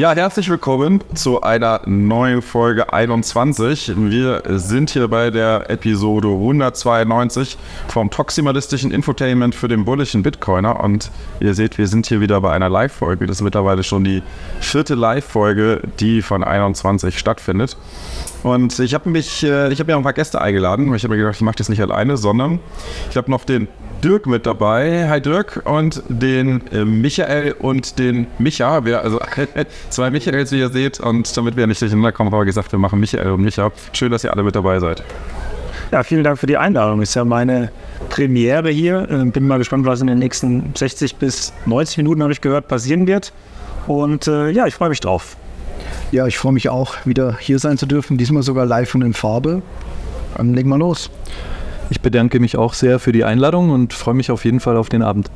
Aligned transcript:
Ja, 0.00 0.14
herzlich 0.14 0.48
willkommen 0.48 1.04
zu 1.12 1.42
einer 1.42 1.82
neuen 1.84 2.40
Folge 2.40 2.90
21. 2.90 3.92
Wir 3.98 4.42
sind 4.46 4.88
hier 4.88 5.08
bei 5.08 5.28
der 5.30 5.68
Episode 5.68 6.28
192 6.28 7.58
vom 7.88 8.08
toximalistischen 8.08 8.92
Infotainment 8.92 9.54
für 9.54 9.68
den 9.68 9.84
bullischen 9.84 10.22
Bitcoiner. 10.22 10.82
Und 10.82 11.10
ihr 11.38 11.52
seht, 11.52 11.76
wir 11.76 11.86
sind 11.86 12.06
hier 12.06 12.22
wieder 12.22 12.40
bei 12.40 12.50
einer 12.50 12.70
Live-Folge. 12.70 13.26
Das 13.26 13.36
ist 13.36 13.42
mittlerweile 13.42 13.82
schon 13.82 14.02
die 14.02 14.22
vierte 14.60 14.94
Live-Folge, 14.94 15.82
die 15.98 16.22
von 16.22 16.44
21 16.44 17.18
stattfindet. 17.18 17.76
Und 18.42 18.78
ich 18.78 18.94
habe 18.94 19.10
mich, 19.10 19.42
äh, 19.42 19.70
ich 19.70 19.80
habe 19.80 19.92
mir 19.92 19.98
ein 19.98 20.02
paar 20.02 20.14
Gäste 20.14 20.40
eingeladen. 20.40 20.94
Ich 20.94 21.04
habe 21.04 21.12
mir 21.12 21.20
gedacht, 21.20 21.36
ich 21.36 21.42
mache 21.42 21.56
das 21.56 21.68
nicht 21.68 21.82
alleine, 21.82 22.16
sondern 22.16 22.58
ich 23.10 23.18
habe 23.18 23.30
noch 23.30 23.44
den 23.44 23.68
Dirk 24.02 24.26
mit 24.26 24.46
dabei. 24.46 25.08
Hi 25.10 25.20
Dirk 25.20 25.62
und 25.64 26.02
den 26.08 26.62
äh, 26.72 26.86
Michael 26.86 27.52
und 27.58 27.98
den 27.98 28.26
Micha. 28.38 28.84
Wir, 28.86 29.02
also 29.02 29.20
zwei 29.90 30.10
Michaels, 30.10 30.52
wie 30.52 30.58
ihr 30.58 30.70
seht. 30.70 31.00
Und 31.00 31.36
damit 31.36 31.56
wir 31.56 31.66
nicht 31.66 31.82
durcheinander 31.82 32.10
kommen, 32.10 32.30
haben 32.32 32.40
wir 32.40 32.46
gesagt, 32.46 32.72
wir 32.72 32.78
machen 32.78 32.98
Michael 32.98 33.32
und 33.32 33.42
Micha. 33.42 33.70
Schön, 33.92 34.10
dass 34.10 34.24
ihr 34.24 34.32
alle 34.32 34.42
mit 34.42 34.54
dabei 34.54 34.80
seid. 34.80 35.02
Ja, 35.92 36.02
vielen 36.02 36.24
Dank 36.24 36.38
für 36.38 36.46
die 36.46 36.56
Einladung. 36.56 37.02
Ist 37.02 37.14
ja 37.14 37.26
meine 37.26 37.70
Premiere 38.08 38.70
hier. 38.70 39.06
Äh, 39.10 39.24
Bin 39.26 39.46
mal 39.46 39.58
gespannt, 39.58 39.84
was 39.84 40.00
in 40.00 40.06
den 40.06 40.18
nächsten 40.18 40.72
60 40.74 41.16
bis 41.16 41.52
90 41.66 41.98
Minuten, 41.98 42.22
habe 42.22 42.32
ich 42.32 42.40
gehört, 42.40 42.68
passieren 42.68 43.06
wird. 43.06 43.34
Und 43.86 44.26
äh, 44.28 44.48
ja, 44.48 44.66
ich 44.66 44.74
freue 44.74 44.88
mich 44.88 45.00
drauf. 45.00 45.36
Ja, 46.10 46.26
ich 46.26 46.38
freue 46.38 46.52
mich 46.52 46.70
auch, 46.70 46.94
wieder 47.04 47.36
hier 47.38 47.58
sein 47.58 47.76
zu 47.76 47.84
dürfen. 47.84 48.16
Diesmal 48.16 48.42
sogar 48.42 48.64
live 48.64 48.94
und 48.94 49.02
in 49.02 49.12
Farbe. 49.12 49.60
Dann 50.36 50.54
legen 50.54 50.70
wir 50.70 50.78
los. 50.78 51.10
Ich 51.90 52.00
bedanke 52.00 52.38
mich 52.38 52.56
auch 52.56 52.72
sehr 52.74 53.00
für 53.00 53.10
die 53.10 53.24
Einladung 53.24 53.70
und 53.70 53.92
freue 53.92 54.14
mich 54.14 54.30
auf 54.30 54.44
jeden 54.44 54.60
Fall 54.60 54.76
auf 54.76 54.88
den 54.88 55.02
Abend. 55.02 55.28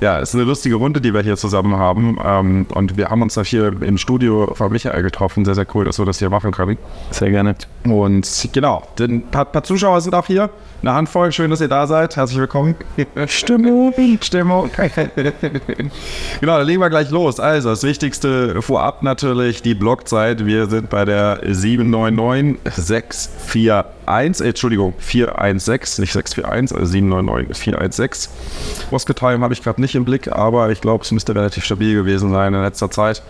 Ja, 0.00 0.18
es 0.18 0.30
ist 0.30 0.34
eine 0.34 0.44
lustige 0.44 0.76
Runde, 0.76 1.02
die 1.02 1.12
wir 1.12 1.20
hier 1.20 1.36
zusammen 1.36 1.76
haben. 1.76 2.18
Ähm, 2.24 2.66
und 2.72 2.96
wir 2.96 3.10
haben 3.10 3.20
uns 3.20 3.34
da 3.34 3.42
hier 3.42 3.82
im 3.82 3.98
Studio 3.98 4.54
von 4.54 4.72
Michael 4.72 5.02
getroffen. 5.02 5.44
Sehr, 5.44 5.54
sehr 5.54 5.66
cool, 5.74 5.84
dass 5.84 5.98
wir 5.98 6.06
das 6.06 6.18
hier 6.18 6.30
machen 6.30 6.52
können. 6.52 6.78
Sehr 7.10 7.30
gerne. 7.30 7.54
Und 7.84 8.48
genau, 8.52 8.82
ein 8.98 9.22
paar, 9.30 9.44
paar 9.44 9.62
Zuschauer 9.62 10.00
sind 10.00 10.14
auch 10.14 10.26
hier. 10.26 10.48
Eine 10.80 10.94
Handvoll, 10.94 11.32
schön, 11.32 11.50
dass 11.50 11.60
ihr 11.60 11.68
da 11.68 11.86
seid. 11.86 12.16
Herzlich 12.16 12.38
willkommen. 12.38 12.74
Stimmung, 13.26 13.92
Stimmung. 14.20 14.70
genau, 16.40 16.58
dann 16.58 16.66
legen 16.66 16.80
wir 16.80 16.90
gleich 16.90 17.10
los. 17.10 17.40
Also, 17.40 17.70
das 17.70 17.82
Wichtigste 17.82 18.60
vorab 18.60 19.02
natürlich 19.02 19.62
die 19.62 19.74
Blockzeit. 19.74 20.44
Wir 20.44 20.66
sind 20.66 20.90
bei 20.90 21.04
der 21.04 21.40
799641, 24.06 24.46
Entschuldigung, 24.46 24.94
416, 24.98 26.02
nicht 26.02 26.12
641, 26.12 26.76
also 26.76 26.86
799416. 26.92 28.30
Oscar 28.90 29.14
Time 29.14 29.40
habe 29.40 29.54
ich 29.54 29.62
gerade 29.62 29.80
nicht 29.80 29.94
im 29.94 30.04
Blick, 30.04 30.30
aber 30.30 30.70
ich 30.70 30.80
glaube, 30.80 31.04
es 31.04 31.12
müsste 31.12 31.34
relativ 31.34 31.64
stabil 31.64 31.94
gewesen 31.94 32.30
sein 32.30 32.54
in 32.54 32.62
letzter 32.62 32.90
Zeit. 32.90 33.22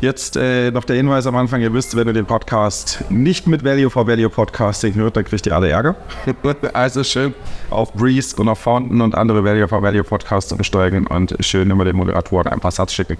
Jetzt 0.00 0.36
äh, 0.36 0.70
noch 0.70 0.84
der 0.84 0.96
Hinweis 0.96 1.26
am 1.26 1.36
Anfang, 1.36 1.60
ihr 1.60 1.72
wisst, 1.72 1.96
wenn 1.96 2.06
ihr 2.06 2.12
den 2.12 2.26
Podcast 2.26 3.04
nicht 3.10 3.46
mit 3.46 3.64
Value 3.64 3.90
for 3.90 4.06
Value 4.06 4.30
Podcasting 4.30 4.94
hört, 4.94 5.16
dann 5.16 5.24
kriegt 5.24 5.46
ihr 5.46 5.54
alle 5.54 5.68
Ärger. 5.68 5.96
also 6.72 7.04
schön 7.04 7.34
auf 7.70 7.92
Breeze 7.94 8.36
und 8.36 8.48
auf 8.48 8.58
Fountain 8.58 9.00
und 9.00 9.14
andere 9.14 9.44
Value 9.44 9.68
for 9.68 9.82
Value 9.82 10.04
Podcasts 10.04 10.52
umsteigen 10.52 11.06
und 11.06 11.36
schön 11.40 11.70
immer 11.70 11.84
den 11.84 11.96
Moderatoren 11.96 12.52
ein 12.52 12.60
paar 12.60 12.70
Satz 12.70 12.92
schicken 12.92 13.16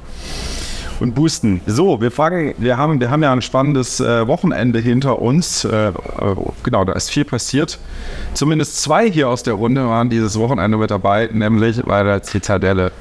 und 1.01 1.15
boosten. 1.15 1.61
So, 1.67 2.01
wir 2.01 2.11
fragen, 2.11 2.55
wir 2.59 2.77
haben, 2.77 3.01
wir 3.01 3.11
haben 3.11 3.23
ja 3.23 3.33
ein 3.33 3.43
spannendes 3.43 4.01
äh, 4.01 4.27
Wochenende 4.27 4.79
hinter 4.79 5.21
uns. 5.21 5.65
Äh, 5.65 5.89
äh, 5.89 5.93
genau, 6.63 6.85
da 6.85 6.93
ist 6.93 7.11
viel 7.11 7.25
passiert. 7.25 7.79
Zumindest 8.35 8.83
zwei 8.83 9.11
hier 9.11 9.29
aus 9.29 9.43
der 9.43 9.55
Runde 9.55 9.87
waren 9.87 10.11
dieses 10.11 10.39
Wochenende 10.39 10.79
mit 10.79 10.91
dabei, 10.91 11.29
nämlich 11.33 11.83
bei 11.83 12.03
der 12.03 12.23
Zitadelle. 12.23 12.93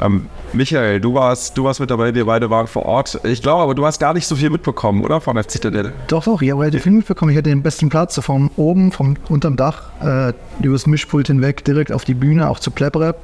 Ähm, 0.00 0.26
Michael, 0.52 1.00
du 1.00 1.14
warst, 1.14 1.58
du 1.58 1.64
warst 1.64 1.80
mit 1.80 1.90
dabei, 1.90 2.14
wir 2.14 2.24
beide 2.24 2.48
waren 2.50 2.66
vor 2.66 2.86
Ort. 2.86 3.20
Ich 3.24 3.42
glaube 3.42 3.62
aber, 3.62 3.74
du 3.74 3.84
hast 3.84 3.98
gar 3.98 4.14
nicht 4.14 4.26
so 4.26 4.36
viel 4.36 4.50
mitbekommen, 4.50 5.04
oder? 5.04 5.20
Von 5.20 5.36
der 5.36 5.48
Zitadelle. 5.48 5.92
Doch, 6.06 6.24
doch, 6.24 6.40
ich 6.40 6.50
habe 6.50 6.62
relativ 6.62 6.84
viel 6.84 6.92
mitbekommen. 6.92 7.32
Ich 7.32 7.36
hatte 7.36 7.50
den 7.50 7.62
besten 7.62 7.88
Platz 7.88 8.18
von 8.20 8.50
oben, 8.56 8.92
vom 8.92 9.16
unterm 9.28 9.56
Dach, 9.56 9.90
äh, 10.00 10.32
übers 10.62 10.86
Mischpult 10.86 11.26
hinweg, 11.26 11.64
direkt 11.64 11.92
auf 11.92 12.04
die 12.04 12.14
Bühne, 12.14 12.48
auch 12.48 12.60
zu 12.60 12.70
Plebrep. 12.70 13.16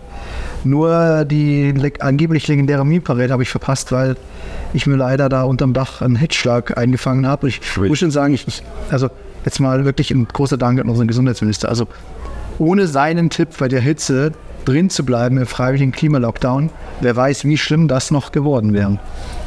Nur 0.65 1.25
die 1.25 1.73
le 1.73 1.93
angeblich 2.01 2.47
legendäre 2.49 2.85
Meme-Parade 2.85 3.33
habe 3.33 3.43
ich 3.43 3.51
verpasst, 3.51 3.93
weil 3.93 4.17
ich 4.73 4.87
mir 4.87 4.97
leider 4.97 5.29
da 5.29 5.43
unterm 5.43 5.73
Dach 5.73 6.03
einen 6.03 6.17
Hetzschlag 6.17 6.77
eingefangen 6.77 7.27
habe. 7.27 7.49
Ich 7.49 7.61
Ui. 7.79 7.89
muss 7.89 7.99
schon 7.99 8.11
sagen, 8.11 8.35
ich, 8.35 8.47
ich, 8.47 8.63
also 8.91 9.09
jetzt 9.45 9.61
mal 9.61 9.85
wirklich 9.85 10.11
ein 10.11 10.27
großer 10.29 10.57
Dank 10.57 10.81
an 10.81 10.89
unseren 10.89 11.09
Gesundheitsminister. 11.09 11.69
Also 11.69 11.87
ohne 12.59 12.87
seinen 12.87 13.31
Tipp 13.31 13.49
bei 13.59 13.69
der 13.69 13.81
Hitze 13.81 14.33
drin 14.65 14.91
zu 14.91 15.05
bleiben 15.05 15.39
im 15.39 15.47
freiwilligen 15.47 15.93
Klimalockdown, 15.93 16.71
wer 17.01 17.17
weiß, 17.17 17.45
wie 17.45 17.59
schlimm 17.59 17.89
das 17.89 18.11
noch 18.11 18.33
geworden 18.33 18.73
wäre. 18.73 18.99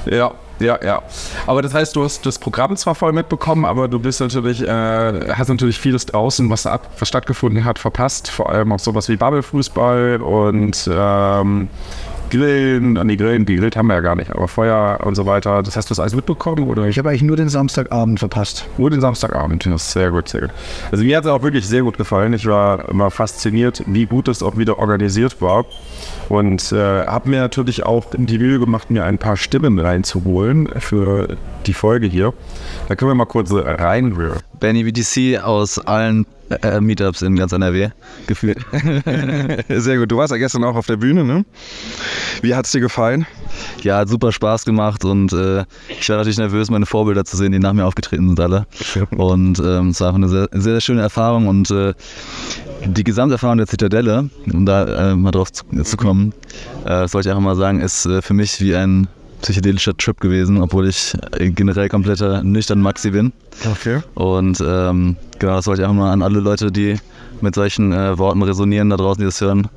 Ja, 0.06 0.34
ja, 0.60 0.80
ja. 0.84 1.02
Aber 1.48 1.62
das 1.62 1.74
heißt, 1.74 1.96
du 1.96 2.04
hast 2.04 2.26
das 2.26 2.40
Programm 2.40 2.76
zwar 2.78 2.96
voll 2.96 3.12
mitbekommen, 3.12 3.66
aber 3.66 3.88
du 3.88 4.00
bist 4.00 4.22
natürlich, 4.22 4.62
äh, 4.62 5.34
hast 5.34 5.50
natürlich 5.50 5.80
vieles 5.80 6.06
draußen, 6.06 6.50
was, 6.50 6.66
ab, 6.66 6.90
was 6.98 7.08
stattgefunden 7.08 7.66
hat, 7.66 7.80
verpasst. 7.80 8.30
Vor 8.30 8.50
allem 8.50 8.72
auch 8.72 8.80
sowas 8.80 9.10
wie 9.10 9.18
Bubble-Fußball 9.18 10.22
und 10.22 10.90
ähm, 10.92 11.68
Grillen. 12.30 12.94
Nee, 12.94 13.16
Grillen, 13.16 13.46
gegrillt 13.46 13.76
haben 13.76 13.88
wir 13.88 13.96
ja 13.96 14.02
gar 14.02 14.16
nicht, 14.16 14.32
aber 14.32 14.48
Feuer 14.48 15.00
und 15.04 15.16
so 15.16 15.26
weiter. 15.26 15.64
Das 15.64 15.76
hast 15.76 15.90
du 15.90 15.92
das 15.92 16.00
alles 16.00 16.16
mitbekommen? 16.16 16.68
Oder 16.68 16.88
Ich 16.88 16.98
habe 16.98 17.10
eigentlich 17.10 17.22
nur 17.22 17.38
den 17.38 17.50
Samstagabend 17.50 18.20
verpasst. 18.20 18.68
Nur 18.78 18.90
den 18.90 19.02
Samstagabend, 19.02 19.66
ja, 19.66 19.78
sehr 19.78 20.12
gut, 20.12 20.28
sehr 20.30 20.42
gut. 20.42 20.52
Also 20.92 21.04
mir 21.04 21.18
hat 21.18 21.26
es 21.26 21.32
auch 21.32 21.44
wirklich 21.44 21.68
sehr 21.68 21.84
gut 21.84 21.98
gefallen. 21.98 22.34
Ich 22.34 22.46
war 22.46 22.90
immer 22.90 23.12
fasziniert, 23.12 23.84
wie 23.88 24.06
gut 24.06 24.28
es 24.28 24.44
auch 24.44 24.58
wieder 24.58 24.80
organisiert 24.80 25.42
war. 25.42 25.66
Und 26.30 26.72
äh, 26.72 27.06
habe 27.06 27.30
mir 27.30 27.40
natürlich 27.40 27.86
auch 27.86 28.06
die 28.18 28.40
Mühe 28.40 28.60
gemacht, 28.60 28.90
mir 28.90 29.04
ein 29.04 29.18
paar 29.18 29.38
Stimmen 29.38 29.80
reinzuholen 29.80 30.68
für 30.80 31.38
die 31.66 31.74
Folge 31.74 32.08
hier. 32.08 32.34
Da 32.88 32.96
können 32.96 33.12
wir 33.12 33.16
mal 33.16 33.26
kurz 33.26 33.52
reinrühren. 33.52 34.40
Benny 34.60 34.84
BTC 34.84 35.44
aus 35.44 35.80
allen 35.80 36.26
äh, 36.50 36.80
Meetups 36.80 37.22
in 37.22 37.36
ganz 37.36 37.52
NRW 37.52 37.90
gefühlt. 38.28 38.60
Sehr 39.70 39.98
gut. 39.98 40.12
Du 40.12 40.18
warst 40.18 40.32
ja 40.32 40.38
gestern 40.38 40.64
auch 40.64 40.76
auf 40.76 40.86
der 40.86 40.98
Bühne, 40.98 41.24
ne? 41.24 41.46
Wie 42.42 42.56
hat 42.56 42.66
es 42.66 42.72
dir 42.72 42.82
gefallen? 42.82 43.26
Ja, 43.82 43.98
hat 43.98 44.10
super 44.10 44.32
Spaß 44.32 44.66
gemacht 44.66 45.06
und 45.06 45.34
äh, 45.34 45.66
ich 46.00 46.10
war 46.10 46.18
natürlich 46.18 46.38
nervös, 46.38 46.70
meine 46.70 46.86
Vorbilder 46.86 47.26
zu 47.26 47.38
sehen, 47.38 47.52
die 47.52 47.60
nach 47.60 47.74
mir 47.74 47.86
aufgetreten 47.86 48.28
sind 48.28 48.40
alle. 48.40 48.68
Und 49.12 49.60
ähm, 49.60 49.90
es 49.90 50.02
war 50.02 50.08
einfach 50.10 50.16
eine 50.16 50.30
sehr, 50.30 50.50
sehr, 50.52 50.82
schöne 50.82 51.02
Erfahrung 51.02 51.48
und 51.48 51.72
äh, 51.72 51.94
die 52.86 53.04
Gesamterfahrung 53.04 53.58
der 53.58 53.68
Zitadelle, 53.68 54.30
um 54.52 54.66
da 54.66 55.12
äh, 55.12 55.16
mal 55.16 55.32
drauf 55.32 55.52
zu, 55.52 55.66
zu 55.84 55.98
kommen, 55.98 56.34
äh, 56.84 56.90
das 56.90 57.14
wollte 57.14 57.30
ich 57.30 57.32
einfach 57.32 57.44
mal 57.44 57.56
sagen, 57.56 57.80
ist 57.80 58.06
äh, 58.06 58.22
für 58.22 58.34
mich 58.34 58.62
wie 58.62 58.76
ein 58.76 59.08
psychedelischer 59.42 59.96
Trip 59.96 60.20
gewesen, 60.20 60.62
obwohl 60.62 60.88
ich 60.88 61.14
äh, 61.38 61.50
generell 61.50 61.90
kompletter 61.90 62.44
nüchtern 62.44 62.82
Maxi 62.82 63.12
bin. 63.12 63.32
Okay. 63.70 64.02
Und 64.16 64.62
ähm, 64.66 65.18
genau, 65.40 65.56
das 65.56 65.68
wollte 65.68 65.82
ich 65.82 65.88
einfach 65.88 66.00
mal 66.02 66.12
an 66.12 66.22
alle 66.22 66.40
Leute, 66.40 66.72
die 66.72 66.98
mit 67.42 67.56
solchen 67.56 67.92
äh, 67.92 68.18
Worten 68.18 68.42
resonieren, 68.42 68.90
da 68.90 68.98
draußen, 68.98 69.20
die 69.20 69.26
das 69.26 69.42
hören. 69.42 69.68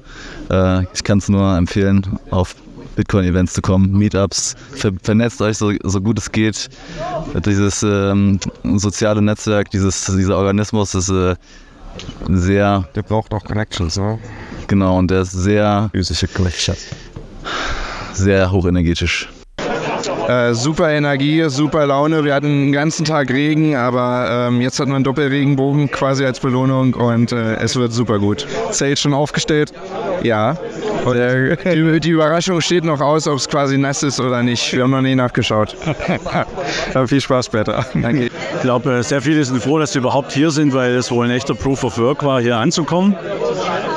Äh, 0.51 0.85
ich 0.95 1.05
kann 1.05 1.19
es 1.19 1.29
nur 1.29 1.57
empfehlen, 1.57 2.19
auf 2.31 2.55
Bitcoin-Events 2.97 3.53
zu 3.53 3.63
kommen, 3.63 3.97
Meetups, 3.97 4.57
ver 4.73 4.93
vernetzt 5.03 5.41
euch 5.41 5.57
so, 5.57 5.73
so 5.85 6.01
gut 6.01 6.19
es 6.19 6.33
geht. 6.33 6.69
Dieses 7.47 7.85
ähm, 7.85 8.41
soziale 8.77 9.23
Netzwerk, 9.23 9.71
dieses, 9.71 10.05
dieser 10.07 10.37
Organismus 10.37 10.95
ist 10.95 11.09
äh, 11.09 11.37
sehr, 12.29 12.89
Der 12.97 13.03
braucht 13.03 13.33
auch 13.33 13.45
Connections, 13.45 13.97
ne? 13.97 14.19
genau, 14.67 14.99
und 14.99 15.11
der 15.11 15.23
ist 15.23 15.33
sehr, 15.33 15.91
Physische 15.93 16.27
Connections. 16.27 16.87
sehr 18.15 18.51
hochenergetisch. 18.51 19.29
Äh, 20.29 20.53
super 20.53 20.91
Energie, 20.91 21.43
super 21.49 21.87
Laune. 21.87 22.23
Wir 22.23 22.35
hatten 22.35 22.67
den 22.67 22.73
ganzen 22.73 23.07
Tag 23.07 23.31
Regen, 23.31 23.75
aber 23.75 24.49
ähm, 24.49 24.61
jetzt 24.61 24.79
hat 24.79 24.87
man 24.87 24.97
einen 24.97 25.05
Doppelregenbogen 25.05 25.91
quasi 25.91 26.23
als 26.27 26.39
Belohnung 26.39 26.93
und 26.93 27.33
äh, 27.33 27.55
es 27.55 27.77
wird 27.77 27.95
super 27.95 28.19
gut. 28.19 28.47
Zelt 28.71 28.99
schon 28.99 29.15
aufgestellt? 29.15 29.73
Ja. 30.23 30.59
Und, 31.07 31.17
äh, 31.17 31.57
die, 31.75 32.01
die 32.01 32.11
Überraschung 32.11 32.61
steht 32.61 32.85
noch 32.85 33.01
aus, 33.01 33.27
ob 33.27 33.37
es 33.37 33.49
quasi 33.49 33.79
nass 33.79 34.03
ist 34.03 34.21
oder 34.21 34.43
nicht. 34.43 34.71
Wir 34.75 34.83
haben 34.83 34.91
noch 34.91 35.01
nie 35.01 35.15
nachgeschaut. 35.15 35.75
Dann 36.93 37.09
viel 37.09 37.23
Spaß 37.23 37.47
später. 37.47 37.87
Danke. 37.95 38.27
Ich 38.27 38.61
glaube, 38.61 39.03
sehr 39.03 39.23
viele 39.23 39.43
sind 39.43 39.63
froh, 39.63 39.79
dass 39.79 39.93
sie 39.93 39.99
überhaupt 40.01 40.33
hier 40.33 40.51
sind, 40.51 40.75
weil 40.75 40.95
es 40.97 41.11
wohl 41.11 41.25
ein 41.25 41.31
echter 41.31 41.55
Proof 41.55 41.85
of 41.85 41.97
Work 41.97 42.23
war, 42.23 42.43
hier 42.43 42.59
anzukommen. 42.59 43.17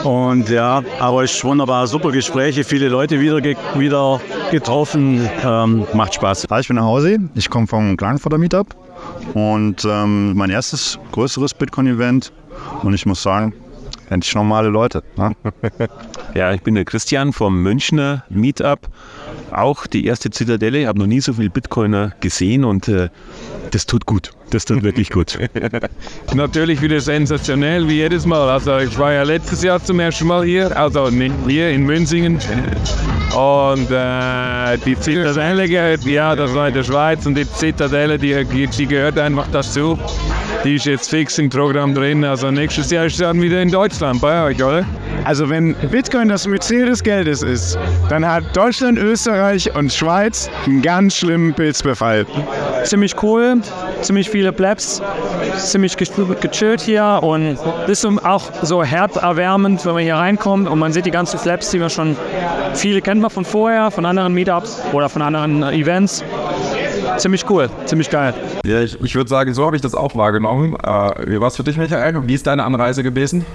Und 0.06 0.50
ja, 0.50 0.82
aber 0.98 1.24
es 1.26 1.34
ist 1.34 1.44
wunderbar, 1.44 1.88
super 1.88 2.12
Gespräche, 2.12 2.64
viele 2.64 2.88
Leute 2.88 3.20
wieder, 3.20 3.44
wieder 3.76 4.22
getroffen, 4.52 5.28
ähm, 5.44 5.86
macht 5.94 6.14
Spaß. 6.14 6.48
Ich 6.60 6.68
bin 6.68 6.76
der 6.76 6.86
Hausi. 6.86 7.18
Ich 7.36 7.50
komme 7.50 7.68
vom 7.68 7.98
Klagenfurter 7.98 8.38
Meetup 8.38 8.76
und 9.34 9.86
ähm, 9.86 10.36
mein 10.36 10.50
erstes 10.50 11.00
größeres 11.14 11.54
Bitcoin-Event. 11.54 12.32
Und 12.84 12.94
ich 12.94 13.06
muss 13.06 13.24
sagen, 13.24 13.54
endlich 14.10 14.36
normale 14.36 14.70
Leute. 14.70 15.04
Ne? 15.18 15.32
Ja, 16.34 16.54
ich 16.54 16.62
bin 16.62 16.76
der 16.76 16.86
Christian 16.86 17.34
vom 17.34 17.62
Münchner 17.62 18.24
Meetup. 18.30 18.88
Auch 19.52 19.86
die 19.86 20.06
erste 20.06 20.30
Zitadelle. 20.30 20.80
Ich 20.80 20.88
habe 20.88 20.98
noch 20.98 21.08
nie 21.08 21.20
so 21.20 21.34
viele 21.34 21.50
Bitcoiner 21.50 22.14
gesehen 22.22 22.64
und 22.64 22.88
äh, 22.88 23.10
Das 23.70 23.86
tut 23.86 24.06
gut. 24.06 24.32
Das 24.50 24.66
tut 24.66 24.84
wirklich 24.84 25.10
gut. 25.10 25.38
Natürlich 26.34 26.82
wieder 26.82 27.00
sensationell 27.00 27.88
wie 27.88 27.98
jedes 27.98 28.26
Mal. 28.26 28.50
Also 28.50 28.78
ich 28.80 28.98
war 28.98 29.14
ja 29.14 29.24
letztes 29.24 29.64
Jahr 29.64 29.82
zum 29.82 30.00
ersten 30.00 30.28
Mal 30.28 30.44
hier, 30.44 30.76
also 30.76 31.10
hier 31.48 31.70
in 31.70 31.84
Münzingen. 31.84 32.40
Und 33.36 33.90
äh, 33.92 34.78
die 34.86 35.00
Zitadelle 35.00 35.70
gehört, 35.70 36.04
ja, 36.04 36.36
das 36.36 36.54
war 36.54 36.68
in 36.68 36.74
der 36.74 36.84
Schweiz 36.84 37.26
und 37.26 37.36
die 37.36 37.50
Zitadelle, 37.50 38.18
die, 38.18 38.46
die 38.68 38.86
gehört 38.88 39.18
einfach 39.18 39.48
dazu. 39.52 39.98
Die 40.64 40.76
ist 40.76 40.86
jetzt 40.86 41.10
fix 41.10 41.40
im 41.40 41.50
Programm 41.50 41.96
drin. 41.96 42.24
Also 42.24 42.52
nächstes 42.52 42.92
Jahr 42.92 43.06
ist 43.06 43.18
sie 43.18 43.24
dann 43.24 43.42
wieder 43.42 43.62
in 43.62 43.72
Deutschland 43.72 44.22
bei 44.22 44.44
euch, 44.46 44.64
oder? 44.64 44.86
Also 45.24 45.50
wenn 45.50 45.74
Bitcoin 45.90 46.30
das 46.30 46.46
Myzel 46.48 46.86
des 46.86 47.02
Geldes 47.02 47.42
ist, 47.42 47.80
dann 48.10 48.28
hat 48.28 48.44
Deutschland, 48.56 49.00
Österreich 49.00 49.74
und 49.76 49.92
Schweiz 49.92 50.50
einen 50.66 50.82
ganz 50.84 51.16
schlimmen 51.16 51.54
Pilzbefall. 51.54 52.28
Ziemlich 52.84 53.16
cool, 53.24 53.62
ziemlich 54.02 54.30
viele 54.30 54.52
Plebs, 54.52 55.02
ziemlich 55.58 55.98
ge- 55.98 56.08
gechillt 56.40 56.82
hier 56.82 57.20
und 57.22 57.58
ist 57.88 58.06
auch 58.06 58.44
so 58.62 58.84
herzerwärmend, 58.84 59.84
wenn 59.86 59.94
man 59.94 60.04
hier 60.04 60.16
reinkommt 60.16 60.68
und 60.68 60.78
man 60.78 60.94
sieht 60.94 61.06
die 61.06 61.12
ganzen 61.12 61.40
Flaps, 61.40 61.72
die 61.72 61.80
man 61.80 61.90
schon, 61.90 62.16
viele 62.74 63.02
kennt 63.02 63.22
man 63.22 63.30
von 63.32 63.46
vorher, 63.46 63.90
von 63.92 64.06
anderen 64.06 64.34
Meetups 64.34 64.82
oder 64.94 65.10
von 65.10 65.22
anderen 65.24 65.64
Events. 65.74 66.24
Ziemlich 67.22 67.48
cool, 67.52 67.70
ziemlich 67.86 68.10
geil. 68.10 68.34
Ja, 68.66 68.82
ich, 68.82 69.00
ich 69.00 69.14
würde 69.14 69.30
sagen, 69.30 69.54
so 69.54 69.64
habe 69.64 69.76
ich 69.76 69.82
das 69.84 69.94
auch 69.94 70.16
wahrgenommen. 70.16 70.76
Äh, 70.84 71.28
wie 71.28 71.40
war 71.40 71.50
es 71.50 71.56
für 71.56 71.64
dich, 71.64 71.78
Michael? 71.78 72.28
Wie 72.28 72.34
ist 72.34 72.48
deine 72.48 72.64
Anreise 72.64 73.04
gewesen? 73.04 73.46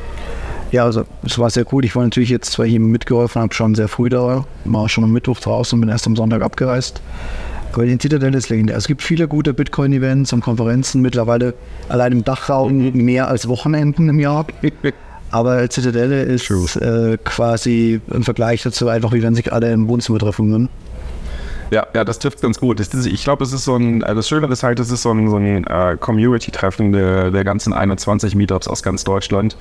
Ja, 0.70 0.84
also 0.84 1.02
es 1.24 1.36
war 1.36 1.50
sehr 1.50 1.64
cool. 1.72 1.84
Ich 1.84 1.96
war 1.96 2.04
natürlich 2.04 2.30
jetzt 2.30 2.52
zwar 2.52 2.64
hier 2.64 2.78
mitgeholfen, 2.78 3.42
habe 3.42 3.52
schon 3.52 3.74
sehr 3.74 3.88
früh 3.88 4.08
da, 4.08 4.44
war 4.66 4.88
schon 4.88 5.02
am 5.02 5.10
Mittwoch 5.10 5.40
draußen 5.40 5.76
und 5.76 5.80
bin 5.80 5.88
erst 5.88 6.06
am 6.06 6.14
Sonntag 6.14 6.42
abgereist. 6.42 7.02
Aber 7.72 7.84
die 7.84 7.98
Zitadelle 7.98 8.38
ist 8.38 8.50
legendär. 8.50 8.76
Es 8.76 8.86
gibt 8.86 9.02
viele 9.02 9.26
gute 9.26 9.52
Bitcoin-Events 9.52 10.32
und 10.32 10.42
Konferenzen, 10.42 11.02
mittlerweile 11.02 11.54
allein 11.88 12.12
im 12.12 12.24
Dachraum 12.24 12.92
mehr 12.92 13.26
als 13.26 13.48
Wochenenden 13.48 14.08
im 14.08 14.20
Jahr. 14.20 14.46
Aber 15.32 15.68
Zitadelle 15.68 16.22
ist 16.22 16.48
äh, 16.76 17.18
quasi 17.24 18.00
im 18.12 18.22
Vergleich 18.22 18.62
dazu 18.62 18.86
einfach, 18.86 19.12
wie 19.12 19.24
wenn 19.24 19.34
sich 19.34 19.52
alle 19.52 19.72
im 19.72 19.88
Wohnzimmer 19.88 20.20
treffen 20.20 20.52
würden. 20.52 20.68
Ja, 21.70 21.84
ja, 21.94 22.04
das 22.04 22.20
trifft 22.20 22.40
ganz 22.40 22.60
gut. 22.60 22.78
Das, 22.78 22.90
das, 22.90 23.06
ich 23.06 23.24
glaube, 23.24 23.42
es 23.42 23.52
ist 23.52 23.64
so 23.64 23.74
ein, 23.74 24.02
äh, 24.02 24.14
das 24.14 24.28
Schöne 24.28 24.46
ist 24.46 24.62
halt, 24.62 24.78
es 24.78 24.90
ist 24.90 25.02
so 25.02 25.10
ein, 25.10 25.28
so 25.28 25.36
ein 25.36 25.66
äh, 25.66 25.96
Community-Treffen 25.98 26.92
der, 26.92 27.32
der 27.32 27.42
ganzen 27.42 27.72
21 27.72 28.36
Meetups 28.36 28.68
aus 28.68 28.84
ganz 28.84 29.02
Deutschland. 29.02 29.56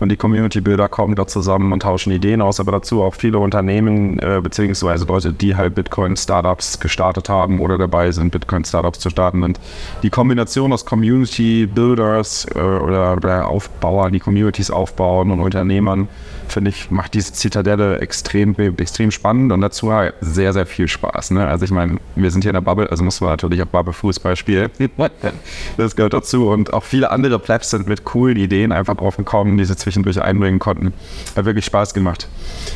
Und 0.00 0.10
die 0.10 0.16
Community-Bilder 0.16 0.88
kommen 0.88 1.14
da 1.14 1.26
zusammen 1.26 1.72
und 1.72 1.80
tauschen 1.80 2.12
Ideen 2.12 2.42
aus, 2.42 2.60
aber 2.60 2.72
dazu 2.72 3.02
auch 3.02 3.14
viele 3.14 3.38
Unternehmen, 3.38 4.18
äh, 4.18 4.40
beziehungsweise 4.42 5.06
Leute, 5.06 5.32
die 5.32 5.56
halt 5.56 5.74
Bitcoin-Startups 5.74 6.78
gestartet 6.78 7.30
haben 7.30 7.60
oder 7.60 7.78
dabei 7.78 8.12
sind, 8.12 8.32
Bitcoin-Startups 8.32 8.98
zu 8.98 9.08
starten. 9.08 9.42
Und 9.42 9.58
die 10.02 10.10
Kombination 10.10 10.74
aus 10.74 10.84
Community-Builders 10.84 12.48
äh, 12.54 12.58
oder, 12.58 13.14
oder 13.14 13.48
Aufbauern, 13.48 14.12
die 14.12 14.20
Communities 14.20 14.70
aufbauen 14.70 15.30
und 15.30 15.40
Unternehmern, 15.40 16.08
finde 16.48 16.70
ich, 16.70 16.90
macht 16.90 17.14
diese 17.14 17.32
Zitadelle 17.32 18.00
extrem, 18.00 18.54
extrem 18.78 19.10
spannend 19.10 19.52
und 19.52 19.60
dazu 19.60 19.92
sehr, 20.20 20.52
sehr 20.52 20.66
viel 20.66 20.88
Spaß. 20.88 21.30
Ne? 21.32 21.46
Also 21.46 21.64
ich 21.64 21.70
meine, 21.70 21.98
wir 22.14 22.30
sind 22.30 22.42
hier 22.42 22.50
in 22.50 22.54
der 22.54 22.60
Bubble, 22.60 22.90
also 22.90 23.04
muss 23.04 23.20
man 23.20 23.30
natürlich 23.30 23.62
auch 23.62 23.66
Bubble 23.66 23.92
Fußball 23.92 24.36
spielen. 24.36 24.70
Das 25.76 25.96
gehört 25.96 26.12
dazu 26.12 26.48
und 26.48 26.72
auch 26.72 26.82
viele 26.82 27.10
andere 27.10 27.38
Plebs 27.38 27.70
sind 27.70 27.86
mit 27.88 28.04
coolen 28.04 28.36
Ideen 28.36 28.72
einfach 28.72 28.96
drauf 28.96 29.16
gekommen, 29.16 29.56
die 29.58 29.64
sie 29.64 29.76
zwischendurch 29.76 30.20
einbringen 30.20 30.58
konnten. 30.58 30.92
Hat 31.34 31.44
wirklich 31.44 31.64
Spaß 31.64 31.94
gemacht. 31.94 32.28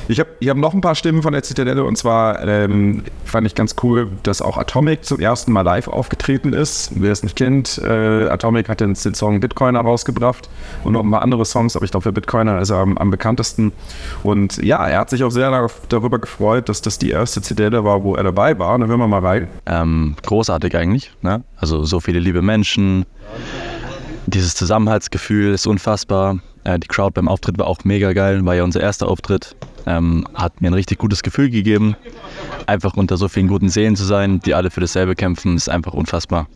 Ich 0.09 0.21
habe 0.21 0.31
ich 0.41 0.49
hab 0.49 0.57
noch 0.57 0.75
ein 0.75 0.81
paar 0.81 0.95
Stimmen 0.95 1.23
von 1.23 1.33
der 1.33 1.43
Zitadelle 1.43 1.85
und 1.85 1.97
zwar 1.97 2.47
ähm, 2.47 3.03
fand 3.25 3.47
ich 3.47 3.55
ganz 3.55 3.77
cool, 3.83 4.09
dass 4.23 4.43
auch 4.43 4.57
Atomic 4.57 5.05
zum 5.05 5.21
ersten 5.21 5.53
Mal 5.53 5.63
live 5.63 5.89
aufgetreten 5.89 6.53
ist. 6.53 6.93
Wer 6.95 7.13
es 7.13 7.23
nicht 7.23 7.37
kennt, 7.37 7.79
äh, 7.79 8.29
Atomic 8.29 8.69
hat 8.69 8.81
den, 8.81 8.95
den 8.95 9.15
Song 9.15 9.41
Bitcoiner 9.41 9.81
rausgebracht 9.81 10.49
und 10.85 10.93
noch 10.93 11.03
ein 11.03 11.11
paar 11.11 11.23
andere 11.23 11.45
Songs, 11.45 11.77
aber 11.77 11.85
ich 11.85 11.91
glaube 11.91 12.03
für 12.03 12.13
Bitcoiner 12.13 12.61
ist 12.61 12.71
er 12.71 12.79
am, 12.79 12.99
am 12.99 13.11
bekanntesten. 13.11 13.60
Und 14.23 14.59
ja, 14.63 14.87
er 14.87 14.99
hat 15.01 15.11
sich 15.11 15.23
auch 15.25 15.31
sehr 15.31 15.51
dar- 15.51 15.71
darüber 15.89 16.19
gefreut, 16.19 16.69
dass 16.69 16.83
das 16.83 16.99
die 16.99 17.11
erste 17.11 17.43
Zitadelle 17.43 17.85
war, 17.85 18.03
wo 18.03 18.15
er 18.15 18.25
dabei 18.25 18.59
war. 18.59 18.79
Dann 18.79 18.89
hören 18.89 19.01
wir 19.01 19.07
mal 19.09 19.25
rein. 19.25 19.49
Ähm, 19.67 20.17
großartig 20.23 20.77
eigentlich. 20.77 21.13
Ne? 21.23 21.43
Also 21.57 21.85
so 21.85 22.01
viele 22.01 22.19
liebe 22.19 22.43
Menschen. 22.43 23.07
Dieses 24.27 24.55
Zusammenhaltsgefühl 24.55 25.55
ist 25.55 25.67
unfassbar. 25.67 26.39
Äh, 26.65 26.79
die 26.79 26.89
Crowd 26.89 27.13
beim 27.15 27.29
Auftritt 27.29 27.59
war 27.59 27.67
auch 27.67 27.85
mega 27.85 28.13
geil, 28.13 28.45
war 28.45 28.55
ja 28.55 28.65
unser 28.65 28.81
erster 28.81 29.09
Auftritt. 29.09 29.57
Ähm, 29.87 30.27
hat 30.35 30.61
mir 30.61 30.69
ein 30.69 30.75
richtig 30.75 30.99
gutes 30.99 31.23
Gefühl 31.23 31.49
gegeben. 31.51 31.97
Einfach 32.67 32.97
unter 32.97 33.17
so 33.17 33.29
vielen 33.29 33.49
guten 33.49 33.71
Seelen 33.71 33.97
zu 33.97 34.05
sein, 34.05 34.41
die 34.41 34.55
alle 34.55 34.71
für 34.71 34.81
dasselbe 34.81 35.15
kämpfen, 35.15 35.57
ist 35.57 35.71
einfach 35.71 35.95
unfassbar. 35.95 36.49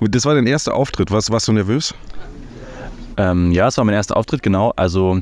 Und 0.00 0.14
das 0.14 0.24
war 0.24 0.34
dein 0.34 0.46
erster 0.48 0.74
Auftritt. 0.74 1.10
Was, 1.12 1.30
warst 1.30 1.46
du 1.46 1.52
nervös? 1.52 1.94
Ähm, 3.16 3.52
ja, 3.52 3.68
es 3.68 3.76
war 3.76 3.84
mein 3.84 3.94
erster 3.94 4.16
Auftritt, 4.16 4.42
genau. 4.42 4.72
Also 4.76 5.20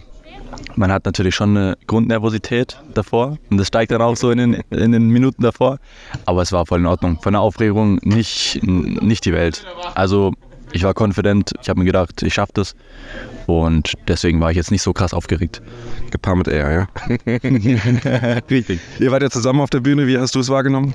man 0.76 0.93
hat 0.93 1.05
natürlich 1.05 1.34
schon 1.34 1.56
eine 1.56 1.78
Grundnervosität 1.87 2.81
davor 2.94 3.38
und 3.50 3.58
das 3.58 3.69
steigt 3.69 3.90
dann 3.90 4.02
auch 4.02 4.16
so 4.16 4.31
in 4.31 4.38
den, 4.38 4.55
in 4.70 4.93
den 4.93 5.08
Minuten 5.08 5.43
davor. 5.43 5.78
Aber 6.26 6.43
es 6.43 6.52
war 6.52 6.66
voll 6.66 6.81
in 6.81 6.87
Ordnung. 6.87 7.19
Von 7.20 7.32
der 7.32 7.43
Aufregung 7.43 7.99
nicht, 8.02 8.60
nicht 8.62 9.25
die 9.25 9.32
Welt. 9.32 9.64
Also 9.94 10.32
ich 10.72 10.82
war 10.82 10.94
confident, 10.99 11.52
ich 11.62 11.69
habe 11.69 11.81
mir 11.81 11.87
gedacht, 11.87 12.22
ich 12.22 12.34
schaffe 12.34 12.52
das. 12.55 12.75
Und 13.46 13.94
deswegen 14.06 14.40
war 14.40 14.50
ich 14.50 14.56
jetzt 14.56 14.70
nicht 14.70 14.82
so 14.82 14.93
krass 14.93 15.14
aufgeregt. 15.14 15.62
Gepaart 16.10 16.37
mit 16.37 16.49
R, 16.49 16.70
ja. 16.72 16.88
Richtig. 18.50 18.81
Ihr 18.99 19.11
wart 19.11 19.22
ja 19.22 19.31
zusammen 19.31 19.61
auf 19.61 19.70
der 19.70 19.81
Bühne. 19.81 20.06
Wie 20.06 20.19
hast 20.19 20.34
du 20.34 20.40
es 20.40 20.50
wahrgenommen? 20.50 20.94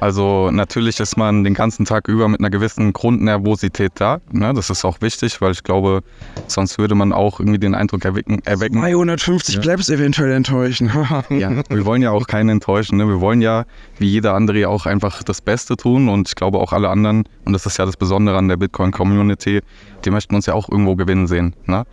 Also 0.00 0.50
natürlich 0.50 1.00
ist 1.00 1.16
man 1.16 1.44
den 1.44 1.54
ganzen 1.54 1.84
Tag 1.84 2.08
über 2.08 2.28
mit 2.28 2.40
einer 2.40 2.50
gewissen 2.50 2.92
Grundnervosität 2.92 3.92
da. 3.96 4.20
Ne? 4.32 4.52
Das 4.54 4.70
ist 4.70 4.84
auch 4.84 5.00
wichtig, 5.00 5.40
weil 5.40 5.52
ich 5.52 5.62
glaube, 5.62 6.02
sonst 6.46 6.78
würde 6.78 6.94
man 6.94 7.12
auch 7.12 7.40
irgendwie 7.40 7.58
den 7.58 7.74
Eindruck 7.74 8.04
erwecken. 8.04 8.40
erwecken 8.44 8.80
250 8.80 9.56
Ja. 9.56 9.60
Plebs 9.60 9.88
eventuell 9.88 10.32
enttäuschen. 10.32 10.90
ja, 11.30 11.50
wir 11.68 11.84
wollen 11.84 12.02
ja 12.02 12.10
auch 12.10 12.26
keinen 12.26 12.48
enttäuschen. 12.50 12.98
Ne? 12.98 13.06
Wir 13.08 13.20
wollen 13.20 13.40
ja, 13.42 13.64
wie 13.98 14.06
jeder 14.08 14.34
andere, 14.34 14.68
auch 14.68 14.86
einfach 14.86 15.22
das 15.22 15.40
Beste 15.40 15.76
tun. 15.76 16.08
Und 16.08 16.28
ich 16.28 16.34
glaube 16.34 16.58
auch 16.58 16.72
alle 16.72 16.88
anderen, 16.88 17.24
und 17.44 17.52
das 17.52 17.66
ist 17.66 17.78
ja 17.78 17.86
das 17.86 17.96
Besondere 17.96 18.36
an 18.38 18.48
der 18.48 18.56
Bitcoin-Community, 18.56 19.60
die 20.04 20.10
möchten 20.10 20.34
uns 20.34 20.46
ja 20.46 20.54
auch 20.54 20.68
irgendwo 20.68 20.96
gewinnen 20.96 21.26
sehen. 21.26 21.54
Ne? 21.66 21.84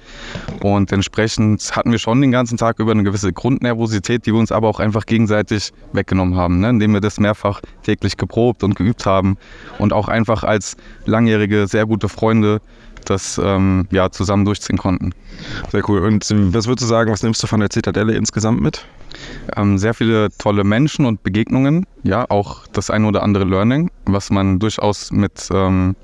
Und 0.62 0.92
entsprechend 0.92 1.76
hatten 1.76 1.92
wir 1.92 2.00
schon 2.00 2.22
den 2.22 2.32
ganzen 2.32 2.58
Tag 2.58 2.80
über 2.80 2.92
eine 2.92 3.04
gewisse 3.04 3.34
Grundnervosität, 3.34 4.26
die 4.26 4.34
wir 4.34 4.40
uns 4.40 4.52
aber 4.52 4.68
auch 4.68 4.80
einfach 4.80 5.06
gegenseitig 5.06 5.72
weggenommen 5.94 6.36
haben, 6.36 6.60
ne? 6.60 6.70
indem 6.70 6.94
wir 6.94 7.02
das 7.02 7.20
mehrfach 7.20 7.62
täglich 7.84 8.18
geprobt 8.18 8.64
und 8.64 8.76
geübt 8.76 9.06
haben 9.06 9.38
und 9.80 9.94
auch 9.94 10.08
einfach 10.08 10.44
als 10.44 10.78
langjährige, 11.06 11.68
sehr 11.68 11.86
gute 11.86 12.10
Freunde 12.10 12.62
das 13.10 13.40
ähm, 13.42 13.88
ja, 13.92 14.10
zusammen 14.12 14.46
durchziehen 14.46 14.78
konnten. 14.78 15.14
Sehr 15.72 15.88
cool. 15.90 16.00
Und 16.00 16.30
ähm, 16.32 16.54
was 16.54 16.68
würdest 16.68 16.84
du 16.84 16.88
sagen, 16.88 17.12
was 17.12 17.24
nimmst 17.24 17.42
du 17.42 17.48
von 17.48 17.60
der 17.60 17.70
Zitadelle 17.70 18.14
insgesamt 18.14 18.62
mit? 18.62 18.86
Ähm, 19.56 19.78
sehr 19.78 19.94
viele 19.94 20.30
tolle 20.38 20.64
Menschen 20.64 21.06
und 21.06 21.24
Begegnungen, 21.24 21.86
ja, 22.04 22.26
auch 22.30 22.68
das 22.68 22.90
ein 22.90 23.06
oder 23.06 23.24
andere 23.24 23.46
Learning, 23.46 23.90
was 24.06 24.30
man 24.30 24.60
durchaus 24.60 25.12
mit 25.12 25.50
ähm, 25.52 25.96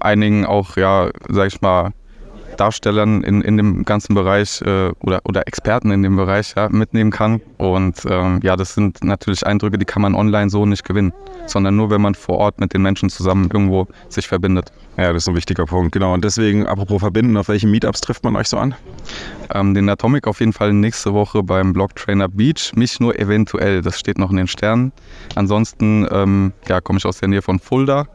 einigen 0.00 0.46
auch, 0.46 0.76
ja, 0.76 1.10
sag 1.28 1.48
ich 1.48 1.60
mal, 1.60 1.92
Darstellern 2.56 3.22
in, 3.22 3.42
in 3.42 3.56
dem 3.56 3.84
ganzen 3.84 4.14
Bereich 4.14 4.60
äh, 4.62 4.90
oder, 5.00 5.20
oder 5.24 5.46
Experten 5.46 5.90
in 5.90 6.02
dem 6.02 6.16
Bereich 6.16 6.54
ja, 6.56 6.68
mitnehmen 6.68 7.10
kann. 7.10 7.40
Und 7.58 8.02
ähm, 8.08 8.40
ja, 8.42 8.56
das 8.56 8.74
sind 8.74 9.04
natürlich 9.04 9.46
Eindrücke, 9.46 9.78
die 9.78 9.84
kann 9.84 10.02
man 10.02 10.14
online 10.14 10.50
so 10.50 10.66
nicht 10.66 10.84
gewinnen, 10.84 11.12
sondern 11.46 11.76
nur, 11.76 11.90
wenn 11.90 12.00
man 12.00 12.14
vor 12.14 12.38
Ort 12.38 12.58
mit 12.60 12.74
den 12.74 12.82
Menschen 12.82 13.10
zusammen 13.10 13.48
irgendwo 13.52 13.86
sich 14.08 14.26
verbindet. 14.26 14.72
Ja, 14.96 15.12
das 15.12 15.24
ist 15.24 15.28
ein 15.28 15.36
wichtiger 15.36 15.66
Punkt, 15.66 15.92
genau. 15.92 16.14
Und 16.14 16.24
deswegen, 16.24 16.66
apropos 16.66 17.00
verbinden, 17.00 17.36
auf 17.36 17.48
welchen 17.48 17.70
Meetups 17.70 18.00
trifft 18.00 18.24
man 18.24 18.34
euch 18.36 18.48
so 18.48 18.56
an? 18.56 18.74
Ähm, 19.52 19.74
den 19.74 19.88
Atomic 19.88 20.26
auf 20.26 20.40
jeden 20.40 20.52
Fall 20.52 20.72
nächste 20.72 21.12
Woche 21.12 21.42
beim 21.42 21.72
Blocktrainer 21.72 22.28
Beach. 22.28 22.72
Mich 22.74 22.98
nur 23.00 23.18
eventuell, 23.18 23.82
das 23.82 24.00
steht 24.00 24.18
noch 24.18 24.30
in 24.30 24.36
den 24.36 24.46
Sternen. 24.46 24.92
Ansonsten 25.34 26.06
ähm, 26.10 26.52
ja, 26.68 26.80
komme 26.80 26.98
ich 26.98 27.04
aus 27.04 27.18
der 27.18 27.28
Nähe 27.28 27.42
von 27.42 27.58
Fulda. 27.58 28.06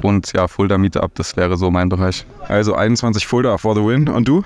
Und 0.00 0.32
ja, 0.32 0.48
Fulda 0.48 0.78
Meetup, 0.78 1.14
das 1.14 1.36
wäre 1.36 1.56
so 1.56 1.70
mein 1.70 1.88
Bereich. 1.88 2.24
Also 2.48 2.74
21 2.74 3.26
Fulda 3.26 3.58
for 3.58 3.74
the 3.74 3.82
win. 3.82 4.08
Und 4.08 4.26
du? 4.26 4.44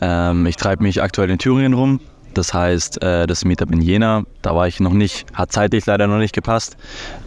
Ähm, 0.00 0.46
ich 0.46 0.56
treibe 0.56 0.82
mich 0.82 1.02
aktuell 1.02 1.30
in 1.30 1.38
Thüringen 1.38 1.74
rum. 1.74 2.00
Das 2.34 2.54
heißt, 2.54 3.02
äh, 3.02 3.26
das 3.26 3.44
Meetup 3.44 3.70
in 3.70 3.82
Jena, 3.82 4.24
da 4.40 4.54
war 4.54 4.66
ich 4.66 4.80
noch 4.80 4.94
nicht, 4.94 5.26
hat 5.34 5.52
zeitlich 5.52 5.84
leider 5.86 6.06
noch 6.06 6.18
nicht 6.18 6.34
gepasst. 6.34 6.76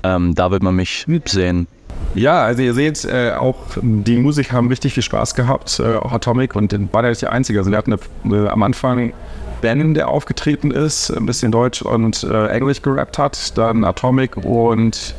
Ähm, 0.03 0.33
da 0.33 0.51
wird 0.51 0.63
man 0.63 0.75
mich 0.75 1.05
sehen. 1.25 1.67
Ja, 2.15 2.43
also 2.43 2.62
ihr 2.62 2.74
seht, 2.74 3.05
äh, 3.05 3.33
auch 3.38 3.57
die 3.81 4.17
Musiker 4.17 4.55
haben 4.55 4.67
richtig 4.69 4.93
viel 4.93 5.03
Spaß 5.03 5.35
gehabt, 5.35 5.79
äh, 5.79 5.95
auch 5.95 6.12
Atomic 6.12 6.55
und 6.55 6.71
den 6.71 6.91
war 6.91 7.01
der 7.01 7.12
nicht 7.12 7.21
der 7.21 7.31
Einzige. 7.31 7.59
Also 7.59 7.71
wir 7.71 7.77
hatten 7.77 7.93
eine, 8.24 8.45
äh, 8.45 8.47
am 8.47 8.63
Anfang 8.63 9.13
Ben, 9.62 9.93
der 9.93 10.07
aufgetreten 10.09 10.71
ist, 10.71 11.09
ein 11.09 11.25
bisschen 11.25 11.51
Deutsch 11.51 11.81
und 11.81 12.24
äh, 12.24 12.47
Englisch 12.47 12.81
gerappt 12.81 13.17
hat, 13.17 13.57
dann 13.57 13.83
Atomic 13.83 14.38
und 14.38 15.15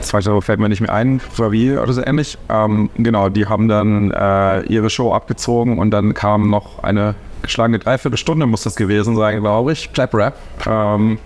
zweite 0.00 0.40
fällt 0.42 0.60
mir 0.60 0.68
nicht 0.68 0.80
mehr 0.80 0.92
ein, 0.92 1.20
Fabi 1.20 1.76
oder 1.78 1.92
so 1.92 2.04
ähnlich. 2.04 2.38
Ähm, 2.48 2.90
genau, 2.96 3.28
die 3.28 3.46
haben 3.46 3.68
dann 3.68 4.10
äh, 4.10 4.62
ihre 4.62 4.90
Show 4.90 5.12
abgezogen 5.12 5.78
und 5.78 5.90
dann 5.90 6.14
kam 6.14 6.50
noch 6.50 6.82
eine 6.82 7.14
geschlagene 7.42 7.78
Dreiviertelstunde, 7.78 8.46
muss 8.46 8.62
das 8.62 8.76
gewesen 8.76 9.16
sein, 9.16 9.40
glaube 9.40 9.72
ich, 9.72 9.92
Clap 9.92 10.14
Rap. 10.14 10.34
Ähm, 10.66 11.18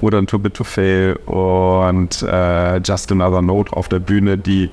wo 0.00 0.10
dann 0.10 0.26
Too 0.26 0.38
Bit 0.38 0.54
to 0.54 0.64
Fail 0.64 1.16
und 1.26 2.22
äh, 2.22 2.78
Just 2.78 3.10
Another 3.12 3.42
Note 3.42 3.72
auf 3.76 3.88
der 3.88 3.98
Bühne, 3.98 4.38
die 4.38 4.70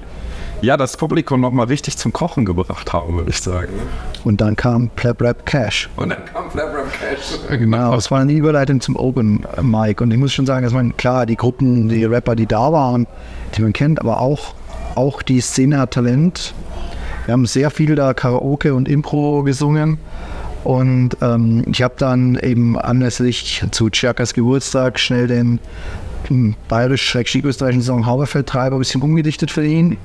ja, 0.61 0.77
das 0.77 0.97
Publikum 0.97 1.41
nochmal 1.41 1.67
richtig 1.67 1.97
zum 1.97 2.13
Kochen 2.13 2.45
gebracht 2.45 2.93
haben, 2.93 3.15
würde 3.15 3.29
ich 3.29 3.41
sagen. 3.41 3.73
Und 4.23 4.41
dann 4.41 4.55
kam 4.55 4.89
Pleb 4.89 5.21
Rap 5.21 5.45
Cash. 5.45 5.89
Und 5.95 6.09
dann 6.09 6.25
kam 6.25 6.49
Flap 6.49 6.73
Rap 6.73 6.91
Cash. 6.91 7.39
Genau, 7.49 7.95
es 7.95 8.09
war 8.09 8.19
eine 8.19 8.33
Überleitung 8.33 8.81
zum 8.81 8.95
Open 8.95 9.45
Mic. 9.61 10.01
Und 10.01 10.11
ich 10.11 10.17
muss 10.17 10.33
schon 10.33 10.45
sagen, 10.45 10.63
dass 10.63 10.73
man, 10.73 10.97
klar, 10.97 11.25
die 11.25 11.35
Gruppen, 11.35 11.89
die 11.89 12.05
Rapper, 12.05 12.35
die 12.35 12.47
da 12.47 12.71
waren, 12.71 13.07
die 13.55 13.61
man 13.61 13.73
kennt, 13.73 13.99
aber 13.99 14.19
auch, 14.19 14.53
auch 14.95 15.21
die 15.21 15.41
Szene 15.41 15.79
hat 15.79 15.91
Talent. 15.91 16.53
Wir 17.25 17.33
haben 17.33 17.45
sehr 17.45 17.69
viel 17.69 17.95
da 17.95 18.13
Karaoke 18.13 18.73
und 18.73 18.87
Impro 18.87 19.43
gesungen. 19.43 19.99
Und 20.63 21.17
ähm, 21.21 21.63
ich 21.71 21.81
habe 21.81 21.93
dann 21.97 22.35
eben 22.35 22.77
anlässlich 22.77 23.63
zu 23.71 23.89
Tschakas 23.89 24.33
Geburtstag 24.33 24.99
schnell 24.99 25.27
den 25.27 25.59
bayerisch-österreichischen 26.69 27.83
Song 27.83 28.05
Hauberfeldtreiber 28.05 28.75
ein 28.75 28.79
bisschen 28.79 29.01
umgedichtet 29.01 29.51
für 29.51 29.65
ihn. 29.65 29.97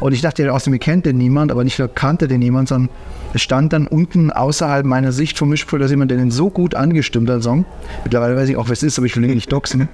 Und 0.00 0.12
ich 0.12 0.20
dachte, 0.20 0.42
ja, 0.42 0.50
außerdem 0.50 0.80
kennt 0.80 1.06
den 1.06 1.16
niemand, 1.16 1.52
aber 1.52 1.62
nicht 1.62 1.78
nur 1.78 1.86
kannte 1.86 2.26
den 2.26 2.40
niemand, 2.40 2.68
sondern 2.68 2.90
es 3.34 3.40
stand 3.40 3.72
dann 3.72 3.86
unten 3.86 4.30
außerhalb 4.30 4.84
meiner 4.84 5.12
Sicht 5.12 5.38
vom 5.38 5.48
Mischpult, 5.48 5.80
dass 5.80 5.90
jemand, 5.90 6.10
den 6.10 6.30
so 6.30 6.50
gut 6.50 6.74
angestimmt 6.74 7.30
hat, 7.30 7.42
Song, 7.42 7.64
mittlerweile 8.02 8.36
weiß 8.36 8.48
ich 8.48 8.56
auch, 8.56 8.66
wer 8.66 8.72
es 8.72 8.82
ist, 8.82 8.98
aber 8.98 9.06
ich 9.06 9.16
will 9.16 9.24
ihn 9.24 9.34
nicht 9.34 9.50
doxen, 9.52 9.88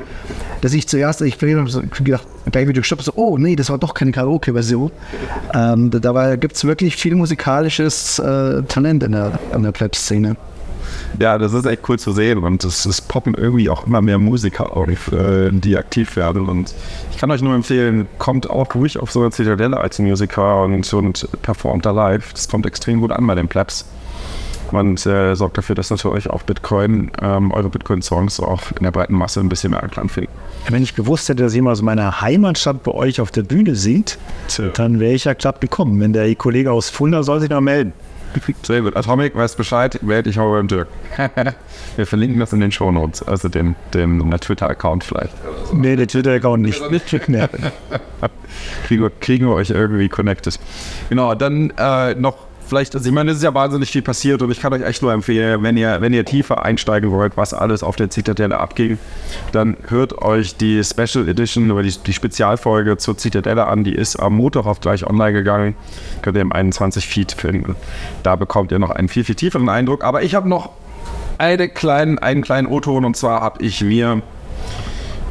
dass 0.62 0.72
ich 0.72 0.88
zuerst, 0.88 1.20
ich 1.20 1.34
habe 1.40 1.68
so 1.68 1.82
gedacht, 2.02 2.26
gleich 2.50 2.66
wieder 2.66 2.80
gestoppt, 2.80 3.02
so, 3.02 3.12
oh 3.16 3.36
nee, 3.38 3.54
das 3.54 3.70
war 3.70 3.78
doch 3.78 3.94
keine 3.94 4.10
Karaoke-Version. 4.12 4.90
Ähm, 5.54 5.90
da- 5.90 5.98
dabei 5.98 6.36
gibt 6.36 6.56
es 6.56 6.64
wirklich 6.64 6.96
viel 6.96 7.14
musikalisches 7.14 8.18
äh, 8.18 8.62
Talent 8.62 9.02
in 9.02 9.12
der, 9.12 9.38
in 9.54 9.62
der 9.62 9.72
Plebs-Szene. 9.72 10.36
Ja, 11.18 11.38
das 11.38 11.52
ist 11.52 11.66
echt 11.66 11.88
cool 11.88 11.98
zu 11.98 12.12
sehen 12.12 12.38
und 12.38 12.64
es, 12.64 12.86
es 12.86 13.00
poppen 13.00 13.34
irgendwie 13.34 13.70
auch 13.70 13.86
immer 13.86 14.00
mehr 14.00 14.18
Musiker 14.18 14.76
auf, 14.76 15.12
äh, 15.12 15.50
die 15.50 15.76
aktiv 15.76 16.16
werden 16.16 16.48
und 16.48 16.74
ich 17.10 17.18
kann 17.18 17.30
euch 17.30 17.42
nur 17.42 17.54
empfehlen, 17.54 18.06
kommt 18.18 18.48
auch 18.48 18.74
ruhig 18.74 18.98
auf 18.98 19.10
so 19.10 19.20
eine 19.20 19.30
Zitadelle 19.30 19.78
als 19.78 19.98
Musiker 19.98 20.62
und, 20.62 20.92
und 20.92 21.28
performt 21.42 21.84
da 21.84 21.90
live. 21.90 22.32
Das 22.32 22.48
kommt 22.48 22.66
extrem 22.66 23.00
gut 23.00 23.10
an 23.10 23.26
bei 23.26 23.34
den 23.34 23.48
Plebs 23.48 23.84
und 24.72 25.04
äh, 25.06 25.34
sorgt 25.34 25.58
dafür, 25.58 25.74
dass 25.74 25.90
natürlich 25.90 26.28
auch 26.30 26.42
Bitcoin, 26.42 27.10
ähm, 27.22 27.50
eure 27.52 27.68
Bitcoin-Songs 27.68 28.40
auch 28.40 28.62
in 28.76 28.84
der 28.84 28.90
breiten 28.90 29.14
Masse 29.14 29.40
ein 29.40 29.48
bisschen 29.48 29.70
mehr 29.70 29.82
Anklang 29.82 30.08
finden. 30.08 30.30
Wenn 30.68 30.82
ich 30.82 30.94
gewusst 30.94 31.28
hätte, 31.28 31.42
dass 31.42 31.54
jemand 31.54 31.72
aus 31.72 31.82
meiner 31.82 32.20
Heimatstadt 32.20 32.82
bei 32.82 32.92
euch 32.92 33.20
auf 33.20 33.30
der 33.30 33.42
Bühne 33.42 33.74
singt, 33.74 34.18
dann 34.74 35.00
wäre 35.00 35.14
ich 35.14 35.24
ja 35.24 35.34
glatt 35.34 35.60
gekommen. 35.60 36.00
Wenn 36.00 36.12
der 36.12 36.34
Kollege 36.34 36.72
aus 36.72 36.90
Fulda 36.90 37.22
soll 37.22 37.40
sich 37.40 37.50
noch 37.50 37.60
melden. 37.60 37.92
Sehr 38.62 38.82
gut. 38.82 38.96
Atomic 38.96 39.34
weiß 39.34 39.56
Bescheid, 39.56 40.02
melde 40.02 40.30
dich 40.30 40.38
auch 40.38 40.50
beim 40.52 40.68
Dirk. 40.68 40.88
Wir 41.96 42.06
verlinken 42.06 42.40
das 42.40 42.52
in 42.52 42.60
den 42.60 42.72
Shownotes, 42.72 43.22
also 43.22 43.48
den, 43.48 43.76
den 43.94 44.30
Twitter-Account 44.30 45.04
vielleicht. 45.04 45.32
Nee, 45.72 45.96
der 45.96 46.06
Twitter-Account 46.06 46.62
nicht. 46.62 46.90
nicht 46.90 47.28
mehr. 47.28 47.48
kriegen, 48.86 49.02
wir, 49.02 49.10
kriegen 49.10 49.46
wir 49.46 49.54
euch 49.54 49.70
irgendwie 49.70 50.08
connected. 50.08 50.58
Genau, 51.08 51.34
dann 51.34 51.72
äh, 51.76 52.14
noch 52.14 52.47
vielleicht, 52.68 52.94
also 52.94 53.08
ich 53.08 53.14
meine, 53.14 53.30
es 53.30 53.38
ist 53.38 53.42
ja 53.42 53.54
wahnsinnig 53.54 53.90
viel 53.90 54.02
passiert 54.02 54.42
und 54.42 54.50
ich 54.50 54.60
kann 54.60 54.72
euch 54.72 54.82
echt 54.82 55.02
nur 55.02 55.12
empfehlen, 55.12 55.62
wenn 55.62 55.76
ihr, 55.76 56.00
wenn 56.00 56.12
ihr 56.12 56.24
tiefer 56.24 56.64
einsteigen 56.64 57.10
wollt, 57.10 57.36
was 57.36 57.54
alles 57.54 57.82
auf 57.82 57.96
der 57.96 58.10
Zitadelle 58.10 58.58
abging, 58.58 58.98
dann 59.52 59.76
hört 59.88 60.20
euch 60.22 60.56
die 60.56 60.82
Special 60.84 61.28
Edition 61.28 61.70
oder 61.70 61.82
die, 61.82 61.94
die 61.98 62.12
Spezialfolge 62.12 62.96
zur 62.98 63.16
Zitadelle 63.16 63.66
an. 63.66 63.84
Die 63.84 63.94
ist 63.94 64.16
am 64.16 64.34
Montag 64.34 64.66
auf 64.66 64.80
gleich 64.80 65.06
online 65.06 65.32
gegangen. 65.32 65.74
Könnt 66.22 66.36
ihr 66.36 66.42
im 66.42 66.52
21 66.52 67.06
Feed 67.06 67.32
finden. 67.32 67.76
Da 68.22 68.36
bekommt 68.36 68.72
ihr 68.72 68.78
noch 68.78 68.90
einen 68.90 69.08
viel, 69.08 69.24
viel 69.24 69.34
tieferen 69.34 69.68
Eindruck. 69.68 70.04
Aber 70.04 70.22
ich 70.22 70.34
habe 70.34 70.48
noch 70.48 70.70
eine 71.38 71.68
kleinen, 71.68 72.18
einen 72.18 72.42
kleinen 72.42 72.66
O-Ton 72.66 73.04
und 73.04 73.16
zwar 73.16 73.40
habe 73.40 73.62
ich 73.64 73.82
mir 73.82 74.22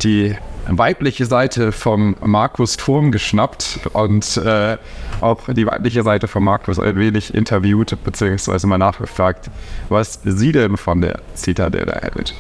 die 0.04 0.36
weibliche 0.70 1.26
Seite 1.26 1.72
vom 1.72 2.16
Markus 2.22 2.78
Turm 2.78 3.12
geschnappt 3.12 3.90
und 3.94 4.38
äh, 4.38 4.78
auch 5.22 5.42
die 5.54 5.66
weibliche 5.66 6.04
Seite 6.04 6.28
von 6.28 6.44
Markus 6.44 6.80
ein 6.80 6.96
wenig 6.98 7.34
interviewt, 7.34 7.98
beziehungsweise 8.04 8.68
mal 8.68 8.78
nachgefragt, 8.78 9.50
was 9.90 10.20
sie 10.24 10.52
denn 10.52 10.78
von 10.78 11.02
der 11.02 11.20
Zitadelle 11.36 12.00
hält. 12.02 12.34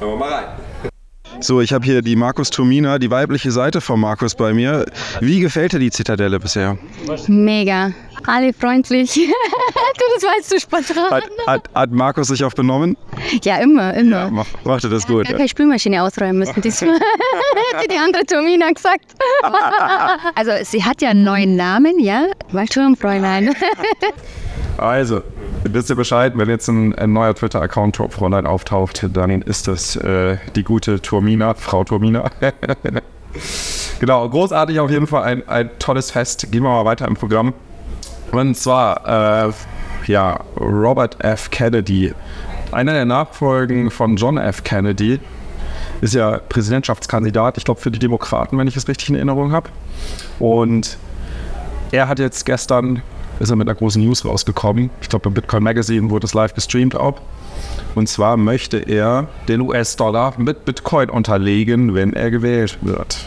Mal 0.00 0.28
rein. 0.28 0.65
So, 1.40 1.60
ich 1.60 1.72
habe 1.72 1.84
hier 1.84 2.02
die 2.02 2.16
Markus 2.16 2.50
Turmina, 2.50 2.98
die 2.98 3.10
weibliche 3.10 3.50
Seite 3.50 3.80
von 3.80 4.00
Markus 4.00 4.34
bei 4.34 4.52
mir. 4.52 4.86
Wie 5.20 5.40
gefällt 5.40 5.72
dir 5.72 5.78
die 5.78 5.90
Zitadelle 5.90 6.40
bisher? 6.40 6.78
Mega. 7.26 7.92
Alle 8.26 8.52
freundlich. 8.52 9.14
du, 9.14 9.22
das 10.14 10.22
weißt 10.24 10.52
du 10.52 10.60
spontan. 10.60 11.10
Hat, 11.10 11.24
hat, 11.46 11.70
hat 11.74 11.90
Markus 11.90 12.28
sich 12.28 12.42
auch 12.42 12.54
benommen? 12.54 12.96
Ja, 13.44 13.58
immer, 13.58 13.94
immer. 13.94 14.30
Mach, 14.30 14.46
machte 14.64 14.88
das 14.88 15.06
gut. 15.06 15.24
Gar 15.26 15.34
keine 15.34 15.48
Spülmaschine 15.48 16.02
ausräumen 16.02 16.38
müssen. 16.38 16.60
Das 16.60 16.82
hat 16.82 17.90
die 17.90 17.98
andere 17.98 18.24
Tomina 18.24 18.70
gesagt. 18.70 19.04
also, 20.34 20.52
sie 20.62 20.82
hat 20.82 21.02
ja 21.02 21.10
einen 21.10 21.24
neuen 21.24 21.56
Namen, 21.56 22.00
ja? 22.00 22.26
Waldturmfräulein. 22.50 23.54
Also, 24.78 25.22
wisst 25.72 25.90
ihr 25.90 25.96
Bescheid, 25.96 26.32
wenn 26.36 26.48
jetzt 26.48 26.68
ein, 26.68 26.94
ein 26.94 27.12
neuer 27.12 27.34
Twitter-Account 27.34 27.96
Top 27.96 28.12
Fräulein 28.12 28.46
auftaucht, 28.46 29.06
dann 29.12 29.42
ist 29.42 29.68
das 29.68 29.96
äh, 29.96 30.38
die 30.54 30.62
gute 30.62 31.00
Turmina, 31.00 31.54
Frau 31.54 31.84
Turmina. 31.84 32.30
genau, 34.00 34.28
großartig 34.28 34.80
auf 34.80 34.90
jeden 34.90 35.06
Fall, 35.06 35.22
ein, 35.24 35.48
ein 35.48 35.70
tolles 35.78 36.10
Fest. 36.10 36.50
Gehen 36.52 36.62
wir 36.62 36.70
mal 36.70 36.84
weiter 36.84 37.06
im 37.06 37.14
Programm. 37.14 37.54
Und 38.32 38.56
zwar, 38.56 39.48
äh, 39.48 39.52
ja, 40.06 40.40
Robert 40.58 41.22
F. 41.24 41.50
Kennedy, 41.50 42.14
einer 42.72 42.92
der 42.92 43.04
Nachfolgen 43.04 43.90
von 43.90 44.16
John 44.16 44.38
F. 44.38 44.64
Kennedy, 44.64 45.20
ist 46.00 46.14
ja 46.14 46.38
Präsidentschaftskandidat, 46.48 47.56
ich 47.58 47.64
glaube 47.64 47.80
für 47.80 47.90
die 47.90 47.98
Demokraten, 47.98 48.58
wenn 48.58 48.68
ich 48.68 48.76
es 48.76 48.88
richtig 48.88 49.08
in 49.08 49.14
Erinnerung 49.14 49.52
habe. 49.52 49.70
Und 50.38 50.98
er 51.92 52.08
hat 52.08 52.18
jetzt 52.18 52.44
gestern, 52.44 53.02
ist 53.40 53.50
er 53.50 53.56
mit 53.56 53.68
einer 53.68 53.76
großen 53.76 54.02
News 54.02 54.24
rausgekommen. 54.24 54.90
Ich 55.00 55.08
glaube, 55.08 55.24
beim 55.24 55.34
Bitcoin 55.34 55.62
Magazine 55.62 56.10
wurde 56.10 56.26
es 56.26 56.34
live 56.34 56.54
gestreamt 56.54 56.94
auch. 56.94 57.20
Und 57.94 58.08
zwar 58.08 58.36
möchte 58.36 58.76
er 58.76 59.28
den 59.48 59.62
US-Dollar 59.62 60.34
mit 60.38 60.64
Bitcoin 60.66 61.08
unterlegen, 61.08 61.94
wenn 61.94 62.12
er 62.12 62.30
gewählt 62.30 62.78
wird. 62.82 63.26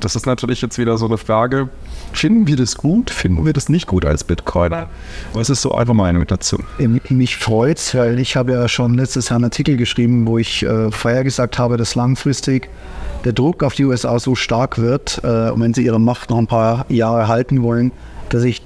Das 0.00 0.16
ist 0.16 0.26
natürlich 0.26 0.62
jetzt 0.62 0.78
wieder 0.78 0.96
so 0.96 1.06
eine 1.06 1.18
Frage. 1.18 1.68
Finden 2.12 2.46
wir 2.46 2.56
das 2.56 2.76
gut? 2.76 3.10
Finden 3.10 3.44
wir 3.44 3.52
das 3.52 3.68
nicht 3.68 3.86
gut 3.86 4.06
als 4.06 4.24
Bitcoiner? 4.24 4.88
Was 5.34 5.50
ist 5.50 5.60
so 5.60 5.72
eure 5.72 5.94
Meinung 5.94 6.26
dazu? 6.26 6.58
Ähm, 6.78 7.00
Mich 7.10 7.36
freut's, 7.36 7.94
weil 7.94 8.18
ich 8.18 8.34
habe 8.36 8.52
ja 8.52 8.66
schon 8.68 8.94
letztes 8.94 9.28
Jahr 9.28 9.36
einen 9.36 9.44
Artikel 9.44 9.76
geschrieben, 9.76 10.26
wo 10.26 10.38
ich 10.38 10.62
äh, 10.62 10.90
vorher 10.90 11.22
gesagt 11.22 11.58
habe, 11.58 11.76
dass 11.76 11.94
langfristig 11.94 12.70
der 13.24 13.32
Druck 13.34 13.62
auf 13.62 13.74
die 13.74 13.84
USA 13.84 14.18
so 14.18 14.34
stark 14.34 14.78
wird, 14.78 15.20
äh, 15.22 15.50
und 15.50 15.60
wenn 15.60 15.74
sie 15.74 15.84
ihre 15.84 16.00
Macht 16.00 16.30
noch 16.30 16.38
ein 16.38 16.46
paar 16.46 16.86
Jahre 16.88 17.28
halten 17.28 17.62
wollen, 17.62 17.92
dass 18.30 18.44
ich 18.44 18.62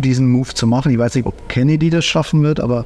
diesen 0.00 0.28
Move 0.28 0.54
zu 0.54 0.66
machen. 0.66 0.92
Ich 0.92 0.98
weiß 0.98 1.14
nicht, 1.14 1.26
ob 1.26 1.48
Kennedy 1.48 1.90
das 1.90 2.04
schaffen 2.04 2.42
wird, 2.42 2.60
aber 2.60 2.84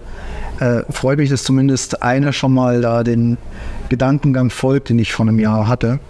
äh, 0.60 0.82
freut 0.90 1.18
mich, 1.18 1.30
dass 1.30 1.44
zumindest 1.44 2.02
einer 2.02 2.32
schon 2.32 2.52
mal 2.52 2.80
da 2.80 3.04
den 3.04 3.38
Gedankengang 3.88 4.50
folgt, 4.50 4.88
den 4.88 4.98
ich 4.98 5.12
vor 5.12 5.26
einem 5.26 5.38
Jahr 5.38 5.68
hatte. 5.68 6.00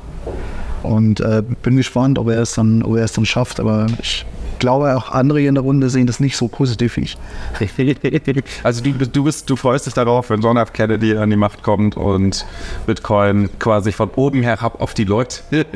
Und 0.82 1.20
äh, 1.20 1.42
bin 1.62 1.76
gespannt, 1.76 2.18
ob 2.18 2.28
er 2.28 2.40
es 2.40 2.54
dann, 2.54 2.82
ob 2.82 2.96
er 2.96 3.04
es 3.04 3.12
dann 3.12 3.26
schafft. 3.26 3.60
Aber 3.60 3.86
ich 4.00 4.24
glaube, 4.58 4.96
auch 4.96 5.10
andere 5.10 5.40
hier 5.40 5.48
in 5.48 5.54
der 5.54 5.64
Runde 5.64 5.90
sehen 5.90 6.06
das 6.06 6.20
nicht 6.20 6.36
so 6.36 6.48
positiv 6.48 6.96
wie 6.96 7.02
ich. 7.02 7.18
Also 8.62 8.82
du, 8.82 8.92
du, 8.92 9.24
bist, 9.24 9.48
du 9.48 9.56
freust 9.56 9.86
dich 9.86 9.94
darauf, 9.94 10.30
wenn 10.30 10.40
John 10.40 10.56
F. 10.56 10.72
Kennedy 10.72 11.16
an 11.16 11.30
die 11.30 11.36
Macht 11.36 11.62
kommt 11.62 11.96
und 11.96 12.44
Bitcoin 12.86 13.48
quasi 13.58 13.92
von 13.92 14.10
oben 14.16 14.42
herab 14.42 14.80
auf 14.80 14.94
die 14.94 15.04
Leute. 15.04 15.40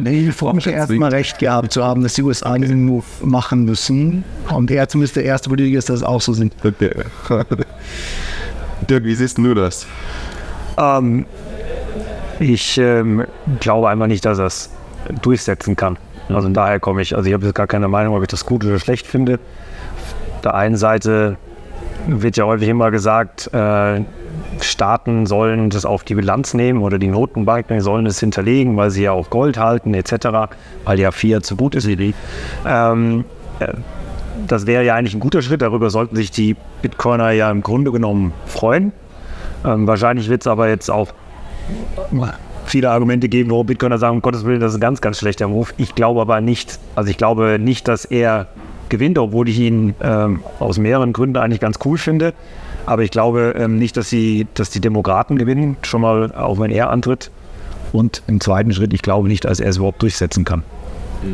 Nee, 0.00 0.28
ich 0.28 0.34
freue 0.34 0.54
mich 0.54 0.66
erstmal 0.74 1.10
recht 1.10 1.38
gehabt 1.38 1.72
zu 1.72 1.84
haben, 1.84 2.02
dass 2.02 2.14
die 2.14 2.22
USA 2.22 2.56
diesen 2.58 2.84
Move 2.84 3.04
machen 3.22 3.64
müssen. 3.64 4.24
Und 4.50 4.70
er 4.70 4.88
zumindest 4.88 5.16
der 5.16 5.24
erste 5.24 5.48
Politiker 5.48 5.78
ist, 5.78 5.88
dass 5.88 5.96
es 5.96 6.02
auch 6.02 6.20
so 6.20 6.32
sind. 6.32 6.54
Dirk, 8.88 9.04
wie 9.04 9.14
siehst 9.14 9.38
du 9.38 9.54
das? 9.54 9.86
Ähm, 10.76 11.26
ich 12.40 12.78
ähm, 12.78 13.24
glaube 13.60 13.88
einfach 13.88 14.06
nicht, 14.06 14.24
dass 14.24 14.38
er 14.38 14.46
es 14.46 14.70
durchsetzen 15.22 15.76
kann. 15.76 15.96
Also 16.28 16.48
daher 16.48 16.80
komme 16.80 17.02
ich, 17.02 17.16
also 17.16 17.28
ich 17.28 17.34
habe 17.34 17.44
jetzt 17.44 17.54
gar 17.54 17.66
keine 17.66 17.88
Meinung, 17.88 18.16
ob 18.16 18.22
ich 18.22 18.28
das 18.28 18.46
gut 18.46 18.64
oder 18.64 18.78
schlecht 18.78 19.06
finde. 19.06 19.34
Auf 19.34 20.40
der 20.42 20.54
einen 20.54 20.76
Seite 20.76 21.36
wird 22.06 22.36
ja 22.36 22.44
häufig 22.44 22.68
immer 22.68 22.90
gesagt, 22.90 23.52
äh, 23.52 24.00
Staaten 24.60 25.26
sollen 25.26 25.70
das 25.70 25.84
auf 25.84 26.04
die 26.04 26.14
Bilanz 26.14 26.54
nehmen 26.54 26.82
oder 26.82 26.98
die 26.98 27.08
Notenbanken 27.08 27.80
sollen 27.80 28.06
es 28.06 28.20
hinterlegen, 28.20 28.76
weil 28.76 28.90
sie 28.90 29.04
ja 29.04 29.12
auch 29.12 29.30
Gold 29.30 29.58
halten 29.58 29.94
etc., 29.94 30.54
weil 30.84 31.00
ja 31.00 31.10
Fiat 31.10 31.44
so 31.44 31.56
gut 31.56 31.74
ist. 31.74 31.88
Ähm, 32.66 33.24
äh, 33.58 33.72
das 34.46 34.66
wäre 34.66 34.84
ja 34.84 34.94
eigentlich 34.94 35.14
ein 35.14 35.20
guter 35.20 35.42
Schritt, 35.42 35.62
darüber 35.62 35.90
sollten 35.90 36.16
sich 36.16 36.30
die 36.30 36.56
Bitcoiner 36.82 37.30
ja 37.30 37.50
im 37.50 37.62
Grunde 37.62 37.92
genommen 37.92 38.32
freuen. 38.46 38.92
Ähm, 39.64 39.86
wahrscheinlich 39.86 40.28
wird 40.28 40.42
es 40.42 40.46
aber 40.46 40.68
jetzt 40.68 40.90
auch 40.90 41.08
viele 42.64 42.90
Argumente 42.90 43.28
geben, 43.28 43.50
wo 43.50 43.64
Bitcoiner 43.64 43.98
sagen, 43.98 44.16
um 44.16 44.22
Gottes 44.22 44.44
Willen, 44.44 44.60
das 44.60 44.72
ist 44.72 44.78
ein 44.78 44.80
ganz, 44.80 45.00
ganz 45.00 45.18
schlechter 45.18 45.48
Move. 45.48 45.70
Ich 45.76 45.94
glaube 45.94 46.20
aber 46.20 46.40
nicht, 46.40 46.78
also 46.94 47.10
ich 47.10 47.16
glaube 47.16 47.58
nicht, 47.58 47.88
dass 47.88 48.04
er 48.04 48.48
gewinnt, 48.88 49.18
obwohl 49.18 49.48
ich 49.48 49.58
ihn 49.58 49.94
ähm, 50.02 50.40
aus 50.58 50.78
mehreren 50.78 51.12
Gründen 51.12 51.36
eigentlich 51.36 51.60
ganz 51.60 51.78
cool 51.84 51.98
finde. 51.98 52.32
Aber 52.86 53.02
ich 53.02 53.10
glaube 53.10 53.54
ähm, 53.56 53.78
nicht, 53.78 53.96
dass, 53.96 54.10
sie, 54.10 54.46
dass 54.54 54.70
die 54.70 54.80
Demokraten 54.80 55.38
gewinnen, 55.38 55.76
schon 55.82 56.02
mal 56.02 56.32
auch 56.32 56.58
wenn 56.60 56.70
er 56.70 56.90
antritt. 56.90 57.30
Und 57.92 58.22
im 58.26 58.40
zweiten 58.40 58.72
Schritt, 58.72 58.92
ich 58.92 59.02
glaube 59.02 59.28
nicht, 59.28 59.44
dass 59.44 59.60
er 59.60 59.68
es 59.70 59.76
überhaupt 59.76 60.02
durchsetzen 60.02 60.44
kann. 60.44 60.64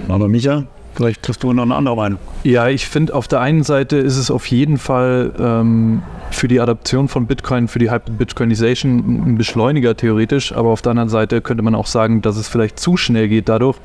Aber 0.09 0.29
Micha, 0.29 0.65
Vielleicht 1.01 1.23
triffst 1.23 1.43
du 1.43 1.51
noch 1.55 1.63
eine 1.63 1.75
andere 1.75 1.97
Meinung. 1.97 2.19
Ja, 2.45 2.69
ich 2.69 2.87
finde, 2.87 3.15
auf 3.15 3.27
der 3.27 3.41
einen 3.41 3.63
Seite 3.63 3.97
ist 3.97 4.19
es 4.19 4.31
auf 4.31 4.45
jeden 4.49 4.77
Fall 4.77 5.33
ähm, 5.41 6.03
für 6.31 6.47
die 6.47 6.61
Adaption 6.61 7.09
von 7.09 7.27
Bitcoin, 7.27 7.69
für 7.69 7.79
die 7.79 7.91
Hyper-Bitcoinization 7.91 8.99
ein 9.29 9.39
Beschleuniger 9.39 9.97
theoretisch, 9.97 10.53
aber 10.53 10.69
auf 10.69 10.83
der 10.83 10.91
anderen 10.91 11.09
Seite 11.09 11.41
könnte 11.41 11.63
man 11.63 11.75
auch 11.75 11.87
sagen, 11.87 12.21
dass 12.21 12.37
es 12.37 12.49
vielleicht 12.49 12.79
zu 12.79 12.99
schnell 12.99 13.29
geht 13.29 13.49
dadurch. 13.49 13.79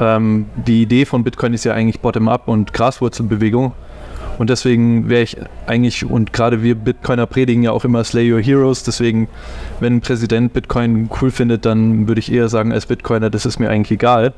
Ähm, 0.00 0.46
die 0.56 0.82
Idee 0.82 1.04
von 1.04 1.22
Bitcoin 1.22 1.54
ist 1.54 1.62
ja 1.62 1.72
eigentlich 1.72 2.00
Bottom-up 2.00 2.48
und 2.48 2.72
Graswurzelbewegung. 2.72 3.72
Und 4.38 4.50
deswegen 4.50 5.08
wäre 5.08 5.22
ich 5.22 5.36
eigentlich, 5.68 6.04
und 6.04 6.32
gerade 6.32 6.64
wir 6.64 6.74
Bitcoiner 6.74 7.26
predigen 7.26 7.62
ja 7.62 7.70
auch 7.70 7.84
immer 7.84 8.02
Slay 8.02 8.32
Your 8.32 8.40
Heroes, 8.40 8.82
deswegen, 8.82 9.28
wenn 9.78 9.98
ein 9.98 10.00
Präsident 10.00 10.52
Bitcoin 10.52 11.10
cool 11.20 11.30
findet, 11.30 11.64
dann 11.64 12.08
würde 12.08 12.18
ich 12.18 12.32
eher 12.32 12.48
sagen, 12.48 12.72
als 12.72 12.86
Bitcoiner, 12.86 13.30
das 13.30 13.46
ist 13.46 13.60
mir 13.60 13.70
eigentlich 13.70 13.92
egal. 13.92 14.32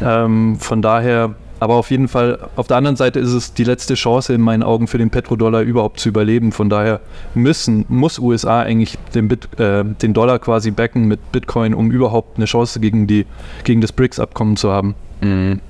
Ähm, 0.00 0.58
von 0.60 0.80
daher, 0.80 1.34
aber 1.58 1.74
auf 1.74 1.90
jeden 1.90 2.08
Fall, 2.08 2.48
auf 2.56 2.66
der 2.66 2.76
anderen 2.76 2.96
Seite 2.96 3.18
ist 3.18 3.32
es 3.32 3.54
die 3.54 3.64
letzte 3.64 3.94
Chance 3.94 4.34
in 4.34 4.40
meinen 4.40 4.62
Augen 4.62 4.86
für 4.86 4.98
den 4.98 5.10
Petrodollar 5.10 5.62
überhaupt 5.62 6.00
zu 6.00 6.08
überleben. 6.08 6.52
Von 6.52 6.68
daher 6.68 7.00
müssen, 7.34 7.86
muss 7.88 8.18
USA 8.18 8.60
eigentlich 8.60 8.98
den, 9.14 9.28
Bit, 9.28 9.58
äh, 9.58 9.84
den 9.84 10.12
Dollar 10.12 10.38
quasi 10.38 10.70
backen 10.70 11.06
mit 11.06 11.32
Bitcoin, 11.32 11.74
um 11.74 11.90
überhaupt 11.90 12.36
eine 12.36 12.46
Chance 12.46 12.80
gegen, 12.80 13.06
die, 13.06 13.26
gegen 13.64 13.80
das 13.80 13.92
BRICS-Abkommen 13.92 14.56
zu 14.56 14.70
haben. 14.70 14.94
Mhm. 15.20 15.60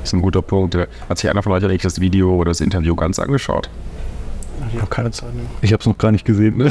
Das 0.00 0.10
ist 0.10 0.12
ein 0.12 0.22
guter 0.22 0.42
Punkt. 0.42 0.76
Hat 1.08 1.18
sich 1.18 1.28
einer 1.28 1.42
von 1.42 1.52
euch 1.52 1.64
eigentlich 1.64 1.82
das 1.82 2.00
Video 2.00 2.34
oder 2.34 2.50
das 2.50 2.60
Interview 2.60 2.94
ganz 2.94 3.18
angeschaut? 3.18 3.68
Ich 4.72 4.78
habe 4.78 4.88
keine 4.88 5.10
Zeit 5.10 5.34
mehr. 5.34 5.44
Ich 5.60 5.72
habe 5.72 5.80
es 5.80 5.86
noch 5.86 5.98
gar 5.98 6.12
nicht 6.12 6.24
gesehen. 6.24 6.56
Ne? 6.56 6.70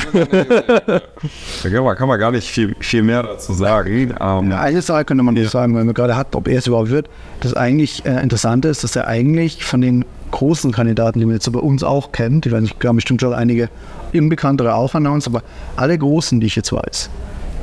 da 1.64 1.70
kann 1.70 1.84
man, 1.84 1.96
kann 1.96 2.08
man, 2.08 2.20
gar 2.20 2.32
nicht 2.32 2.48
viel, 2.48 2.76
viel 2.80 3.04
mehr 3.04 3.24
dazu 3.24 3.54
sagen. 3.54 4.14
Ähm, 4.20 4.52
eine 4.52 4.82
Sache 4.82 5.06
könnte 5.06 5.24
man 5.24 5.36
ja. 5.36 5.48
sagen, 5.48 5.76
weil 5.76 5.84
man 5.84 5.94
gerade 5.94 6.16
hat, 6.16 6.36
ob 6.36 6.48
er 6.48 6.60
es 6.60 6.68
überhaupt 6.68 6.90
wird. 6.90 7.10
Das 7.42 7.54
eigentlich 7.54 8.06
äh, 8.06 8.22
Interessante 8.22 8.68
ist, 8.68 8.84
dass 8.84 8.96
er 8.96 9.08
eigentlich 9.08 9.64
von 9.64 9.82
den 9.82 10.06
großen 10.32 10.72
Kandidaten, 10.72 11.20
die 11.20 11.26
man 11.26 11.36
jetzt 11.36 11.52
bei 11.52 11.60
uns 11.60 11.84
auch 11.84 12.12
kennt, 12.12 12.46
ich 12.46 12.52
weiß 12.52 12.62
nicht, 12.62 12.84
haben 12.86 12.96
bestimmt 12.96 13.22
schon 13.22 13.34
einige 13.34 13.70
unbekanntere 14.14 14.74
auch 14.76 14.96
announced, 14.96 15.28
aber 15.28 15.44
alle 15.76 15.98
großen, 15.98 16.40
die 16.40 16.48
ich 16.48 16.56
jetzt 16.56 16.72
weiß, 16.72 17.10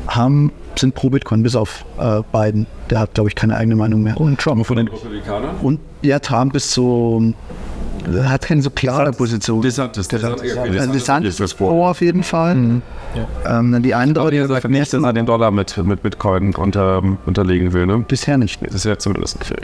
haben, 0.07 0.53
sind 0.77 0.95
pro 0.95 1.11
Bitcoin, 1.11 1.43
bis 1.43 1.55
auf 1.57 1.85
äh, 1.99 2.23
Biden. 2.33 2.67
Der 2.91 3.01
hat, 3.01 3.15
glaube 3.15 3.29
ich, 3.29 3.35
keine 3.35 3.57
eigene 3.57 3.77
Meinung 3.77 4.03
mehr. 4.03 4.19
Und 4.19 4.41
Trump. 4.41 4.65
Von 4.65 4.77
den 4.77 4.89
Republikanern? 4.89 5.57
Und 5.63 5.81
ja, 6.03 6.19
Trump 6.19 6.55
ist 6.55 6.71
so 6.71 7.23
hat 8.25 8.43
keine 8.43 8.62
so 8.62 8.71
klare 8.71 9.12
Position. 9.12 9.62
DeSantis. 9.62 10.09
DeSantis, 10.09 10.55
DeSantis, 10.55 10.93
DeSantis 10.93 11.41
ist 11.41 11.53
vor 11.55 11.91
auf 11.91 12.00
jeden 12.00 12.23
Fall. 12.23 12.55
Mhm. 12.55 12.83
Ja. 13.15 13.59
Ähm, 13.59 13.73
dann 13.73 13.83
die 13.83 13.95
andere, 13.95 14.31
die 14.31 14.45
sagt 14.45 14.69
nicht, 14.69 14.93
dass 14.93 15.03
er 15.03 15.12
den 15.12 15.27
Dollar 15.27 15.50
mit, 15.50 15.77
mit 15.79 16.03
Bitcoin 16.03 16.55
unter, 16.55 17.03
unterlegen 17.27 17.73
will. 17.73 17.87
Ne? 17.87 18.05
Bisher 18.07 18.38
nicht. 18.38 18.61
Das 18.65 18.75
ist 18.75 18.85
ja 18.85 18.99
zumindest 18.99 19.38
nicht 19.38 19.55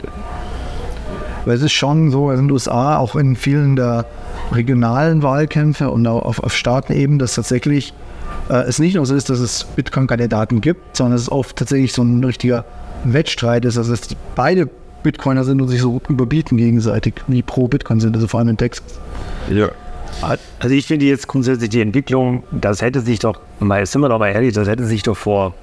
Weil 1.45 1.55
es 1.55 1.61
ist 1.61 1.73
schon 1.73 2.11
so, 2.11 2.29
also 2.29 2.41
in 2.41 2.47
den 2.47 2.51
USA, 2.53 2.97
auch 2.97 3.15
in 3.15 3.35
vielen 3.35 3.75
der 3.75 4.05
regionalen 4.51 5.23
Wahlkämpfe 5.23 5.89
und 5.89 6.05
auch 6.07 6.23
auf, 6.23 6.39
auf 6.39 6.55
Staatenebene, 6.55 7.17
dass 7.17 7.35
tatsächlich 7.35 7.93
äh, 8.49 8.63
es 8.63 8.79
nicht 8.79 8.95
nur 8.95 9.05
so 9.05 9.15
ist, 9.15 9.29
dass 9.29 9.39
es 9.39 9.63
Bitcoin-Kandidaten 9.63 10.61
gibt, 10.61 10.97
sondern 10.97 11.15
es 11.15 11.23
ist 11.23 11.29
oft 11.29 11.55
tatsächlich 11.55 11.93
so 11.93 12.03
ein 12.03 12.23
richtiger 12.23 12.65
Wettstreit 13.03 13.65
ist, 13.65 13.77
also 13.77 13.91
dass 13.91 14.07
beide 14.35 14.69
Bitcoiner 15.05 15.43
sind 15.43 15.61
und 15.61 15.67
sich 15.67 15.81
so 15.81 16.01
überbieten 16.09 16.57
gegenseitig, 16.57 17.13
die 17.27 17.43
pro 17.43 17.67
Bitcoin 17.67 17.99
sind, 17.99 18.15
also 18.15 18.27
vor 18.27 18.39
allem 18.39 18.49
in 18.49 18.57
Texas. 18.57 18.99
Ja. 19.49 19.69
Also 20.59 20.73
ich 20.73 20.87
finde 20.87 21.05
jetzt 21.05 21.27
grundsätzlich 21.27 21.69
die 21.69 21.81
Entwicklung, 21.81 22.43
das 22.51 22.81
hätte 22.81 23.01
sich 23.01 23.19
doch, 23.19 23.39
mal 23.59 23.85
sind 23.85 24.01
wir 24.01 24.09
doch 24.09 24.17
mal 24.17 24.29
ehrlich, 24.29 24.53
das 24.53 24.67
hätte 24.67 24.85
sich 24.85 25.03
doch 25.03 25.15
vor 25.15 25.53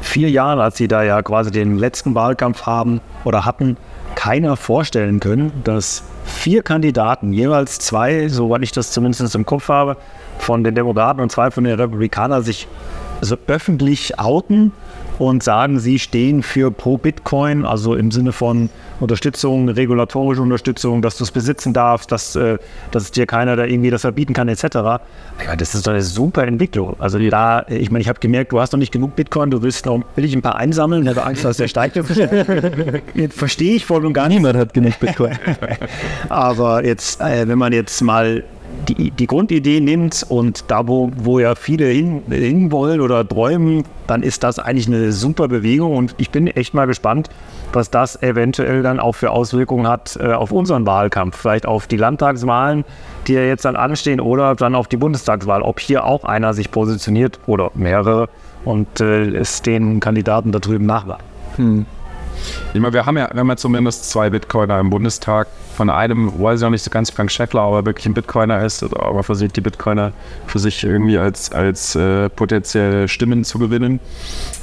vier 0.00 0.30
Jahren, 0.30 0.60
als 0.60 0.78
sie 0.78 0.88
da 0.88 1.02
ja 1.02 1.20
quasi 1.22 1.50
den 1.50 1.76
letzten 1.76 2.14
Wahlkampf 2.14 2.62
haben 2.62 3.00
oder 3.24 3.44
hatten, 3.44 3.76
keiner 4.14 4.56
vorstellen 4.56 5.20
können, 5.20 5.52
dass 5.64 6.04
vier 6.24 6.62
Kandidaten, 6.62 7.32
jeweils 7.32 7.78
zwei, 7.78 8.28
soweit 8.28 8.62
ich 8.62 8.72
das 8.72 8.92
zumindest 8.92 9.34
im 9.34 9.44
Kopf 9.44 9.68
habe, 9.68 9.96
von 10.38 10.64
den 10.64 10.74
Demokraten 10.74 11.20
und 11.20 11.30
zwei 11.30 11.50
von 11.50 11.64
den 11.64 11.74
Republikanern 11.74 12.42
sich 12.42 12.66
also 13.20 13.36
öffentlich 13.46 14.18
outen 14.18 14.72
und 15.18 15.42
sagen, 15.42 15.78
sie 15.78 15.98
stehen 15.98 16.42
für 16.42 16.70
pro 16.70 16.96
Bitcoin, 16.96 17.66
also 17.66 17.94
im 17.94 18.10
Sinne 18.10 18.32
von 18.32 18.70
Unterstützung, 19.00 19.68
regulatorische 19.68 20.40
Unterstützung, 20.40 21.02
dass 21.02 21.18
du 21.18 21.24
es 21.24 21.30
besitzen 21.30 21.72
darfst, 21.72 22.10
dass, 22.10 22.36
äh, 22.36 22.58
dass 22.90 23.04
es 23.04 23.10
dir 23.10 23.26
keiner 23.26 23.56
da 23.56 23.64
irgendwie 23.64 23.90
das 23.90 24.00
verbieten 24.02 24.32
kann, 24.32 24.48
etc. 24.48 24.64
Ja, 24.64 25.00
das 25.56 25.74
ist 25.74 25.86
doch 25.86 25.92
eine 25.92 26.02
super 26.02 26.46
Entwicklung. 26.46 26.96
Also 26.98 27.18
da, 27.18 27.66
ich 27.68 27.90
meine, 27.90 28.00
ich 28.00 28.08
habe 28.08 28.18
gemerkt, 28.18 28.52
du 28.52 28.60
hast 28.60 28.72
noch 28.72 28.78
nicht 28.78 28.92
genug 28.92 29.16
Bitcoin, 29.16 29.50
du 29.50 29.62
willst 29.62 29.84
noch, 29.86 30.02
will 30.16 30.24
ich 30.24 30.34
ein 30.34 30.42
paar 30.42 30.56
einsammeln, 30.56 31.02
ich 31.02 31.08
habe 31.08 31.24
Angst, 31.24 31.44
dass 31.44 31.58
der 31.58 31.68
steigt. 31.68 31.98
Verstehe 33.30 33.76
ich 33.76 33.84
voll 33.84 34.06
und 34.06 34.14
gar 34.14 34.28
nicht. 34.28 34.38
Niemand 34.38 34.56
hat 34.56 34.72
genug 34.72 34.98
Bitcoin. 34.98 35.38
Aber 36.28 36.84
jetzt, 36.84 37.20
äh, 37.20 37.46
wenn 37.46 37.58
man 37.58 37.72
jetzt 37.72 38.00
mal 38.00 38.44
die, 38.88 39.10
die 39.10 39.26
Grundidee 39.26 39.80
nimmt 39.80 40.24
und 40.28 40.64
da, 40.68 40.86
wo, 40.88 41.10
wo 41.16 41.38
ja 41.38 41.54
viele 41.54 41.86
hin, 41.86 42.22
hinwollen 42.28 43.00
oder 43.00 43.26
träumen, 43.26 43.84
dann 44.06 44.22
ist 44.22 44.42
das 44.42 44.58
eigentlich 44.58 44.86
eine 44.86 45.12
super 45.12 45.48
Bewegung 45.48 45.96
und 45.96 46.14
ich 46.18 46.30
bin 46.30 46.46
echt 46.46 46.74
mal 46.74 46.86
gespannt, 46.86 47.28
was 47.72 47.90
das 47.90 48.22
eventuell 48.22 48.82
dann 48.82 48.98
auch 48.98 49.12
für 49.12 49.30
Auswirkungen 49.30 49.86
hat 49.86 50.18
äh, 50.20 50.32
auf 50.32 50.52
unseren 50.52 50.86
Wahlkampf, 50.86 51.36
vielleicht 51.36 51.66
auf 51.66 51.86
die 51.86 51.96
Landtagswahlen, 51.96 52.84
die 53.26 53.34
ja 53.34 53.42
jetzt 53.42 53.64
dann 53.64 53.76
anstehen 53.76 54.20
oder 54.20 54.54
dann 54.54 54.74
auf 54.74 54.88
die 54.88 54.96
Bundestagswahl, 54.96 55.62
ob 55.62 55.78
hier 55.80 56.04
auch 56.04 56.24
einer 56.24 56.54
sich 56.54 56.70
positioniert 56.70 57.38
oder 57.46 57.70
mehrere 57.74 58.28
und 58.64 59.00
äh, 59.00 59.28
es 59.36 59.62
den 59.62 60.00
Kandidaten 60.00 60.52
da 60.52 60.58
drüben 60.58 60.86
nachwacht. 60.86 61.24
Hm. 61.56 61.86
Ich 62.72 62.80
meine, 62.80 62.92
wir 62.92 63.06
haben 63.06 63.16
ja, 63.16 63.28
wir 63.32 63.40
haben 63.40 63.48
ja 63.48 63.56
zumindest 63.56 64.10
zwei 64.10 64.30
Bitcoiner 64.30 64.78
im 64.78 64.90
Bundestag. 64.90 65.48
Von 65.76 65.88
einem, 65.88 66.38
weiß 66.38 66.60
ich 66.60 66.62
noch 66.62 66.70
nicht 66.70 66.84
so 66.84 66.90
ganz 66.90 67.10
Frank 67.10 67.30
Schäffler, 67.30 67.62
aber 67.62 67.86
wirklich 67.86 68.04
ein 68.04 68.12
Bitcoiner 68.12 68.62
ist, 68.64 68.82
aber 68.82 69.22
versucht 69.22 69.56
die 69.56 69.62
Bitcoiner 69.62 70.12
für 70.46 70.58
sich 70.58 70.84
irgendwie 70.84 71.16
als, 71.16 71.52
als 71.52 71.94
äh, 71.94 72.28
potenzielle 72.28 73.08
Stimmen 73.08 73.44
zu 73.44 73.58
gewinnen. 73.58 73.98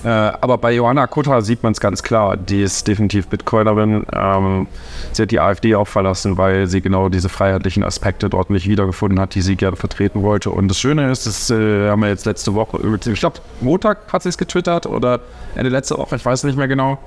Äh, 0.04 0.10
aber 0.10 0.60
bei 0.60 0.74
Johanna 0.74 1.08
Kutter 1.08 1.42
sieht 1.42 1.64
man 1.64 1.72
es 1.72 1.80
ganz 1.80 2.04
klar, 2.04 2.38
die 2.38 2.62
ist 2.62 2.88
definitiv 2.88 3.28
Bitcoinerin. 3.28 4.06
Ähm, 4.14 4.68
sie 5.12 5.24
hat 5.24 5.32
die 5.32 5.40
AfD 5.40 5.74
auch 5.76 5.88
verlassen, 5.88 6.38
weil 6.38 6.68
sie 6.68 6.82
genau 6.82 7.10
diese 7.10 7.30
freiheitlichen 7.30 7.84
Aspekte 7.84 8.30
dort 8.30 8.52
nicht 8.52 8.68
wiedergefunden 8.68 9.20
hat, 9.20 9.34
die 9.34 9.42
sie 9.42 9.56
gerne 9.56 9.76
vertreten 9.76 10.22
wollte. 10.22 10.52
Und 10.52 10.68
das 10.68 10.80
Schöne 10.80 11.12
ist, 11.12 11.26
das 11.26 11.50
äh, 11.50 11.90
haben 11.90 12.02
wir 12.02 12.10
jetzt 12.10 12.26
letzte 12.26 12.54
Woche, 12.54 12.80
ich 13.06 13.20
glaube, 13.20 13.38
Montag 13.62 14.14
hat 14.14 14.24
sie 14.24 14.30
es 14.30 14.38
getwittert 14.38 14.86
oder 14.86 15.22
Ende 15.56 15.70
letzte 15.70 15.98
Woche, 15.98 16.16
ich 16.16 16.26
weiß 16.26 16.44
nicht 16.44 16.58
mehr 16.58 16.68
genau, 16.68 17.00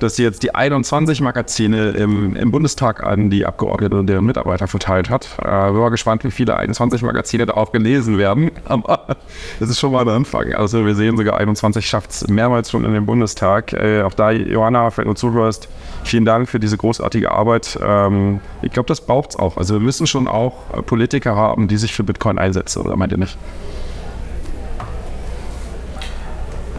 dass 0.00 0.11
sie 0.16 0.22
jetzt 0.22 0.42
die 0.42 0.54
21 0.54 1.20
Magazine 1.20 1.90
im, 1.90 2.36
im 2.36 2.50
Bundestag 2.50 3.02
an 3.02 3.30
die 3.30 3.46
Abgeordneten 3.46 3.98
und 3.98 4.06
deren 4.06 4.24
Mitarbeiter 4.24 4.66
verteilt 4.66 5.10
hat. 5.10 5.28
Äh, 5.40 5.44
wir 5.44 5.80
waren 5.80 5.90
gespannt, 5.90 6.24
wie 6.24 6.30
viele 6.30 6.56
21 6.56 7.02
Magazine 7.02 7.46
da 7.46 7.54
auch 7.54 7.72
gelesen 7.72 8.18
werden. 8.18 8.50
Aber 8.64 9.16
das 9.60 9.68
ist 9.70 9.80
schon 9.80 9.92
mal 9.92 10.04
der 10.04 10.14
Anfang. 10.14 10.52
Also 10.54 10.84
wir 10.84 10.94
sehen 10.94 11.16
sogar 11.16 11.38
21 11.38 11.86
schafft 11.86 12.10
es 12.10 12.28
mehrmals 12.28 12.70
schon 12.70 12.84
in 12.84 12.92
den 12.92 13.06
Bundestag. 13.06 13.72
Äh, 13.72 14.02
auch 14.02 14.14
da, 14.14 14.30
Johanna, 14.30 14.96
wenn 14.96 15.06
du 15.06 15.14
zuhörst, 15.14 15.68
vielen 16.04 16.24
Dank 16.24 16.48
für 16.48 16.60
diese 16.60 16.76
großartige 16.76 17.30
Arbeit. 17.30 17.78
Ähm, 17.82 18.40
ich 18.62 18.72
glaube, 18.72 18.88
das 18.88 19.00
braucht 19.00 19.30
es 19.30 19.36
auch. 19.36 19.56
Also 19.56 19.74
wir 19.74 19.80
müssen 19.80 20.06
schon 20.06 20.28
auch 20.28 20.54
Politiker 20.86 21.36
haben, 21.36 21.68
die 21.68 21.76
sich 21.76 21.92
für 21.92 22.04
Bitcoin 22.04 22.38
einsetzen, 22.38 22.82
oder 22.82 22.96
meint 22.96 23.12
ihr 23.12 23.18
nicht? 23.18 23.36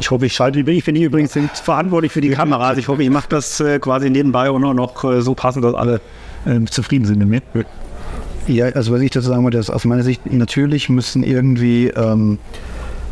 Ich 0.04 0.12
hoffe, 0.12 0.26
ich 0.26 0.34
schalte, 0.34 0.60
ich 0.60 0.84
bin 0.84 0.98
übrigens 0.98 1.40
verantwortlich 1.64 2.12
für 2.12 2.20
die 2.20 2.32
Kameras. 2.32 2.72
Also 2.72 2.80
ich 2.82 2.88
hoffe, 2.90 3.04
ich 3.04 3.10
mache 3.10 3.30
das 3.30 3.62
äh, 3.62 3.80
quasi 3.80 4.10
nebenbei 4.10 4.52
und 4.52 4.66
auch 4.66 4.74
noch 4.74 5.02
äh, 5.06 5.22
so 5.22 5.34
passend, 5.34 5.64
dass 5.64 5.74
alle 5.76 6.02
äh, 6.46 6.60
zufrieden 6.66 7.06
sind 7.06 7.20
mit 7.26 7.56
mir. 7.56 7.66
Ja, 8.46 8.66
also 8.66 8.92
was 8.92 9.00
ich 9.00 9.12
dazu 9.12 9.30
sagen 9.30 9.46
wollte, 9.46 9.60
ist 9.60 9.70
aus 9.70 9.86
meiner 9.86 10.04
Sicht, 10.04 10.30
natürlich 10.30 10.90
müssen 10.90 11.24
irgendwie 11.24 11.88
ähm, 11.88 12.38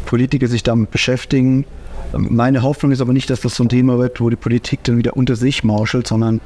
Politiker 0.05 0.47
sich 0.47 0.63
damit 0.63 0.91
beschäftigen. 0.91 1.63
Meine 2.11 2.61
Hoffnung 2.61 2.91
ist 2.91 2.99
aber 2.99 3.13
nicht, 3.13 3.29
dass 3.29 3.39
das 3.39 3.55
so 3.55 3.63
ein 3.63 3.69
Thema 3.69 3.97
wird, 3.97 4.19
wo 4.19 4.29
die 4.29 4.35
Politik 4.35 4.83
dann 4.83 4.97
wieder 4.97 5.15
unter 5.15 5.37
sich 5.37 5.63
marschelt, 5.63 6.07
sondern 6.07 6.41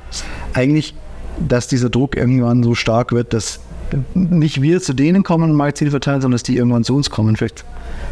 eigentlich, 0.54 0.94
dass 1.40 1.68
dieser 1.68 1.90
Druck 1.90 2.16
irgendwann 2.16 2.62
so 2.62 2.76
stark 2.76 3.14
wird, 3.14 3.34
dass 3.34 3.62
nicht 4.14 4.62
wir 4.62 4.80
zu 4.80 4.94
denen 4.94 5.24
kommen 5.24 5.50
und 5.50 5.56
Magazine 5.56 5.90
verteilen, 5.90 6.22
sondern 6.22 6.36
dass 6.36 6.44
die 6.44 6.56
irgendwann 6.56 6.84
zu 6.84 6.96
uns 6.96 7.10
kommen. 7.10 7.36
Vielleicht 7.36 7.66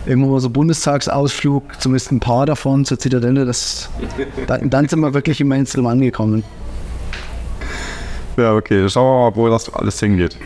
irgendwo 0.06 0.39
so 0.39 0.50
Bundestagsausflug, 0.50 1.63
zumindest 1.80 2.12
ein 2.12 2.20
paar 2.20 2.46
davon 2.46 2.86
zur 2.86 3.00
Zitadelle, 3.00 3.46
das, 3.46 3.89
dann, 4.48 4.70
dann 4.70 4.88
sind 4.88 5.00
wir 5.00 5.13
wirklich 5.13 5.39
im 5.42 5.48
Mainstream 5.48 5.86
angekommen. 5.88 6.44
Ja, 8.38 8.56
okay, 8.56 8.89
schauen 8.89 9.06
wir 9.06 9.32
mal, 9.32 9.36
wo 9.36 9.50
das 9.50 9.74
alles 9.74 10.00
hingeht. 10.00 10.38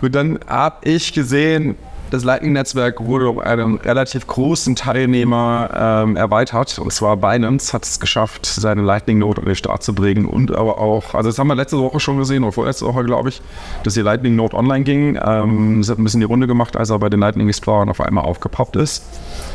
Gut, 0.00 0.14
dann 0.14 0.38
habe 0.46 0.76
ich 0.88 1.12
gesehen, 1.12 1.76
das 2.10 2.24
Lightning-Netzwerk 2.24 3.04
wurde 3.04 3.28
um 3.28 3.38
einen 3.38 3.76
relativ 3.76 4.26
großen 4.26 4.76
Teilnehmer 4.76 6.04
ähm, 6.04 6.16
erweitert. 6.16 6.78
Und 6.78 6.92
zwar 6.92 7.16
Binance 7.16 7.72
hat 7.72 7.84
es 7.84 8.00
geschafft, 8.00 8.46
seine 8.46 8.82
Lightning-Note 8.82 9.40
an 9.40 9.46
den 9.46 9.56
Start 9.56 9.82
zu 9.82 9.94
bringen. 9.94 10.26
Und 10.26 10.54
aber 10.54 10.78
auch, 10.78 11.14
also 11.14 11.28
das 11.28 11.38
haben 11.38 11.48
wir 11.48 11.54
letzte 11.54 11.78
Woche 11.78 12.00
schon 12.00 12.18
gesehen, 12.18 12.44
oder 12.44 12.52
vorletzte 12.52 12.86
Woche, 12.86 13.04
glaube 13.04 13.30
ich, 13.30 13.42
dass 13.82 13.94
die 13.94 14.02
Lightning-Note 14.02 14.56
online 14.56 14.84
ging. 14.84 15.18
Ähm, 15.24 15.80
es 15.80 15.88
hat 15.88 15.98
ein 15.98 16.04
bisschen 16.04 16.20
die 16.20 16.26
Runde 16.26 16.46
gemacht, 16.46 16.76
als 16.76 16.90
er 16.90 16.98
bei 16.98 17.08
den 17.08 17.20
Lightning 17.20 17.48
Explorern 17.48 17.88
auf 17.88 18.00
einmal 18.00 18.24
aufgepoppt 18.24 18.76
ist. 18.76 19.04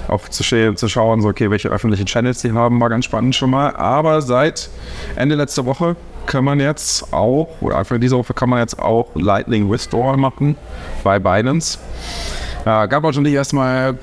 Auch 0.08 0.28
zu, 0.28 0.44
zu 0.44 0.88
schauen, 0.88 1.22
so, 1.22 1.30
okay, 1.30 1.50
welche 1.50 1.70
öffentlichen 1.70 2.06
Channels 2.06 2.42
die 2.42 2.52
haben, 2.52 2.80
war 2.82 2.90
ganz 2.90 3.06
spannend 3.06 3.36
schon 3.36 3.52
mal. 3.52 3.76
Aber 3.76 4.22
seit 4.22 4.70
Ende 5.16 5.36
letzter 5.36 5.66
Woche 5.66 5.96
kann 6.30 6.46
man 6.46 6.60
jetzt 6.60 7.12
auch, 7.12 7.50
oder 7.60 7.78
Anfang 7.78 8.00
dieser 8.00 8.18
Woche 8.18 8.34
kann 8.36 8.50
man 8.50 8.60
jetzt 8.60 8.78
auch 8.80 9.08
Lightning 9.16 9.70
Withdrawal 9.70 10.16
machen 10.16 10.56
bei 11.04 11.18
Binance. 11.18 11.80
Äh, 12.66 12.88
gab 12.88 13.04
natürlich 13.04 13.34
erstmal 13.34 13.98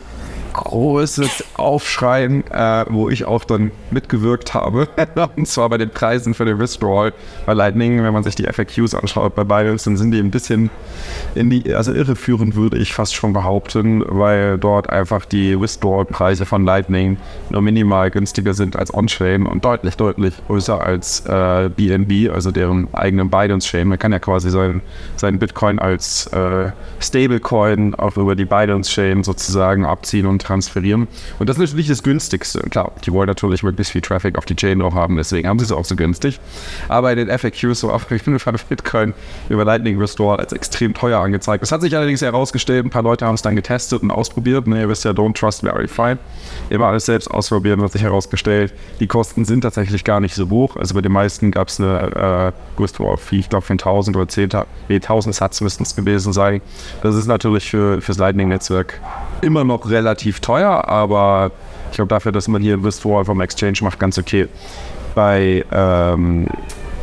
großes 0.56 1.44
Aufschreien, 1.54 2.44
äh, 2.50 2.84
wo 2.88 3.10
ich 3.10 3.26
auch 3.26 3.44
dann 3.44 3.70
mitgewirkt 3.90 4.54
habe. 4.54 4.88
und 5.36 5.46
zwar 5.46 5.68
bei 5.68 5.78
den 5.78 5.90
Preisen 5.90 6.34
für 6.34 6.44
den 6.44 6.58
Withdrawal 6.58 7.12
bei 7.44 7.52
Lightning. 7.52 8.02
Wenn 8.02 8.12
man 8.12 8.22
sich 8.22 8.34
die 8.34 8.44
FAQs 8.44 8.94
anschaut 8.94 9.34
bei 9.34 9.44
Binance, 9.44 9.84
dann 9.84 9.96
sind 9.96 10.12
die 10.12 10.18
ein 10.18 10.30
bisschen 10.30 10.70
in 11.34 11.50
die, 11.50 11.74
also 11.74 11.92
irreführend 11.92 12.56
würde 12.56 12.78
ich 12.78 12.94
fast 12.94 13.14
schon 13.14 13.32
behaupten, 13.32 14.02
weil 14.06 14.56
dort 14.58 14.88
einfach 14.88 15.26
die 15.26 15.60
Withdrawal-Preise 15.60 16.46
von 16.46 16.64
Lightning 16.64 17.18
nur 17.50 17.60
minimal 17.60 18.10
günstiger 18.10 18.54
sind 18.54 18.76
als 18.76 18.92
On-Chain 18.92 19.46
und 19.46 19.64
deutlich, 19.64 19.96
deutlich 19.96 20.34
größer 20.46 20.80
als 20.80 21.20
äh, 21.26 21.68
BNB, 21.68 22.32
also 22.32 22.50
deren 22.50 22.92
eigenen 22.94 23.28
Binance-Chain. 23.28 23.88
Man 23.88 23.98
kann 23.98 24.12
ja 24.12 24.18
quasi 24.18 24.50
seinen, 24.50 24.80
seinen 25.16 25.38
Bitcoin 25.38 25.78
als 25.78 26.26
äh, 26.28 26.70
Stablecoin 27.00 27.94
auch 27.94 28.16
über 28.16 28.34
die 28.34 28.46
Binance-Chain 28.46 29.22
sozusagen 29.22 29.84
abziehen 29.84 30.26
und 30.26 30.45
transferieren. 30.46 31.08
Und 31.38 31.48
das 31.48 31.56
ist 31.56 31.60
natürlich 31.60 31.88
das 31.88 32.02
günstigste. 32.02 32.60
Klar, 32.70 32.92
die 33.04 33.12
wollen 33.12 33.26
natürlich 33.26 33.62
möglichst 33.62 33.92
viel 33.92 34.00
Traffic 34.00 34.36
auf 34.38 34.44
die 34.44 34.56
Chain 34.56 34.78
drauf 34.78 34.94
haben, 34.94 35.16
deswegen 35.16 35.48
haben 35.48 35.58
sie 35.58 35.64
es 35.64 35.72
auch 35.72 35.84
so 35.84 35.96
günstig. 35.96 36.40
Aber 36.88 37.12
in 37.12 37.18
den 37.18 37.38
FAQs 37.38 37.80
so 37.80 37.90
auf 37.90 38.06
Bitcoin 38.06 39.14
über 39.48 39.64
Lightning 39.64 39.98
Restore 39.98 40.38
als 40.38 40.52
extrem 40.52 40.94
teuer 40.94 41.20
angezeigt. 41.20 41.62
Das 41.62 41.72
hat 41.72 41.82
sich 41.82 41.94
allerdings 41.96 42.22
herausgestellt, 42.22 42.86
ein 42.86 42.90
paar 42.90 43.02
Leute 43.02 43.26
haben 43.26 43.34
es 43.34 43.42
dann 43.42 43.56
getestet 43.56 44.02
und 44.02 44.10
ausprobiert. 44.10 44.66
Ne, 44.66 44.80
ihr 44.80 44.88
wisst 44.88 45.04
ja, 45.04 45.10
don't 45.10 45.34
trust, 45.34 45.60
verify. 45.60 46.16
Immer 46.70 46.86
alles 46.86 47.06
selbst 47.06 47.30
ausprobieren, 47.30 47.82
hat 47.82 47.92
sich 47.92 48.02
herausgestellt. 48.02 48.72
Die 49.00 49.06
Kosten 49.06 49.44
sind 49.44 49.62
tatsächlich 49.62 50.04
gar 50.04 50.20
nicht 50.20 50.34
so 50.34 50.48
hoch. 50.48 50.76
Also 50.76 50.94
bei 50.94 51.00
den 51.00 51.12
meisten 51.12 51.50
gab 51.50 51.68
es 51.68 51.80
eine 51.80 52.52
äh, 52.76 52.80
Withdrawal-Fee, 52.80 53.38
ich 53.38 53.50
glaube 53.50 53.64
für 53.64 53.72
1000 53.72 54.16
oder 54.16 54.28
10, 54.28 54.50
nee, 54.88 54.96
1000 54.96 55.34
Satz 55.34 55.60
müssten 55.60 55.82
es 55.82 55.96
gewesen 55.96 56.32
sein. 56.32 56.60
Das 57.02 57.14
ist 57.14 57.26
natürlich 57.26 57.68
für, 57.70 58.00
fürs 58.00 58.18
Lightning-Netzwerk 58.18 59.00
immer 59.42 59.64
noch 59.64 59.88
relativ 59.88 60.35
teuer, 60.40 60.86
aber 60.88 61.50
ich 61.90 61.96
glaube 61.96 62.08
dafür, 62.08 62.32
dass 62.32 62.48
man 62.48 62.62
hier 62.62 62.74
ein 62.74 62.84
Withdrawal 62.84 63.24
vom 63.24 63.40
Exchange 63.40 63.78
macht, 63.82 63.98
ganz 63.98 64.18
okay. 64.18 64.48
Bei, 65.14 65.64
ähm, 65.72 66.46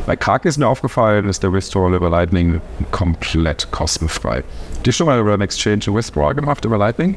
bei 0.06 0.16
Kraken 0.16 0.48
ist 0.48 0.58
mir 0.58 0.68
aufgefallen, 0.68 1.28
ist 1.28 1.42
der 1.42 1.52
Withdrawal 1.52 1.94
über 1.94 2.10
Lightning 2.10 2.60
komplett 2.90 3.70
kostenfrei. 3.70 4.44
Habt 4.76 4.86
ihr 4.86 4.92
schon 4.92 5.06
mal 5.06 5.18
über 5.18 5.32
einen 5.32 5.42
Exchange 5.42 5.80
ein 5.86 5.94
Withdrawal 5.94 6.34
gemacht 6.34 6.64
über 6.64 6.78
Lightning? 6.78 7.16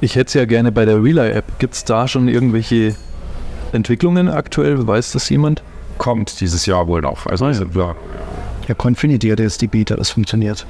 Ich 0.00 0.16
hätte 0.16 0.28
es 0.28 0.34
ja 0.34 0.46
gerne 0.46 0.72
bei 0.72 0.84
der 0.84 1.02
Relay-App. 1.02 1.58
Gibt 1.58 1.74
es 1.74 1.84
da 1.84 2.08
schon 2.08 2.26
irgendwelche 2.28 2.94
Entwicklungen 3.72 4.28
aktuell? 4.28 4.86
Weiß 4.86 5.12
das 5.12 5.28
jemand? 5.28 5.62
Kommt 5.98 6.40
dieses 6.40 6.64
Jahr 6.64 6.86
wohl 6.86 7.02
noch. 7.02 7.26
Also 7.26 7.44
Ah, 7.44 7.52
ja. 7.52 7.66
ja. 7.74 7.94
Ja, 8.66 8.74
Confinity 8.74 9.28
hat 9.28 9.40
jetzt 9.40 9.60
die 9.62 9.66
Beta, 9.66 9.96
das 9.96 10.10
funktioniert. 10.10 10.64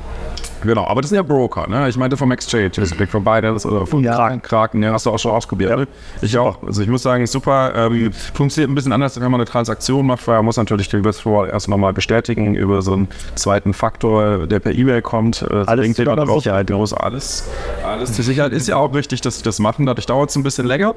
Genau, 0.62 0.84
aber 0.86 1.00
das 1.00 1.10
sind 1.10 1.16
ja 1.16 1.22
Broker, 1.22 1.66
ne? 1.68 1.88
Ich 1.88 1.96
meinte 1.96 2.16
vom 2.16 2.30
Exchange, 2.32 2.70
das 2.70 2.90
Blick 2.94 3.10
von 3.10 3.24
Binance 3.24 3.66
oder 3.68 3.86
von 3.86 4.02
Kraken. 4.02 4.42
Kraken, 4.42 4.82
ja, 4.82 4.92
hast 4.92 5.06
du 5.06 5.10
auch 5.10 5.18
schon 5.18 5.32
ausprobiert. 5.32 5.78
ne? 5.78 5.88
Ich 6.20 6.36
auch. 6.36 6.62
Also 6.62 6.82
ich 6.82 6.88
muss 6.88 7.02
sagen, 7.02 7.26
super. 7.26 7.72
Ähm, 7.74 8.12
funktioniert 8.34 8.70
ein 8.70 8.74
bisschen 8.74 8.92
anders, 8.92 9.18
wenn 9.20 9.30
man 9.30 9.40
eine 9.40 9.46
Transaktion 9.46 10.06
macht. 10.06 10.20
Vorher 10.22 10.42
muss 10.42 10.56
natürlich 10.56 10.88
den 10.88 11.04
Withdrawal 11.04 11.48
erst 11.48 11.68
nochmal 11.68 11.92
bestätigen 11.92 12.54
über 12.54 12.82
so 12.82 12.92
einen 12.92 13.08
zweiten 13.36 13.72
Faktor, 13.72 14.46
der 14.46 14.60
per 14.60 14.72
E-Mail 14.72 15.02
kommt. 15.02 15.42
Äh, 15.42 15.46
Das 15.48 15.68
Alles 15.68 15.96
den 15.96 16.04
drauf. 16.04 16.42
Sicherheit. 16.42 16.66
Groß 16.66 16.92
alles. 16.94 17.48
Alles 17.84 18.12
zur 18.12 18.24
Sicherheit 18.24 18.52
ist 18.52 18.68
ja 18.68 18.76
auch 18.76 18.92
wichtig, 18.92 19.20
dass 19.22 19.38
sie 19.38 19.42
das 19.42 19.58
machen. 19.60 19.86
Dadurch 19.86 20.06
dauert 20.06 20.30
es 20.30 20.36
ein 20.36 20.42
bisschen 20.42 20.66
länger. 20.66 20.94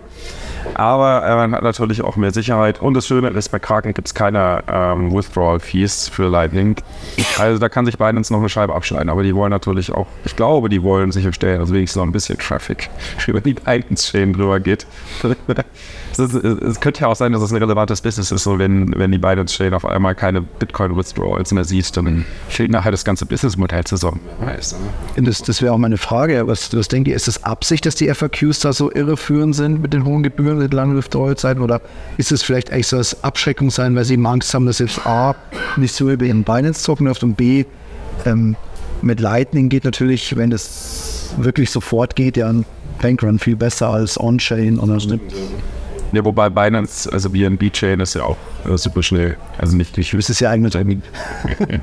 Aber 0.76 1.26
äh, 1.26 1.36
man 1.36 1.54
hat 1.54 1.64
natürlich 1.64 2.02
auch 2.02 2.16
mehr 2.16 2.32
Sicherheit. 2.32 2.82
Und 2.82 2.94
das 2.96 3.08
Schöne 3.08 3.30
ist, 3.30 3.50
bei 3.50 3.60
Kraken 3.60 3.94
gibt 3.94 4.08
es 4.08 4.14
keine 4.14 4.64
ähm, 4.68 5.12
Withdrawal-Fees 5.14 6.10
für 6.10 6.28
Lightning. 6.28 6.76
Also 7.40 7.60
da 7.60 7.70
kann 7.70 7.86
sich 7.86 7.98
Binance 7.98 8.32
noch 8.34 8.40
eine 8.40 8.50
Scheibe 8.50 8.74
abschneiden. 8.76 9.10
Aber 9.10 9.24
die 9.24 9.34
wollen 9.36 9.53
natürlich 9.54 9.92
auch, 9.92 10.08
ich 10.26 10.36
glaube, 10.36 10.70
die 10.70 10.84
wollen 10.84 11.12
sicherstellen, 11.12 11.60
dass 11.60 11.72
wenigstens 11.72 11.98
noch 11.98 12.06
ein 12.06 12.12
bisschen 12.12 12.38
Traffic 12.38 12.90
über 13.28 13.42
die 13.42 13.54
Binance-Chain 13.54 14.34
drüber 14.34 14.60
geht. 14.60 14.86
Es, 16.16 16.80
könnte 16.80 17.02
ja 17.02 17.08
auch 17.08 17.16
sein, 17.16 17.32
dass 17.32 17.42
es 17.42 17.52
ein 17.52 17.58
relevantes 17.58 18.02
Business 18.02 18.32
ist, 18.32 18.44
so 18.44 18.60
wenn, 18.60 18.94
wenn 19.00 19.12
die 19.12 19.18
Binance-Chain 19.18 19.74
auf 19.74 19.84
einmal 19.84 20.14
keine 20.14 20.42
Bitcoin-Withdrawals 20.42 21.52
mehr 21.54 21.64
sieht, 21.64 21.98
dann 21.98 22.26
fehlt 22.50 22.70
nachher 22.70 22.92
das 22.92 23.04
ganze 23.04 23.26
Businessmodell 23.26 23.84
zusammen. 23.84 24.20
Und 25.18 25.28
Das, 25.28 25.42
das 25.42 25.64
wäre 25.64 25.74
auch 25.74 25.80
meine 25.80 25.98
Frage. 25.98 26.46
Was, 26.46 26.76
was 26.76 26.88
denkt 26.88 27.08
ihr, 27.08 27.16
ist 27.16 27.28
es 27.28 27.44
Absicht, 27.44 27.88
dass 27.88 27.96
die 27.96 28.14
FAQs 28.14 28.60
da 28.60 28.74
so 28.74 28.92
irreführend 28.92 29.56
sind 29.56 29.82
mit 29.82 29.94
den 29.94 30.06
hohen 30.06 30.22
Gebühren, 30.22 30.60
mit 30.60 30.72
langen 30.72 30.96
Withdrawal-Zeiten? 30.96 31.62
Oder 31.62 31.82
ist 32.18 32.32
es 32.32 32.44
vielleicht 32.44 32.70
echt 32.70 32.90
so 32.90 32.98
als 32.98 33.24
Abschreckung 33.24 33.72
sein, 33.72 33.96
weil 33.96 34.06
sie 34.06 34.14
eben 34.14 34.28
Angst 34.28 34.54
haben, 34.54 34.68
dass 34.68 34.78
jetzt 34.78 35.06
A, 35.08 35.36
nicht 35.78 35.96
so 35.96 36.12
über 36.12 36.26
ihren 36.26 36.44
Binance-Token 36.44 37.08
läuft 37.08 37.24
und 37.24 37.36
B, 37.36 37.66
ähm, 38.26 38.56
mit 39.04 39.20
Lightning 39.20 39.70
geht 39.70 39.84
natürlich, 39.84 40.36
wenn 40.36 40.50
das 40.50 41.34
wirklich 41.38 41.70
sofort 41.70 42.16
geht, 42.16 42.38
ja 42.38 42.48
ein 42.50 42.66
Bankrun 43.02 43.38
viel 43.38 43.56
besser 43.56 43.90
als 43.90 44.20
On-Chain. 44.20 44.80
Und 44.80 44.90
das 44.90 45.04
stimmt. 45.04 45.34
Ja, 46.14 46.24
wobei 46.24 46.50
Binance, 46.50 47.12
also 47.12 47.30
BNB-Chain 47.32 48.00
ist 48.00 48.14
ja 48.14 48.24
auch 48.24 48.38
äh, 48.70 48.78
super 48.78 49.02
schnell. 49.02 49.36
Also 49.58 49.76
nicht 49.76 49.98
durch. 49.98 50.12
Das 50.12 50.30
ist 50.30 50.40
ja 50.40 50.52
eigentlich 50.52 50.74
Timing. 50.74 51.02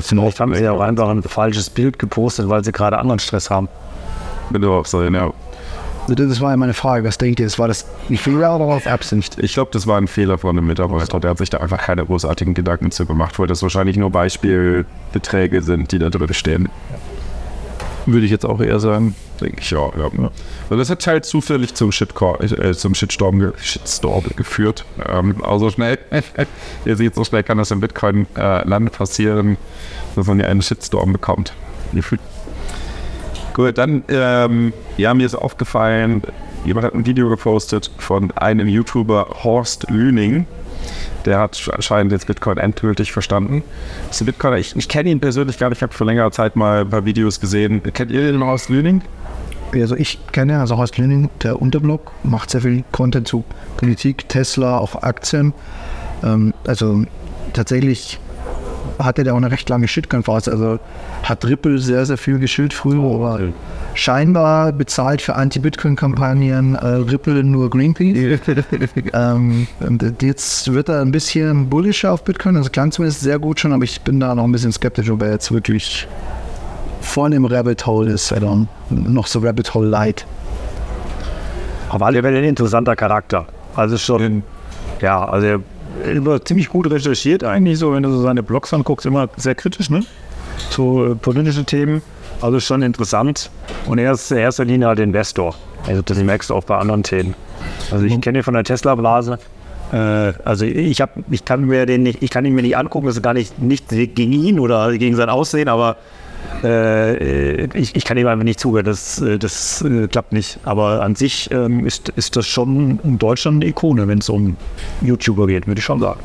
Vielleicht 0.00 0.40
haben 0.40 0.54
sie 0.54 0.62
ja 0.62 0.72
auch 0.72 0.80
einfach 0.80 1.08
ein 1.08 1.22
falsches 1.22 1.70
Bild 1.70 1.98
gepostet, 1.98 2.48
weil 2.48 2.62
sie 2.62 2.72
gerade 2.72 2.98
anderen 2.98 3.18
Stress 3.18 3.50
haben. 3.50 3.68
Bitte 4.50 4.68
auch 4.68 4.86
sein, 4.86 5.14
ja. 5.14 5.32
Das 6.14 6.40
war 6.40 6.50
ja 6.50 6.56
meine 6.56 6.74
Frage. 6.74 7.06
Was 7.06 7.18
denkt 7.18 7.40
ihr? 7.40 7.46
Das 7.46 7.58
war 7.58 7.68
das 7.68 7.86
ein 8.08 8.16
Fehler 8.16 8.56
oder 8.56 8.68
was 8.68 8.86
Absicht? 8.86 9.36
Ich 9.40 9.52
glaube, 9.52 9.70
das 9.72 9.86
war 9.86 9.98
ein 9.98 10.08
Fehler 10.08 10.38
von 10.38 10.56
einem 10.56 10.66
Mitarbeiter. 10.66 11.20
Der 11.20 11.30
hat 11.30 11.38
sich 11.38 11.50
da 11.50 11.58
einfach 11.58 11.78
keine 11.78 12.04
großartigen 12.04 12.54
Gedanken 12.54 12.90
zu 12.90 13.06
gemacht, 13.06 13.38
weil 13.38 13.46
das 13.46 13.62
wahrscheinlich 13.62 13.96
nur 13.96 14.10
Beispielbeträge 14.10 15.62
sind, 15.62 15.92
die 15.92 15.98
da 15.98 16.10
drin 16.10 16.32
stehen. 16.32 16.68
Würde 18.06 18.24
ich 18.24 18.30
jetzt 18.30 18.46
auch 18.46 18.60
eher 18.60 18.80
sagen. 18.80 19.14
Denke 19.40 19.60
ich 19.60 19.76
auch, 19.76 19.94
ja. 19.96 20.06
Und 20.06 20.78
das 20.78 20.90
hat 20.90 21.06
halt 21.06 21.24
zufällig 21.24 21.74
zum, 21.74 21.92
Shitcor 21.92 22.40
äh, 22.42 22.74
zum 22.74 22.94
Shitstorm, 22.94 23.38
ge 23.38 23.52
Shitstorm 23.60 24.24
geführt. 24.34 24.84
Ähm, 25.06 25.44
also 25.44 25.70
schnell, 25.70 25.98
ihr 26.84 26.96
seht, 26.96 27.14
so 27.14 27.24
schnell 27.24 27.42
kann 27.42 27.58
das 27.58 27.70
im 27.70 27.80
Bitcoin-Land 27.80 28.92
passieren, 28.92 29.58
dass 30.16 30.26
man 30.26 30.40
ja 30.40 30.46
einen 30.46 30.62
Shitstorm 30.62 31.12
bekommt. 31.12 31.52
Gut, 33.58 33.76
dann, 33.76 34.04
ähm, 34.06 34.72
ja, 34.98 35.12
mir 35.14 35.26
ist 35.26 35.34
aufgefallen, 35.34 36.22
jemand 36.64 36.86
hat 36.86 36.94
ein 36.94 37.04
Video 37.04 37.28
gepostet 37.28 37.90
von 37.98 38.30
einem 38.36 38.68
YouTuber, 38.68 39.26
Horst 39.42 39.90
Lüning. 39.90 40.46
Der 41.24 41.40
hat 41.40 41.68
anscheinend 41.72 42.12
jetzt 42.12 42.28
Bitcoin 42.28 42.56
endgültig 42.56 43.10
verstanden. 43.10 43.64
Das 44.06 44.20
ist 44.20 44.24
Bitcoiner, 44.24 44.58
ich, 44.58 44.76
ich 44.76 44.88
kenne 44.88 45.10
ihn 45.10 45.18
persönlich 45.18 45.58
gar 45.58 45.70
nicht, 45.70 45.78
ich 45.78 45.82
habe 45.82 45.92
vor 45.92 46.06
längerer 46.06 46.30
Zeit 46.30 46.54
mal 46.54 46.82
ein 46.82 46.90
paar 46.90 47.04
Videos 47.04 47.40
gesehen. 47.40 47.82
Kennt 47.94 48.12
ihr 48.12 48.30
den 48.30 48.44
Horst 48.44 48.68
Lüning? 48.68 49.02
Also 49.74 49.96
ich 49.96 50.20
kenne 50.30 50.60
also 50.60 50.76
Horst 50.76 50.96
Lüning, 50.96 51.28
der 51.42 51.60
Unterblog, 51.60 52.12
macht 52.22 52.50
sehr 52.50 52.60
viel 52.60 52.84
Content 52.92 53.26
zu 53.26 53.42
Politik, 53.76 54.28
Tesla, 54.28 54.78
auch 54.78 55.02
Aktien. 55.02 55.52
Ähm, 56.22 56.54
also 56.64 57.02
tatsächlich 57.54 58.20
hatte 58.98 59.24
der 59.24 59.34
auch 59.34 59.38
eine 59.38 59.50
recht 59.50 59.68
lange 59.68 59.88
Shitcoin-Phase. 59.88 60.50
Also 60.50 60.78
hat 61.22 61.44
Ripple 61.44 61.78
sehr, 61.78 62.04
sehr 62.06 62.18
viel 62.18 62.38
geschillt 62.38 62.72
früher, 62.72 63.02
aber 63.14 63.40
scheinbar 63.94 64.72
bezahlt 64.72 65.22
für 65.22 65.34
Anti-Bitcoin-Kampagnen 65.34 66.74
äh, 66.74 66.86
Ripple 66.86 67.44
nur 67.44 67.70
Greenpeace. 67.70 68.40
ähm, 69.12 69.66
und 69.80 70.22
jetzt 70.22 70.72
wird 70.72 70.88
er 70.88 71.00
ein 71.00 71.12
bisschen 71.12 71.68
bullischer 71.68 72.12
auf 72.12 72.24
Bitcoin. 72.24 72.56
Also 72.56 72.70
klang 72.70 72.92
zumindest 72.92 73.20
sehr 73.20 73.38
gut 73.38 73.60
schon, 73.60 73.72
aber 73.72 73.84
ich 73.84 74.00
bin 74.02 74.20
da 74.20 74.34
noch 74.34 74.44
ein 74.44 74.52
bisschen 74.52 74.72
skeptisch, 74.72 75.10
ob 75.10 75.22
er 75.22 75.32
jetzt 75.32 75.52
wirklich 75.52 76.06
voll 77.00 77.32
im 77.32 77.44
Rabbit 77.44 77.86
Hole 77.86 78.10
ist 78.10 78.32
oder 78.32 78.66
noch 78.90 79.26
so 79.26 79.38
Rabbit 79.40 79.72
Hole 79.74 79.88
Light. 79.88 80.26
Auf 81.88 82.02
alle 82.02 82.22
ein 82.22 82.44
interessanter 82.44 82.94
Charakter. 82.96 83.46
Also 83.74 83.96
schon, 83.96 84.42
ja, 85.00 85.24
also 85.24 85.46
er 85.46 85.60
immer 86.04 86.44
ziemlich 86.44 86.68
gut 86.68 86.90
recherchiert 86.90 87.44
eigentlich, 87.44 87.78
so 87.78 87.92
wenn 87.92 88.02
du 88.02 88.10
so 88.10 88.22
seine 88.22 88.42
Blogs 88.42 88.72
anguckst, 88.72 89.06
immer 89.06 89.28
sehr 89.36 89.54
kritisch, 89.54 89.90
ne? 89.90 90.04
Zu 90.70 91.12
äh, 91.12 91.14
politischen 91.14 91.66
Themen. 91.66 92.02
Also 92.40 92.60
schon 92.60 92.82
interessant. 92.82 93.50
Und 93.86 93.98
er 93.98 94.12
ist 94.12 94.30
in 94.30 94.38
erster 94.38 94.64
Linie 94.64 94.88
halt 94.88 95.00
Investor. 95.00 95.54
Also 95.86 96.02
das 96.02 96.18
merkst 96.18 96.50
du 96.50 96.54
auch 96.54 96.64
bei 96.64 96.76
anderen 96.76 97.02
Themen. 97.02 97.34
Also 97.90 98.04
ich 98.04 98.20
kenne 98.20 98.38
ihn 98.38 98.44
von 98.44 98.54
der 98.54 98.64
Tesla-Blase. 98.64 99.38
Äh, 99.92 99.96
also 100.44 100.64
ich, 100.64 101.00
hab, 101.00 101.10
ich 101.30 101.44
kann 101.44 101.64
mir 101.64 101.86
den 101.86 102.02
nicht, 102.02 102.22
ich 102.22 102.30
kann 102.30 102.44
ihn 102.44 102.54
mir 102.54 102.62
nicht 102.62 102.76
angucken, 102.76 103.06
das 103.06 103.16
ist 103.16 103.22
gar 103.22 103.34
nicht, 103.34 103.58
nicht 103.58 103.88
gegen 103.88 104.32
ihn 104.32 104.60
oder 104.60 104.96
gegen 104.96 105.16
sein 105.16 105.30
Aussehen, 105.30 105.68
aber 105.68 105.96
äh, 106.62 107.64
ich, 107.76 107.94
ich 107.94 108.04
kann 108.04 108.16
ihm 108.16 108.26
einfach 108.26 108.44
nicht 108.44 108.60
zuhören, 108.60 108.84
das, 108.84 109.20
äh, 109.20 109.38
das 109.38 109.82
äh, 109.82 110.08
klappt 110.08 110.32
nicht. 110.32 110.58
Aber 110.64 111.02
an 111.02 111.14
sich 111.14 111.50
ähm, 111.50 111.86
ist, 111.86 112.08
ist 112.10 112.36
das 112.36 112.46
schon 112.46 113.00
in 113.04 113.18
Deutschland 113.18 113.62
eine 113.62 113.70
Ikone, 113.70 114.08
wenn 114.08 114.18
es 114.18 114.28
um 114.28 114.56
YouTuber 115.02 115.46
geht, 115.46 115.66
würde 115.66 115.78
ich 115.78 115.84
schon 115.84 116.00
sagen. 116.00 116.20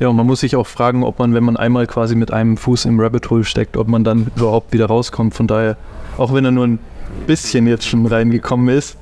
Ja, 0.00 0.08
und 0.08 0.16
man 0.16 0.26
muss 0.26 0.40
sich 0.40 0.54
auch 0.54 0.66
fragen, 0.66 1.02
ob 1.02 1.18
man, 1.18 1.34
wenn 1.34 1.42
man 1.42 1.56
einmal 1.56 1.86
quasi 1.88 2.14
mit 2.14 2.32
einem 2.32 2.56
Fuß 2.56 2.84
im 2.84 3.00
Rabbit 3.00 3.30
Hole 3.30 3.44
steckt, 3.44 3.76
ob 3.76 3.88
man 3.88 4.04
dann 4.04 4.30
überhaupt 4.36 4.72
wieder 4.72 4.86
rauskommt. 4.86 5.34
Von 5.34 5.48
daher, 5.48 5.76
auch 6.18 6.32
wenn 6.32 6.44
er 6.44 6.52
nur 6.52 6.66
ein 6.66 6.78
bisschen 7.26 7.66
jetzt 7.66 7.86
schon 7.86 8.06
reingekommen 8.06 8.68
ist, 8.68 8.96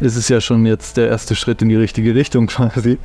ist 0.00 0.16
es 0.16 0.28
ja 0.28 0.40
schon 0.40 0.66
jetzt 0.66 0.96
der 0.96 1.08
erste 1.08 1.36
Schritt 1.36 1.62
in 1.62 1.68
die 1.68 1.76
richtige 1.76 2.14
Richtung 2.14 2.46
quasi. 2.48 2.98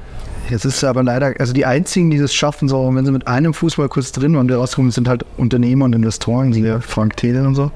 Jetzt 0.50 0.66
ist 0.66 0.84
aber 0.84 1.02
leider, 1.02 1.34
also 1.40 1.54
die 1.54 1.66
einzigen, 1.66 2.12
die 2.12 2.20
das 2.20 2.34
schaffen, 2.34 2.70
so, 2.70 2.94
wenn 2.94 3.06
sie 3.06 3.12
mit 3.12 3.28
einem 3.28 3.54
Fußball 3.54 3.90
kurz 3.90 4.12
drin 4.12 4.36
waren, 4.36 4.48
die 4.48 4.54
rauskommen, 4.54 4.92
sind 4.92 5.08
halt 5.08 5.26
Unternehmer 5.38 5.86
und 5.86 5.94
Investoren, 5.94 6.54
wie 6.54 6.62
der 6.62 6.82
Frank 6.82 7.18
Thelen 7.18 7.48
und 7.48 7.56
so. 7.56 7.72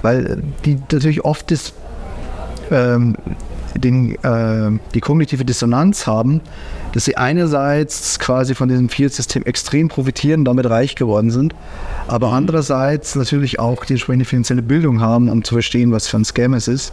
Weil 0.00 0.42
die 0.64 0.78
natürlich 0.90 1.24
oft 1.24 1.50
das, 1.50 1.74
ähm, 2.70 3.16
den, 3.76 4.14
äh, 4.24 4.78
die 4.94 5.00
kognitive 5.00 5.44
Dissonanz 5.44 6.06
haben, 6.06 6.40
dass 6.94 7.04
sie 7.04 7.18
einerseits 7.18 8.18
quasi 8.18 8.54
von 8.54 8.68
diesem 8.68 8.88
Fiat-System 8.88 9.44
extrem 9.44 9.88
profitieren, 9.88 10.44
damit 10.44 10.68
reich 10.68 10.96
geworden 10.96 11.30
sind, 11.30 11.54
aber 12.08 12.32
andererseits 12.32 13.14
natürlich 13.14 13.60
auch 13.60 13.84
die 13.84 13.92
entsprechende 13.94 14.24
finanzielle 14.24 14.62
Bildung 14.62 15.00
haben, 15.00 15.28
um 15.28 15.44
zu 15.44 15.54
verstehen, 15.54 15.92
was 15.92 16.08
für 16.08 16.16
ein 16.16 16.24
Scam 16.24 16.54
es 16.54 16.66
ist. 16.66 16.92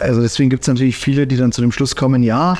Also 0.00 0.22
deswegen 0.22 0.48
gibt 0.50 0.62
es 0.62 0.68
natürlich 0.68 0.96
viele, 0.96 1.26
die 1.26 1.36
dann 1.36 1.52
zu 1.52 1.60
dem 1.60 1.72
Schluss 1.72 1.94
kommen, 1.94 2.22
ja, 2.22 2.56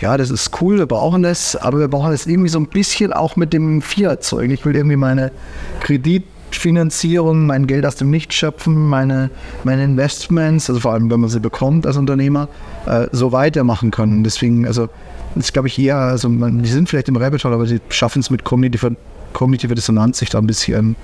ja, 0.00 0.16
das 0.16 0.30
ist 0.30 0.50
cool, 0.60 0.78
wir 0.78 0.86
brauchen 0.86 1.22
das, 1.22 1.56
aber 1.56 1.78
wir 1.78 1.88
brauchen 1.88 2.10
das 2.10 2.26
irgendwie 2.26 2.48
so 2.48 2.58
ein 2.58 2.66
bisschen 2.66 3.12
auch 3.12 3.36
mit 3.36 3.52
dem 3.52 3.82
Fiat-Zeug. 3.82 4.50
Ich 4.50 4.64
will 4.64 4.76
irgendwie 4.76 4.96
meine 4.96 5.32
Kreditfinanzierung, 5.80 7.46
mein 7.46 7.66
Geld 7.66 7.86
aus 7.86 7.96
dem 7.96 8.10
Nichts 8.10 8.34
schöpfen, 8.34 8.88
meine, 8.88 9.30
meine 9.64 9.84
Investments, 9.84 10.68
also 10.68 10.80
vor 10.80 10.92
allem, 10.92 11.10
wenn 11.10 11.20
man 11.20 11.30
sie 11.30 11.40
bekommt 11.40 11.86
als 11.86 11.96
Unternehmer, 11.96 12.48
äh, 12.86 13.06
so 13.12 13.32
weitermachen 13.32 13.90
können. 13.90 14.22
Deswegen, 14.22 14.66
also, 14.66 14.88
das 15.34 15.52
glaube 15.52 15.68
ich 15.68 15.78
eher, 15.78 15.96
also 15.96 16.28
man, 16.28 16.62
die 16.62 16.68
sind 16.68 16.88
vielleicht 16.88 17.08
im 17.08 17.16
Rabbit 17.16 17.44
Hole, 17.44 17.54
aber 17.54 17.66
sie 17.66 17.80
schaffen 17.88 18.20
es 18.20 18.30
mit 18.30 18.44
kognitiver, 18.44 18.90
kognitiver 19.36 19.74
Dissonanz, 19.74 20.18
sich 20.18 20.30
da 20.30 20.38
ein 20.38 20.46
bisschen 20.46 20.96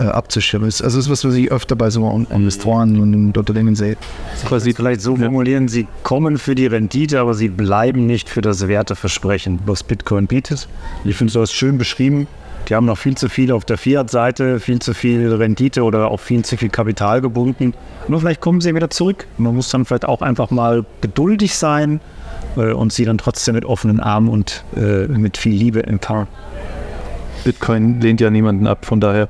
äh, 0.00 0.02
abzuschirmen. 0.02 0.66
Also 0.66 0.82
das 0.82 0.96
ist 0.96 1.08
was, 1.08 1.24
was 1.24 1.34
ich 1.34 1.52
öfter 1.52 1.76
bei 1.76 1.88
so 1.88 2.26
Investoren 2.30 3.00
und 3.00 3.38
Unternehmen 3.38 3.76
sehe. 3.76 3.96
Quasi 4.44 4.74
vielleicht 4.74 5.00
so 5.00 5.14
formulieren, 5.14 5.68
sie 5.68 5.86
kommen 6.02 6.36
für 6.36 6.56
die 6.56 6.66
Rendite, 6.66 7.20
aber 7.20 7.34
sie 7.34 7.48
bleiben 7.48 8.06
nicht 8.06 8.28
für 8.28 8.40
das 8.40 8.66
Werteversprechen, 8.66 9.60
was 9.66 9.84
Bitcoin 9.84 10.26
bietet. 10.26 10.66
Ich 11.04 11.14
finde, 11.14 11.32
du 11.32 11.40
hast 11.40 11.52
schön 11.52 11.78
beschrieben. 11.78 12.26
Die 12.68 12.74
haben 12.74 12.86
noch 12.86 12.98
viel 12.98 13.16
zu 13.16 13.28
viel 13.28 13.52
auf 13.52 13.64
der 13.64 13.78
Fiat-Seite, 13.78 14.58
viel 14.58 14.80
zu 14.80 14.92
viel 14.92 15.32
Rendite 15.32 15.84
oder 15.84 16.10
auch 16.10 16.18
viel 16.18 16.44
zu 16.44 16.56
viel 16.56 16.70
Kapital 16.70 17.20
gebunden. 17.20 17.72
Nur 18.08 18.18
vielleicht 18.18 18.40
kommen 18.40 18.60
sie 18.60 18.74
wieder 18.74 18.90
zurück. 18.90 19.28
Man 19.38 19.54
muss 19.54 19.68
dann 19.68 19.84
vielleicht 19.84 20.06
auch 20.06 20.20
einfach 20.20 20.50
mal 20.50 20.84
geduldig 21.00 21.54
sein 21.54 22.00
äh, 22.56 22.72
und 22.72 22.92
sie 22.92 23.04
dann 23.04 23.18
trotzdem 23.18 23.54
mit 23.54 23.64
offenen 23.64 24.00
Armen 24.00 24.28
und 24.28 24.64
äh, 24.76 25.06
mit 25.06 25.36
viel 25.36 25.54
Liebe 25.54 25.86
empfangen. 25.86 26.26
Bitcoin 27.46 28.00
lehnt 28.00 28.20
ja 28.20 28.28
niemanden 28.28 28.66
ab, 28.66 28.84
von 28.84 29.00
daher. 29.00 29.28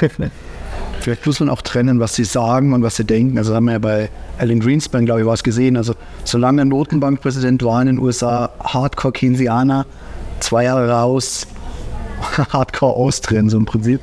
Vielleicht 1.00 1.26
muss 1.26 1.38
man 1.38 1.50
auch 1.50 1.60
trennen, 1.60 2.00
was 2.00 2.14
sie 2.14 2.24
sagen 2.24 2.72
und 2.72 2.82
was 2.82 2.96
sie 2.96 3.04
denken. 3.04 3.36
Also 3.36 3.54
haben 3.54 3.66
wir 3.66 3.72
ja 3.72 3.78
bei 3.78 4.08
Alan 4.38 4.58
Greenspan, 4.58 5.04
glaube 5.04 5.20
ich, 5.20 5.26
was 5.26 5.44
gesehen. 5.44 5.76
Also 5.76 5.94
solange 6.24 6.62
er 6.62 6.64
Notenbankpräsident 6.64 7.62
war 7.62 7.82
in 7.82 7.88
den 7.88 7.98
USA, 7.98 8.50
Hardcore 8.60 9.12
Keynesianer, 9.12 9.84
zwei 10.40 10.64
Jahre 10.64 10.88
raus, 10.88 11.46
Hardcore 12.52 12.96
Austrian, 12.96 13.50
so 13.50 13.58
im 13.58 13.66
Prinzip. 13.66 14.00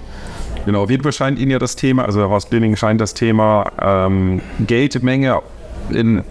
Genau, 0.65 0.83
auf 0.83 0.91
jeden 0.91 1.01
Fall 1.01 1.11
scheint 1.11 1.39
Ihnen 1.39 1.51
ja 1.51 1.59
das 1.59 1.75
Thema, 1.75 2.05
also 2.05 2.29
Horst 2.29 2.51
Blinning 2.51 2.75
scheint 2.75 3.01
das 3.01 3.15
Thema 3.15 3.71
ähm, 3.81 4.41
Geldmenge 4.65 5.41
in, 5.89 6.23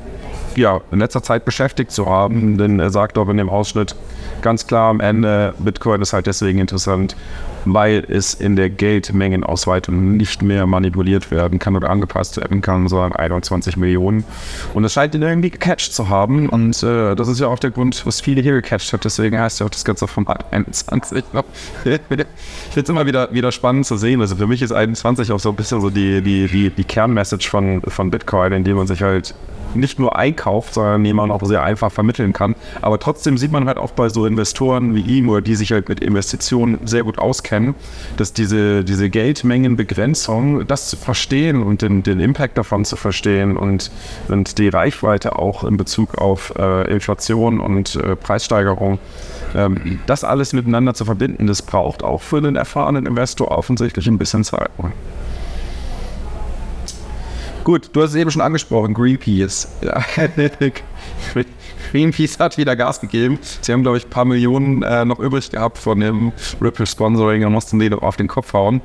ja, 0.57 0.81
in 0.91 0.99
letzter 0.99 1.23
Zeit 1.23 1.45
beschäftigt 1.45 1.91
zu 1.91 2.07
haben, 2.07 2.59
denn 2.59 2.81
er 2.81 2.91
sagt 2.91 3.19
auch 3.19 3.29
in 3.29 3.37
dem 3.37 3.49
Ausschnitt 3.49 3.95
ganz 4.43 4.67
klar 4.67 4.91
am 4.91 5.01
Ende, 5.01 5.55
Bitcoin 5.59 6.03
ist 6.03 6.13
halt 6.13 6.27
deswegen 6.27 6.59
interessant, 6.59 7.17
weil 7.65 8.05
es 8.09 8.35
in 8.35 8.57
der 8.57 8.71
Geldmengenausweitung 8.71 10.17
nicht 10.17 10.43
mehr 10.43 10.67
manipuliert 10.67 11.31
werden 11.31 11.59
kann 11.59 11.77
oder 11.77 11.91
angepasst 11.91 12.37
werden 12.37 12.61
kann, 12.61 12.89
sondern 12.89 13.13
21 13.13 13.77
Millionen. 13.77 14.25
Und 14.75 14.83
das 14.83 14.93
scheint 14.93 15.15
ihn 15.15 15.23
irgendwie 15.23 15.51
gecatcht 15.51 15.95
zu 15.95 16.09
haben. 16.09 16.49
Und 16.49 16.83
äh, 16.83 17.15
das 17.15 17.29
ist 17.29 17.41
ja 17.41 17.47
auch 17.47 17.59
der 17.59 17.71
Grund, 17.71 18.05
was 18.05 18.21
viele 18.21 18.43
hier 18.43 18.53
gecatcht 18.53 18.93
hat. 18.93 19.05
Deswegen 19.05 19.39
heißt 19.39 19.61
ja 19.61 19.67
auch 19.67 19.71
das 19.71 19.85
ganze 19.85 20.09
Format 20.09 20.45
21. 20.53 21.25
ich 21.85 22.01
finde 22.01 22.27
es 22.75 22.89
immer 22.89 23.07
wieder, 23.07 23.33
wieder 23.33 23.53
spannend 23.53 23.87
zu 23.87 23.97
sehen. 23.97 24.21
Also 24.21 24.37
für 24.37 24.47
mich 24.47 24.63
ist 24.63 24.73
21 24.73 25.31
auch 25.33 25.41
so 25.41 25.51
ein 25.51 25.57
bisschen 25.57 25.81
so 25.81 25.91
die, 25.91 26.21
die, 26.21 26.49
die, 26.49 26.71
die 26.71 26.85
Kernmessage 26.85 27.49
von, 27.49 27.81
von 27.83 28.11
Bitcoin, 28.11 28.53
indem 28.53 28.77
man 28.77 28.87
sich 28.87 29.03
halt 29.03 29.35
nicht 29.75 29.99
nur 29.99 30.17
einkauft, 30.17 30.75
sondern 30.75 31.05
den 31.05 31.19
auch 31.19 31.45
sehr 31.45 31.63
einfach 31.63 31.93
vermitteln 31.93 32.33
kann. 32.33 32.55
Aber 32.81 32.99
trotzdem 32.99 33.39
sieht 33.39 33.53
man 33.53 33.67
halt 33.67 33.79
auch 33.79 33.93
bei 33.93 34.09
so 34.09 34.27
Investoren 34.27 34.95
wie 34.95 35.01
ihm 35.01 35.29
oder 35.29 35.41
die 35.41 35.55
sich 35.55 35.73
halt 35.73 35.89
mit 35.89 36.01
Investitionen 36.01 36.79
sehr 36.85 37.05
gut 37.05 37.19
auskennen, 37.19 37.75
dass 38.17 38.33
diese, 38.33 38.85
diese 38.85 39.11
Geldmengenbegrenzung, 39.11 40.67
das 40.67 40.89
zu 40.89 40.97
verstehen 40.97 41.63
und 41.63 41.83
den, 41.83 42.03
den 42.03 42.21
Impact 42.21 42.59
davon 42.59 42.85
zu 42.85 42.97
verstehen 42.97 43.57
und, 43.57 43.91
und 44.29 44.59
die 44.59 44.69
Reichweite 44.69 45.39
auch 45.39 45.65
in 45.65 45.77
Bezug 45.77 46.19
auf 46.19 46.55
äh, 46.59 46.91
Inflation 46.91 47.61
und 47.61 47.97
äh, 47.97 48.17
Preissteigerung, 48.17 48.99
ähm, 49.55 50.01
das 50.07 50.25
alles 50.25 50.53
miteinander 50.53 50.95
zu 50.95 51.05
verbinden, 51.05 51.47
das 51.47 51.63
braucht 51.63 52.03
auch 52.03 52.23
für 52.23 52.39
einen 52.39 52.57
erfahrenen 52.57 53.07
Investor 53.07 53.51
offensichtlich 53.51 54.07
ein 54.07 54.19
bisschen 54.19 54.45
Zeit. 54.45 54.71
Gut, 57.65 57.91
du 57.93 58.03
hast 58.03 58.11
es 58.11 58.17
eben 58.17 58.31
schon 58.31 58.43
angesprochen, 58.43 58.93
Greenpeace. 58.93 59.69
Greenpeace 61.93 62.39
hat 62.41 62.59
wieder 62.59 62.75
Gas 62.75 63.01
gegeben. 63.01 63.39
Sie 63.61 63.73
haben, 63.73 63.83
glaube 63.83 63.99
ich, 63.99 64.07
ein 64.07 64.11
paar 64.11 64.25
Millionen 64.25 64.83
äh, 64.83 65.05
noch 65.05 65.21
übrig 65.21 65.51
gehabt 65.51 65.79
von 65.79 66.01
dem 66.01 66.33
Ripple-Sponsoring 66.61 67.45
und 67.45 67.53
mussten 67.53 67.79
die 67.79 67.91
noch 67.91 68.03
auf 68.03 68.17
den 68.17 68.27
Kopf 68.27 68.53
hauen. 68.53 68.81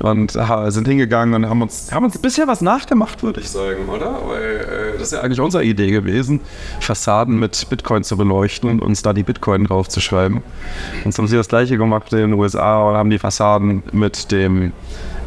Und 0.00 0.36
äh, 0.36 0.70
sind 0.70 0.86
hingegangen 0.86 1.34
und 1.34 1.48
haben 1.48 1.62
uns, 1.62 1.92
haben 1.92 2.04
uns 2.04 2.18
bisher 2.18 2.46
was 2.46 2.60
nachgemacht, 2.60 3.22
würde 3.22 3.40
ich 3.40 3.48
sagen, 3.48 3.88
oder? 3.88 4.18
Weil 4.26 4.92
äh, 4.94 4.98
das 4.98 5.08
ist 5.08 5.12
ja 5.12 5.20
eigentlich 5.20 5.40
unsere 5.40 5.64
Idee 5.64 5.90
gewesen, 5.90 6.40
Fassaden 6.80 7.38
mit 7.38 7.68
Bitcoin 7.70 8.04
zu 8.04 8.18
beleuchten 8.18 8.68
und 8.68 8.82
uns 8.82 9.00
da 9.02 9.14
die 9.14 9.22
Bitcoin 9.22 9.64
draufzuschreiben. 9.64 10.42
Und 11.04 11.14
so 11.14 11.22
haben 11.22 11.28
sie 11.28 11.36
das 11.36 11.48
gleiche 11.48 11.78
gemacht 11.78 12.12
in 12.12 12.18
den 12.18 12.32
USA 12.34 12.82
und 12.82 12.96
haben 12.96 13.10
die 13.10 13.18
Fassaden 13.18 13.82
mit 13.92 14.30
dem 14.30 14.72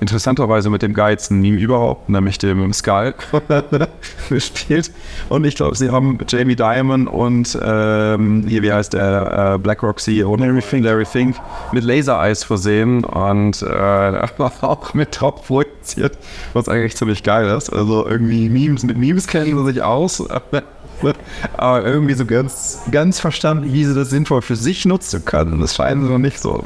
interessanterweise 0.03 0.69
mit 0.69 0.81
dem 0.81 0.93
geilsten 0.93 1.39
Meme 1.39 1.57
überhaupt, 1.57 2.09
nämlich 2.09 2.37
dem 2.37 2.73
Skull, 2.73 3.15
gespielt. 4.29 4.91
Und 5.29 5.45
ich 5.45 5.55
glaube, 5.55 5.77
sie 5.77 5.89
haben 5.89 6.19
Jamie 6.27 6.57
Dimon 6.57 7.07
und 7.07 7.57
ähm, 7.63 8.45
hier, 8.45 8.61
wie 8.61 8.71
heißt 8.71 8.93
der, 8.93 9.53
äh, 9.55 9.57
BlackRock 9.57 10.01
CEO, 10.01 10.35
Larry 10.35 10.61
Fink, 10.61 10.83
Larry 10.83 11.05
Fink 11.05 11.37
mit 11.71 11.85
Laser 11.85 12.21
Eyes 12.21 12.43
versehen 12.43 13.05
und 13.05 13.61
äh, 13.61 13.65
auch 14.61 14.93
mit 14.93 15.13
Top 15.13 15.45
produziert, 15.47 16.17
was 16.51 16.67
eigentlich 16.67 16.97
ziemlich 16.97 17.23
geil 17.23 17.47
ist. 17.47 17.69
Also 17.69 18.05
irgendwie 18.05 18.49
Memes, 18.49 18.83
mit 18.83 18.97
Memes 18.97 19.27
kennen 19.27 19.57
sie 19.57 19.73
sich 19.73 19.81
aus. 19.81 20.23
Aber 21.57 21.85
irgendwie 21.85 22.13
so 22.13 22.25
ganz, 22.25 22.81
ganz 22.91 23.19
verstanden, 23.19 23.73
wie 23.73 23.83
sie 23.83 23.93
das 23.93 24.09
sinnvoll 24.09 24.41
für 24.41 24.55
sich 24.55 24.85
nutzen 24.85 25.25
können. 25.25 25.59
Das 25.59 25.75
scheinen 25.75 26.05
sie 26.05 26.11
noch 26.11 26.17
nicht 26.17 26.39
so 26.39 26.63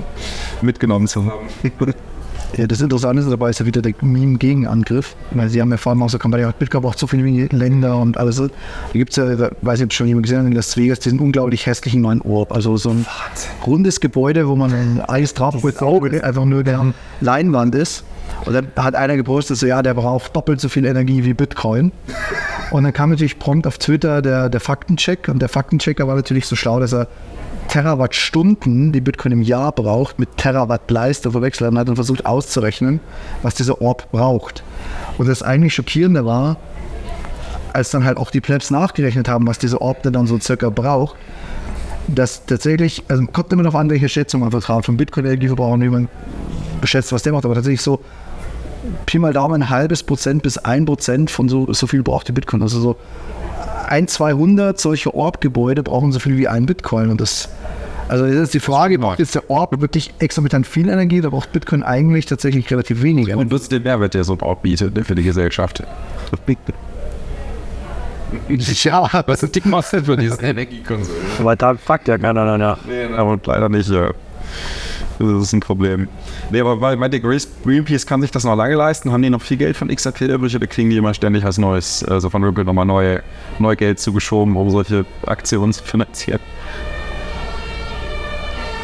mitgenommen 0.61 1.07
zu 1.07 1.25
haben. 1.25 1.49
Ja, 2.55 2.65
das 2.65 2.79
Interessante 2.81 3.23
dabei 3.29 3.49
ist 3.49 3.59
ja 3.59 3.65
wieder 3.65 3.81
der 3.81 3.93
Meme-Gegenangriff. 4.01 5.15
Weil 5.31 5.49
sie 5.49 5.61
haben 5.61 5.69
ja 5.69 5.77
vor 5.77 5.91
allem 5.91 6.01
auch 6.01 6.09
so 6.09 6.17
Kampagne, 6.17 6.51
Bitcoin 6.57 6.81
braucht 6.81 6.97
so 6.97 7.07
viele 7.07 7.47
Länder 7.47 7.97
und 7.97 8.17
alles. 8.17 8.37
Da 8.37 8.47
gibt 8.93 9.11
es 9.11 9.17
ja, 9.17 9.35
da 9.35 9.51
weiß 9.61 9.79
ich, 9.79 9.85
ob 9.85 9.93
schon 9.93 10.07
jemand 10.07 10.25
gesehen 10.25 10.39
hat, 10.39 10.45
in 10.47 10.53
Las 10.53 10.77
Vegas 10.77 10.99
diesen 10.99 11.19
unglaublich 11.19 11.65
hässlichen 11.65 12.01
neuen 12.01 12.21
Orb. 12.21 12.53
Also 12.53 12.77
so 12.77 12.89
ein 12.89 13.05
Wahnsinn. 13.05 13.51
rundes 13.65 13.99
Gebäude, 13.99 14.47
wo 14.47 14.55
man 14.55 14.73
ein 14.73 15.01
Eis 15.01 15.33
drauf 15.33 15.61
mit 15.63 15.81
Auge 15.81 16.23
einfach 16.23 16.45
nur 16.45 16.63
der 16.63 16.93
Leinwand 17.21 17.75
ist. 17.75 18.03
Und 18.45 18.53
dann 18.53 18.67
hat 18.77 18.95
einer 18.95 19.17
gepostet, 19.17 19.57
so 19.57 19.65
ja, 19.65 19.81
der 19.81 19.93
braucht 19.93 20.35
doppelt 20.35 20.61
so 20.61 20.69
viel 20.69 20.85
Energie 20.85 21.25
wie 21.25 21.33
Bitcoin. 21.33 21.91
Und 22.71 22.83
dann 22.83 22.93
kam 22.93 23.09
natürlich 23.09 23.39
prompt 23.39 23.67
auf 23.67 23.77
Twitter 23.77 24.21
der, 24.21 24.49
der 24.49 24.59
Faktencheck. 24.59 25.27
Und 25.27 25.41
der 25.41 25.49
Faktenchecker 25.49 26.07
war 26.07 26.15
natürlich 26.15 26.45
so 26.45 26.55
schlau, 26.55 26.79
dass 26.79 26.93
er 26.93 27.07
Terawattstunden, 27.67 28.91
die 28.91 29.01
Bitcoin 29.01 29.31
im 29.31 29.41
Jahr 29.41 29.71
braucht, 29.71 30.19
mit 30.19 30.37
Terawatt 30.37 30.89
Leistung 30.89 31.31
verwechselt 31.31 31.75
hat 31.75 31.89
und 31.89 31.95
versucht 31.95 32.25
auszurechnen, 32.25 32.99
was 33.41 33.55
dieser 33.55 33.81
Orb 33.81 34.11
braucht. 34.11 34.63
Und 35.17 35.27
das 35.27 35.43
eigentlich 35.43 35.73
Schockierende 35.73 36.25
war, 36.25 36.57
als 37.73 37.91
dann 37.91 38.05
halt 38.05 38.17
auch 38.17 38.31
die 38.31 38.41
Plebs 38.41 38.71
nachgerechnet 38.71 39.27
haben, 39.27 39.45
was 39.47 39.59
dieser 39.59 39.81
Orb 39.81 40.03
denn 40.03 40.13
dann 40.13 40.27
so 40.27 40.39
circa 40.39 40.69
braucht, 40.69 41.15
dass 42.07 42.45
tatsächlich, 42.45 43.03
also 43.07 43.25
kommt 43.27 43.51
immer 43.51 43.63
noch 43.63 43.75
an, 43.75 43.89
welche 43.89 44.09
Schätzung 44.09 44.41
man 44.41 44.51
vertraut, 44.51 44.85
von 44.85 44.97
Bitcoin-Energieverbrauch 44.97 45.73
und 45.73 45.81
wie 45.81 45.89
man 45.89 46.09
beschätzt, 46.81 47.11
was 47.11 47.23
der 47.23 47.33
macht, 47.33 47.45
aber 47.45 47.55
tatsächlich 47.55 47.81
so 47.81 48.01
Pi 49.05 49.19
mal 49.19 49.33
Daumen 49.33 49.63
ein 49.63 49.69
halbes 49.69 50.03
Prozent 50.03 50.43
bis 50.43 50.57
ein 50.57 50.85
Prozent 50.85 51.29
von 51.29 51.49
so, 51.49 51.71
so 51.73 51.87
viel 51.87 52.03
braucht 52.03 52.27
die 52.27 52.31
Bitcoin. 52.31 52.61
Also 52.61 52.79
so 52.79 52.95
ein, 53.87 54.07
200 54.07 54.79
solche 54.79 55.13
Orb-Gebäude 55.13 55.83
brauchen 55.83 56.11
so 56.11 56.19
viel 56.19 56.37
wie 56.37 56.47
ein 56.47 56.65
Bitcoin. 56.65 57.09
Und 57.09 57.21
das, 57.21 57.49
also 58.07 58.25
das 58.25 58.35
ist 58.35 58.53
die 58.53 58.59
Frage, 58.59 58.99
braucht 58.99 59.19
jetzt 59.19 59.35
der 59.35 59.49
Orb 59.49 59.79
wirklich 59.81 60.13
exorbitant 60.19 60.65
viel 60.65 60.89
Energie, 60.89 61.21
da 61.21 61.29
braucht 61.29 61.51
Bitcoin 61.51 61.83
eigentlich 61.83 62.25
tatsächlich 62.25 62.69
relativ 62.71 63.01
wenig. 63.01 63.33
Und 63.33 63.51
was 63.51 63.63
ist 63.63 63.71
der 63.71 63.79
Mehrwert, 63.79 64.13
der 64.13 64.23
so 64.23 64.33
ein 64.33 64.41
Orb 64.41 64.63
bietet 64.63 64.95
ne, 64.95 65.03
für 65.03 65.15
die 65.15 65.23
Gesellschaft? 65.23 65.83
Ja, 68.83 69.23
was 69.25 69.41
ist 69.41 69.55
die 69.55 69.61
Masse 69.65 70.03
für 70.03 70.17
diese 70.17 70.41
Energiekonsole? 70.41 71.17
Aber 71.39 71.55
da 71.55 71.75
fragt 71.75 72.09
ja 72.09 72.17
keiner 72.17 72.45
danach. 72.45 72.79
Nee, 72.85 73.05
aber 73.15 73.39
leider 73.45 73.69
nicht, 73.69 73.89
ja. 73.89 74.11
Das 75.19 75.43
ist 75.43 75.53
ein 75.53 75.59
Problem. 75.61 76.07
Nee, 76.51 76.61
aber 76.61 76.99
weil 76.99 77.09
der 77.09 77.19
Greenpeace 77.19 78.05
kann 78.05 78.21
sich 78.21 78.31
das 78.31 78.43
noch 78.43 78.55
lange 78.55 78.75
leisten, 78.75 79.11
haben 79.11 79.21
die 79.21 79.29
noch 79.29 79.41
viel 79.41 79.57
Geld 79.57 79.75
von 79.75 79.87
XRP 79.87 80.21
übrig 80.21 80.55
oder 80.55 80.67
kriegen 80.67 80.89
die 80.89 80.97
immer 80.97 81.13
ständig 81.13 81.43
als 81.43 81.57
neues, 81.57 82.03
also 82.03 82.29
von 82.29 82.43
Ripple 82.43 82.65
nochmal 82.65 82.85
neue, 82.85 83.23
neu 83.59 83.75
Geld 83.75 83.99
zugeschoben, 83.99 84.55
um 84.55 84.69
solche 84.69 85.05
Aktionen 85.25 85.73
zu 85.73 85.83
finanzieren. 85.83 86.39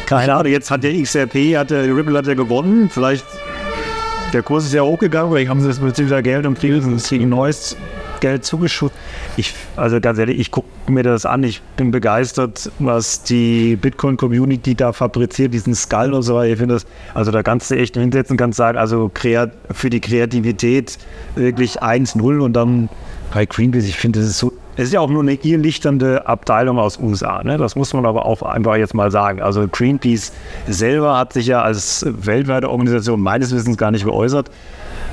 Keine 0.06 0.34
Ahnung, 0.34 0.52
jetzt 0.52 0.70
hat 0.70 0.84
der 0.84 1.00
XRP, 1.00 1.56
hat 1.56 1.70
der 1.70 1.84
Ripple 1.96 2.18
hat 2.18 2.26
ja 2.26 2.34
gewonnen. 2.34 2.90
Vielleicht, 2.90 3.24
der 4.32 4.42
Kurs 4.42 4.64
ist 4.64 4.74
ja 4.74 4.82
hochgegangen, 4.82 5.32
vielleicht 5.32 5.48
haben 5.48 5.60
sie 5.60 5.68
das 5.68 5.80
mit 5.80 5.96
dieser 5.96 6.20
Geld 6.22 6.46
und 6.46 6.58
kriegen 6.58 6.96
kriegen 6.98 7.28
neues 7.28 7.76
Geld 8.24 8.42
zugeschüttet. 8.46 8.96
Ich, 9.36 9.52
also 9.76 10.00
ganz 10.00 10.18
ehrlich, 10.18 10.38
ich 10.38 10.50
gucke 10.50 10.66
mir 10.88 11.02
das 11.02 11.26
an. 11.26 11.42
Ich 11.44 11.60
bin 11.76 11.90
begeistert, 11.90 12.70
was 12.78 13.22
die 13.22 13.76
Bitcoin-Community 13.76 14.74
da 14.74 14.94
fabriziert, 14.94 15.52
diesen 15.52 15.74
Skull 15.74 16.14
und 16.14 16.22
so 16.22 16.36
weiter. 16.36 16.52
Ich 16.52 16.58
finde 16.58 16.76
das, 16.76 16.86
also 17.12 17.30
da 17.30 17.42
kannst 17.42 17.70
du 17.70 17.76
echt 17.76 17.98
hinsetzen, 17.98 18.38
kannst 18.38 18.56
sagen, 18.56 18.78
also 18.78 19.10
für 19.14 19.90
die 19.90 20.00
Kreativität 20.00 20.96
wirklich 21.34 21.82
1-0 21.82 22.40
und 22.40 22.54
dann 22.54 22.88
bei 23.34 23.44
Greenpeace, 23.44 23.84
ich 23.84 23.96
finde, 23.96 24.20
das 24.20 24.30
ist 24.30 24.38
so 24.38 24.54
es 24.76 24.86
ist 24.86 24.92
ja 24.92 25.00
auch 25.00 25.10
nur 25.10 25.22
eine 25.22 25.34
irrlichternde 25.34 26.26
Abteilung 26.26 26.78
aus 26.78 26.98
USA. 26.98 27.44
Ne? 27.44 27.58
Das 27.58 27.76
muss 27.76 27.92
man 27.92 28.06
aber 28.06 28.26
auch 28.26 28.42
einfach 28.42 28.74
jetzt 28.74 28.92
mal 28.92 29.12
sagen. 29.12 29.40
Also 29.40 29.68
Greenpeace 29.68 30.32
selber 30.66 31.16
hat 31.16 31.32
sich 31.32 31.46
ja 31.46 31.62
als 31.62 32.04
weltweite 32.08 32.68
Organisation 32.68 33.20
meines 33.20 33.54
Wissens 33.54 33.76
gar 33.76 33.92
nicht 33.92 34.04
geäußert. 34.04 34.50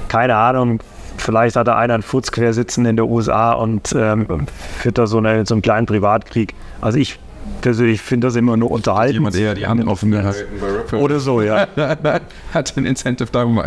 Keine 0.07 0.35
Ahnung, 0.35 0.79
vielleicht 1.17 1.55
hat 1.55 1.67
da 1.67 1.77
einer 1.77 1.93
einen 1.95 2.03
Furz 2.03 2.31
quer 2.31 2.53
sitzen 2.53 2.85
in 2.85 2.95
der 2.95 3.07
USA 3.07 3.53
und 3.53 3.93
ähm, 3.95 4.47
führt 4.79 4.97
da 4.97 5.07
so, 5.07 5.17
eine, 5.17 5.45
so 5.45 5.53
einen 5.55 5.61
kleinen 5.61 5.85
Privatkrieg. 5.85 6.53
Also 6.81 6.97
ich 6.97 7.19
persönlich 7.61 8.01
finde 8.01 8.27
das 8.27 8.35
immer 8.35 8.57
nur 8.57 8.71
unterhalten. 8.71 9.13
Jemand 9.13 9.35
eher 9.35 9.53
die 9.53 9.67
Hand 9.67 9.85
offen 9.87 10.11
gehalten 10.11 10.95
Oder 10.95 11.19
so, 11.19 11.41
ja. 11.41 11.67
Hat 12.53 12.77
ein 12.77 12.85
Incentive 12.85 13.29
darum. 13.31 13.61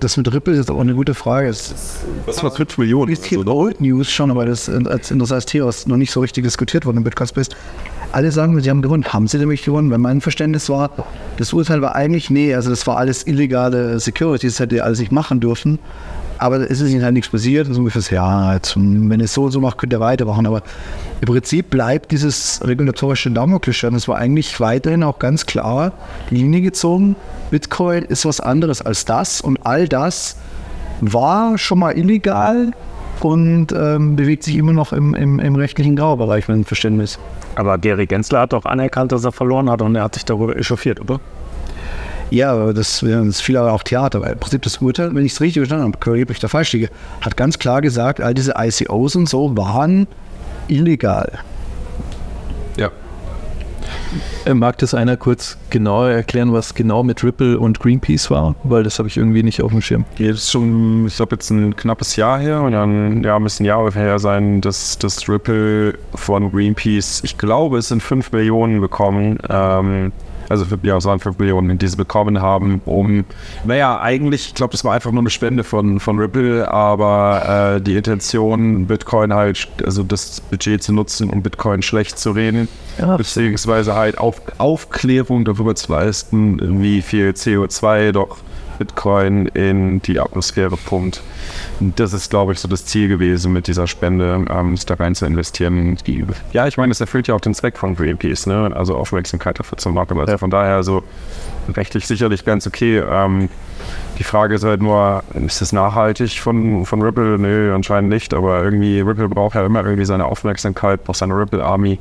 Das 0.00 0.16
mit 0.16 0.32
Ripple 0.32 0.54
ist 0.54 0.70
auch 0.70 0.80
eine 0.80 0.94
gute 0.94 1.14
Frage. 1.14 1.48
Was 1.48 2.42
war 2.42 2.50
5 2.50 2.78
Millionen? 2.78 3.12
Ist 3.12 3.24
hier 3.24 3.46
Old 3.46 3.80
News 3.80 4.10
schon, 4.10 4.30
aber 4.30 4.46
das 4.46 4.68
als 4.68 5.10
interessantes 5.10 5.46
Thema 5.46 5.68
ist 5.68 5.88
noch 5.88 5.96
nicht 5.96 6.10
so 6.10 6.20
richtig 6.20 6.44
diskutiert 6.44 6.84
worden 6.84 6.98
im 6.98 7.04
Bitcoin 7.04 7.28
Space. 7.28 7.48
Alle 8.16 8.32
sagen, 8.32 8.58
sie 8.62 8.70
haben 8.70 8.80
gewonnen. 8.80 9.04
Haben 9.04 9.28
sie 9.28 9.36
nämlich 9.36 9.62
gewonnen? 9.62 9.90
Weil 9.90 9.98
mein 9.98 10.22
Verständnis 10.22 10.70
war, 10.70 10.88
das 11.36 11.52
Urteil 11.52 11.82
war 11.82 11.94
eigentlich, 11.94 12.30
nee, 12.30 12.54
also 12.54 12.70
das 12.70 12.86
war 12.86 12.96
alles 12.96 13.26
illegale 13.26 14.00
Securities, 14.00 14.54
das 14.54 14.60
hätte 14.60 14.82
alles 14.82 15.00
nicht 15.00 15.12
machen 15.12 15.38
dürfen. 15.38 15.78
Aber 16.38 16.70
es 16.70 16.80
ist 16.80 16.90
ihnen 16.90 17.04
halt 17.04 17.12
nichts 17.12 17.28
passiert. 17.28 17.68
Also 17.68 17.80
ungefähr, 17.80 18.00
ja, 18.10 18.54
jetzt, 18.54 18.74
wenn 18.74 19.20
es 19.20 19.34
so 19.34 19.44
und 19.44 19.50
so 19.50 19.60
macht, 19.60 19.76
könnt 19.76 19.92
ihr 19.92 20.00
weitermachen. 20.00 20.46
Aber 20.46 20.62
im 21.20 21.26
Prinzip 21.26 21.68
bleibt 21.68 22.10
dieses 22.10 22.62
regulatorische 22.64 23.30
Damoklesschwert. 23.30 23.92
Es 23.92 24.08
war 24.08 24.16
eigentlich 24.16 24.58
weiterhin 24.60 25.02
auch 25.02 25.18
ganz 25.18 25.44
klar 25.44 25.92
die 26.30 26.36
Linie 26.36 26.62
gezogen. 26.62 27.16
Bitcoin 27.50 28.02
ist 28.04 28.24
was 28.24 28.40
anderes 28.40 28.80
als 28.80 29.04
das 29.04 29.42
und 29.42 29.58
all 29.66 29.88
das 29.88 30.36
war 31.02 31.58
schon 31.58 31.80
mal 31.80 31.98
illegal 31.98 32.72
und 33.24 33.72
ähm, 33.72 34.16
bewegt 34.16 34.42
sich 34.42 34.56
immer 34.56 34.72
noch 34.72 34.92
im, 34.92 35.14
im, 35.14 35.38
im 35.38 35.56
rechtlichen 35.56 35.96
Graubereich, 35.96 36.48
wenn 36.48 36.60
ein 36.60 36.64
Verständnis. 36.64 37.18
Aber 37.54 37.78
Gary 37.78 38.06
Gensler 38.06 38.40
hat 38.40 38.52
doch 38.52 38.64
anerkannt, 38.64 39.12
dass 39.12 39.24
er 39.24 39.32
verloren 39.32 39.70
hat 39.70 39.82
und 39.82 39.94
er 39.96 40.04
hat 40.04 40.14
sich 40.14 40.24
darüber 40.24 40.56
echauffiert, 40.56 41.00
oder? 41.00 41.20
Ja, 42.30 42.52
aber 42.52 42.74
das, 42.74 43.00
das 43.00 43.26
ist 43.26 43.40
viel 43.40 43.56
auch 43.56 43.82
Theater, 43.82 44.20
weil 44.20 44.32
im 44.32 44.38
Prinzip 44.38 44.62
das 44.62 44.78
Urteil, 44.78 45.14
wenn 45.14 45.24
ich 45.24 45.32
es 45.32 45.40
richtig 45.40 45.60
verstanden 45.60 45.84
habe, 45.84 45.98
korrigiert 45.98 46.28
mich 46.28 46.40
da 46.40 46.48
falsch 46.48 46.72
liege, 46.72 46.90
hat 47.20 47.36
ganz 47.36 47.58
klar 47.58 47.80
gesagt, 47.82 48.20
all 48.20 48.34
diese 48.34 48.54
ICOs 48.58 49.14
und 49.14 49.28
so 49.28 49.56
waren 49.56 50.08
illegal. 50.66 51.38
Äh, 54.44 54.54
Mag 54.54 54.78
das 54.78 54.94
einer 54.94 55.16
kurz 55.16 55.58
genauer 55.70 56.10
erklären, 56.10 56.52
was 56.52 56.74
genau 56.74 57.02
mit 57.02 57.22
Ripple 57.24 57.58
und 57.58 57.80
Greenpeace 57.80 58.30
war? 58.30 58.54
Weil 58.64 58.82
das 58.82 58.98
habe 58.98 59.08
ich 59.08 59.16
irgendwie 59.16 59.42
nicht 59.42 59.62
auf 59.62 59.72
dem 59.72 59.82
Schirm. 59.82 60.04
Das 60.18 60.28
ist 60.28 60.50
schon, 60.50 61.06
ich 61.06 61.16
glaube, 61.16 61.34
jetzt 61.36 61.50
ein 61.50 61.74
knappes 61.76 62.16
Jahr 62.16 62.38
her 62.38 62.62
und 62.62 62.72
dann, 62.72 63.22
ja, 63.22 63.38
müssen 63.38 63.64
Jahre 63.64 63.92
her 63.92 64.18
sein, 64.18 64.60
dass 64.60 64.98
das 64.98 65.28
Ripple 65.28 65.94
von 66.14 66.50
Greenpeace, 66.50 67.22
ich 67.24 67.38
glaube, 67.38 67.78
es 67.78 67.88
sind 67.88 68.02
5 68.02 68.32
Millionen 68.32 68.80
bekommen. 68.80 69.38
Ähm, 69.48 70.12
also 70.48 70.64
für, 70.64 70.78
ja, 70.82 70.96
es 70.96 71.04
waren 71.04 71.18
5 71.18 71.38
Millionen, 71.38 71.78
die 71.78 71.88
sie 71.88 71.96
bekommen 71.96 72.40
haben, 72.40 72.80
um, 72.84 73.24
naja, 73.64 74.00
eigentlich, 74.00 74.48
ich 74.48 74.54
glaube, 74.54 74.72
das 74.72 74.84
war 74.84 74.94
einfach 74.94 75.12
nur 75.12 75.22
eine 75.22 75.30
Spende 75.30 75.64
von, 75.64 76.00
von 76.00 76.18
Ripple, 76.18 76.70
aber 76.70 77.76
äh, 77.76 77.80
die 77.80 77.96
Intention, 77.96 78.86
Bitcoin 78.86 79.34
halt, 79.34 79.68
also 79.84 80.02
das 80.02 80.40
Budget 80.40 80.82
zu 80.82 80.92
nutzen, 80.92 81.30
um 81.30 81.42
Bitcoin 81.42 81.82
schlecht 81.82 82.18
zu 82.18 82.32
reden, 82.32 82.68
ja. 82.98 83.16
beziehungsweise 83.16 83.94
halt 83.94 84.18
auf, 84.18 84.40
Aufklärung 84.58 85.44
darüber 85.44 85.74
zu 85.74 85.92
leisten, 85.92 86.82
wie 86.82 87.02
viel 87.02 87.30
CO2 87.30 88.12
doch 88.12 88.38
Bitcoin 88.78 89.46
in 89.46 90.00
die 90.02 90.20
Atmosphäre 90.20 90.76
pumpt. 90.76 91.22
Das 91.80 92.12
ist, 92.12 92.30
glaube 92.30 92.52
ich, 92.52 92.60
so 92.60 92.68
das 92.68 92.84
Ziel 92.86 93.08
gewesen 93.08 93.52
mit 93.52 93.66
dieser 93.66 93.86
Spende, 93.86 94.44
ähm, 94.48 94.76
da 94.86 94.94
rein 94.94 95.14
zu 95.14 95.26
investieren. 95.26 95.96
Ja, 96.52 96.66
ich 96.66 96.76
meine, 96.76 96.90
das 96.90 97.00
erfüllt 97.00 97.28
ja 97.28 97.34
auch 97.34 97.40
den 97.40 97.54
Zweck 97.54 97.78
von 97.78 97.96
Greenpeace, 97.96 98.46
ne? 98.46 98.70
also 98.74 98.96
Aufmerksamkeit 98.96 99.58
dafür 99.58 99.78
zu 99.78 99.90
machen. 99.90 100.18
Also 100.18 100.38
von 100.38 100.50
daher 100.50 100.82
so 100.82 101.02
rechtlich 101.74 102.06
sicherlich 102.06 102.44
ganz 102.44 102.66
okay. 102.66 102.98
Ähm, 102.98 103.48
die 104.18 104.24
Frage 104.24 104.54
ist 104.54 104.64
halt 104.64 104.80
nur, 104.80 105.22
ist 105.34 105.60
das 105.60 105.72
nachhaltig 105.72 106.40
von, 106.40 106.86
von 106.86 107.02
Ripple? 107.02 107.38
Nö, 107.38 107.74
anscheinend 107.74 108.10
nicht, 108.10 108.32
aber 108.32 108.62
irgendwie, 108.62 109.00
Ripple 109.00 109.28
braucht 109.28 109.54
ja 109.54 109.66
immer 109.66 109.84
irgendwie 109.84 110.06
seine 110.06 110.24
Aufmerksamkeit, 110.24 111.04
braucht 111.04 111.18
seine 111.18 111.34
Ripple 111.34 111.62
Army, 111.62 111.98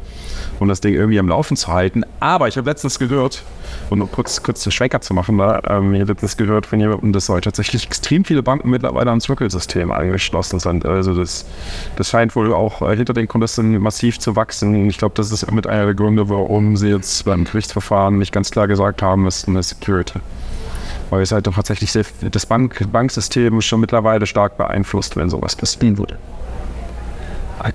um 0.60 0.70
das 0.70 0.80
Ding 0.80 0.94
irgendwie 0.94 1.20
am 1.20 1.28
Laufen 1.28 1.58
zu 1.58 1.68
halten. 1.68 2.04
Aber 2.20 2.48
ich 2.48 2.58
habe 2.58 2.70
letztens 2.70 3.00
gehört, 3.00 3.44
um 3.90 4.10
kurz, 4.12 4.42
kurz 4.42 4.64
den 4.64 4.72
Schwenker 4.72 5.02
zu 5.02 5.14
machen, 5.14 5.38
da, 5.38 5.62
ähm, 5.68 5.94
ich 5.94 6.02
habe 6.02 6.14
letztens 6.14 6.38
gehört 6.38 6.66
von 6.66 6.80
jemandem, 6.80 7.12
dass 7.12 7.28
heute 7.28 7.46
tatsächlich 7.46 7.86
extrem 7.86 8.24
viele 8.24 8.44
Banken 8.44 8.70
mittlerweile 8.70 9.10
ans 9.10 9.30
Ripple-System 9.30 9.92
angeschlossen 9.92 10.60
sind. 10.60 10.86
Also 10.86 11.14
das, 11.14 11.46
das 11.98 12.10
scheint 12.10 12.36
wohl 12.36 12.54
auch 12.54 12.82
äh, 12.82 12.96
hinter 12.96 13.14
den 13.14 13.28
Kulissen 13.28 13.78
massiv 13.80 14.20
zu 14.20 14.36
wachsen. 14.36 14.90
Ich 14.90 14.98
glaube, 14.98 15.16
das 15.16 15.32
ist 15.32 15.52
mit 15.52 15.68
einer 15.68 15.86
der 15.86 15.96
Gründe, 15.96 16.30
warum 16.30 16.78
sie 16.78 16.90
jetzt 16.90 17.26
beim 17.26 17.44
Gerichtsverfahren 17.44 18.18
nicht 18.18 18.32
ganz 18.32 18.52
klar 18.52 18.68
gesagt 18.68 19.02
haben, 19.02 19.28
es 19.28 19.40
ist 19.40 19.50
eine 19.50 19.62
Security 19.64 20.20
weil 21.10 21.22
es 21.22 21.32
halt 21.32 21.48
doch 21.48 21.56
tatsächlich 21.56 21.92
das 22.32 22.46
Bank, 22.46 22.88
Banksystem 22.92 23.62
schon 23.62 23.82
mittlerweile 23.82 24.26
stark 24.26 24.58
beeinflusst, 24.58 25.16
wenn 25.16 25.30
sowas 25.30 25.56
passieren 25.56 25.98
würde. 25.98 26.18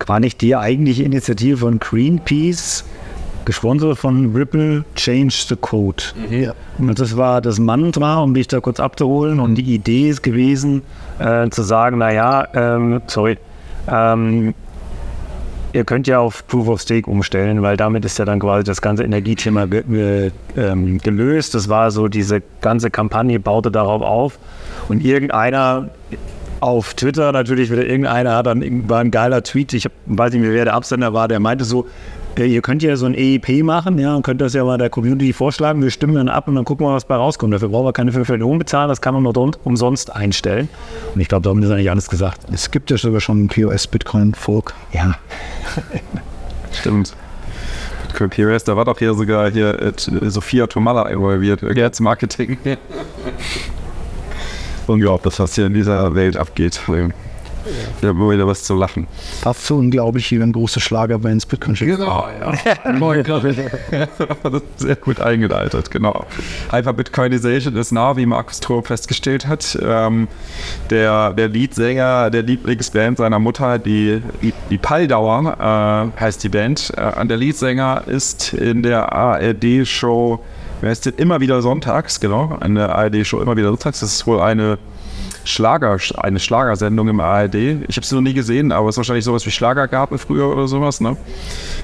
War 0.07 0.21
nicht 0.21 0.41
die 0.41 0.55
eigentliche 0.55 1.03
Initiative 1.03 1.59
von 1.59 1.79
Greenpeace, 1.79 2.85
gesponsert 3.45 3.99
von 3.99 4.35
Ripple, 4.35 4.85
Change 4.95 5.35
the 5.49 5.57
Code? 5.57 6.03
Ja. 6.31 6.55
Und 6.79 6.99
das 6.99 7.17
war 7.17 7.41
das 7.41 7.59
Mantra, 7.59 8.21
um 8.21 8.33
mich 8.33 8.47
da 8.49 8.61
kurz 8.61 8.79
abzuholen. 8.79 9.41
Und 9.41 9.57
die 9.57 9.75
Idee 9.75 10.11
ist 10.11 10.23
gewesen, 10.23 10.83
äh, 11.19 11.49
zu 11.51 11.63
sagen, 11.63 11.99
naja, 11.99 12.47
ähm, 12.55 13.03
sorry, 13.07 13.39
ähm, 13.89 14.55
Ihr 15.73 15.85
könnt 15.85 16.09
ja 16.09 16.19
auf 16.19 16.47
Proof 16.49 16.67
of 16.67 16.81
Stake 16.81 17.09
umstellen, 17.09 17.63
weil 17.63 17.77
damit 17.77 18.05
ist 18.05 18.19
ja 18.19 18.25
dann 18.25 18.41
quasi 18.41 18.65
das 18.65 18.83
ganze 18.83 19.05
Energiethema 19.05 19.67
ge 19.67 20.33
ähm, 20.57 20.99
gelöst. 20.99 21.55
Das 21.55 21.69
war 21.69 21.93
so, 21.93 22.09
diese 22.09 22.43
ganze 22.61 22.91
Kampagne 22.91 23.39
baute 23.39 23.71
darauf 23.71 24.03
auf. 24.03 24.39
Und 24.89 25.05
irgendeiner 25.05 25.91
auf 26.59 26.95
Twitter 26.95 27.33
natürlich 27.33 27.71
wieder 27.71 27.87
irgendeiner 27.87 28.37
hat 28.37 28.47
dann 28.47 28.89
war 28.89 29.01
ein 29.01 29.11
geiler 29.11 29.43
Tweet, 29.43 29.73
ich 29.73 29.87
hab, 29.87 29.93
weiß 30.07 30.33
nicht 30.33 30.43
mehr, 30.43 30.53
wer 30.53 30.65
der 30.67 30.75
Absender 30.75 31.15
war, 31.15 31.27
der 31.27 31.41
meinte 31.41 31.65
so, 31.65 31.87
ihr 32.47 32.63
könnt 32.63 32.83
ja 32.83 32.97
so 32.97 33.07
ein 33.07 33.15
EIP 33.15 33.63
machen, 33.65 33.99
ja, 33.99 34.15
und 34.15 34.23
könnt 34.23 34.41
das 34.41 34.55
ja 34.55 34.65
mal 34.65 34.79
der 34.79 34.91
Community 34.91 35.33
vorschlagen. 35.33 35.83
Wir 35.83 35.91
stimmen 35.91 36.15
dann 36.15 36.29
ab 36.29 36.49
und 36.49 36.55
dann 36.55 36.65
gucken 36.65 36.87
wir, 36.87 36.95
was 36.95 37.05
bei 37.05 37.17
rauskommt. 37.17 37.53
Dafür 37.55 37.69
brauchen 37.69 37.87
wir 37.87 37.93
keine 37.93 38.13
5 38.13 38.29
Millionen 38.29 38.59
bezahlen, 38.59 38.89
das 38.89 39.01
kann 39.01 39.15
man 39.15 39.23
nur 39.23 39.37
umsonst 39.65 40.15
einstellen. 40.15 40.69
Und 41.15 41.21
ich 41.21 41.29
glaube, 41.29 41.49
damit 41.49 41.65
ist 41.65 41.71
eigentlich 41.71 41.91
alles 41.91 42.09
gesagt. 42.09 42.41
Es 42.53 42.71
gibt 42.71 42.91
ja 42.91 42.99
sogar 42.99 43.21
schon 43.21 43.39
einen 43.39 43.49
POS-Bitcoin-Fork. 43.49 44.75
Ja. 44.93 45.15
Stimmt. 46.73 47.15
Bitcoin 48.09 48.31
POS, 48.31 48.65
da 48.65 48.77
war 48.77 48.85
doch 48.85 48.99
hier 48.99 49.15
sogar 49.15 49.51
hier 49.51 49.81
äh, 49.81 49.93
Sophia 49.97 50.67
Tomala 50.67 51.09
involviert, 51.09 51.63
jetzt 51.63 52.01
Marketing. 52.01 52.59
Unglaublich, 54.87 55.39
was 55.39 55.55
hier 55.55 55.67
in 55.67 55.75
dieser 55.75 56.15
Welt 56.15 56.37
abgeht. 56.37 56.81
Ich 57.67 58.07
habe 58.07 58.19
immer 58.19 58.31
wieder 58.31 58.47
was 58.47 58.65
zu 58.65 58.75
lachen. 58.75 59.07
Fast 59.43 59.67
so 59.67 59.77
unglaublich 59.77 60.31
wie 60.31 60.43
ein 60.43 60.53
großer 60.53 60.81
Schlagerbands 60.81 61.47
Bitcoin 61.47 61.75
Genau, 61.75 62.29
ja. 62.41 62.53
Sehr 64.77 64.97
gut 64.97 65.21
eingeleitet, 65.21 65.91
genau. 65.91 66.27
Hyper-Bitcoinization 66.71 67.77
ist 67.77 67.93
nah, 67.93 68.17
wie 68.17 68.27
Markus 68.27 68.61
Thor 68.61 68.83
festgestellt 68.83 69.47
hat. 69.47 69.79
Ähm, 69.83 70.29
der, 70.91 71.33
der 71.33 71.49
Leadsänger 71.49 72.31
der 72.31 72.43
Lieblingsband 72.43 73.19
seiner 73.19 73.39
Mutter, 73.39 73.79
die, 73.79 74.23
die, 74.71 74.79
Palldauer, 74.79 76.11
äh, 76.17 76.21
heißt 76.21 76.43
die 76.43 76.49
Band. 76.49 76.93
Äh, 76.97 77.27
der 77.27 77.37
Leadsänger 77.37 78.05
ist 78.07 78.53
in 78.53 78.83
der 78.83 79.13
ARD-Show, 79.13 80.41
wer 80.81 80.93
ist 80.93 81.07
denn 81.07 81.15
immer 81.17 81.41
wieder 81.41 81.63
sonntags, 81.63 82.21
genau, 82.21 82.57
an 82.61 82.75
der 82.75 82.95
ARD-Show 82.95 83.41
immer 83.41 83.57
wieder 83.57 83.69
sonntags. 83.69 84.01
Das 84.01 84.13
ist 84.13 84.27
wohl 84.27 84.41
eine 84.41 84.79
Schlager, 85.45 85.99
eine 86.19 86.39
Schlagersendung 86.39 87.09
im 87.09 87.21
ARD. 87.21 87.55
Ich 87.89 87.97
habe 87.97 88.07
sie 88.07 88.15
noch 88.15 88.23
nie 88.23 88.35
gesehen, 88.35 88.73
aber 88.73 88.89
es 88.89 88.95
ist 88.95 88.99
wahrscheinlich 88.99 89.25
sowas 89.25 89.47
wie 89.47 89.51
Schlagergarten 89.51 90.19
früher 90.19 90.49
oder 90.49 90.69
sowas. 90.69 91.01
Ne? 91.01 91.17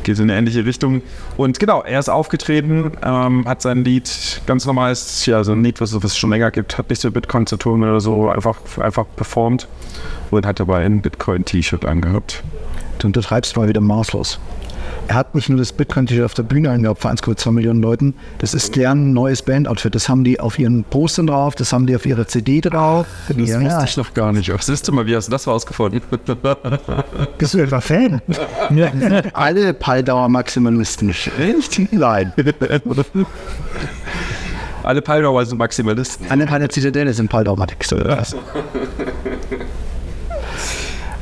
Geht 0.03 0.19
in 0.19 0.25
eine 0.25 0.39
ähnliche 0.39 0.65
Richtung. 0.65 1.03
Und 1.37 1.59
genau, 1.59 1.83
er 1.83 1.99
ist 1.99 2.09
aufgetreten, 2.09 2.93
ähm, 3.03 3.47
hat 3.47 3.63
sein 3.63 3.85
Lied 3.85 4.43
ganz 4.47 4.67
normal, 4.67 4.93
ist 4.93 5.27
ja 5.27 5.43
so 5.45 5.53
ein 5.53 5.65
Lied, 5.65 5.81
was 5.81 5.93
es 5.93 6.17
schon 6.17 6.31
länger 6.31 6.51
gibt, 6.51 6.79
hat 6.79 6.91
nichts 6.91 7.05
mit 7.05 7.15
Bitcoin 7.15 7.47
zu 7.47 7.57
tun 7.57 7.83
oder 7.83 8.01
so, 8.01 8.29
einfach, 8.29 8.59
einfach 8.81 9.07
performt 9.17 9.69
und 10.31 10.47
hat 10.47 10.61
dabei 10.61 10.85
ein 10.85 11.01
Bitcoin-T-Shirt 11.01 11.85
angehabt. 11.85 12.43
Du 12.99 13.07
untertreibst 13.07 13.57
mal 13.57 13.69
wieder 13.69 13.81
maßlos. 13.81 14.39
Er 15.09 15.15
hat 15.15 15.35
nicht 15.35 15.49
nur 15.49 15.59
das 15.59 15.73
Bitcoin-T-Shirt 15.73 16.25
auf 16.25 16.35
der 16.35 16.43
Bühne 16.43 16.71
angehabt 16.71 17.01
vor 17.01 17.11
1,2 17.11 17.53
Millionen 17.53 17.81
Leuten. 17.81 18.15
Das 18.39 18.55
ist 18.55 18.75
deren 18.75 19.13
neues 19.13 19.43
Band-Outfit. 19.43 19.95
Das 19.95 20.09
haben 20.09 20.25
die 20.25 20.41
auf 20.41 20.59
ihren 20.59 20.83
Postern 20.85 21.29
drauf, 21.29 21.55
das 21.55 21.73
haben 21.73 21.87
die 21.87 21.95
auf 21.95 22.07
ihrer 22.07 22.27
CD 22.27 22.61
drauf. 22.61 23.07
Das 23.29 23.37
wusste 23.37 23.85
ich 23.85 23.97
noch 23.97 24.15
gar 24.15 24.33
nicht. 24.33 24.53
Was 24.53 24.69
ist 24.69 24.89
denn 24.89 24.97
mal, 24.97 25.07
wie 25.07 25.15
hast 25.15 25.29
du 25.29 25.31
das 25.33 25.47
rausgefunden? 25.47 26.01
Bist 27.39 27.55
du 27.55 27.59
etwa 27.59 27.81
Fan? 27.81 28.21
Alle 29.33 29.75
Palldauer-Maximalisten. 29.75 31.11
Echt? 31.11 31.93
Nein. 31.93 32.33
Alle 34.83 35.03
Palldauer 35.03 35.47
sind 35.47 35.59
Maximalisten. 35.59 36.27
Alle 36.31 36.47
der 36.47 36.69
Zitadelle 36.69 37.13
sind 37.13 37.31
Palldauer-Maximalisten. 37.31 38.39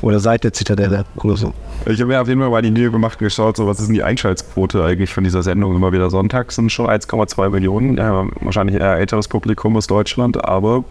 Oder 0.05 0.20
seit 0.20 0.45
der 0.45 0.53
Zitadelle 0.53 1.07
oder 1.16 1.37
so. 1.39 1.55
Ich 1.87 2.01
habe 2.01 2.07
mir 2.07 2.20
auf 2.20 2.28
jeden 2.28 2.41
Fall 2.41 2.49
mal 2.49 2.62
die 2.62 2.70
Mühe 2.70 2.91
gemacht 2.91 3.20
und 3.20 3.26
geschaut, 3.26 3.59
so 3.59 3.66
was 3.66 3.78
ist 3.78 3.89
denn 3.89 3.95
die 3.95 4.03
Einschaltquote 4.03 4.82
eigentlich 4.82 5.12
von 5.12 5.22
dieser 5.22 5.43
Sendung 5.43 5.76
immer 5.76 5.93
wieder 5.93 6.09
sonntags 6.09 6.55
sind 6.55 6.72
schon 6.72 6.87
1,2 6.87 7.51
Millionen. 7.51 7.99
Ja, 7.99 8.26
wahrscheinlich 8.41 8.76
eher 8.76 8.97
älteres 8.97 9.28
Publikum 9.28 9.76
aus 9.76 9.87
Deutschland, 9.87 10.43
aber 10.43 10.85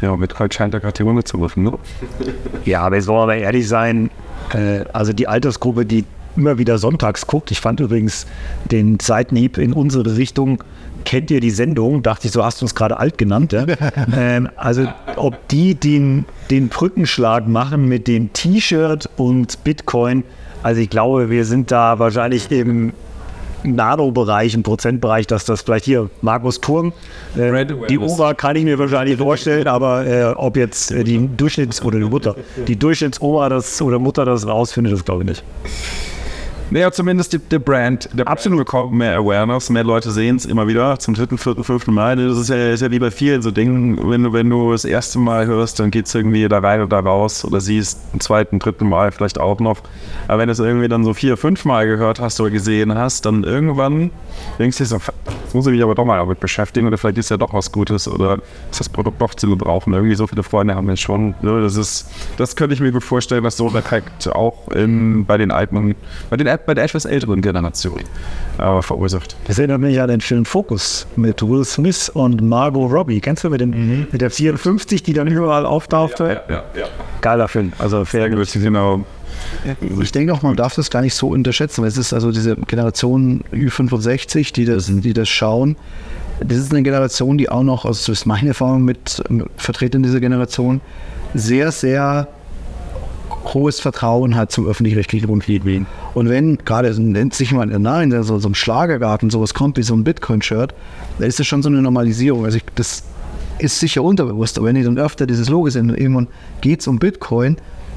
ja, 0.00 0.16
Bitcoin 0.16 0.50
scheint 0.50 0.74
da 0.74 0.80
gerade 0.80 0.94
die 0.94 1.02
Runde 1.04 1.22
zu 1.22 1.36
rufen. 1.36 1.62
Ne? 1.62 1.72
Ja, 2.64 2.80
aber 2.82 2.96
jetzt 2.96 3.06
wollen 3.06 3.18
wir 3.18 3.22
aber 3.22 3.36
ehrlich 3.36 3.68
sein, 3.68 4.10
äh, 4.52 4.84
also 4.92 5.12
die 5.12 5.28
Altersgruppe, 5.28 5.86
die 5.86 6.04
immer 6.36 6.58
wieder 6.58 6.78
sonntags 6.78 7.28
guckt, 7.28 7.52
ich 7.52 7.60
fand 7.60 7.78
übrigens 7.78 8.26
den 8.70 8.98
Seitenhieb 8.98 9.58
in 9.58 9.72
unsere 9.72 10.16
Richtung, 10.16 10.64
kennt 11.06 11.30
ihr 11.30 11.40
die 11.40 11.50
Sendung? 11.50 12.02
Dachte 12.02 12.26
ich, 12.26 12.32
so 12.32 12.44
hast 12.44 12.60
du 12.60 12.66
uns 12.66 12.74
gerade 12.74 12.98
alt 12.98 13.16
genannt. 13.16 13.54
Ja? 13.54 13.64
ähm, 14.14 14.50
also 14.56 14.86
ob 15.16 15.48
die 15.48 15.74
den, 15.74 16.26
den 16.50 16.68
Brückenschlag 16.68 17.48
machen 17.48 17.88
mit 17.88 18.06
dem 18.08 18.34
T-Shirt 18.34 19.08
und 19.16 19.64
Bitcoin, 19.64 20.24
also 20.62 20.80
ich 20.80 20.90
glaube, 20.90 21.30
wir 21.30 21.44
sind 21.46 21.70
da 21.70 21.98
wahrscheinlich 21.98 22.50
im 22.50 22.92
Nano-Bereich, 23.62 24.54
im 24.54 24.62
Prozentbereich, 24.62 25.26
dass 25.26 25.44
das 25.44 25.62
vielleicht 25.62 25.84
hier 25.84 26.10
Markus 26.22 26.60
Turm, 26.60 26.92
äh, 27.36 27.66
die 27.88 27.98
Oma 27.98 28.34
kann 28.34 28.56
ich 28.56 28.64
mir 28.64 28.78
wahrscheinlich 28.78 29.16
vorstellen, 29.16 29.66
aber 29.66 30.06
äh, 30.06 30.24
ob 30.36 30.56
jetzt 30.56 30.90
äh, 30.92 31.04
die 31.04 31.18
Durchschnitts- 31.18 31.82
oder 31.82 31.98
die 31.98 32.04
Mutter, 32.04 32.36
die 32.66 32.76
Durchschnittsoma 32.76 33.48
das 33.48 33.80
oder 33.80 33.98
Mutter 33.98 34.24
das 34.24 34.46
rausfindet, 34.46 34.92
das 34.92 35.04
glaube 35.04 35.22
ich 35.22 35.28
nicht. 35.28 35.44
Naja, 36.68 36.90
zumindest 36.90 37.32
die, 37.32 37.38
die 37.38 37.60
Brand, 37.60 38.08
der 38.12 38.26
absolut 38.26 38.58
bekommt 38.58 38.92
mehr 38.92 39.16
Awareness, 39.16 39.70
mehr 39.70 39.84
Leute 39.84 40.10
sehen 40.10 40.34
es 40.34 40.44
immer 40.44 40.66
wieder 40.66 40.98
zum 40.98 41.14
dritten, 41.14 41.38
vierten, 41.38 41.62
fünften 41.62 41.94
Mal. 41.94 42.16
Das 42.16 42.36
ist 42.36 42.48
ja, 42.48 42.72
ist 42.72 42.80
ja 42.80 42.90
wie 42.90 42.98
bei 42.98 43.12
vielen 43.12 43.40
so 43.40 43.52
Dingen, 43.52 44.10
wenn 44.10 44.24
du, 44.24 44.32
wenn 44.32 44.50
du 44.50 44.72
das 44.72 44.84
erste 44.84 45.20
Mal 45.20 45.46
hörst, 45.46 45.78
dann 45.78 45.92
geht 45.92 46.06
es 46.06 46.14
irgendwie 46.14 46.48
da 46.48 46.58
rein 46.58 46.82
oder 46.82 46.98
raus 46.98 47.44
oder 47.44 47.60
siehst 47.60 48.00
ein 48.14 48.20
zweiten, 48.20 48.58
dritten 48.58 48.88
Mal 48.88 49.12
vielleicht 49.12 49.38
auch 49.38 49.60
noch. 49.60 49.78
Aber 50.26 50.38
wenn 50.40 50.48
du 50.48 50.52
es 50.52 50.58
irgendwie 50.58 50.88
dann 50.88 51.04
so 51.04 51.14
vier, 51.14 51.36
fünf 51.36 51.64
Mal 51.64 51.86
gehört 51.86 52.18
hast 52.18 52.40
oder 52.40 52.50
gesehen 52.50 52.92
hast, 52.92 53.26
dann 53.26 53.44
irgendwann 53.44 54.10
denkst 54.58 54.78
du 54.78 54.84
so, 54.84 54.96
jetzt 54.96 55.54
muss 55.54 55.66
ich 55.66 55.72
mich 55.72 55.82
aber 55.82 55.94
doch 55.94 56.04
mal 56.04 56.18
damit 56.18 56.40
beschäftigen 56.40 56.86
oder 56.86 56.98
vielleicht 56.98 57.18
ist 57.18 57.30
ja 57.30 57.36
doch 57.36 57.52
was 57.52 57.70
Gutes 57.72 58.08
oder 58.08 58.38
ist 58.70 58.80
das 58.80 58.88
Produkt 58.88 59.20
doch 59.20 59.34
zu 59.34 59.48
gebrauchen. 59.48 59.92
Irgendwie 59.92 60.14
so 60.14 60.26
viele 60.26 60.42
Freunde 60.42 60.74
haben 60.74 60.88
wir 60.88 60.96
schon. 60.96 61.34
Ne? 61.42 61.60
Das 61.62 61.76
ist, 61.76 62.10
das 62.36 62.56
könnte 62.56 62.74
ich 62.74 62.80
mir 62.80 62.92
gut 62.92 63.04
vorstellen, 63.04 63.44
dass 63.44 63.56
so 63.56 63.68
ein 63.68 63.76
Effekt 63.76 64.28
auch 64.28 64.68
in, 64.68 65.24
bei 65.24 65.36
den 65.36 65.50
alten, 65.50 65.94
bei 66.30 66.36
den 66.36 66.46
bei 66.66 66.74
der 66.74 66.84
etwas 66.84 67.04
älteren 67.04 67.40
Generation 67.40 68.00
äh, 68.58 68.82
verursacht. 68.82 69.36
Das 69.46 69.58
erinnert 69.58 69.80
mich 69.80 70.00
an 70.00 70.08
den 70.08 70.20
Film 70.20 70.44
Focus 70.44 71.06
mit 71.16 71.42
Will 71.42 71.64
Smith 71.64 72.08
und 72.08 72.42
Margot 72.42 72.90
Robbie. 72.90 73.20
Kennst 73.20 73.44
du 73.44 73.50
mit, 73.50 73.60
den, 73.60 74.06
mit 74.10 74.20
der 74.20 74.30
54, 74.30 75.02
die 75.02 75.12
dann 75.12 75.28
überall 75.28 75.66
auftauchte? 75.66 76.42
Ja, 76.48 76.54
ja, 76.54 76.64
ja. 76.80 76.86
Geiler 77.20 77.48
Film. 77.48 77.72
Also 77.78 78.04
sehr 78.04 78.30
gut. 78.30 78.50
Genau. 78.52 79.04
Ich 80.00 80.12
denke 80.12 80.32
auch, 80.32 80.42
man 80.42 80.56
darf 80.56 80.74
das 80.74 80.90
gar 80.90 81.02
nicht 81.02 81.14
so 81.14 81.28
unterschätzen, 81.28 81.82
weil 81.82 81.88
es 81.88 81.96
ist 81.96 82.12
also 82.12 82.30
diese 82.32 82.56
Generation 82.56 83.42
Ü65, 83.52 84.52
die 84.52 84.64
das, 84.64 84.86
die 84.86 85.12
das 85.12 85.28
schauen. 85.28 85.76
Das 86.40 86.58
ist 86.58 86.70
eine 86.72 86.82
Generation, 86.82 87.38
die 87.38 87.48
auch 87.48 87.62
noch, 87.62 87.84
also 87.84 87.98
das 88.12 88.20
ist 88.20 88.26
meine 88.26 88.48
Erfahrung 88.48 88.84
mit 88.84 89.22
ähm, 89.30 89.46
Vertretern 89.56 90.02
dieser 90.02 90.20
Generation, 90.20 90.80
sehr, 91.34 91.72
sehr 91.72 92.28
hohes 93.54 93.80
Vertrauen 93.80 94.34
hat 94.36 94.52
zum 94.52 94.66
öffentlich-rechtlichen 94.66 95.28
Rundfunk. 95.28 95.86
Und 96.14 96.28
wenn 96.28 96.58
gerade 96.58 96.92
so- 96.92 97.00
nennt 97.02 97.34
sich 97.34 97.52
mal 97.52 97.66
nein, 97.66 98.10
so, 98.22 98.38
so 98.38 98.48
ein 98.48 98.54
Schlagergarten 98.54 99.30
sowas 99.30 99.54
kommt 99.54 99.76
wie 99.78 99.82
so 99.82 99.94
ein 99.94 100.04
Bitcoin-Shirt, 100.04 100.74
dann 101.18 101.28
ist 101.28 101.38
das 101.38 101.46
schon 101.46 101.62
so 101.62 101.68
eine 101.68 101.80
Normalisierung. 101.80 102.44
Also 102.44 102.58
ich, 102.58 102.64
das 102.74 103.04
ist 103.58 103.78
sicher 103.80 104.02
unterbewusst, 104.02 104.58
aber 104.58 104.66
wenn 104.66 104.76
ihr 104.76 104.84
dann 104.84 104.98
öfter 104.98 105.26
dieses 105.26 105.48
Logo 105.48 105.70
seht 105.70 105.82
und 105.82 105.96
irgendwann 105.96 106.26
geht 106.60 106.80
es 106.80 106.86
um 106.86 106.98
Bitcoin, 106.98 107.56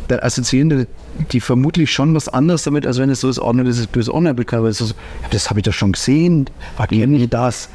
dann 0.10 0.20
assoziieren 0.20 0.70
die, 0.70 0.88
die 1.32 1.40
vermutlich 1.40 1.92
schon 1.92 2.14
was 2.16 2.28
anderes 2.28 2.64
damit, 2.64 2.86
als 2.86 3.00
wenn 3.00 3.10
es 3.10 3.22
so 3.22 3.30
ist, 3.30 3.40
oh, 3.40 3.52
das 3.54 3.78
ist 3.78 3.92
böse 3.92 4.14
Online-Bitcoin, 4.14 4.60
aber 4.60 4.70
es 4.70 4.82
ist 4.82 4.90
so, 4.90 4.96
das 5.32 5.50
habe 5.50 5.60
ich 5.60 5.66
doch 5.66 5.74
schon 5.74 5.94
gesehen, 5.94 6.50
war 6.78 6.92
ich 6.92 7.30
das? 7.30 7.70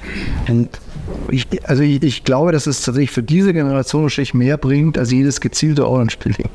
Und 0.49 0.69
ich, 1.31 1.47
also 1.65 1.83
ich, 1.83 2.03
ich 2.03 2.25
glaube, 2.25 2.53
dass 2.53 2.67
es 2.67 2.83
tatsächlich 2.83 3.11
für 3.11 3.23
diese 3.23 3.53
Generation 3.53 4.03
wahrscheinlich 4.03 4.35
mehr 4.35 4.57
bringt, 4.57 4.99
als 4.99 5.11
jedes 5.11 5.41
gezielte 5.41 5.87
Orange-Pilling. 5.87 6.49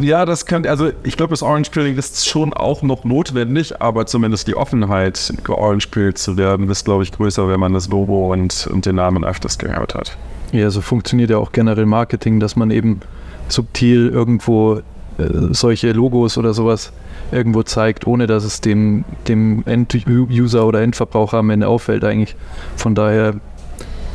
Ja, 0.00 0.24
das 0.26 0.46
könnte, 0.46 0.70
also 0.70 0.90
ich 1.02 1.16
glaube, 1.16 1.30
das 1.30 1.42
Orange 1.42 1.70
Pilling 1.70 1.96
ist 1.96 2.28
schon 2.28 2.52
auch 2.52 2.82
noch 2.82 3.04
notwendig, 3.04 3.80
aber 3.80 4.06
zumindest 4.06 4.46
die 4.46 4.54
Offenheit, 4.54 5.32
Orange 5.48 5.88
Pill 5.88 6.14
zu 6.14 6.36
werden, 6.36 6.68
ist, 6.68 6.84
glaube 6.84 7.02
ich, 7.02 7.12
größer, 7.12 7.48
wenn 7.48 7.58
man 7.58 7.72
das 7.72 7.88
Logo 7.88 8.32
und, 8.32 8.68
und 8.70 8.86
den 8.86 8.96
Namen 8.96 9.24
öfters 9.24 9.58
gehört 9.58 9.94
hat. 9.94 10.16
Ja, 10.52 10.70
so 10.70 10.80
funktioniert 10.80 11.30
ja 11.30 11.38
auch 11.38 11.52
generell 11.52 11.86
Marketing, 11.86 12.38
dass 12.38 12.54
man 12.54 12.70
eben 12.70 13.00
subtil 13.48 14.08
irgendwo 14.08 14.80
äh, 15.18 15.24
solche 15.50 15.92
Logos 15.92 16.38
oder 16.38 16.54
sowas 16.54 16.92
irgendwo 17.32 17.62
zeigt, 17.62 18.06
ohne 18.06 18.26
dass 18.26 18.44
es 18.44 18.60
dem, 18.60 19.04
dem 19.26 19.62
End-User 19.66 20.66
oder 20.66 20.80
Endverbraucher 20.82 21.38
am 21.38 21.50
Ende 21.50 21.68
auffällt 21.68 22.04
eigentlich. 22.04 22.36
Von 22.76 22.94
daher, 22.94 23.34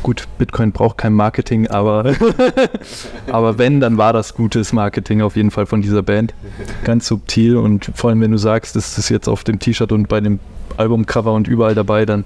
gut, 0.04 0.28
Bitcoin 0.38 0.70
braucht 0.70 0.98
kein 0.98 1.14
Marketing, 1.14 1.66
aber, 1.66 2.14
aber 3.32 3.58
wenn, 3.58 3.80
dann 3.80 3.96
war 3.96 4.12
das 4.12 4.34
gutes 4.34 4.72
Marketing 4.72 5.22
auf 5.22 5.34
jeden 5.34 5.50
Fall 5.50 5.66
von 5.66 5.82
dieser 5.82 6.02
Band. 6.02 6.34
Ganz 6.84 7.08
subtil 7.08 7.56
und 7.56 7.90
vor 7.94 8.10
allem, 8.10 8.20
wenn 8.20 8.30
du 8.30 8.38
sagst, 8.38 8.76
das 8.76 8.96
ist 8.98 9.08
jetzt 9.08 9.28
auf 9.28 9.42
dem 9.42 9.58
T-Shirt 9.58 9.90
und 9.90 10.08
bei 10.08 10.20
dem 10.20 10.38
Albumcover 10.76 11.32
und 11.32 11.48
überall 11.48 11.74
dabei, 11.74 12.06
dann 12.06 12.24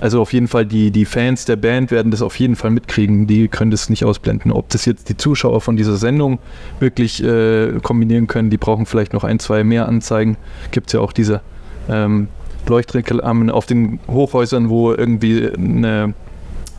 also 0.00 0.20
auf 0.20 0.32
jeden 0.32 0.48
Fall 0.48 0.66
die, 0.66 0.90
die 0.90 1.04
Fans 1.04 1.44
der 1.44 1.56
Band 1.56 1.90
werden 1.90 2.10
das 2.10 2.20
auf 2.20 2.38
jeden 2.38 2.56
Fall 2.56 2.70
mitkriegen, 2.70 3.26
die 3.26 3.48
können 3.48 3.70
das 3.70 3.88
nicht 3.88 4.04
ausblenden. 4.04 4.52
Ob 4.52 4.68
das 4.68 4.84
jetzt 4.84 5.08
die 5.08 5.16
Zuschauer 5.16 5.60
von 5.60 5.76
dieser 5.76 5.96
Sendung 5.96 6.40
wirklich 6.80 7.22
äh, 7.22 7.78
kombinieren 7.80 8.26
können, 8.26 8.50
die 8.50 8.58
brauchen 8.58 8.86
vielleicht 8.86 9.12
noch 9.12 9.24
ein, 9.24 9.38
zwei 9.38 9.64
mehr 9.64 9.88
Anzeigen. 9.88 10.36
Gibt 10.72 10.88
es 10.88 10.94
ja 10.94 11.00
auch 11.00 11.12
diese 11.12 11.40
ähm, 11.88 12.28
Leuchtreklamen 12.68 13.50
auf 13.50 13.66
den 13.66 14.00
Hochhäusern, 14.08 14.68
wo 14.68 14.92
irgendwie 14.92 15.48
eine, 15.50 16.12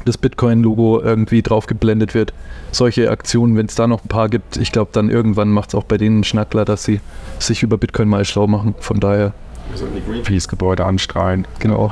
das 0.05 0.17
Bitcoin-Logo 0.17 1.01
irgendwie 1.01 1.41
drauf 1.41 1.67
geblendet 1.67 2.13
wird. 2.13 2.33
Solche 2.71 3.09
Aktionen, 3.09 3.57
wenn 3.57 3.65
es 3.65 3.75
da 3.75 3.87
noch 3.87 4.03
ein 4.03 4.07
paar 4.07 4.29
gibt, 4.29 4.57
ich 4.57 4.71
glaube, 4.71 4.91
dann 4.93 5.09
irgendwann 5.09 5.49
macht 5.49 5.69
es 5.69 5.75
auch 5.75 5.83
bei 5.83 5.97
denen 5.97 6.23
Schnackler, 6.23 6.65
dass 6.65 6.83
sie 6.83 7.01
sich 7.39 7.63
über 7.63 7.77
Bitcoin 7.77 8.07
mal 8.07 8.25
schlau 8.25 8.47
machen. 8.47 8.75
Von 8.79 8.99
daher. 8.99 9.33
Wir 9.69 9.77
sollten 9.77 9.95
die 9.95 10.01
Greenpeace-Gebäude 10.01 10.85
anstrahlen. 10.85 11.47
Genau. 11.59 11.91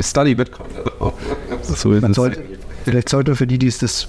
Study 0.00 0.34
Bitcoin. 0.34 0.68
So 1.62 1.88
Man 1.88 2.12
sollte, 2.12 2.42
vielleicht 2.84 3.08
sollte 3.08 3.34
für 3.36 3.46
die, 3.46 3.58
die 3.58 3.68
es 3.68 3.78
das 3.78 4.08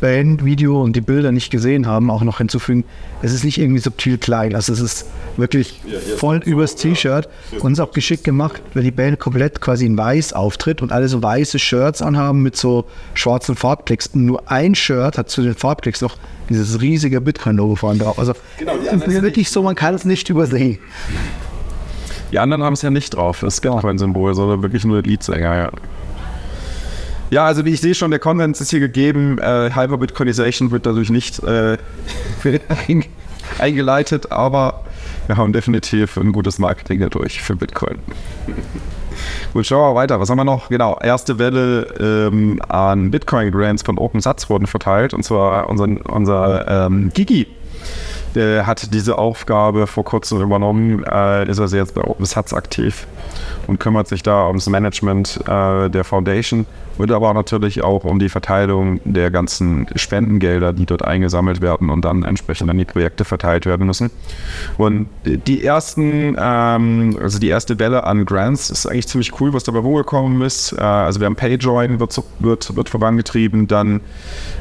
Bandvideo 0.00 0.82
und 0.82 0.96
die 0.96 1.00
Bilder 1.00 1.32
nicht 1.32 1.50
gesehen 1.50 1.86
haben, 1.86 2.10
auch 2.10 2.22
noch 2.22 2.38
hinzufügen, 2.38 2.84
es 3.22 3.32
ist 3.32 3.44
nicht 3.44 3.58
irgendwie 3.58 3.80
subtil 3.80 4.18
klein. 4.18 4.54
Also 4.54 4.72
es 4.72 4.80
ist 4.80 5.06
wirklich 5.36 5.80
voll 6.16 6.38
übers 6.44 6.76
T-Shirt 6.76 7.28
und 7.60 7.72
es 7.72 7.78
ist 7.78 7.84
auch 7.84 7.92
geschickt 7.92 8.24
gemacht, 8.24 8.62
weil 8.74 8.82
die 8.82 8.90
Band 8.90 9.18
komplett 9.18 9.60
quasi 9.60 9.86
in 9.86 9.96
weiß 9.96 10.32
auftritt 10.32 10.82
und 10.82 10.92
alle 10.92 11.08
so 11.08 11.22
weiße 11.22 11.58
Shirts 11.58 12.02
anhaben 12.02 12.42
mit 12.42 12.56
so 12.56 12.86
schwarzen 13.14 13.56
Farbklicks. 13.56 14.08
Und 14.08 14.26
nur 14.26 14.50
ein 14.50 14.74
Shirt 14.74 15.18
hat 15.18 15.30
zu 15.30 15.42
den 15.42 15.54
Farbklicks 15.54 16.00
noch 16.00 16.16
dieses 16.48 16.80
riesige 16.80 17.20
Bitcoin-Logo 17.20 17.76
vorne 17.76 17.98
drauf. 17.98 18.18
Also 18.18 18.34
es 18.58 19.02
ist 19.02 19.22
wirklich 19.22 19.50
so, 19.50 19.62
man 19.62 19.74
kann 19.74 19.94
es 19.94 20.04
nicht 20.04 20.28
übersehen. 20.30 20.78
Die 22.32 22.38
anderen 22.38 22.62
haben 22.62 22.74
es 22.74 22.82
ja 22.82 22.90
nicht 22.90 23.14
drauf, 23.14 23.40
das 23.40 23.60
Bitcoin-Symbol, 23.60 24.34
sondern 24.34 24.62
wirklich 24.62 24.84
nur 24.84 25.00
der 25.00 25.10
Leadsänger, 25.10 25.56
ja. 25.56 25.70
Ja, 27.30 27.44
also 27.46 27.64
wie 27.64 27.70
ich 27.70 27.80
sehe 27.80 27.94
schon, 27.94 28.10
der 28.10 28.20
Konsens 28.20 28.60
ist 28.60 28.70
hier 28.70 28.80
gegeben. 28.80 29.38
Äh, 29.38 29.70
Hyper-Bitcoinization 29.74 30.70
wird 30.70 30.86
dadurch 30.86 31.10
nicht 31.10 31.42
äh, 31.42 31.76
ein- 32.88 33.04
eingeleitet, 33.58 34.30
aber 34.32 34.84
Wir 35.26 35.36
haben 35.36 35.52
definitiv 35.52 36.16
ein 36.18 36.30
gutes 36.32 36.58
Marketing 36.60 37.00
dadurch 37.00 37.42
für 37.42 37.56
Bitcoin. 37.56 37.98
Gut, 39.52 39.66
schauen 39.66 39.92
wir 39.92 39.98
weiter. 39.98 40.20
Was 40.20 40.30
haben 40.30 40.36
wir 40.38 40.44
noch? 40.44 40.68
Genau, 40.68 40.98
erste 41.02 41.38
Welle 41.38 41.86
ähm, 41.98 42.60
an 42.68 43.10
Bitcoin-Grants 43.10 43.82
von 43.82 43.98
OpenSats 43.98 44.48
wurden 44.50 44.66
verteilt. 44.68 45.14
Und 45.14 45.24
zwar 45.24 45.68
unser, 45.68 45.88
unser 46.08 46.86
ähm, 46.86 47.10
Gigi. 47.14 47.46
Der 48.36 48.66
hat 48.66 48.92
diese 48.94 49.18
Aufgabe 49.18 49.86
vor 49.86 50.04
kurzem 50.04 50.42
übernommen, 50.42 51.02
äh, 51.04 51.50
ist 51.50 51.58
also 51.58 51.76
jetzt 51.76 51.94
bei 51.94 52.02
OpenSats 52.02 52.52
aktiv 52.52 53.06
und 53.66 53.80
kümmert 53.80 54.08
sich 54.08 54.22
da 54.22 54.46
ums 54.46 54.68
Management 54.68 55.40
äh, 55.48 55.88
der 55.88 56.04
Foundation 56.04 56.66
und 56.98 57.10
aber 57.10 57.32
natürlich 57.34 57.82
auch 57.82 58.04
um 58.04 58.18
die 58.18 58.28
Verteilung 58.28 59.00
der 59.04 59.30
ganzen 59.30 59.86
Spendengelder, 59.96 60.72
die 60.72 60.86
dort 60.86 61.04
eingesammelt 61.04 61.60
werden 61.60 61.90
und 61.90 62.04
dann 62.04 62.22
entsprechend 62.24 62.70
an 62.70 62.78
die 62.78 62.84
Projekte 62.84 63.24
verteilt 63.24 63.66
werden 63.66 63.86
müssen. 63.86 64.10
Und 64.78 65.08
die 65.24 65.64
ersten, 65.64 66.36
ähm, 66.38 67.18
also 67.20 67.38
die 67.38 67.48
erste 67.48 67.78
Welle 67.78 68.04
an 68.04 68.24
Grants 68.24 68.70
ist 68.70 68.86
eigentlich 68.86 69.08
ziemlich 69.08 69.40
cool, 69.40 69.52
was 69.52 69.64
dabei 69.64 69.78
rumgekommen 69.78 70.42
ist. 70.42 70.72
Äh, 70.72 70.82
also 70.82 71.20
wir 71.20 71.26
haben 71.26 71.36
PayJoin 71.36 72.00
wird, 72.00 72.22
wird, 72.38 72.76
wird 72.76 72.88
vorangetrieben, 72.88 73.66
dann 73.66 74.00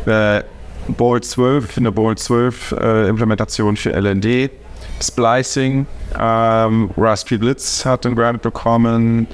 äh, 0.05 0.41
Bolt 0.87 1.25
12, 1.25 1.77
eine 1.77 1.91
Bolt 1.91 2.19
12 2.19 2.71
äh, 2.73 3.07
Implementation 3.07 3.75
für 3.75 3.91
LND, 3.93 4.51
Splicing, 5.01 5.85
ähm, 6.17 6.89
Raspberry 6.97 7.37
Blitz 7.37 7.85
hat 7.85 8.05
den 8.05 8.15
Grant 8.15 8.41
bekommen, 8.41 9.27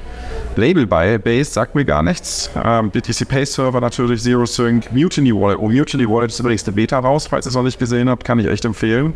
Label 0.55 0.85
bei 0.85 1.17
Base 1.17 1.51
sagt 1.51 1.75
mir 1.75 1.85
gar 1.85 2.03
nichts. 2.03 2.49
Ähm, 2.61 2.89
BTC 2.89 3.27
Pay 3.27 3.45
Server 3.45 3.79
natürlich, 3.79 4.21
Zero 4.21 4.45
Sync, 4.45 4.91
Mutiny 4.91 5.33
Wallet. 5.33 5.59
Oh, 5.59 5.69
Mutiny 5.69 6.09
Wallet 6.09 6.31
ist 6.31 6.39
übrigens 6.39 6.65
eine 6.65 6.75
Beta 6.75 6.99
raus, 6.99 7.27
falls 7.27 7.45
ihr 7.45 7.49
es 7.49 7.55
noch 7.55 7.63
nicht 7.63 7.79
gesehen 7.79 8.09
habt, 8.09 8.23
kann 8.23 8.39
ich 8.39 8.47
echt 8.47 8.65
empfehlen. 8.65 9.13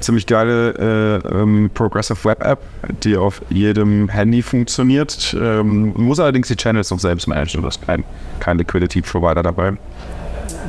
Ziemlich 0.00 0.26
geile 0.26 1.22
äh, 1.24 1.28
ähm, 1.28 1.70
Progressive 1.74 2.22
Web 2.24 2.44
App, 2.44 2.60
die 3.02 3.16
auf 3.16 3.40
jedem 3.48 4.08
Handy 4.08 4.42
funktioniert. 4.42 5.34
Ähm, 5.38 5.92
muss 5.96 6.20
allerdings 6.20 6.48
die 6.48 6.56
Channels 6.56 6.90
noch 6.90 7.00
selbst 7.00 7.26
managen, 7.26 7.62
da 7.62 7.68
ist 7.68 7.84
kein, 7.84 8.04
kein 8.38 8.58
Liquidity 8.58 9.02
Provider 9.02 9.42
dabei. 9.42 9.76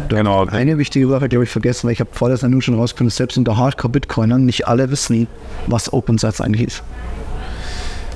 Genau. 0.10 0.46
Eine 0.46 0.78
wichtige 0.78 1.08
Sache, 1.08 1.30
die 1.30 1.36
habe 1.36 1.44
ich 1.44 1.50
vergessen, 1.50 1.88
weil 1.88 1.94
ich 1.94 2.00
habe 2.00 2.10
vor 2.14 2.30
der 2.30 2.38
Sendung 2.38 2.62
schon 2.62 2.76
rausgefunden, 2.76 3.12
selbst 3.12 3.38
unter 3.38 3.58
Hardcore-Bitcoinern 3.58 4.46
nicht 4.46 4.68
alle 4.68 4.90
wissen, 4.92 5.28
was 5.68 5.92
OpenSats 5.92 6.42
eigentlich 6.42 6.68
ist. 6.68 6.84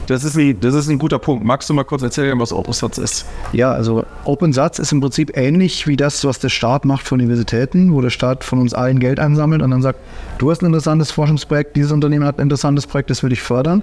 Das 0.08 0.24
ist, 0.24 0.38
ein, 0.38 0.60
das 0.60 0.76
ist 0.76 0.88
ein 0.88 1.00
guter 1.00 1.18
Punkt. 1.18 1.44
Magst 1.44 1.68
du 1.70 1.74
mal 1.74 1.84
kurz 1.84 2.04
erzählen, 2.04 2.40
was 2.40 2.54
OpenSats 2.54 3.00
ist? 3.00 3.26
Ja, 3.54 3.72
also 3.72 4.06
OpenSats 4.26 4.78
ist 4.78 4.92
im 4.92 5.02
Prinzip 5.02 5.36
ähnlich 5.36 5.88
wie 5.88 5.98
das, 5.98 6.24
was 6.26 6.38
der 6.38 6.50
Staat 6.50 6.86
macht 6.86 7.08
für 7.08 7.16
Universitäten, 7.16 7.92
wo 7.92 8.02
der 8.02 8.12
Staat 8.12 8.44
von 8.44 8.60
uns 8.60 8.74
allen 8.76 9.00
Geld 9.00 9.20
einsammelt 9.20 9.64
und 9.64 9.72
dann 9.72 9.82
sagt, 9.82 10.00
du 10.38 10.52
hast 10.52 10.62
ein 10.62 10.68
interessantes 10.68 11.12
Forschungsprojekt, 11.12 11.76
dieses 11.76 11.92
Unternehmen 11.92 12.26
hat 12.26 12.38
ein 12.38 12.44
interessantes 12.44 12.86
Projekt, 12.86 13.10
das 13.10 13.24
will 13.24 13.32
ich 13.32 13.42
fördern. 13.42 13.82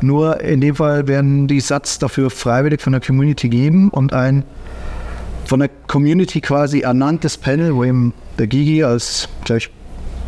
Nur 0.00 0.40
in 0.40 0.60
dem 0.60 0.76
Fall 0.76 1.08
werden 1.08 1.48
die 1.48 1.60
Satz 1.60 1.98
dafür 1.98 2.30
freiwillig 2.30 2.80
von 2.80 2.92
der 2.92 3.02
Community 3.02 3.48
geben 3.48 3.90
und 3.90 4.12
ein 4.12 4.44
von 5.50 5.58
der 5.58 5.68
Community 5.88 6.40
quasi 6.40 6.82
ernanntes 6.82 7.36
Panel, 7.36 7.74
wo 7.74 7.82
eben 7.82 8.14
der 8.38 8.46
Gigi 8.46 8.84
als, 8.84 9.28
glaube 9.44 9.58
ich, 9.58 9.70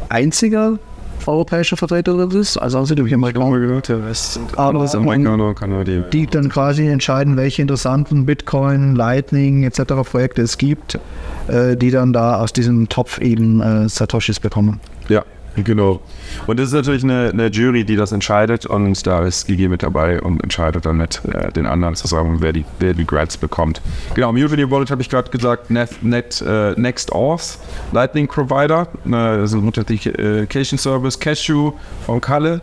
einziger 0.08 0.80
europäischer 1.24 1.76
Vertreter 1.76 2.16
drin 2.16 2.40
ist. 2.40 2.56
Also 2.56 2.78
außer 2.78 2.96
die 2.96 3.14
Amerikaner 3.14 3.60
gehört, 3.60 3.88
der 3.88 4.04
Rest 4.04 4.32
sind 4.32 4.58
aber 4.58 4.92
Amerikaner, 4.92 5.54
Kanadier. 5.54 6.00
Die 6.12 6.26
dann 6.26 6.48
quasi 6.48 6.88
entscheiden, 6.88 7.36
welche 7.36 7.62
interessanten 7.62 8.26
Bitcoin, 8.26 8.96
Lightning 8.96 9.62
etc. 9.62 9.94
Projekte 10.10 10.42
es 10.42 10.58
gibt, 10.58 10.98
äh, 11.46 11.76
die 11.76 11.92
dann 11.92 12.12
da 12.12 12.40
aus 12.40 12.52
diesem 12.52 12.88
Topf 12.88 13.20
eben 13.20 13.60
äh, 13.60 13.88
Satoshis 13.88 14.40
bekommen. 14.40 14.80
Ja, 15.08 15.24
Genau. 15.56 16.00
Und 16.46 16.58
das 16.58 16.68
ist 16.68 16.74
natürlich 16.74 17.04
eine, 17.04 17.30
eine, 17.30 17.46
Jury, 17.48 17.84
die 17.84 17.96
das 17.96 18.12
entscheidet 18.12 18.64
und 18.66 19.06
da 19.06 19.24
ist 19.24 19.46
Gigi 19.46 19.68
mit 19.68 19.82
dabei 19.82 20.20
und 20.20 20.42
entscheidet 20.42 20.86
dann 20.86 20.96
mit 20.96 21.20
äh, 21.26 21.52
den 21.52 21.66
anderen 21.66 21.94
zusammen, 21.94 22.38
wer 22.40 22.52
die, 22.52 22.64
wer 22.78 22.94
die 22.94 23.06
Grants 23.06 23.36
bekommt. 23.36 23.82
Genau, 24.14 24.32
Mutiny 24.32 24.70
Wallet 24.70 24.90
habe 24.90 25.02
ich 25.02 25.10
gerade 25.10 25.30
gesagt, 25.30 25.70
Net, 25.70 25.90
Net 26.02 26.42
äh, 26.46 26.72
Next 26.80 27.12
Auth, 27.12 27.58
Lightning 27.92 28.28
Provider, 28.28 28.88
äh, 29.04 29.10
das 29.10 29.52
ist 29.52 29.58
ein 29.58 29.68
Authentication 29.68 30.78
Service, 30.78 31.18
Cashew 31.18 31.72
von 32.06 32.20
Kalle, 32.20 32.62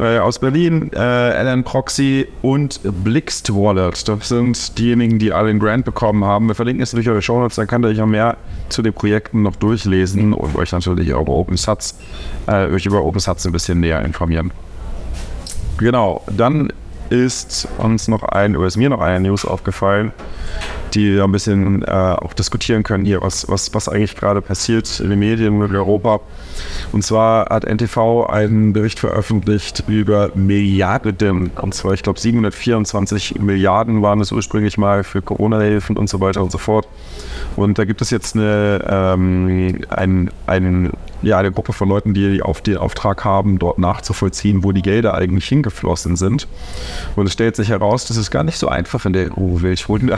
äh, 0.00 0.18
aus 0.18 0.38
Berlin, 0.38 0.90
äh, 0.94 1.42
LN 1.42 1.62
Proxy 1.62 2.26
und 2.42 2.80
Blixt 3.04 3.54
Wallet. 3.54 4.08
Das 4.08 4.28
sind 4.28 4.78
diejenigen, 4.78 5.18
die 5.18 5.32
alle 5.32 5.48
den 5.48 5.58
Grant 5.58 5.84
bekommen 5.84 6.24
haben. 6.24 6.48
Wir 6.48 6.54
verlinken 6.54 6.82
es 6.82 6.92
durch 6.92 7.08
eure 7.08 7.22
Show 7.22 7.38
Notes, 7.38 7.56
dann 7.56 7.66
könnt 7.66 7.84
ihr 7.84 7.88
euch 7.88 8.00
auch 8.00 8.06
mehr 8.06 8.36
zu 8.70 8.82
den 8.82 8.94
Projekten 8.94 9.42
noch 9.42 9.56
durchlesen 9.56 10.32
und 10.32 10.56
euch 10.56 10.72
natürlich 10.72 11.12
auch 11.12 11.20
über 11.22 11.32
OpenSats, 11.32 11.98
äh, 12.46 12.66
euch 12.66 12.86
über 12.86 13.04
OpenSats 13.04 13.46
ein 13.46 13.52
bisschen 13.52 13.80
näher 13.80 14.02
informieren. 14.04 14.52
Genau, 15.78 16.22
dann 16.34 16.72
ist 17.10 17.68
uns 17.78 18.08
noch 18.08 18.22
ein, 18.22 18.56
oder 18.56 18.66
ist 18.66 18.76
mir 18.76 18.88
noch 18.88 19.00
eine 19.00 19.28
News 19.28 19.44
aufgefallen, 19.44 20.12
die 20.94 21.20
ein 21.20 21.32
bisschen 21.32 21.82
äh, 21.82 21.90
auch 21.90 22.32
diskutieren 22.32 22.82
können 22.82 23.04
hier, 23.04 23.22
was, 23.22 23.48
was, 23.48 23.72
was 23.74 23.88
eigentlich 23.88 24.16
gerade 24.16 24.42
passiert 24.42 25.00
in 25.00 25.10
den 25.10 25.18
Medien 25.18 25.62
in 25.62 25.76
Europa. 25.76 26.20
Und 26.92 27.02
zwar 27.02 27.46
hat 27.46 27.64
NTV 27.64 28.26
einen 28.26 28.72
Bericht 28.72 28.98
veröffentlicht 28.98 29.84
über 29.86 30.30
Milliarden, 30.34 31.50
und 31.60 31.74
zwar 31.74 31.94
ich 31.94 32.02
glaube 32.02 32.18
724 32.18 33.40
Milliarden 33.40 34.02
waren 34.02 34.20
es 34.20 34.32
ursprünglich 34.32 34.78
mal 34.78 35.04
für 35.04 35.22
Corona-Hilfen 35.22 35.96
und 35.96 36.08
so 36.08 36.20
weiter 36.20 36.42
und 36.42 36.52
so 36.52 36.58
fort. 36.58 36.86
Und 37.56 37.78
da 37.78 37.84
gibt 37.84 38.02
es 38.02 38.10
jetzt 38.10 38.36
eine, 38.36 38.84
ähm, 38.88 39.78
ein, 39.88 40.30
ein, 40.46 40.90
ja, 41.22 41.38
eine 41.38 41.52
Gruppe 41.52 41.72
von 41.72 41.88
Leuten, 41.88 42.14
die 42.14 42.42
auf 42.42 42.62
den 42.62 42.76
Auftrag 42.78 43.24
haben, 43.24 43.58
dort 43.58 43.78
nachzuvollziehen, 43.78 44.64
wo 44.64 44.72
die 44.72 44.82
Gelder 44.82 45.14
eigentlich 45.14 45.46
hingeflossen 45.46 46.16
sind. 46.16 46.48
Und 47.16 47.26
es 47.26 47.32
stellt 47.32 47.56
sich 47.56 47.68
heraus, 47.68 48.06
das 48.06 48.16
ist 48.16 48.30
gar 48.30 48.44
nicht 48.44 48.58
so 48.58 48.68
einfach 48.68 49.04
in 49.04 49.12
der 49.12 49.36
EU-Welt. 49.36 49.80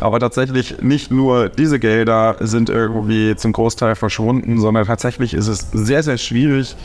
Aber 0.00 0.20
tatsächlich 0.20 0.80
nicht 0.82 1.10
nur 1.10 1.48
diese 1.48 1.78
Gelder 1.78 2.36
sind 2.40 2.70
irgendwie 2.70 3.36
zum 3.36 3.52
Großteil 3.52 3.94
verschwunden, 3.94 4.60
sondern 4.60 4.86
tatsächlich 4.86 5.34
ist 5.34 5.48
es 5.48 5.70
sehr, 5.72 6.02
sehr 6.02 6.18
schwierig, 6.18 6.76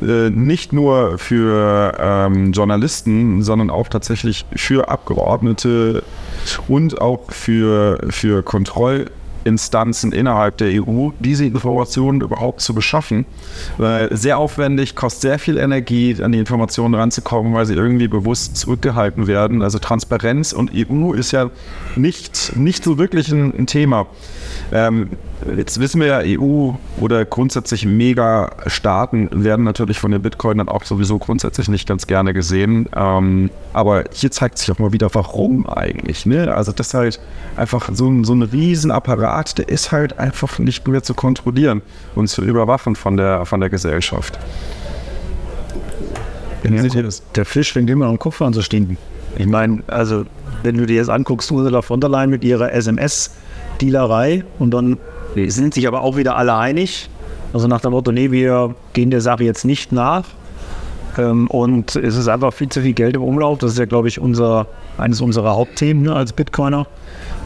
äh, 0.00 0.30
nicht 0.30 0.72
nur 0.72 1.18
für 1.18 1.96
ähm, 1.98 2.52
Journalisten, 2.52 3.42
sondern 3.42 3.70
auch 3.70 3.88
tatsächlich 3.88 4.44
für 4.54 4.88
Abgeordnete 4.88 6.02
und 6.68 7.00
auch 7.00 7.30
für, 7.30 7.98
für 8.10 8.42
Kontroll- 8.42 9.10
Instanzen 9.44 10.12
innerhalb 10.12 10.56
der 10.58 10.82
EU, 10.82 11.10
diese 11.18 11.44
Informationen 11.44 12.20
überhaupt 12.20 12.60
zu 12.60 12.74
beschaffen. 12.74 13.24
sehr 14.10 14.38
aufwendig, 14.38 14.94
kostet 14.94 15.22
sehr 15.22 15.38
viel 15.38 15.58
Energie, 15.58 16.16
an 16.22 16.32
die 16.32 16.38
Informationen 16.38 16.94
ranzukommen, 16.94 17.54
weil 17.54 17.66
sie 17.66 17.74
irgendwie 17.74 18.08
bewusst 18.08 18.56
zurückgehalten 18.56 19.26
werden. 19.26 19.62
Also 19.62 19.78
Transparenz 19.78 20.52
und 20.52 20.72
EU 20.74 21.12
ist 21.12 21.32
ja 21.32 21.50
nicht, 21.96 22.56
nicht 22.56 22.84
so 22.84 22.98
wirklich 22.98 23.30
ein, 23.30 23.52
ein 23.56 23.66
Thema. 23.66 24.06
Ähm, 24.72 25.10
jetzt 25.56 25.80
wissen 25.80 26.00
wir 26.00 26.06
ja, 26.06 26.40
EU 26.40 26.72
oder 27.00 27.24
grundsätzlich 27.24 27.86
Mega-Staaten 27.86 29.44
werden 29.44 29.64
natürlich 29.64 29.98
von 29.98 30.10
den 30.10 30.22
Bitcoinern 30.22 30.68
auch 30.68 30.84
sowieso 30.84 31.18
grundsätzlich 31.18 31.68
nicht 31.68 31.88
ganz 31.88 32.06
gerne 32.06 32.34
gesehen. 32.34 32.88
Ähm, 32.94 33.50
aber 33.72 34.04
hier 34.12 34.30
zeigt 34.30 34.58
sich 34.58 34.70
auch 34.70 34.78
mal 34.78 34.92
wieder, 34.92 35.08
warum 35.14 35.66
eigentlich. 35.66 36.26
Ne? 36.26 36.54
Also 36.54 36.72
das 36.72 36.88
ist 36.88 36.94
halt 36.94 37.20
einfach 37.56 37.88
so 37.92 38.10
so 38.24 38.34
ein 38.34 38.42
Riesenapparat, 38.42 39.29
der 39.58 39.68
ist 39.68 39.92
halt 39.92 40.18
einfach 40.18 40.58
nicht 40.58 40.86
mehr 40.86 41.02
zu 41.02 41.14
kontrollieren 41.14 41.82
und 42.14 42.28
zu 42.28 42.42
überwachen 42.42 42.96
von 42.96 43.16
der, 43.16 43.46
von 43.46 43.60
der 43.60 43.70
Gesellschaft. 43.70 44.38
Ja, 46.62 46.82
der 47.34 47.44
Fisch 47.44 47.72
fängt 47.72 47.88
immer 47.88 48.06
am 48.06 48.18
Kopf 48.18 48.42
an 48.42 48.52
zu 48.52 48.62
stinken. 48.62 48.98
Ich 49.38 49.46
meine, 49.46 49.82
also 49.86 50.24
wenn 50.62 50.76
du 50.76 50.86
dir 50.86 50.96
jetzt 50.96 51.08
anguckst, 51.08 51.50
Ursula 51.50 51.80
von 51.80 52.00
der 52.00 52.10
Leyen 52.10 52.30
mit 52.30 52.44
ihrer 52.44 52.72
SMS- 52.72 53.30
Dealerei 53.80 54.44
und 54.58 54.72
dann 54.72 54.98
sind 55.34 55.74
sich 55.74 55.86
aber 55.86 56.02
auch 56.02 56.16
wieder 56.16 56.36
alle 56.36 56.54
einig. 56.54 57.08
Also 57.52 57.66
nach 57.66 57.80
dem 57.80 57.92
Motto, 57.92 58.12
nee, 58.12 58.30
wir 58.30 58.74
gehen 58.92 59.10
der 59.10 59.20
Sache 59.20 59.44
jetzt 59.44 59.64
nicht 59.64 59.92
nach. 59.92 60.24
Ähm, 61.18 61.48
und 61.48 61.96
es 61.96 62.16
ist 62.16 62.28
einfach 62.28 62.52
viel 62.52 62.68
zu 62.68 62.82
viel 62.82 62.92
Geld 62.92 63.16
im 63.16 63.22
Umlauf. 63.22 63.58
Das 63.58 63.72
ist 63.72 63.78
ja, 63.78 63.86
glaube 63.86 64.08
ich, 64.08 64.20
unser, 64.20 64.66
eines 64.98 65.20
unserer 65.20 65.56
Hauptthemen 65.56 66.04
ne, 66.04 66.14
als 66.14 66.32
Bitcoiner. 66.32 66.86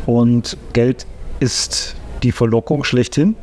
Und 0.06 0.58
Geld 0.72 1.06
ist 1.40 1.96
die 2.22 2.32
Verlockung 2.32 2.84
schlechthin. 2.84 3.36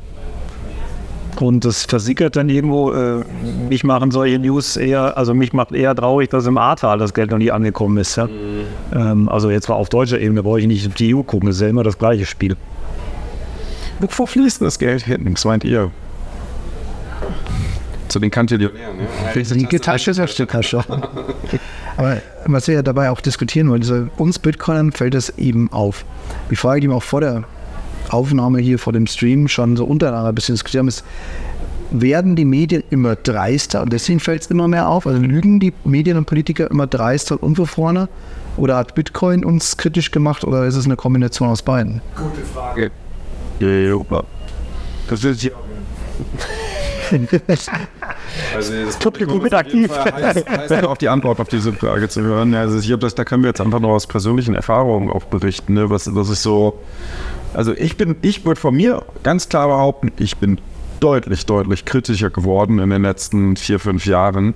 Und 1.40 1.66
das 1.66 1.86
versickert 1.86 2.36
dann 2.36 2.50
irgendwo. 2.50 2.92
Äh, 2.92 3.24
mich 3.70 3.84
machen 3.84 4.12
solche 4.12 4.38
News 4.38 4.78
eher, 4.78 5.18
also 5.18 5.34
mich 5.34 5.54
macht 5.54 5.72
eher 5.72 5.96
traurig, 5.96 6.30
dass 6.30 6.46
im 6.46 6.58
Ahrtal 6.58 7.00
das 7.00 7.14
Geld 7.14 7.32
noch 7.32 7.38
nie 7.38 7.52
angekommen 7.52 7.98
ist. 7.98 8.16
Ja? 8.18 8.26
Mhm. 8.26 8.32
Ähm, 8.94 9.30
also 9.30 9.50
jetzt 9.50 9.70
war 9.70 9.78
auf 9.78 9.90
deutscher 9.90 10.20
Ebene, 10.20 10.44
brauche 10.44 10.60
ich 10.60 10.68
nicht 10.68 10.88
auf 10.88 10.94
die 10.94 11.16
EU 11.16 11.24
gucken, 11.24 11.48
das 11.48 11.56
ist 11.56 11.62
ja 11.62 11.70
immer 11.70 11.84
das 11.84 11.98
gleiche 11.98 12.26
Spiel. 12.26 12.58
Wo 14.00 14.26
fließt 14.26 14.62
das 14.62 14.80
Geld 14.80 15.04
hin? 15.04 15.28
Was 15.32 15.46
meint 15.46 15.64
ihr? 15.64 15.92
Zu 18.08 18.20
den 18.20 18.32
Kantillionären, 18.32 18.98
ne? 18.98 19.44
Die 19.44 19.80
Tasche 19.80 20.12
ist 20.12 20.18
ja 20.18 20.46
Tasche. 20.46 20.84
Aber 21.98 22.18
was 22.46 22.68
wir 22.68 22.76
ja 22.76 22.82
dabei 22.82 23.10
auch 23.10 23.22
diskutieren 23.22 23.70
wollen, 23.70 23.82
also 23.82 24.08
uns 24.18 24.40
Bitcoinern 24.40 24.92
fällt 24.92 25.14
das 25.14 25.30
eben 25.38 25.72
auf. 25.72 26.04
Die 26.50 26.56
Frage, 26.56 26.82
die 26.82 26.90
wir 26.90 26.96
auch 26.96 27.04
vor 27.04 27.22
der 27.22 27.44
Aufnahme 28.14 28.60
hier 28.60 28.80
vor 28.80 28.94
dem 28.94 29.08
Stream 29.08 29.48
schon 29.48 29.78
so 29.78 29.86
untereinander 29.86 30.30
ein 30.30 30.36
bisschen 30.36 30.56
diskutiert 30.56 30.80
haben, 30.80 30.88
ist, 30.88 31.04
werden 31.92 32.36
die 32.36 32.46
Medien 32.46 32.84
immer 32.90 33.16
dreister 33.16 33.82
und 33.82 33.92
deswegen 33.92 34.20
fällt 34.20 34.44
es 34.44 34.48
immer 34.48 34.68
mehr 34.68 34.88
auf? 34.88 35.06
Also 35.06 35.20
lügen 35.20 35.60
die 35.60 35.74
Medien 35.84 36.18
und 36.18 36.26
Politiker 36.26 36.70
immer 36.72 36.88
dreister 36.88 37.36
und 37.36 37.44
unverfrorener? 37.44 38.10
Oder 38.58 38.78
hat 38.78 38.96
Bitcoin 38.96 39.46
uns 39.46 39.78
kritisch 39.78 40.12
gemacht 40.12 40.44
oder 40.44 40.66
ist 40.66 40.76
es 40.76 40.86
eine 40.86 40.96
Kombination 40.96 41.50
aus 41.50 41.62
beiden? 41.62 42.02
Gute 42.16 42.42
Frage. 42.54 42.92
Ja, 43.60 44.24
das 45.10 45.24
ist 45.24 45.44
ja. 45.44 45.52
Also 48.56 48.86
das 48.86 48.98
Publikum 48.98 49.46
ist 49.46 49.54
aktiv. 49.54 49.92
Heißt, 49.92 50.50
heißt 50.50 50.86
auf 50.86 50.98
die 50.98 51.10
Antwort 51.10 51.40
auf 51.40 51.50
diese 51.50 51.74
Frage 51.74 52.08
zu 52.08 52.22
hören. 52.22 52.54
Also 52.54 52.80
ich 52.80 52.88
glaube, 52.88 53.10
da 53.10 53.24
können 53.26 53.44
wir 53.44 53.50
jetzt 53.50 53.60
einfach 53.60 53.80
noch 53.80 53.90
aus 53.90 54.08
persönlichen 54.08 54.56
Erfahrungen 54.56 55.10
auch 55.10 55.26
berichten, 55.26 55.74
ne? 55.74 55.90
was, 55.90 56.14
was 56.14 56.30
ist 56.30 56.44
so. 56.44 56.80
Also 57.54 57.74
ich 57.74 57.98
bin, 57.98 58.16
ich 58.22 58.46
würde 58.46 58.60
von 58.60 58.76
mir 58.76 59.04
ganz 59.24 59.50
klar 59.50 59.68
behaupten, 59.68 60.12
ich 60.18 60.38
bin 60.38 60.60
deutlich, 61.00 61.46
deutlich 61.46 61.86
kritischer 61.86 62.30
geworden 62.30 62.80
in 62.80 62.90
den 62.90 63.02
letzten 63.02 63.58
vier, 63.58 63.80
fünf 63.80 64.06
Jahren. 64.06 64.54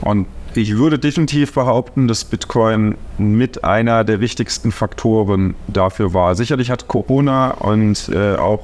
Und 0.00 0.26
ich 0.54 0.76
würde 0.76 0.98
definitiv 0.98 1.54
behaupten, 1.54 2.08
dass 2.08 2.24
Bitcoin 2.24 2.96
mit 3.18 3.64
einer 3.64 4.04
der 4.04 4.20
wichtigsten 4.20 4.72
Faktoren 4.72 5.54
dafür 5.68 6.12
war. 6.12 6.34
Sicherlich 6.34 6.70
hat 6.70 6.88
Corona 6.88 7.52
und 7.52 8.08
äh, 8.12 8.34
auch 8.34 8.62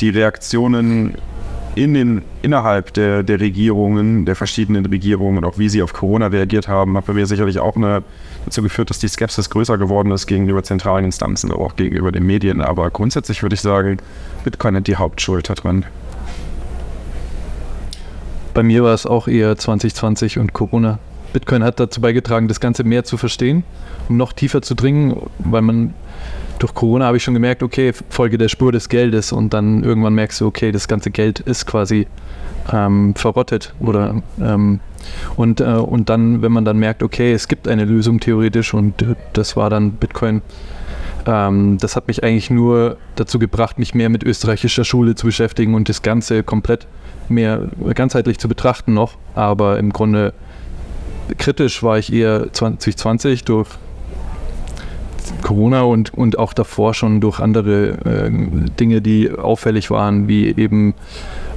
die 0.00 0.10
Reaktionen 0.10 1.14
in 1.74 1.94
den, 1.94 2.22
innerhalb 2.42 2.92
der, 2.94 3.22
der 3.22 3.40
Regierungen, 3.40 4.26
der 4.26 4.36
verschiedenen 4.36 4.86
Regierungen, 4.86 5.44
auch 5.44 5.58
wie 5.58 5.68
sie 5.68 5.82
auf 5.82 5.92
Corona 5.92 6.28
reagiert 6.28 6.68
haben, 6.68 6.96
hat 6.96 7.06
bei 7.06 7.12
mir 7.12 7.26
sicherlich 7.26 7.58
auch 7.58 7.76
eine, 7.76 8.02
dazu 8.44 8.62
geführt, 8.62 8.90
dass 8.90 8.98
die 8.98 9.08
Skepsis 9.08 9.50
größer 9.50 9.76
geworden 9.76 10.12
ist 10.12 10.26
gegenüber 10.26 10.62
zentralen 10.62 11.04
Instanzen, 11.04 11.50
aber 11.50 11.64
auch 11.64 11.76
gegenüber 11.76 12.12
den 12.12 12.24
Medien. 12.24 12.60
Aber 12.60 12.90
grundsätzlich 12.90 13.42
würde 13.42 13.54
ich 13.54 13.60
sagen, 13.60 13.98
Bitcoin 14.44 14.76
hat 14.76 14.86
die 14.86 14.96
Hauptschuld 14.96 15.48
daran. 15.48 15.84
Bei 18.52 18.62
mir 18.62 18.84
war 18.84 18.94
es 18.94 19.04
auch 19.04 19.26
eher 19.26 19.56
2020 19.56 20.38
und 20.38 20.52
Corona. 20.52 21.00
Bitcoin 21.32 21.64
hat 21.64 21.80
dazu 21.80 22.00
beigetragen, 22.00 22.46
das 22.46 22.60
Ganze 22.60 22.84
mehr 22.84 23.02
zu 23.02 23.16
verstehen, 23.16 23.64
um 24.08 24.16
noch 24.16 24.32
tiefer 24.32 24.62
zu 24.62 24.76
dringen, 24.76 25.20
weil 25.40 25.62
man 25.62 25.94
durch 26.58 26.74
Corona 26.74 27.06
habe 27.06 27.16
ich 27.16 27.24
schon 27.24 27.34
gemerkt, 27.34 27.62
okay, 27.62 27.92
Folge 28.08 28.38
der 28.38 28.48
Spur 28.48 28.72
des 28.72 28.88
Geldes 28.88 29.32
und 29.32 29.52
dann 29.52 29.82
irgendwann 29.84 30.14
merkst 30.14 30.40
du, 30.40 30.46
okay, 30.46 30.72
das 30.72 30.88
ganze 30.88 31.10
Geld 31.10 31.40
ist 31.40 31.66
quasi 31.66 32.06
ähm, 32.72 33.14
verrottet 33.14 33.74
oder 33.80 34.22
ähm, 34.40 34.80
und, 35.36 35.60
äh, 35.60 35.64
und 35.64 36.08
dann, 36.08 36.42
wenn 36.42 36.52
man 36.52 36.64
dann 36.64 36.78
merkt, 36.78 37.02
okay, 37.02 37.32
es 37.32 37.48
gibt 37.48 37.68
eine 37.68 37.84
Lösung 37.84 38.20
theoretisch 38.20 38.72
und 38.72 39.04
das 39.32 39.56
war 39.56 39.68
dann 39.68 39.92
Bitcoin, 39.92 40.42
ähm, 41.26 41.78
das 41.78 41.96
hat 41.96 42.08
mich 42.08 42.22
eigentlich 42.22 42.50
nur 42.50 42.96
dazu 43.16 43.38
gebracht, 43.38 43.78
mich 43.78 43.94
mehr 43.94 44.08
mit 44.08 44.22
österreichischer 44.24 44.84
Schule 44.84 45.14
zu 45.14 45.26
beschäftigen 45.26 45.74
und 45.74 45.88
das 45.88 46.02
Ganze 46.02 46.42
komplett 46.42 46.86
mehr 47.28 47.68
ganzheitlich 47.94 48.38
zu 48.38 48.48
betrachten 48.48 48.94
noch, 48.94 49.16
aber 49.34 49.78
im 49.78 49.92
Grunde 49.92 50.32
kritisch 51.38 51.82
war 51.82 51.98
ich 51.98 52.12
eher 52.12 52.52
2020 52.52 53.44
durch 53.44 53.68
Corona 55.42 55.82
und, 55.82 56.12
und 56.14 56.38
auch 56.38 56.52
davor 56.52 56.94
schon 56.94 57.20
durch 57.20 57.40
andere 57.40 57.90
äh, 58.04 58.30
Dinge, 58.78 59.00
die 59.00 59.30
auffällig 59.30 59.90
waren, 59.90 60.28
wie 60.28 60.48
eben 60.48 60.94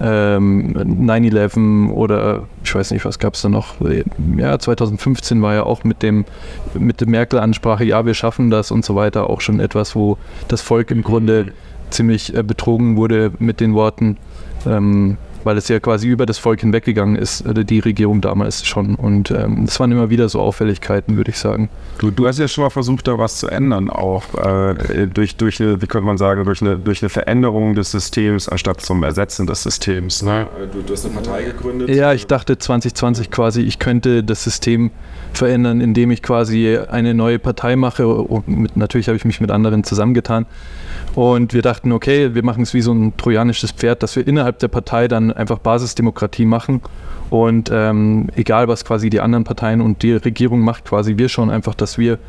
ähm, 0.01 0.73
9-11 0.75 1.91
oder 1.91 2.43
ich 2.63 2.73
weiß 2.73 2.91
nicht, 2.91 3.05
was 3.05 3.19
gab 3.19 3.33
es 3.33 3.41
da 3.41 3.49
noch. 3.49 3.75
Ja, 4.37 4.57
2015 4.57 5.41
war 5.41 5.55
ja 5.55 5.63
auch 5.63 5.83
mit 5.83 6.03
dem 6.03 6.25
mit 6.73 7.01
der 7.01 7.07
Merkel-Ansprache, 7.07 7.83
ja, 7.83 8.05
wir 8.05 8.13
schaffen 8.13 8.49
das 8.49 8.71
und 8.71 8.85
so 8.85 8.95
weiter, 8.95 9.29
auch 9.29 9.41
schon 9.41 9.59
etwas, 9.59 9.95
wo 9.95 10.17
das 10.47 10.61
Volk 10.61 10.91
im 10.91 11.03
Grunde 11.03 11.53
ziemlich 11.89 12.35
äh, 12.35 12.43
betrogen 12.43 12.97
wurde 12.97 13.31
mit 13.39 13.59
den 13.59 13.73
Worten. 13.73 14.17
Ähm, 14.65 15.17
weil 15.43 15.57
es 15.57 15.67
ja 15.67 15.79
quasi 15.79 16.07
über 16.07 16.25
das 16.25 16.37
Volk 16.37 16.61
hinweggegangen 16.61 17.15
ist, 17.15 17.41
äh, 17.41 17.65
die 17.65 17.79
Regierung 17.79 18.21
damals 18.21 18.65
schon. 18.65 18.95
Und 18.95 19.31
ähm, 19.31 19.65
es 19.67 19.79
waren 19.79 19.91
immer 19.91 20.09
wieder 20.09 20.29
so 20.29 20.39
Auffälligkeiten, 20.39 21.17
würde 21.17 21.31
ich 21.31 21.37
sagen. 21.37 21.69
Du, 21.99 22.11
du 22.11 22.27
hast 22.27 22.39
ja 22.39 22.47
schon 22.47 22.63
mal 22.63 22.69
versucht, 22.69 23.07
da 23.07 23.17
was 23.17 23.37
zu 23.37 23.47
ändern, 23.47 23.89
auch 23.89 24.23
äh, 24.35 25.07
durch, 25.07 25.35
durch 25.35 25.61
eine, 25.61 25.81
wie 25.81 25.87
könnte 25.87 26.05
man 26.05 26.17
sagen, 26.17 26.43
durch 26.45 26.61
eine, 26.61 26.77
durch 26.77 27.01
eine 27.01 27.09
Veränderung 27.09 27.75
des 27.75 27.91
Systems 27.91 28.49
anstatt 28.49 28.81
zum 28.81 29.03
Ersetzen 29.03 29.47
des 29.47 29.63
Systems. 29.63 30.21
Ne? 30.21 30.47
Du, 30.71 30.81
du 30.81 30.93
hast 30.93 31.05
eine 31.05 31.15
Partei 31.15 31.43
gegründet. 31.43 31.89
Ja, 31.89 32.13
ich 32.13 32.27
dachte 32.27 32.57
2020 32.57 33.31
quasi, 33.31 33.61
ich 33.61 33.79
könnte 33.79 34.23
das 34.23 34.43
System 34.43 34.91
verändern, 35.33 35.81
indem 35.81 36.11
ich 36.11 36.21
quasi 36.21 36.77
eine 36.77 37.13
neue 37.13 37.39
Partei 37.39 37.75
mache. 37.75 38.07
Und 38.07 38.47
mit, 38.47 38.77
natürlich 38.77 39.07
habe 39.07 39.17
ich 39.17 39.25
mich 39.25 39.41
mit 39.41 39.51
anderen 39.51 39.83
zusammengetan 39.83 40.45
und 41.17 41.51
wir 41.55 41.63
dachten, 41.63 41.91
okay, 41.93 42.35
wir 42.35 42.45
machen 42.45 42.61
es 42.61 42.75
wie 42.75 42.81
so 42.81 42.93
ein 42.93 43.17
trojanisches 43.17 43.71
Pferd, 43.71 44.03
dass 44.03 44.15
wir 44.15 44.27
innerhalb 44.27 44.59
der 44.59 44.67
Partei 44.67 45.07
dann 45.07 45.33
einfach 45.33 45.57
Basisdemokratie 45.57 46.45
machen. 46.45 46.79
Und 47.31 47.71
ähm, 47.73 48.27
egal, 48.35 48.67
was 48.67 48.85
quasi 48.85 49.09
die 49.09 49.19
anderen 49.19 49.43
Parteien 49.43 49.81
und 49.81 50.03
die 50.03 50.11
Regierung 50.13 50.61
macht, 50.61 50.85
quasi 50.85 51.17
wir 51.17 51.27
schauen 51.27 51.49
einfach, 51.49 51.73
dass 51.73 51.97
wir 51.97 52.19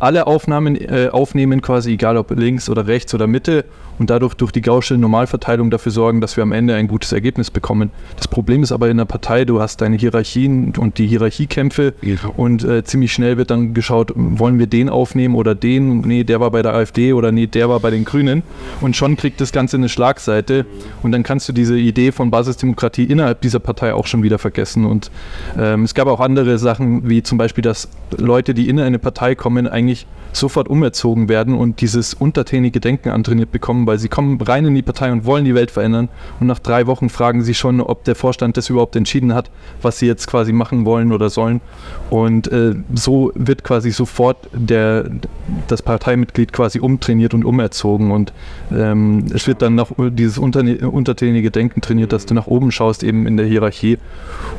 alle 0.00 0.26
Aufnahmen 0.26 0.74
äh, 0.74 1.08
aufnehmen, 1.12 1.62
quasi 1.62 1.92
egal 1.92 2.16
ob 2.16 2.32
links 2.32 2.68
oder 2.68 2.88
rechts 2.88 3.14
oder 3.14 3.28
Mitte 3.28 3.64
und 4.02 4.10
dadurch 4.10 4.34
durch 4.34 4.50
die 4.50 4.62
gausche 4.62 4.98
Normalverteilung 4.98 5.70
dafür 5.70 5.92
sorgen, 5.92 6.20
dass 6.20 6.36
wir 6.36 6.42
am 6.42 6.50
Ende 6.50 6.74
ein 6.74 6.88
gutes 6.88 7.12
Ergebnis 7.12 7.52
bekommen. 7.52 7.92
Das 8.16 8.26
Problem 8.26 8.64
ist 8.64 8.72
aber 8.72 8.90
in 8.90 8.96
der 8.96 9.04
Partei, 9.04 9.44
du 9.44 9.60
hast 9.60 9.80
deine 9.80 9.94
Hierarchien 9.96 10.72
und 10.76 10.98
die 10.98 11.06
Hierarchiekämpfe 11.06 11.94
und 12.36 12.64
äh, 12.64 12.82
ziemlich 12.82 13.12
schnell 13.12 13.36
wird 13.36 13.52
dann 13.52 13.74
geschaut, 13.74 14.12
wollen 14.16 14.58
wir 14.58 14.66
den 14.66 14.88
aufnehmen 14.88 15.36
oder 15.36 15.54
den? 15.54 16.00
Nee, 16.00 16.24
der 16.24 16.40
war 16.40 16.50
bei 16.50 16.62
der 16.62 16.74
AfD 16.74 17.12
oder 17.12 17.30
nee, 17.30 17.46
der 17.46 17.68
war 17.68 17.78
bei 17.78 17.90
den 17.90 18.04
Grünen 18.04 18.42
und 18.80 18.96
schon 18.96 19.16
kriegt 19.16 19.40
das 19.40 19.52
Ganze 19.52 19.76
eine 19.76 19.88
Schlagseite 19.88 20.66
und 21.04 21.12
dann 21.12 21.22
kannst 21.22 21.48
du 21.48 21.52
diese 21.52 21.78
Idee 21.78 22.10
von 22.10 22.32
Basisdemokratie 22.32 23.04
innerhalb 23.04 23.40
dieser 23.40 23.60
Partei 23.60 23.94
auch 23.94 24.08
schon 24.08 24.24
wieder 24.24 24.40
vergessen 24.40 24.84
und 24.84 25.12
ähm, 25.56 25.84
es 25.84 25.94
gab 25.94 26.08
auch 26.08 26.18
andere 26.18 26.58
Sachen, 26.58 27.08
wie 27.08 27.22
zum 27.22 27.38
Beispiel, 27.38 27.62
dass 27.62 27.88
Leute, 28.18 28.52
die 28.52 28.68
in 28.68 28.80
eine 28.80 28.98
Partei 28.98 29.36
kommen, 29.36 29.68
eigentlich 29.68 30.08
sofort 30.32 30.68
umerzogen 30.68 31.28
werden 31.28 31.54
und 31.54 31.80
dieses 31.80 32.14
untertänige 32.14 32.80
Denken 32.80 33.10
antrainiert 33.10 33.52
bekommen, 33.52 33.86
weil 33.86 33.98
sie 33.98 34.08
kommen 34.08 34.40
rein 34.40 34.64
in 34.64 34.74
die 34.74 34.82
Partei 34.82 35.12
und 35.12 35.24
wollen 35.24 35.44
die 35.44 35.54
Welt 35.54 35.70
verändern 35.70 36.08
und 36.40 36.46
nach 36.46 36.58
drei 36.58 36.86
Wochen 36.86 37.08
fragen 37.08 37.42
sie 37.42 37.54
schon, 37.54 37.80
ob 37.80 38.04
der 38.04 38.14
Vorstand 38.14 38.56
das 38.56 38.70
überhaupt 38.70 38.96
entschieden 38.96 39.34
hat, 39.34 39.50
was 39.82 39.98
sie 39.98 40.06
jetzt 40.06 40.26
quasi 40.26 40.52
machen 40.52 40.84
wollen 40.84 41.12
oder 41.12 41.30
sollen. 41.30 41.60
Und 42.10 42.48
äh, 42.48 42.74
so 42.94 43.32
wird 43.34 43.64
quasi 43.64 43.90
sofort 43.90 44.36
der, 44.52 45.10
das 45.68 45.82
Parteimitglied 45.82 46.52
quasi 46.52 46.80
umtrainiert 46.80 47.34
und 47.34 47.44
umerzogen 47.44 48.10
und 48.10 48.32
ähm, 48.72 49.26
es 49.34 49.46
wird 49.46 49.62
dann 49.62 49.74
noch 49.74 49.90
dieses 49.98 50.38
untertänige 50.38 51.50
Denken 51.50 51.80
trainiert, 51.80 52.12
dass 52.12 52.26
du 52.26 52.34
nach 52.34 52.46
oben 52.46 52.72
schaust, 52.72 53.02
eben 53.02 53.26
in 53.26 53.36
der 53.36 53.46
Hierarchie. 53.46 53.98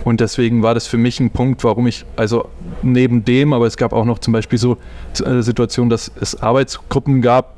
Und 0.04 0.20
deswegen 0.20 0.64
war 0.64 0.74
das 0.74 0.88
für 0.88 0.98
mich 0.98 1.20
ein 1.20 1.32
Punkt, 1.32 1.64
warum 1.64 1.88
ich, 1.88 2.06
also 2.16 2.50
neben 2.82 3.26
dem, 3.26 3.54
aber 3.54 3.66
es 3.66 3.78
gab 3.78 3.94
auch 3.94 4.06
noch 4.06 4.20
zum 4.20 4.34
Beispiel 4.34 4.60
so 4.60 4.78
äh, 5.26 5.42
Situation, 5.64 5.90
dass 5.90 6.12
es 6.20 6.42
Arbeitsgruppen 6.42 7.22
gab, 7.22 7.56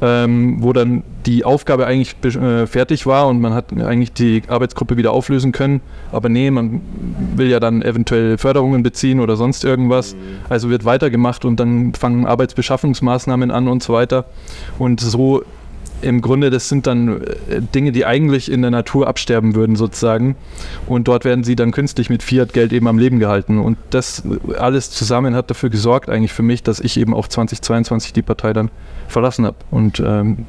ähm, 0.00 0.56
wo 0.60 0.72
dann 0.72 1.02
die 1.26 1.44
Aufgabe 1.44 1.86
eigentlich 1.86 2.16
äh, 2.24 2.66
fertig 2.66 3.06
war 3.06 3.28
und 3.28 3.40
man 3.40 3.52
hat 3.54 3.72
eigentlich 3.72 4.12
die 4.12 4.42
Arbeitsgruppe 4.48 4.96
wieder 4.96 5.12
auflösen 5.12 5.52
können. 5.52 5.80
Aber 6.10 6.28
nee, 6.28 6.50
man 6.50 6.80
will 7.36 7.48
ja 7.48 7.60
dann 7.60 7.82
eventuell 7.82 8.38
Förderungen 8.38 8.82
beziehen 8.82 9.20
oder 9.20 9.36
sonst 9.36 9.64
irgendwas. 9.64 10.16
Also 10.48 10.70
wird 10.70 10.84
weitergemacht 10.84 11.44
und 11.44 11.60
dann 11.60 11.94
fangen 11.94 12.26
Arbeitsbeschaffungsmaßnahmen 12.26 13.50
an 13.50 13.68
und 13.68 13.82
so 13.82 13.92
weiter. 13.92 14.24
Und 14.78 15.00
so 15.00 15.42
im 16.04 16.20
Grunde, 16.20 16.50
das 16.50 16.68
sind 16.68 16.86
dann 16.86 17.22
äh, 17.48 17.60
Dinge, 17.74 17.92
die 17.92 18.04
eigentlich 18.04 18.50
in 18.50 18.62
der 18.62 18.70
Natur 18.70 19.08
absterben 19.08 19.54
würden, 19.54 19.74
sozusagen. 19.74 20.36
Und 20.86 21.08
dort 21.08 21.24
werden 21.24 21.44
sie 21.44 21.56
dann 21.56 21.72
künstlich 21.72 22.10
mit 22.10 22.22
Fiat-Geld 22.22 22.72
eben 22.72 22.86
am 22.86 22.98
Leben 22.98 23.18
gehalten. 23.18 23.58
Und 23.58 23.78
das 23.90 24.22
alles 24.58 24.90
zusammen 24.90 25.34
hat 25.34 25.50
dafür 25.50 25.70
gesorgt, 25.70 26.08
eigentlich 26.08 26.32
für 26.32 26.42
mich, 26.42 26.62
dass 26.62 26.80
ich 26.80 26.98
eben 26.98 27.14
auch 27.14 27.26
2022 27.26 28.12
die 28.12 28.22
Partei 28.22 28.52
dann 28.52 28.70
verlassen 29.08 29.46
habe 29.46 29.56
und 29.70 30.00
ähm, 30.04 30.46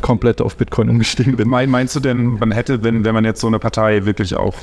komplett 0.00 0.40
auf 0.40 0.56
Bitcoin 0.56 0.88
umgestiegen 0.88 1.36
bin. 1.36 1.48
Meinst 1.48 1.96
du 1.96 2.00
denn, 2.00 2.38
man 2.38 2.52
hätte, 2.52 2.82
wenn, 2.82 3.04
wenn 3.04 3.14
man 3.14 3.24
jetzt 3.24 3.40
so 3.40 3.46
eine 3.46 3.58
Partei 3.58 4.04
wirklich 4.04 4.36
auch 4.36 4.54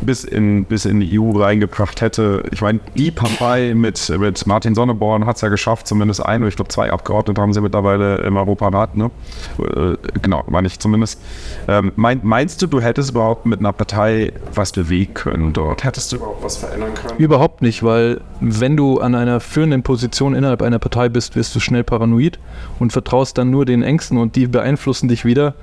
bis 0.00 0.24
in, 0.24 0.64
bis 0.64 0.84
in 0.84 1.00
die 1.00 1.18
EU 1.18 1.38
reingebracht 1.38 2.00
hätte. 2.00 2.42
Ich 2.52 2.60
meine, 2.60 2.80
die 2.94 3.10
Partei 3.10 3.74
mit, 3.74 4.08
mit 4.18 4.46
Martin 4.46 4.74
Sonneborn 4.74 5.26
hat 5.26 5.36
es 5.36 5.42
ja 5.42 5.48
geschafft, 5.48 5.86
zumindest 5.86 6.24
ein 6.24 6.42
oder 6.42 6.48
ich 6.48 6.56
glaube 6.56 6.68
zwei 6.68 6.90
Abgeordnete 6.92 7.40
haben 7.40 7.52
sie 7.52 7.60
mittlerweile 7.60 8.18
im 8.18 8.36
Europarat, 8.36 8.96
ne? 8.96 9.10
Äh, 9.58 9.96
genau, 10.22 10.44
meine 10.48 10.66
ich 10.66 10.78
zumindest. 10.78 11.20
Ähm, 11.66 11.92
mein, 11.96 12.20
meinst 12.22 12.62
du, 12.62 12.66
du 12.66 12.80
hättest 12.80 13.10
überhaupt 13.10 13.46
mit 13.46 13.60
einer 13.60 13.72
Partei 13.72 14.32
was 14.54 14.72
bewegen 14.72 15.14
können 15.14 15.52
dort? 15.52 15.84
Hättest 15.84 16.12
du 16.12 16.16
überhaupt 16.16 16.44
was 16.44 16.56
verändern 16.56 16.94
können? 16.94 17.18
Überhaupt 17.18 17.62
nicht, 17.62 17.82
weil 17.82 18.20
wenn 18.40 18.76
du 18.76 19.00
an 19.00 19.14
einer 19.14 19.40
führenden 19.40 19.82
Position 19.82 20.34
innerhalb 20.34 20.62
einer 20.62 20.78
Partei 20.78 21.08
bist, 21.08 21.36
wirst 21.36 21.54
du 21.54 21.60
schnell 21.60 21.84
paranoid 21.84 22.38
und 22.78 22.92
vertraust 22.92 23.38
dann 23.38 23.50
nur 23.50 23.64
den 23.64 23.82
Ängsten 23.82 24.18
und 24.18 24.36
die 24.36 24.46
beeinflussen 24.46 25.08
dich 25.08 25.24
wieder. 25.24 25.54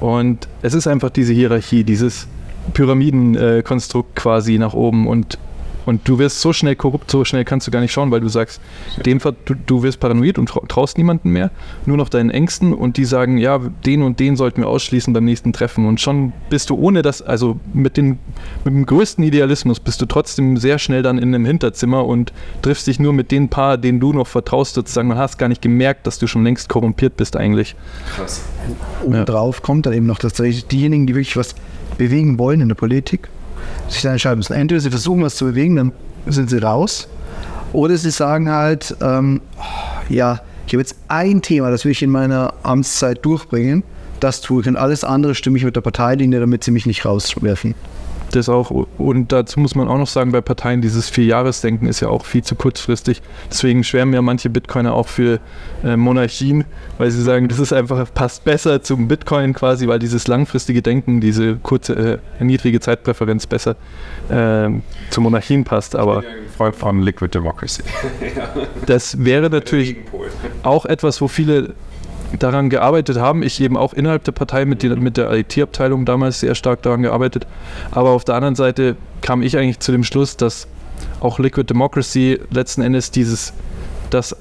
Und 0.00 0.48
es 0.62 0.74
ist 0.74 0.86
einfach 0.86 1.10
diese 1.10 1.32
Hierarchie, 1.32 1.84
dieses 1.84 2.26
Pyramidenkonstrukt 2.72 4.16
quasi 4.16 4.58
nach 4.58 4.74
oben 4.74 5.06
und 5.06 5.38
Und 5.86 6.08
du 6.08 6.18
wirst 6.18 6.40
so 6.40 6.54
schnell 6.54 6.76
korrupt, 6.76 7.10
so 7.10 7.26
schnell 7.26 7.44
kannst 7.44 7.66
du 7.66 7.70
gar 7.70 7.82
nicht 7.82 7.92
schauen, 7.92 8.10
weil 8.10 8.22
du 8.22 8.28
sagst, 8.28 8.58
dem, 9.04 9.18
du, 9.18 9.54
du 9.54 9.82
wirst 9.82 10.00
paranoid 10.00 10.38
und 10.38 10.48
trau- 10.48 10.66
traust 10.66 10.96
niemanden 10.96 11.28
mehr, 11.28 11.50
nur 11.84 11.98
noch 11.98 12.08
deinen 12.08 12.30
Ängsten 12.30 12.72
und 12.72 12.96
die 12.96 13.04
sagen, 13.04 13.36
ja, 13.36 13.60
den 13.84 14.02
und 14.02 14.18
den 14.18 14.36
sollten 14.36 14.62
wir 14.62 14.68
ausschließen 14.68 15.12
beim 15.12 15.26
nächsten 15.26 15.52
Treffen. 15.52 15.86
Und 15.86 16.00
schon 16.00 16.32
bist 16.48 16.70
du 16.70 16.76
ohne 16.76 17.02
das, 17.02 17.20
also 17.20 17.60
mit, 17.74 17.98
den, 17.98 18.18
mit 18.64 18.72
dem 18.72 18.86
größten 18.86 19.22
Idealismus, 19.22 19.78
bist 19.78 20.00
du 20.00 20.06
trotzdem 20.06 20.56
sehr 20.56 20.78
schnell 20.78 21.02
dann 21.02 21.18
in 21.18 21.34
einem 21.34 21.44
Hinterzimmer 21.44 22.06
und 22.06 22.32
triffst 22.62 22.86
dich 22.86 22.98
nur 22.98 23.12
mit 23.12 23.30
den 23.30 23.50
paar, 23.50 23.76
denen 23.76 24.00
du 24.00 24.14
noch 24.14 24.26
vertraust, 24.26 24.76
sozusagen. 24.76 25.08
Man 25.08 25.18
hast 25.18 25.36
gar 25.36 25.50
nicht 25.50 25.60
gemerkt, 25.60 26.06
dass 26.06 26.18
du 26.18 26.26
schon 26.26 26.44
längst 26.44 26.70
korrumpiert 26.70 27.18
bist 27.18 27.36
eigentlich. 27.36 27.76
Krass. 28.16 28.40
Obendrauf 29.04 29.60
kommt 29.60 29.84
dann 29.84 29.92
eben 29.92 30.06
noch, 30.06 30.18
dass 30.18 30.32
diejenigen, 30.32 31.06
die 31.06 31.14
wirklich 31.14 31.36
was 31.36 31.54
bewegen 31.96 32.38
wollen 32.38 32.60
in 32.60 32.68
der 32.68 32.74
Politik, 32.74 33.28
sich 33.88 34.02
dann 34.02 34.12
entscheiden 34.12 34.38
müssen. 34.38 34.54
Entweder 34.54 34.80
sie 34.80 34.90
versuchen 34.90 35.22
was 35.22 35.36
zu 35.36 35.46
bewegen, 35.46 35.76
dann 35.76 35.92
sind 36.26 36.50
sie 36.50 36.58
raus. 36.58 37.08
Oder 37.72 37.96
sie 37.96 38.10
sagen 38.10 38.50
halt, 38.50 38.96
ähm, 39.00 39.40
ja, 40.08 40.40
ich 40.66 40.72
habe 40.72 40.80
jetzt 40.80 40.96
ein 41.08 41.42
Thema, 41.42 41.70
das 41.70 41.84
will 41.84 41.92
ich 41.92 42.02
in 42.02 42.10
meiner 42.10 42.54
Amtszeit 42.62 43.24
durchbringen. 43.24 43.82
Das 44.20 44.40
tue 44.40 44.62
ich 44.62 44.68
und 44.68 44.76
alles 44.76 45.04
andere 45.04 45.34
stimme 45.34 45.58
ich 45.58 45.64
mit 45.64 45.76
der 45.76 45.80
Parteilinie, 45.80 46.40
damit 46.40 46.64
sie 46.64 46.70
mich 46.70 46.86
nicht 46.86 47.04
rauswerfen. 47.04 47.74
Das 48.34 48.48
auch. 48.48 48.72
Und 48.98 49.30
dazu 49.30 49.60
muss 49.60 49.76
man 49.76 49.86
auch 49.86 49.96
noch 49.96 50.08
sagen, 50.08 50.32
bei 50.32 50.40
Parteien, 50.40 50.80
dieses 50.82 51.08
Vierjahresdenken 51.08 51.86
ist 51.86 52.00
ja 52.00 52.08
auch 52.08 52.24
viel 52.24 52.42
zu 52.42 52.56
kurzfristig. 52.56 53.22
Deswegen 53.48 53.84
schwärmen 53.84 54.12
ja 54.12 54.22
manche 54.22 54.50
Bitcoiner 54.50 54.92
auch 54.92 55.06
für 55.06 55.38
äh, 55.84 55.96
Monarchien, 55.96 56.64
weil 56.98 57.12
sie 57.12 57.22
sagen, 57.22 57.46
das 57.46 57.60
ist 57.60 57.72
einfach, 57.72 58.12
passt 58.12 58.44
besser 58.44 58.82
zum 58.82 59.06
Bitcoin 59.06 59.52
quasi, 59.52 59.86
weil 59.86 60.00
dieses 60.00 60.26
langfristige 60.26 60.82
Denken, 60.82 61.20
diese 61.20 61.54
kurze, 61.58 62.18
äh, 62.40 62.44
niedrige 62.44 62.80
Zeitpräferenz 62.80 63.46
besser 63.46 63.76
äh, 64.28 64.68
zu 65.10 65.20
Monarchien 65.20 65.62
passt. 65.62 65.94
Aber 65.94 66.24
Freund 66.56 66.74
von 66.74 67.02
Liquid 67.02 67.32
Democracy. 67.32 67.84
das 68.86 69.24
wäre 69.24 69.48
natürlich 69.48 69.98
auch 70.64 70.86
etwas, 70.86 71.20
wo 71.20 71.28
viele 71.28 71.74
daran 72.38 72.70
gearbeitet 72.70 73.18
haben. 73.18 73.42
Ich 73.42 73.60
eben 73.60 73.76
auch 73.76 73.92
innerhalb 73.92 74.24
der 74.24 74.32
Partei 74.32 74.64
mit, 74.64 74.82
den, 74.82 75.00
mit 75.00 75.16
der 75.16 75.30
IT-Abteilung 75.32 76.04
damals 76.04 76.40
sehr 76.40 76.54
stark 76.54 76.82
daran 76.82 77.02
gearbeitet. 77.02 77.46
Aber 77.90 78.10
auf 78.10 78.24
der 78.24 78.34
anderen 78.34 78.54
Seite 78.54 78.96
kam 79.20 79.42
ich 79.42 79.56
eigentlich 79.56 79.80
zu 79.80 79.92
dem 79.92 80.04
Schluss, 80.04 80.36
dass 80.36 80.66
auch 81.20 81.38
Liquid 81.38 81.68
Democracy 81.68 82.40
letzten 82.50 82.82
Endes 82.82 83.10
dieses, 83.10 83.52
dass, 84.10 84.36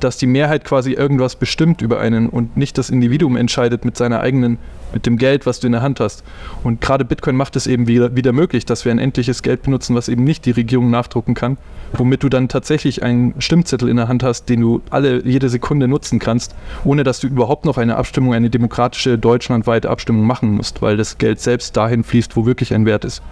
dass 0.00 0.18
die 0.18 0.26
Mehrheit 0.26 0.64
quasi 0.64 0.92
irgendwas 0.92 1.36
bestimmt 1.36 1.82
über 1.82 2.00
einen 2.00 2.28
und 2.28 2.56
nicht 2.56 2.78
das 2.78 2.90
Individuum 2.90 3.36
entscheidet 3.36 3.84
mit 3.84 3.96
seiner 3.96 4.20
eigenen, 4.20 4.58
mit 4.92 5.06
dem 5.06 5.18
Geld, 5.18 5.46
was 5.46 5.60
du 5.60 5.66
in 5.66 5.72
der 5.72 5.82
Hand 5.82 6.00
hast. 6.00 6.24
Und 6.62 6.80
gerade 6.80 7.04
Bitcoin 7.04 7.36
macht 7.36 7.56
es 7.56 7.66
eben 7.66 7.86
wieder, 7.86 8.16
wieder 8.16 8.32
möglich, 8.32 8.64
dass 8.64 8.84
wir 8.84 8.92
ein 8.92 8.98
endliches 8.98 9.42
Geld 9.42 9.62
benutzen, 9.62 9.94
was 9.94 10.08
eben 10.08 10.24
nicht 10.24 10.44
die 10.46 10.52
Regierung 10.52 10.90
nachdrucken 10.90 11.34
kann, 11.34 11.56
womit 11.92 12.22
du 12.22 12.28
dann 12.28 12.48
tatsächlich 12.48 13.02
einen 13.02 13.34
Stimmzettel 13.40 13.88
in 13.88 13.96
der 13.96 14.08
Hand 14.08 14.22
hast, 14.22 14.48
den 14.48 14.60
du 14.60 14.82
alle 14.90 15.24
jede 15.24 15.48
Sekunde 15.48 15.88
nutzen 15.88 16.18
kannst, 16.18 16.54
ohne 16.84 17.04
dass 17.04 17.20
du 17.20 17.26
überhaupt 17.26 17.64
noch 17.64 17.78
eine 17.78 17.96
Abstimmung, 17.96 18.34
eine 18.34 18.50
demokratische 18.50 19.18
deutschlandweite 19.18 19.90
Abstimmung 19.90 20.26
machen 20.26 20.52
musst, 20.52 20.82
weil 20.82 20.96
das 20.96 21.18
Geld 21.18 21.40
selbst 21.40 21.76
dahin 21.76 22.04
fließt, 22.04 22.36
wo 22.36 22.46
wirklich 22.46 22.74
ein 22.74 22.86
Wert 22.86 23.04
ist. 23.04 23.22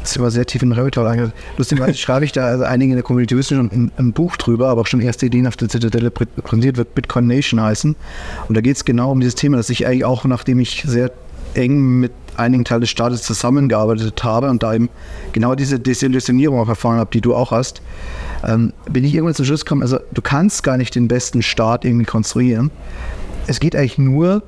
Das 0.00 0.12
ist 0.12 0.16
immer 0.16 0.30
sehr 0.30 0.46
tief 0.46 0.62
in 0.62 0.70
den 0.70 0.78
Rabbit 0.78 0.96
Hole. 0.96 1.32
Lustigerweise 1.58 1.98
schreibe 1.98 2.24
ich 2.24 2.32
da, 2.32 2.46
also 2.46 2.64
einige 2.64 2.92
in 2.92 2.96
der 2.96 3.02
Community 3.02 3.36
wissen 3.36 3.56
schon 3.56 3.90
ein, 3.98 4.12
Buch 4.12 4.36
drüber, 4.36 4.68
aber 4.68 4.82
auch 4.82 4.86
schon 4.86 5.00
erste 5.00 5.26
Ideen 5.26 5.46
auf 5.46 5.56
der 5.56 5.68
Zitadelle 5.68 6.08
prä- 6.08 6.26
präsentiert 6.42 6.76
wird, 6.76 6.94
Bitcoin 6.94 7.26
Nation 7.26 7.60
heißen. 7.60 7.94
Und 8.48 8.56
da 8.56 8.60
geht 8.60 8.76
es 8.76 8.84
genau 8.84 9.10
um 9.10 9.20
dieses 9.20 9.34
Thema, 9.34 9.56
dass 9.56 9.68
ich 9.70 9.86
eigentlich 9.86 10.04
auch, 10.04 10.24
nachdem 10.24 10.60
ich 10.60 10.84
sehr 10.86 11.10
eng 11.58 12.00
mit 12.00 12.12
einigen 12.36 12.64
Teilen 12.64 12.82
des 12.82 12.90
Staates 12.90 13.22
zusammengearbeitet 13.22 14.22
habe 14.22 14.48
und 14.48 14.62
da 14.62 14.74
eben 14.74 14.88
genau 15.32 15.54
diese 15.54 15.80
Desillusionierung 15.80 16.60
auch 16.60 16.68
erfahren 16.68 16.98
habe, 16.98 17.10
die 17.12 17.20
du 17.20 17.34
auch 17.34 17.50
hast, 17.50 17.82
ähm, 18.46 18.72
bin 18.90 19.04
ich 19.04 19.14
irgendwann 19.14 19.34
zum 19.34 19.44
Schluss 19.44 19.64
gekommen, 19.64 19.82
also 19.82 19.98
du 20.12 20.22
kannst 20.22 20.62
gar 20.62 20.76
nicht 20.76 20.94
den 20.94 21.08
besten 21.08 21.42
Staat 21.42 21.84
irgendwie 21.84 22.04
konstruieren. 22.04 22.70
Es 23.46 23.60
geht 23.60 23.74
eigentlich 23.74 23.98
nur, 23.98 24.42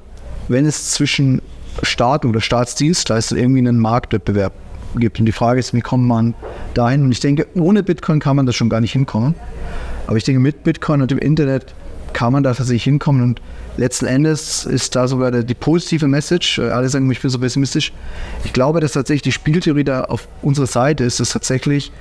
wenn 0.48 0.66
es 0.66 0.92
zwischen 0.92 1.42
Staat 1.82 2.24
oder 2.24 2.40
Staatsdienstleister 2.40 3.36
irgendwie 3.36 3.60
einen 3.60 3.78
Marktwettbewerb 3.78 4.52
gibt. 4.96 5.18
Und 5.18 5.26
die 5.26 5.32
Frage 5.32 5.60
ist, 5.60 5.72
wie 5.74 5.80
kommt 5.80 6.06
man 6.06 6.34
dahin? 6.74 7.04
Und 7.04 7.12
ich 7.12 7.20
denke, 7.20 7.46
ohne 7.54 7.82
Bitcoin 7.82 8.20
kann 8.20 8.36
man 8.36 8.46
das 8.46 8.56
schon 8.56 8.68
gar 8.68 8.80
nicht 8.80 8.92
hinkommen. 8.92 9.34
Aber 10.06 10.16
ich 10.16 10.24
denke, 10.24 10.40
mit 10.40 10.64
Bitcoin 10.64 11.02
und 11.02 11.10
dem 11.10 11.18
Internet 11.18 11.74
kann 12.12 12.32
man 12.32 12.42
da 12.42 12.54
tatsächlich 12.54 12.84
hinkommen. 12.84 13.22
Und 13.22 13.40
letzten 13.76 14.06
Endes 14.06 14.64
ist 14.64 14.96
da 14.96 15.08
sogar 15.08 15.30
die 15.30 15.54
positive 15.54 16.06
Message. 16.08 16.58
Äh, 16.58 16.70
Alle 16.70 16.88
sagen, 16.88 17.10
ich 17.10 17.20
bin 17.20 17.30
so 17.30 17.38
pessimistisch. 17.38 17.92
Ich 18.44 18.52
glaube, 18.52 18.80
dass 18.80 18.92
tatsächlich 18.92 19.22
die 19.22 19.32
Spieltheorie 19.32 19.84
da 19.84 20.04
auf 20.04 20.28
unserer 20.42 20.66
Seite 20.66 21.04
ist, 21.04 21.20
dass 21.20 21.30
tatsächlich 21.30 21.92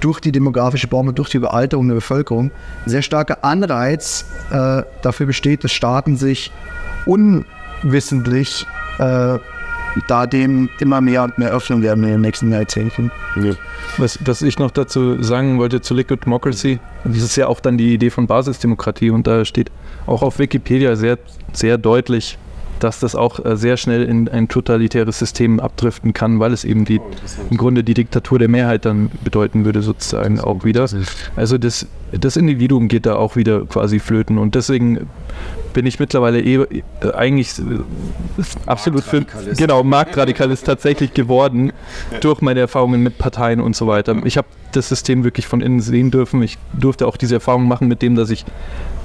durch 0.00 0.20
die 0.20 0.32
demografische 0.32 0.86
Bombe, 0.86 1.12
durch 1.12 1.30
die 1.30 1.38
Überalterung 1.38 1.88
der 1.88 1.96
Bevölkerung 1.96 2.50
ein 2.84 2.90
sehr 2.90 3.02
starker 3.02 3.44
Anreiz 3.44 4.24
äh, 4.50 4.82
dafür 5.02 5.26
besteht, 5.26 5.64
dass 5.64 5.72
Staaten 5.72 6.16
sich 6.16 6.52
unwissentlich 7.06 8.66
äh, 8.98 9.38
da 10.08 10.26
dem 10.26 10.68
immer 10.78 11.00
mehr 11.00 11.24
und 11.24 11.38
mehr 11.38 11.50
öffnen 11.50 11.82
werden 11.82 12.04
in 12.04 12.10
den 12.10 12.20
nächsten 12.20 12.52
Jahrzehnten. 12.52 13.10
Was, 13.96 14.18
was 14.24 14.42
ich 14.42 14.58
noch 14.58 14.70
dazu 14.70 15.22
sagen 15.22 15.58
wollte 15.58 15.80
zu 15.80 15.94
Liquid 15.94 16.24
Democracy, 16.24 16.78
das 17.04 17.22
ist 17.22 17.36
ja 17.36 17.46
auch 17.48 17.60
dann 17.60 17.78
die 17.78 17.94
Idee 17.94 18.10
von 18.10 18.26
Basisdemokratie 18.26 19.10
und 19.10 19.26
da 19.26 19.44
steht 19.44 19.70
auch 20.06 20.22
auf 20.22 20.38
Wikipedia 20.38 20.96
sehr, 20.96 21.18
sehr 21.52 21.78
deutlich, 21.78 22.38
dass 22.80 23.00
das 23.00 23.14
auch 23.14 23.44
äh, 23.44 23.56
sehr 23.56 23.76
schnell 23.76 24.02
in 24.04 24.28
ein 24.28 24.48
totalitäres 24.48 25.18
System 25.18 25.60
abdriften 25.60 26.12
kann, 26.12 26.40
weil 26.40 26.52
es 26.52 26.64
eben 26.64 26.84
die, 26.84 27.00
im 27.50 27.56
Grunde 27.56 27.84
die 27.84 27.94
Diktatur 27.94 28.38
der 28.38 28.48
Mehrheit 28.48 28.84
dann 28.84 29.10
bedeuten 29.22 29.64
würde, 29.64 29.82
sozusagen 29.82 30.40
auch 30.40 30.64
wieder. 30.64 30.88
Also 31.36 31.58
das, 31.58 31.86
das 32.12 32.36
Individuum 32.36 32.88
geht 32.88 33.06
da 33.06 33.16
auch 33.16 33.36
wieder 33.36 33.64
quasi 33.66 33.98
flöten 33.98 34.38
und 34.38 34.54
deswegen 34.54 35.08
bin 35.72 35.86
ich 35.86 35.98
mittlerweile 36.00 36.40
eh, 36.40 36.56
äh, 36.56 37.12
eigentlich 37.14 37.58
äh, 37.58 37.62
absolut 38.66 39.04
für, 39.04 39.24
genau, 39.56 39.82
Marktradikalist 39.82 40.66
tatsächlich 40.66 41.14
geworden 41.14 41.72
durch 42.20 42.40
meine 42.40 42.60
Erfahrungen 42.60 43.02
mit 43.02 43.18
Parteien 43.18 43.60
und 43.60 43.76
so 43.76 43.86
weiter. 43.86 44.16
Ich 44.24 44.36
habe 44.36 44.48
das 44.72 44.88
System 44.88 45.24
wirklich 45.24 45.46
von 45.46 45.60
innen 45.60 45.80
sehen 45.80 46.10
dürfen. 46.10 46.42
Ich 46.42 46.58
durfte 46.72 47.06
auch 47.06 47.16
diese 47.16 47.34
Erfahrung 47.34 47.66
machen 47.66 47.88
mit 47.88 48.02
dem, 48.02 48.14
dass 48.14 48.30
ich 48.30 48.44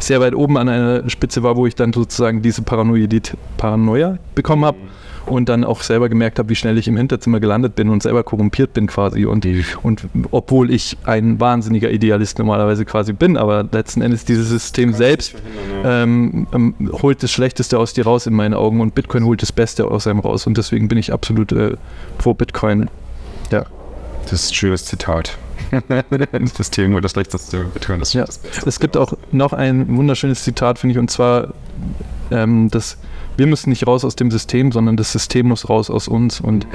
sehr 0.06 0.20
weit 0.22 0.36
oben 0.36 0.58
an 0.58 0.70
einer 0.70 1.10
Spitze 1.10 1.44
war, 1.44 1.56
wo 1.56 1.66
ich 1.66 1.76
dann 1.76 1.94
sozusagen 1.94 2.42
diese 2.42 2.62
Paranoid 2.62 3.36
Paranoia 3.58 4.18
bekommen 4.36 4.66
habe 4.66 4.78
und 5.26 5.50
dann 5.50 5.64
auch 5.64 5.82
selber 5.82 6.10
gemerkt 6.10 6.40
habe, 6.40 6.50
wie 6.50 6.56
schnell 6.56 6.78
ich 6.78 6.88
im 6.88 6.98
Hinterzimmer 6.98 7.40
gelandet 7.40 7.76
bin 7.76 7.90
und 7.90 8.04
selber 8.04 8.24
korrumpiert 8.24 8.74
bin 8.74 8.88
quasi. 8.88 9.26
Und, 9.26 9.48
und 9.84 10.08
obwohl 10.32 10.72
ich 10.72 10.98
ein 11.04 11.40
wahnsinniger 11.40 11.90
Idealist 11.90 12.40
normalerweise 12.40 12.86
quasi 12.86 13.14
bin, 13.14 13.38
aber 13.38 13.68
letzten 13.72 14.02
Endes 14.02 14.26
dieses 14.26 14.50
System 14.50 14.94
selbst 14.94 15.36
ähm, 15.84 16.48
ähm, 16.54 16.76
holt 17.02 17.24
das 17.24 17.32
Schlechteste 17.32 17.80
aus 17.80 17.94
dir 17.94 18.06
raus 18.06 18.28
in 18.28 18.34
meinen 18.34 18.54
Augen 18.54 18.82
und 18.82 18.96
Bitcoin 18.96 19.26
holt 19.26 19.42
das 19.42 19.52
Beste 19.52 19.86
aus 19.86 20.08
einem 20.08 20.20
raus. 20.20 20.46
Und 20.48 20.58
deswegen 20.58 20.88
bin 20.88 20.98
ich 20.98 21.12
absolut 21.12 21.52
äh, 21.52 21.76
pro 22.18 22.34
Bitcoin. 22.34 22.90
Ja. 23.52 23.66
Das 24.24 24.34
ist 24.34 24.52
ein 24.52 24.56
schönes 24.56 24.86
Zitat. 24.86 25.38
Das 25.82 26.72
holt 26.94 27.04
das 27.04 27.12
Schlechteste 27.12 27.66
Bitcoin 27.74 28.00
das 28.00 28.14
Ja, 28.14 28.26
es 28.66 28.80
gibt 28.80 28.98
auch 28.98 29.14
noch 29.32 29.54
ein 29.54 29.96
wunderschönes 29.96 30.44
Zitat, 30.44 30.80
finde 30.80 30.94
ich, 30.94 31.00
und 31.00 31.10
zwar, 31.12 31.54
ähm, 32.32 32.70
dass 32.70 32.98
wir 33.38 33.48
müssen 33.48 33.70
nicht 33.70 33.86
raus 33.86 34.06
aus 34.06 34.16
dem 34.16 34.32
System, 34.32 34.72
sondern 34.72 34.96
das 34.98 35.12
System 35.12 35.48
muss 35.48 35.70
raus 35.70 35.90
aus 35.90 36.08
uns. 36.08 36.40
Und, 36.40 36.68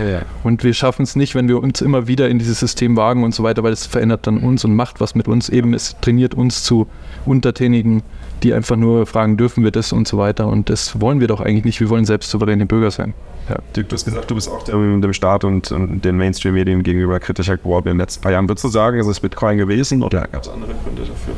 und 0.44 0.62
wir 0.62 0.74
schaffen 0.74 1.02
es 1.02 1.16
nicht, 1.16 1.34
wenn 1.34 1.48
wir 1.48 1.62
uns 1.62 1.80
immer 1.80 2.06
wieder 2.06 2.28
in 2.28 2.38
dieses 2.38 2.60
System 2.60 2.96
wagen 2.96 3.24
und 3.24 3.34
so 3.34 3.42
weiter, 3.42 3.62
weil 3.62 3.72
es 3.72 3.86
verändert 3.86 4.26
dann 4.26 4.38
uns 4.38 4.64
und 4.64 4.74
macht 4.74 5.00
was 5.00 5.14
mit 5.14 5.28
uns. 5.28 5.48
Eben, 5.48 5.74
es 5.74 5.96
trainiert 6.00 6.34
uns 6.34 6.62
zu 6.62 6.86
Untertänigen, 7.24 8.02
die 8.42 8.54
einfach 8.54 8.76
nur 8.76 9.06
fragen, 9.06 9.36
dürfen 9.36 9.64
wir 9.64 9.70
das 9.70 9.92
und 9.92 10.08
so 10.08 10.18
weiter. 10.18 10.46
Und 10.48 10.70
das 10.70 11.00
wollen 11.00 11.20
wir 11.20 11.28
doch 11.28 11.40
eigentlich 11.40 11.64
nicht. 11.64 11.80
Wir 11.80 11.90
wollen 11.90 12.04
selbst 12.04 12.30
souveräne 12.30 12.66
Bürger 12.66 12.90
sein. 12.90 13.14
Ja. 13.48 13.56
Dirk, 13.74 13.88
du 13.88 13.94
hast 13.94 14.04
gesagt, 14.04 14.30
du 14.30 14.34
bist 14.34 14.48
auch 14.48 14.62
dem, 14.62 15.02
dem 15.02 15.12
Staat 15.12 15.44
und, 15.44 15.72
und 15.72 16.04
den 16.04 16.16
Mainstream-Medien 16.16 16.82
gegenüber 16.82 17.18
kritischer 17.20 17.56
geworden 17.56 17.88
in 17.88 17.94
den 17.94 18.00
letzten 18.00 18.22
paar 18.22 18.32
Jahren. 18.32 18.48
Würdest 18.48 18.64
du 18.64 18.68
sagen, 18.68 18.98
ist 18.98 19.06
es 19.06 19.20
Bitcoin 19.20 19.58
gewesen 19.58 20.02
oder 20.02 20.26
gab 20.30 20.42
es 20.42 20.48
andere 20.48 20.74
Gründe 20.84 21.02
dafür? 21.02 21.34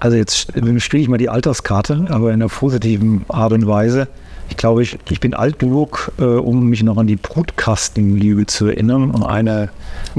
Also 0.00 0.16
jetzt 0.16 0.52
spiele 0.78 1.02
ich 1.02 1.08
mal 1.08 1.18
die 1.18 1.28
Alterskarte, 1.28 2.06
aber 2.10 2.28
in 2.28 2.42
einer 2.42 2.48
positiven 2.48 3.24
Art 3.28 3.52
und 3.52 3.66
Weise. 3.66 4.08
Ich 4.48 4.56
glaube, 4.56 4.82
ich, 4.82 4.96
ich 5.10 5.20
bin 5.20 5.34
alt 5.34 5.58
genug, 5.58 6.12
äh, 6.18 6.24
um 6.24 6.68
mich 6.68 6.82
noch 6.82 6.96
an 6.96 7.06
die 7.06 7.16
Brutkastenlüge 7.16 8.46
zu 8.46 8.66
erinnern. 8.66 9.10
Und 9.10 9.24
eine, 9.24 9.70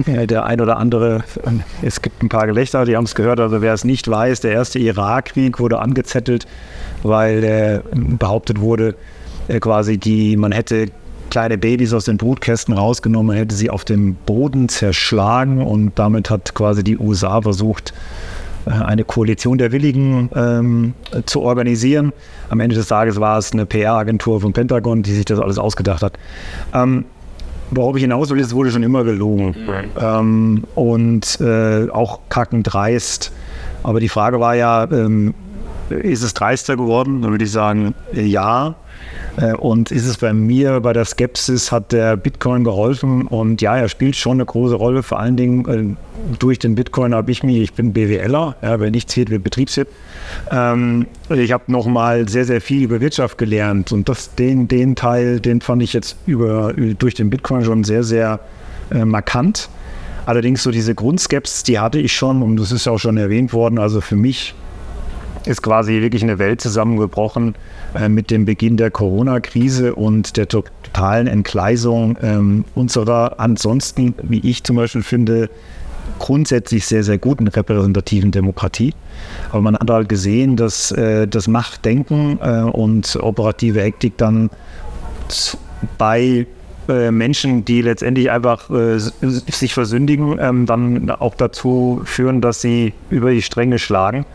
äh, 0.06 0.28
der 0.28 0.46
ein 0.46 0.62
oder 0.62 0.78
andere, 0.78 1.24
äh, 1.46 1.52
es 1.82 2.02
gibt 2.02 2.22
ein 2.22 2.30
paar 2.30 2.46
Gelächter, 2.48 2.86
die 2.86 2.96
haben 2.96 3.06
es 3.06 3.16
gehört, 3.16 3.40
also 3.40 3.62
wer 3.62 3.74
es 3.74 3.84
nicht 3.84 4.08
weiß, 4.08 4.42
der 4.42 4.52
erste 4.52 4.80
Irakkrieg 4.80 5.60
wurde 5.60 5.80
angezettelt, 5.80 6.46
weil 7.04 7.44
äh, 7.44 7.82
behauptet 7.94 8.60
wurde, 8.60 8.96
äh, 9.48 9.60
quasi 9.60 9.98
die, 9.98 10.36
man 10.36 10.52
hätte 10.52 10.88
kleine 11.30 11.58
Babys 11.58 11.94
aus 11.94 12.06
den 12.06 12.18
Brutkästen 12.18 12.74
rausgenommen, 12.74 13.28
man 13.28 13.38
hätte 13.38 13.56
sie 13.56 13.70
auf 13.70 13.86
dem 13.86 14.16
Boden 14.16 14.70
zerschlagen 14.70 15.62
und 15.62 15.94
damit 15.96 16.30
hat 16.30 16.54
quasi 16.54 16.84
die 16.84 16.98
USA 16.98 17.42
versucht, 17.42 17.94
eine 18.68 19.03
Koalition 19.03 19.57
der 19.57 19.72
Willigen 19.72 20.30
ähm, 20.36 20.93
zu 21.26 21.41
organisieren. 21.41 22.13
Am 22.49 22.59
Ende 22.59 22.76
des 22.76 22.88
Tages 22.88 23.20
war 23.20 23.38
es 23.38 23.51
eine 23.51 23.65
PR-Agentur 23.65 24.41
vom 24.41 24.53
Pentagon, 24.53 25.03
die 25.03 25.13
sich 25.13 25.26
das 25.26 25.39
alles 25.39 25.57
ausgedacht 25.57 26.03
hat. 26.03 26.18
Ähm, 26.74 27.05
worauf 27.72 27.95
ich 27.95 28.01
hinaus 28.01 28.30
will, 28.30 28.39
es 28.39 28.53
wurde 28.53 28.72
schon 28.72 28.84
immer 28.84 29.03
gelogen. 29.03 29.55
Ähm, 29.99 30.63
und 30.76 31.39
äh, 31.41 31.89
auch 31.89 32.20
kackend 32.30 32.74
dreist. 32.74 33.32
Aber 33.84 33.99
die 33.99 34.09
Frage 34.09 34.39
war 34.39 34.55
ja, 34.55 34.88
ähm, 34.91 35.34
ist 35.89 36.24
es 36.24 36.34
dreister 36.34 36.76
geworden? 36.76 37.22
Dann 37.22 37.32
würde 37.32 37.45
ich 37.45 37.51
sagen, 37.51 37.93
äh, 38.13 38.22
ja. 38.22 38.76
Äh, 39.38 39.53
Und 39.53 39.91
ist 39.91 40.05
es 40.05 40.18
bei 40.18 40.34
mir, 40.34 40.80
bei 40.80 40.93
der 40.93 41.05
Skepsis, 41.05 41.72
hat 41.72 41.91
der 41.91 42.18
Bitcoin 42.18 42.63
geholfen? 42.63 43.28
Und 43.28 43.61
ja, 43.61 43.78
er 43.78 43.89
spielt 43.89 44.15
schon 44.15 44.34
eine 44.34 44.45
große 44.45 44.76
Rolle. 44.76 45.03
Vor 45.03 45.20
allen 45.20 45.38
Dingen 45.38 45.68
äh, 45.68 46.36
durch 46.39 46.59
den 46.59 46.76
Bitcoin 46.76 47.13
habe 47.13 47.32
ich 47.32 47.43
mich, 47.43 47.57
ich 47.57 47.74
bin 47.74 47.93
BWLer, 47.93 48.55
ja, 48.61 48.80
wer 48.80 48.91
nichts 48.91 49.15
wird, 49.15 49.30
wird 49.30 49.43
Betriebswirt. 49.43 49.88
Ähm, 50.51 51.05
ich 51.30 51.51
habe 51.51 51.72
nochmal 51.72 52.28
sehr, 52.28 52.45
sehr 52.45 52.61
viel 52.61 52.84
über 52.84 52.99
Wirtschaft 53.01 53.38
gelernt. 53.38 53.91
Und 53.91 54.09
das, 54.09 54.36
den, 54.36 54.68
den 54.68 54.95
Teil, 54.95 55.39
den 55.39 55.61
fand 55.61 55.84
ich 55.84 55.93
jetzt 55.93 56.18
über, 56.26 56.74
durch 56.74 57.13
den 57.13 57.30
Bitcoin 57.30 57.63
schon 57.63 57.84
sehr, 57.84 58.03
sehr 58.03 58.39
äh, 58.91 59.05
markant. 59.05 59.70
Allerdings 60.26 60.61
so 60.61 60.72
diese 60.72 60.93
Grundskepsis, 60.93 61.63
die 61.63 61.80
hatte 61.80 61.99
ich 61.99 62.13
schon 62.13 62.41
und 62.41 62.57
das 62.57 62.74
ist 62.74 62.86
ja 62.86 62.91
auch 62.91 62.97
schon 62.97 63.15
erwähnt 63.15 63.53
worden. 63.53 63.80
Also 63.80 64.01
für 64.01 64.18
mich 64.18 64.55
ist 65.48 65.62
quasi 65.62 66.02
wirklich 66.02 66.24
eine 66.24 66.39
Welt 66.39 66.62
zusammengebrochen 66.62 67.56
äh, 67.95 68.10
mit 68.10 68.32
dem 68.32 68.45
Beginn 68.45 68.78
der 68.78 68.91
Corona-Krise 68.91 69.95
und 69.95 70.38
der 70.38 70.48
to 70.48 70.64
totalen 70.84 71.28
Entgleisung 71.28 72.18
ähm, 72.22 72.66
unserer 72.74 73.39
ansonsten, 73.39 74.16
wie 74.24 74.39
ich 74.39 74.64
zum 74.64 74.78
Beispiel 74.78 75.04
finde, 75.04 75.50
grundsätzlich 76.20 76.86
sehr, 76.86 77.04
sehr 77.04 77.18
guten 77.18 77.48
repräsentativen 77.48 78.32
Demokratie. 78.32 78.93
Aber 79.50 79.62
man 79.62 79.76
hat 79.76 79.89
halt 79.89 80.10
gesehen, 80.10 80.56
dass 80.56 80.91
äh, 80.91 81.28
das 81.28 81.48
Machtdenken 81.48 82.39
äh, 82.41 82.62
und 82.62 83.18
operative 83.22 83.82
Hektik 83.82 84.18
dann 84.18 84.50
bei 85.98 86.48
äh, 86.89 87.12
Menschen, 87.12 87.66
die 87.66 87.82
letztendlich 87.82 88.32
einfach 88.32 88.70
äh, 88.70 88.98
sich 88.98 89.74
versündigen, 89.74 90.38
ähm, 90.39 90.66
dann 90.66 91.10
auch 91.10 91.36
dazu 91.36 92.02
führen, 92.06 92.41
dass 92.41 92.62
sie 92.62 92.93
über 93.10 93.32
die 93.32 93.41
Stränge 93.41 93.78
schlagen. 93.78 94.26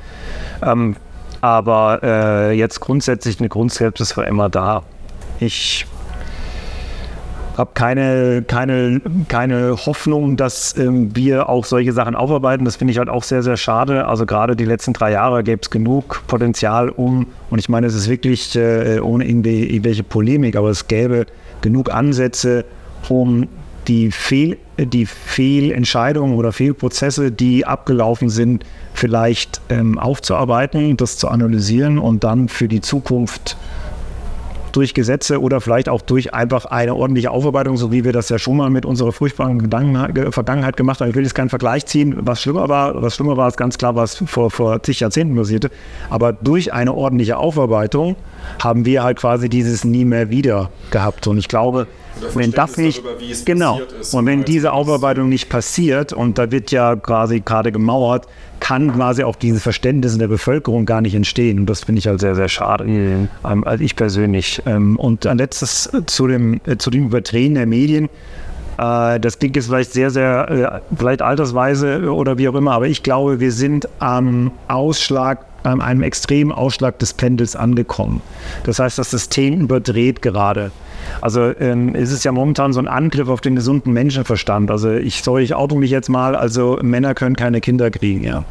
Ähm, 0.62 0.96
aber 1.40 2.00
äh, 2.02 2.52
jetzt 2.52 2.80
grundsätzlich 2.80 3.40
eine 3.40 3.48
Grundskepsis 3.48 4.16
war 4.16 4.26
immer 4.26 4.48
da. 4.48 4.82
Ich 5.40 5.86
habe 7.56 7.70
keine, 7.74 8.42
keine, 8.46 9.00
keine 9.28 9.76
Hoffnung, 9.76 10.36
dass 10.36 10.76
ähm, 10.76 11.14
wir 11.14 11.48
auch 11.48 11.64
solche 11.64 11.92
Sachen 11.92 12.14
aufarbeiten. 12.14 12.64
Das 12.64 12.76
finde 12.76 12.92
ich 12.92 12.98
halt 12.98 13.08
auch 13.08 13.24
sehr, 13.24 13.42
sehr 13.42 13.56
schade. 13.56 14.06
Also 14.06 14.24
gerade 14.24 14.56
die 14.56 14.64
letzten 14.64 14.92
drei 14.92 15.12
Jahre 15.12 15.42
gäbe 15.42 15.60
es 15.62 15.70
genug 15.70 16.22
Potenzial 16.26 16.88
um, 16.88 17.26
und 17.50 17.58
ich 17.58 17.68
meine, 17.68 17.86
es 17.86 17.94
ist 17.94 18.08
wirklich 18.08 18.56
äh, 18.56 19.00
ohne 19.00 19.26
irgendwelche 19.26 20.02
Polemik, 20.02 20.56
aber 20.56 20.70
es 20.70 20.86
gäbe 20.88 21.26
genug 21.60 21.92
Ansätze, 21.92 22.64
um 23.08 23.48
die, 23.88 24.10
Fehl, 24.10 24.58
die 24.78 25.06
Fehlentscheidungen 25.06 26.36
oder 26.36 26.52
Fehlprozesse, 26.52 27.32
die 27.32 27.66
abgelaufen 27.66 28.28
sind, 28.28 28.64
vielleicht 28.94 29.60
ähm, 29.68 29.98
aufzuarbeiten, 29.98 30.96
das 30.96 31.16
zu 31.16 31.28
analysieren 31.28 31.98
und 31.98 32.24
dann 32.24 32.48
für 32.48 32.68
die 32.68 32.80
Zukunft 32.80 33.56
durch 34.72 34.94
Gesetze 34.94 35.38
oder 35.42 35.60
vielleicht 35.60 35.90
auch 35.90 36.00
durch 36.00 36.32
einfach 36.32 36.64
eine 36.64 36.94
ordentliche 36.94 37.30
Aufarbeitung, 37.30 37.76
so 37.76 37.92
wie 37.92 38.04
wir 38.04 38.12
das 38.14 38.30
ja 38.30 38.38
schon 38.38 38.56
mal 38.56 38.70
mit 38.70 38.86
unserer 38.86 39.12
furchtbaren 39.12 39.58
Gedanken, 39.58 40.14
ge- 40.14 40.32
Vergangenheit 40.32 40.78
gemacht 40.78 41.00
haben. 41.02 41.10
Ich 41.10 41.14
will 41.14 41.24
jetzt 41.24 41.34
keinen 41.34 41.50
Vergleich 41.50 41.84
ziehen, 41.84 42.16
was 42.20 42.40
schlimmer 42.40 42.70
war. 42.70 43.02
Was 43.02 43.16
schlimmer 43.16 43.36
war, 43.36 43.48
ist 43.48 43.58
ganz 43.58 43.76
klar, 43.76 43.96
was 43.96 44.16
vor, 44.16 44.50
vor 44.50 44.82
zig 44.82 45.00
Jahrzehnten 45.00 45.36
passierte. 45.36 45.70
Aber 46.08 46.32
durch 46.32 46.72
eine 46.72 46.94
ordentliche 46.94 47.36
Aufarbeitung 47.36 48.16
haben 48.62 48.86
wir 48.86 49.02
halt 49.02 49.18
quasi 49.18 49.50
dieses 49.50 49.84
nie 49.84 50.06
mehr 50.06 50.30
wieder 50.30 50.70
gehabt. 50.90 51.26
Und 51.26 51.36
ich 51.36 51.48
glaube, 51.48 51.86
wenn 52.34 52.52
das 52.52 52.76
nicht, 52.76 53.02
genau, 53.44 53.80
und 54.12 54.26
wenn 54.26 54.44
diese 54.44 54.72
Aufarbeitung 54.72 55.28
nicht 55.28 55.48
passiert, 55.48 56.12
und 56.12 56.38
da 56.38 56.50
wird 56.50 56.70
ja 56.70 56.96
quasi 56.96 57.40
gerade 57.40 57.72
gemauert, 57.72 58.26
kann 58.62 58.92
quasi 58.94 59.24
auch 59.24 59.34
dieses 59.34 59.60
Verständnis 59.60 60.12
in 60.12 60.20
der 60.20 60.28
Bevölkerung 60.28 60.86
gar 60.86 61.00
nicht 61.00 61.16
entstehen. 61.16 61.58
Und 61.58 61.66
das 61.66 61.82
finde 61.82 61.98
ich 61.98 62.06
halt 62.06 62.20
sehr, 62.20 62.36
sehr 62.36 62.48
schade. 62.48 62.84
Ähm, 62.84 63.28
also 63.42 63.82
ich 63.82 63.96
persönlich. 63.96 64.62
Ähm, 64.66 64.96
und 64.96 65.26
ein 65.26 65.38
letztes 65.38 65.90
zu 66.06 66.28
dem, 66.28 66.60
äh, 66.66 66.76
zu 66.76 66.90
dem 66.90 67.06
Überdrehen 67.06 67.54
der 67.54 67.66
Medien. 67.66 68.08
Äh, 68.78 69.20
das 69.20 69.38
klingt 69.38 69.56
jetzt 69.56 69.66
vielleicht 69.66 69.92
sehr, 69.92 70.10
sehr, 70.10 70.50
äh, 70.50 70.96
vielleicht 70.96 71.22
altersweise 71.22 72.12
oder 72.12 72.38
wie 72.38 72.48
auch 72.48 72.54
immer, 72.54 72.72
aber 72.72 72.86
ich 72.86 73.02
glaube, 73.02 73.40
wir 73.40 73.52
sind 73.52 73.88
am 73.98 74.50
Ausschlag, 74.68 75.46
an 75.64 75.80
einem 75.80 76.02
extremen 76.02 76.50
Ausschlag 76.50 76.98
des 76.98 77.14
Pendels 77.14 77.54
angekommen. 77.54 78.20
Das 78.64 78.80
heißt, 78.80 78.98
das 78.98 79.10
System 79.10 79.60
überdreht 79.60 80.20
gerade. 80.20 80.72
Also 81.20 81.52
ähm, 81.60 81.94
es 81.94 82.12
ist 82.12 82.24
ja 82.24 82.32
momentan 82.32 82.72
so 82.72 82.80
ein 82.80 82.88
Angriff 82.88 83.28
auf 83.28 83.40
den 83.40 83.54
gesunden 83.54 83.92
Menschenverstand. 83.92 84.70
Also 84.70 84.90
ich 84.90 85.22
soll 85.22 85.40
ich 85.42 85.54
auto 85.54 85.76
mich 85.76 85.90
jetzt 85.90 86.08
mal, 86.08 86.34
also 86.34 86.78
Männer 86.82 87.14
können 87.14 87.36
keine 87.36 87.60
Kinder 87.60 87.90
kriegen, 87.90 88.24
ja. 88.24 88.44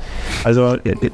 Also 0.43 0.76
äh, 0.84 0.91
äh, 0.91 1.09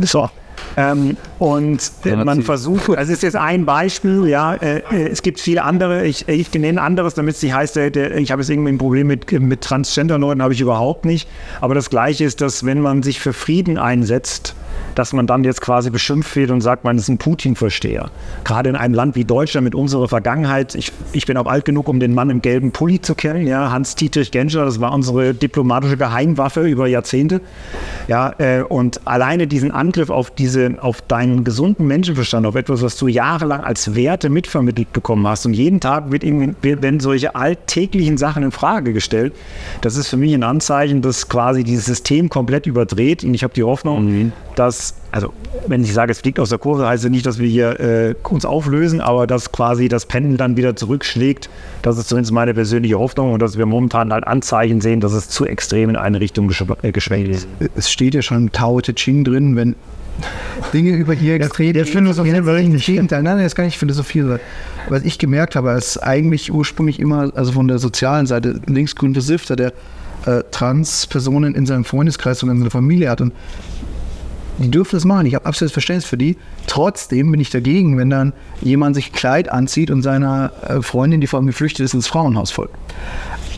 so. 0.00 0.28
Ähm, 0.76 1.16
und 1.42 1.90
äh, 2.04 2.14
man 2.14 2.42
versucht, 2.42 2.90
also 2.90 3.00
es 3.00 3.18
ist 3.18 3.22
jetzt 3.24 3.34
ein 3.34 3.64
Beispiel, 3.64 4.28
ja, 4.28 4.54
äh, 4.54 4.78
äh, 4.92 5.08
es 5.08 5.22
gibt 5.22 5.40
viele 5.40 5.64
andere, 5.64 6.06
ich, 6.06 6.28
ich 6.28 6.54
nenne 6.54 6.80
anderes, 6.80 7.14
damit 7.14 7.34
es 7.34 7.42
nicht 7.42 7.52
heißt, 7.52 7.74
der, 7.74 7.90
der, 7.90 8.16
ich 8.16 8.30
habe 8.30 8.42
jetzt 8.42 8.48
irgendwie 8.48 8.68
ein 8.68 8.78
Problem 8.78 9.08
mit, 9.08 9.32
mit 9.32 9.60
Transgender-Leuten, 9.60 10.40
habe 10.40 10.54
ich 10.54 10.60
überhaupt 10.60 11.04
nicht. 11.04 11.28
Aber 11.60 11.74
das 11.74 11.90
Gleiche 11.90 12.22
ist, 12.22 12.42
dass 12.42 12.64
wenn 12.64 12.80
man 12.80 13.02
sich 13.02 13.18
für 13.18 13.32
Frieden 13.32 13.76
einsetzt, 13.76 14.54
dass 14.94 15.12
man 15.12 15.26
dann 15.26 15.42
jetzt 15.42 15.60
quasi 15.60 15.90
beschimpft 15.90 16.36
wird 16.36 16.50
und 16.50 16.60
sagt, 16.60 16.84
man 16.84 16.98
ist 16.98 17.08
ein 17.08 17.18
Putin-Versteher. 17.18 18.10
Gerade 18.44 18.70
in 18.70 18.76
einem 18.76 18.94
Land 18.94 19.16
wie 19.16 19.24
Deutschland 19.24 19.64
mit 19.64 19.74
unserer 19.74 20.08
Vergangenheit, 20.08 20.74
ich, 20.74 20.92
ich 21.12 21.26
bin 21.26 21.36
auch 21.36 21.46
alt 21.46 21.64
genug, 21.64 21.88
um 21.88 21.98
den 21.98 22.14
Mann 22.14 22.30
im 22.30 22.42
gelben 22.42 22.72
Pulli 22.72 23.00
zu 23.00 23.14
kennen, 23.14 23.46
ja, 23.46 23.70
Hans-Dietrich 23.70 24.30
Genscher, 24.30 24.64
das 24.64 24.80
war 24.80 24.92
unsere 24.92 25.34
diplomatische 25.34 25.96
Geheimwaffe 25.96 26.66
über 26.66 26.86
Jahrzehnte. 26.86 27.40
Ja, 28.06 28.34
äh, 28.38 28.62
und 28.62 29.06
alleine 29.06 29.46
diesen 29.46 29.70
Angriff 29.70 30.10
auf, 30.10 30.30
diese, 30.30 30.76
auf 30.80 31.00
deinen 31.02 31.31
gesunden 31.44 31.86
Menschenverstand, 31.86 32.46
auf 32.46 32.54
etwas, 32.54 32.82
was 32.82 32.96
du 32.96 33.08
jahrelang 33.08 33.62
als 33.62 33.94
Werte 33.94 34.28
mitvermittelt 34.28 34.92
bekommen 34.92 35.26
hast. 35.26 35.46
Und 35.46 35.54
jeden 35.54 35.80
Tag 35.80 36.10
wird 36.10 36.24
irgendwie, 36.24 36.54
werden 36.62 37.00
solche 37.00 37.34
alltäglichen 37.34 38.18
Sachen 38.18 38.42
in 38.42 38.50
Frage 38.52 38.92
gestellt, 38.92 39.32
das 39.80 39.96
ist 39.96 40.08
für 40.08 40.16
mich 40.16 40.34
ein 40.34 40.42
Anzeichen, 40.42 41.02
dass 41.02 41.28
quasi 41.28 41.64
dieses 41.64 41.86
System 41.86 42.28
komplett 42.28 42.66
überdreht. 42.66 43.24
Und 43.24 43.34
ich 43.34 43.42
habe 43.42 43.54
die 43.54 43.64
Hoffnung, 43.64 44.32
dass, 44.54 44.94
also 45.10 45.32
wenn 45.66 45.82
ich 45.82 45.92
sage, 45.92 46.12
es 46.12 46.20
fliegt 46.20 46.38
aus 46.38 46.50
der 46.50 46.58
Kurve, 46.58 46.86
heißt 46.86 47.04
es 47.04 47.10
nicht, 47.10 47.26
dass 47.26 47.38
wir 47.38 47.48
hier 47.48 47.80
äh, 47.80 48.14
uns 48.28 48.44
auflösen, 48.44 49.00
aber 49.00 49.26
dass 49.26 49.52
quasi 49.52 49.88
das 49.88 50.06
Pendel 50.06 50.36
dann 50.36 50.56
wieder 50.56 50.76
zurückschlägt. 50.76 51.48
Das 51.82 51.98
ist 51.98 52.08
zumindest 52.08 52.32
meine 52.32 52.54
persönliche 52.54 52.98
Hoffnung. 52.98 53.32
Und 53.32 53.42
dass 53.42 53.58
wir 53.58 53.66
momentan 53.66 54.12
halt 54.12 54.26
Anzeichen 54.26 54.80
sehen, 54.80 55.00
dass 55.00 55.12
es 55.12 55.28
zu 55.28 55.46
extrem 55.46 55.90
in 55.90 55.96
eine 55.96 56.20
Richtung 56.20 56.50
äh, 56.82 56.92
geschwenkt 56.92 57.30
ist. 57.30 57.48
Es 57.74 57.90
steht 57.90 58.14
ja 58.14 58.22
schon 58.22 58.52
Tao 58.52 58.80
Te 58.80 58.94
Ching 58.94 59.24
drin, 59.24 59.56
wenn 59.56 59.76
Dinge 60.72 60.90
über 60.90 61.14
hier 61.14 61.34
extrem. 61.34 61.72
Der 61.72 61.86
Philosophie 61.86 62.32
nicht 62.32 62.86
Gegenteil. 62.86 63.22
Nein, 63.22 63.36
nein, 63.36 63.44
das 63.44 63.54
kann 63.54 63.64
nicht 63.64 63.78
Philosophie 63.78 64.22
sein. 64.22 64.40
Was 64.88 65.02
ich 65.02 65.18
gemerkt 65.18 65.56
habe, 65.56 65.72
ist 65.72 65.98
eigentlich 65.98 66.52
ursprünglich 66.52 66.98
immer, 67.00 67.32
also 67.34 67.52
von 67.52 67.68
der 67.68 67.78
sozialen 67.78 68.26
Seite, 68.26 68.60
linksgrün 68.66 69.14
Sifter, 69.14 69.56
der 69.56 69.72
äh, 70.26 70.42
Trans-Personen 70.50 71.54
in 71.54 71.66
seinem 71.66 71.84
Freundeskreis 71.84 72.42
und 72.42 72.50
in 72.50 72.58
seiner 72.58 72.70
Familie 72.70 73.10
hat. 73.10 73.20
Und 73.20 73.32
die 74.58 74.70
dürfen 74.70 74.96
das 74.96 75.04
machen. 75.04 75.26
Ich 75.26 75.34
habe 75.34 75.46
absolutes 75.46 75.72
Verständnis 75.72 76.04
für 76.04 76.18
die. 76.18 76.36
Trotzdem 76.66 77.30
bin 77.30 77.40
ich 77.40 77.50
dagegen, 77.50 77.98
wenn 77.98 78.10
dann 78.10 78.32
jemand 78.60 78.94
sich 78.94 79.10
ein 79.10 79.12
Kleid 79.12 79.50
anzieht 79.50 79.90
und 79.90 80.02
seiner 80.02 80.52
äh, 80.68 80.82
Freundin, 80.82 81.20
die 81.20 81.26
vor 81.26 81.38
allem 81.38 81.46
geflüchtet 81.46 81.84
ist, 81.84 81.94
ins 81.94 82.06
Frauenhaus 82.06 82.50
folgt. 82.50 82.74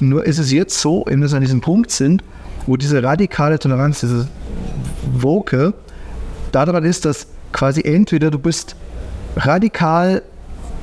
Nur 0.01 0.25
ist 0.25 0.39
es 0.39 0.51
jetzt 0.51 0.81
so, 0.81 1.07
eben, 1.09 1.21
dass 1.21 1.33
wir 1.33 1.37
an 1.37 1.43
diesem 1.43 1.61
Punkt 1.61 1.91
sind, 1.91 2.23
wo 2.67 2.77
diese 2.77 3.03
radikale 3.03 3.59
Toleranz, 3.59 4.01
diese 4.01 4.29
Woke, 5.13 5.75
daran 6.55 6.85
ist, 6.85 7.05
dass 7.05 7.27
quasi 7.53 7.83
entweder 7.85 8.31
du 8.31 8.39
bist 8.39 8.77
radikal 9.37 10.23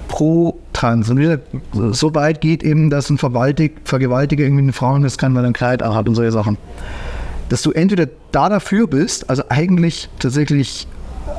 pro 0.07 0.59
Trans 0.73 1.09
und 1.09 1.19
wieder 1.19 1.39
so 1.91 2.13
weit 2.15 2.41
geht 2.41 2.63
eben, 2.63 2.89
dass 2.89 3.09
ein 3.09 3.17
Verwaltig, 3.17 3.81
Vergewaltiger 3.85 4.43
irgendwie 4.43 4.63
eine 4.63 4.73
Frau 4.73 4.97
das 4.99 5.17
kann, 5.17 5.33
weil 5.35 5.43
er 5.43 5.47
ein 5.47 5.53
Kleid 5.53 5.81
anhat 5.81 6.07
und 6.09 6.15
solche 6.15 6.31
Sachen. 6.31 6.57
Dass 7.49 7.61
du 7.61 7.71
entweder 7.71 8.07
da 8.31 8.49
dafür 8.49 8.87
bist, 8.87 9.29
also 9.29 9.43
eigentlich 9.49 10.09
tatsächlich 10.19 10.87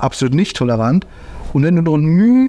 absolut 0.01 0.35
nicht 0.35 0.57
tolerant, 0.57 1.07
und 1.53 1.65
wenn 1.65 1.77
du 1.77 1.83
noch 1.83 1.95
ein 1.95 2.05
Mühe 2.05 2.49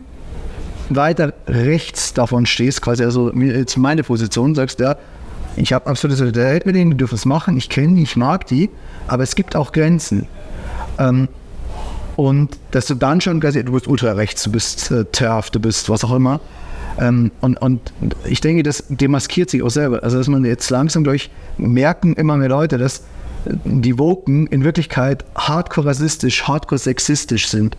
weiter 0.89 1.33
rechts 1.47 2.13
davon 2.13 2.45
stehst, 2.45 2.81
quasi 2.81 3.03
also 3.03 3.33
jetzt 3.33 3.77
meine 3.77 4.03
Position, 4.03 4.55
sagst, 4.55 4.79
ja, 4.79 4.95
ich 5.55 5.73
habe 5.73 5.87
absolute 5.87 6.17
Solidarität 6.17 6.65
mit 6.65 6.75
denen, 6.75 6.91
die 6.91 6.97
dürfen 6.97 7.15
es 7.15 7.25
machen, 7.25 7.57
ich 7.57 7.69
kenne 7.69 7.95
die, 7.95 8.03
ich 8.03 8.15
mag 8.15 8.47
die, 8.47 8.69
aber 9.07 9.23
es 9.23 9.35
gibt 9.35 9.55
auch 9.55 9.71
Grenzen. 9.71 10.25
Ähm, 10.97 11.27
und 12.15 12.57
dass 12.71 12.87
du 12.87 12.95
dann 12.95 13.21
schon 13.21 13.39
quasi, 13.39 13.63
du 13.63 13.71
bist 13.71 13.87
ultrarechts, 13.87 14.43
du 14.43 14.51
bist 14.51 14.91
äh, 14.91 15.05
TERF, 15.05 15.49
du 15.49 15.59
bist 15.59 15.89
was 15.89 16.03
auch 16.03 16.13
immer. 16.13 16.39
Ähm, 16.99 17.31
und, 17.41 17.59
und 17.61 17.81
ich 18.25 18.41
denke, 18.41 18.63
das 18.63 18.83
demaskiert 18.89 19.49
sich 19.49 19.63
auch 19.63 19.69
selber. 19.69 20.03
Also, 20.03 20.17
dass 20.17 20.27
man 20.27 20.45
jetzt 20.45 20.69
langsam 20.69 21.03
durch 21.03 21.31
merken 21.57 22.13
immer 22.13 22.37
mehr 22.37 22.49
Leute, 22.49 22.77
dass 22.77 22.99
äh, 23.45 23.55
die 23.65 23.97
Woken 23.97 24.47
in 24.47 24.63
Wirklichkeit 24.63 25.25
hardcore 25.35 25.87
rassistisch, 25.87 26.43
hardcore 26.43 26.79
sexistisch 26.79 27.47
sind. 27.47 27.77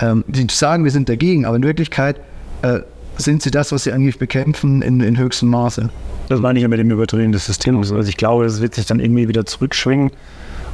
Ähm, 0.00 0.24
die 0.26 0.46
sagen, 0.50 0.84
wir 0.84 0.90
sind 0.90 1.08
dagegen, 1.08 1.46
aber 1.46 1.56
in 1.56 1.62
Wirklichkeit 1.62 2.20
äh, 2.62 2.80
sind 3.16 3.42
sie 3.42 3.50
das, 3.50 3.72
was 3.72 3.84
sie 3.84 3.92
eigentlich 3.92 4.18
bekämpfen, 4.18 4.82
in, 4.82 5.00
in 5.00 5.16
höchstem 5.16 5.48
Maße? 5.48 5.88
Das 6.28 6.40
meine 6.40 6.58
ich 6.58 6.62
ja 6.62 6.68
mit 6.68 6.78
dem 6.78 6.90
Überdrehen 6.90 7.32
des 7.32 7.46
Systems. 7.46 7.92
Also 7.92 8.08
ich 8.08 8.16
glaube, 8.16 8.44
es 8.44 8.60
wird 8.60 8.74
sich 8.74 8.86
dann 8.86 8.98
irgendwie 8.98 9.28
wieder 9.28 9.46
zurückschwingen. 9.46 10.10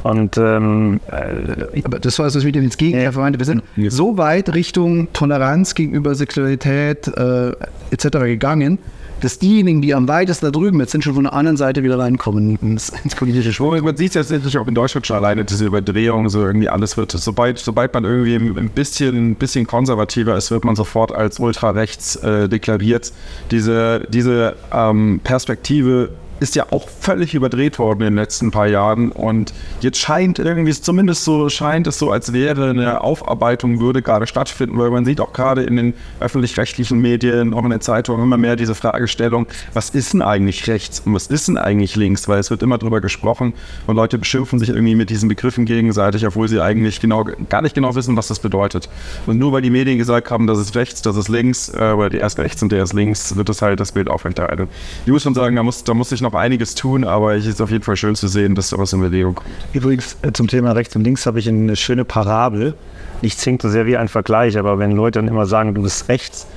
Und 0.03 0.37
ähm, 0.37 0.99
äh, 1.11 1.81
aber 1.83 1.99
das 1.99 2.17
war 2.19 2.25
also 2.25 2.43
wieder 2.43 2.59
ins 2.59 2.77
Gegenteil 2.77 3.11
vermeint. 3.11 3.37
Wir 3.37 3.45
sind 3.45 3.63
so 3.89 4.17
weit 4.17 4.53
Richtung 4.53 5.11
Toleranz 5.13 5.75
gegenüber 5.75 6.15
Sexualität 6.15 7.07
äh, 7.07 7.51
etc. 7.91 8.07
gegangen, 8.19 8.79
dass 9.21 9.37
diejenigen, 9.39 9.81
die 9.81 9.93
am 9.93 10.07
weitesten 10.07 10.47
da 10.47 10.51
drüben 10.51 10.79
jetzt 10.79 10.91
sind, 10.91 11.03
schon 11.03 11.13
von 11.13 11.23
der 11.23 11.33
anderen 11.33 11.57
Seite 11.57 11.83
wieder 11.83 11.99
reinkommen 11.99 12.57
ins, 12.61 12.89
ins 13.03 13.15
politische 13.15 13.53
Schwung. 13.53 13.79
Man 13.83 13.95
sieht 13.95 14.15
es 14.15 14.29
jetzt 14.29 14.57
auch 14.57 14.67
in 14.67 14.75
Deutschland 14.75 15.05
schon 15.05 15.17
alleine, 15.17 15.45
diese 15.45 15.65
Überdrehung, 15.65 16.29
so 16.29 16.41
irgendwie 16.41 16.69
alles 16.69 16.97
wird, 16.97 17.11
sobald, 17.11 17.59
sobald 17.59 17.93
man 17.93 18.03
irgendwie 18.03 18.35
ein 18.35 18.69
bisschen, 18.69 19.31
ein 19.31 19.35
bisschen 19.35 19.67
konservativer 19.67 20.35
ist, 20.35 20.51
wird 20.51 20.65
man 20.65 20.75
sofort 20.75 21.11
als 21.11 21.39
ultrarechts 21.39 22.15
äh, 22.17 22.49
deklariert. 22.49 23.13
Diese, 23.51 24.07
diese 24.09 24.55
ähm, 24.73 25.21
Perspektive 25.23 26.09
ist 26.41 26.55
ja 26.55 26.65
auch 26.71 26.89
völlig 26.89 27.35
überdreht 27.35 27.77
worden 27.77 27.99
in 27.99 28.07
den 28.07 28.15
letzten 28.15 28.49
paar 28.49 28.65
Jahren. 28.65 29.11
Und 29.11 29.53
jetzt 29.79 29.99
scheint 29.99 30.39
irgendwie, 30.39 30.73
zumindest 30.73 31.23
so 31.23 31.49
scheint 31.49 31.85
es 31.85 31.99
so, 31.99 32.11
als 32.11 32.33
wäre 32.33 32.71
eine 32.71 33.01
Aufarbeitung 33.01 33.79
würde 33.79 34.01
gerade 34.01 34.25
stattfinden, 34.25 34.79
weil 34.79 34.89
man 34.89 35.05
sieht 35.05 35.21
auch 35.21 35.33
gerade 35.33 35.61
in 35.61 35.75
den 35.75 35.93
öffentlich-rechtlichen 36.19 36.99
Medien, 36.99 37.53
auch 37.53 37.63
in 37.63 37.69
den 37.69 37.79
Zeitungen 37.81 38.23
immer 38.23 38.37
mehr 38.37 38.55
diese 38.55 38.73
Fragestellung, 38.73 39.45
was 39.73 39.91
ist 39.91 40.13
denn 40.13 40.23
eigentlich 40.23 40.67
rechts 40.67 41.01
und 41.05 41.13
was 41.13 41.27
ist 41.27 41.47
denn 41.47 41.57
eigentlich 41.57 41.95
links? 41.95 42.27
Weil 42.27 42.39
es 42.39 42.49
wird 42.49 42.63
immer 42.63 42.79
drüber 42.79 43.01
gesprochen 43.01 43.53
und 43.85 43.95
Leute 43.95 44.17
beschimpfen 44.17 44.57
sich 44.57 44.69
irgendwie 44.69 44.95
mit 44.95 45.11
diesen 45.11 45.29
Begriffen 45.29 45.65
gegenseitig, 45.65 46.25
obwohl 46.25 46.47
sie 46.47 46.59
eigentlich 46.59 46.99
genau, 46.99 47.23
gar 47.49 47.61
nicht 47.61 47.75
genau 47.75 47.93
wissen, 47.93 48.17
was 48.17 48.29
das 48.29 48.39
bedeutet. 48.39 48.89
Und 49.27 49.37
nur 49.37 49.51
weil 49.51 49.61
die 49.61 49.69
Medien 49.69 49.99
gesagt 49.99 50.31
haben, 50.31 50.47
das 50.47 50.57
ist 50.57 50.75
rechts, 50.75 51.03
das 51.03 51.17
ist 51.17 51.29
links, 51.29 51.69
äh, 51.69 51.93
oder 51.95 52.09
der 52.09 52.25
ist 52.25 52.39
rechts 52.39 52.63
und 52.63 52.71
der 52.71 52.81
ist 52.81 52.93
links, 52.93 53.35
wird 53.35 53.47
das 53.47 53.61
halt 53.61 53.79
das 53.79 53.91
Bild 53.91 54.09
aufrechterhalten. 54.09 54.69
Ich 55.05 55.11
muss 55.11 55.21
schon 55.21 55.35
sagen, 55.35 55.55
da 55.55 55.61
muss, 55.61 55.83
da 55.83 55.93
muss 55.93 56.11
ich 56.11 56.19
noch 56.19 56.30
noch 56.31 56.39
einiges 56.39 56.75
tun, 56.75 57.03
aber 57.03 57.35
es 57.35 57.45
ist 57.45 57.61
auf 57.61 57.71
jeden 57.71 57.83
Fall 57.83 57.95
schön 57.95 58.15
zu 58.15 58.27
sehen, 58.27 58.55
dass 58.55 58.69
da 58.69 58.77
was 58.77 58.93
in 58.93 59.01
Bewegung 59.01 59.35
kommt. 59.35 59.49
Übrigens, 59.73 60.17
äh, 60.21 60.31
zum 60.31 60.47
Thema 60.47 60.71
rechts 60.71 60.95
und 60.95 61.03
links 61.03 61.25
habe 61.25 61.39
ich 61.39 61.47
eine 61.47 61.75
schöne 61.75 62.05
Parabel. 62.05 62.73
Nicht 63.21 63.39
zwingend 63.39 63.61
so 63.61 63.69
sehr 63.69 63.85
wie 63.85 63.97
ein 63.97 64.07
Vergleich, 64.07 64.57
aber 64.57 64.79
wenn 64.79 64.91
Leute 64.91 65.19
dann 65.19 65.27
immer 65.27 65.45
sagen, 65.45 65.73
du 65.75 65.83
bist 65.83 66.09
rechts 66.09 66.47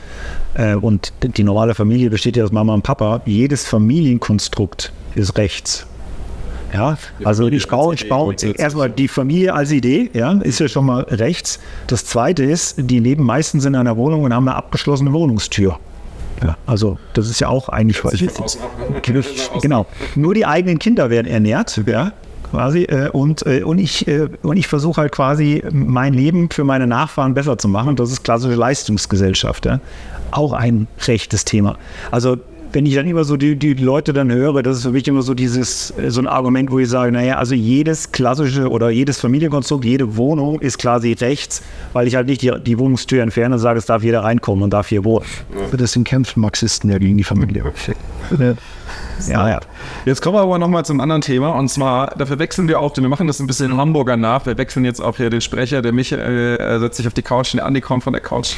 äh, 0.55 0.75
und 0.75 1.13
die 1.23 1.45
normale 1.45 1.75
Familie 1.75 2.11
besteht 2.11 2.37
ja 2.37 2.45
aus 2.45 2.53
Mama 2.53 2.73
und 2.73 2.83
Papa, 2.83 3.21
jedes 3.27 3.67
Familienkonstrukt 3.67 4.93
ist 5.15 5.37
rechts. 5.37 5.87
Ja, 6.73 6.99
also 7.23 7.47
ich 7.47 7.69
baue, 7.69 7.95
ich 7.95 8.09
baue 8.09 8.35
erstmal 8.35 8.91
die 8.91 9.07
Familie 9.07 9.55
als 9.55 9.71
Idee, 9.71 10.11
ja, 10.13 10.33
ist 10.33 10.59
ja 10.59 10.67
schon 10.67 10.87
mal 10.87 11.03
rechts. 11.03 11.61
Das 11.87 12.05
zweite 12.05 12.43
ist, 12.43 12.75
die 12.79 12.99
leben 12.99 13.23
meistens 13.23 13.65
in 13.65 13.77
einer 13.77 13.97
Wohnung 13.97 14.25
und 14.25 14.35
haben 14.35 14.49
eine 14.49 14.57
abgeschlossene 14.57 15.13
Wohnungstür. 15.13 15.79
Ja, 16.45 16.59
also 16.67 16.99
das 17.15 17.31
ist 17.31 17.41
ja 17.41 17.49
auch 17.49 17.71
eigentlich 17.71 18.03
genau. 19.63 19.87
Nur 20.15 20.35
die 20.35 20.45
eigenen 20.45 20.79
Kinder 20.79 21.09
werden 21.09 21.27
ernährt, 21.27 21.81
ja, 21.87 22.13
quasi. 22.51 22.83
Äh, 22.83 23.09
und, 23.09 23.47
äh, 23.47 23.63
und 23.63 23.79
ich, 23.79 24.07
äh, 24.07 24.29
und 24.43 24.59
ich 24.59 24.69
versuche 24.69 25.01
halt 25.01 25.13
quasi 25.13 25.65
mein 25.73 26.13
Leben 26.13 26.51
für 26.51 26.65
meine 26.65 26.87
Nachfahren 26.87 27.33
besser 27.33 27.57
zu 27.57 27.69
machen. 27.69 27.97
Das 27.97 28.13
ist 28.13 28.25
klassische 28.25 28.57
Leistungsgesellschaft. 28.57 29.65
Ja. 29.65 29.81
Auch 30.33 30.53
ein 30.53 30.87
rechtes 31.07 31.47
Thema. 31.47 31.79
Also 32.11 32.37
wenn 32.75 32.87
ich 32.87 32.95
dann 32.95 33.07
immer 33.07 33.25
so 33.25 33.37
die, 33.37 33.57
die 33.57 33.75
Leute 33.75 34.13
dann 34.13 34.33
höre, 34.33 34.63
das 34.63 34.79
ist 34.79 34.83
für 34.83 34.91
mich 34.91 35.07
immer 35.07 35.23
so 35.23 35.35
dieses, 35.35 35.93
äh, 35.97 36.11
so 36.11 36.21
ein 36.21 36.27
Argument, 36.27 36.71
wo 36.71 36.79
ich 36.79 36.89
sage, 36.89 37.13
naja, 37.13 37.39
also 37.39 37.55
jedes 37.55 38.11
klassische 38.11 38.69
oder 38.69 38.91
jedes 38.91 39.21
Familienkonstrukt, 39.21 39.85
jede 39.85 40.17
Wohnung 40.17 40.61
ist 40.61 40.79
quasi 40.79 41.13
rechts, 41.13 41.63
weil 41.93 42.09
ich 42.09 42.17
halt 42.17 42.27
nicht 42.27 42.43
die, 42.43 42.53
die 42.65 42.79
Wohnungstür 42.79 43.23
entferne 43.23 43.55
und 43.55 43.61
sage, 43.61 43.79
es 43.79 43.87
darf 43.87 44.03
jeder 44.03 44.25
reinkommen 44.25 44.65
und 44.65 44.71
darf 44.71 44.89
hier 44.89 45.05
wohnen. 45.05 45.25
Das 45.77 45.93
sind 45.93 46.05
kämpfen 46.05 46.41
Marxisten 46.41 46.91
ja 46.91 46.99
gegen 46.99 47.17
die 47.17 47.25
Familie. 47.25 47.65
Ja, 48.39 48.55
ja. 49.29 49.61
Jetzt 50.05 50.23
kommen 50.23 50.37
wir 50.37 50.43
aber 50.43 50.59
nochmal 50.59 50.85
zum 50.85 51.01
anderen 51.01 51.23
Thema. 51.23 51.51
Und 51.51 51.69
zwar, 51.69 52.09
dafür 52.17 52.39
wechseln 52.39 52.69
wir 52.69 52.81
auch, 52.81 52.97
wir 52.97 53.09
machen 53.09 53.27
das 53.27 53.41
ein 53.41 53.47
bisschen 53.47 53.77
Hamburger 53.77 54.17
nach. 54.17 54.47
Wir 54.47 54.59
wechseln 54.59 54.85
jetzt 54.85 55.01
auch 55.01 55.17
hier 55.17 55.31
den 55.31 55.41
Sprecher, 55.41 55.83
der 55.83 55.93
Michael 55.93 56.57
äh, 56.57 56.79
setzt 56.79 56.97
sich 56.97 57.07
auf 57.07 57.15
die 57.15 57.23
Couch, 57.23 57.55
der 57.55 57.65
Andi 57.67 57.81
kommt 57.81 58.05
von 58.05 58.13
der 58.13 58.23
Couch 58.23 58.55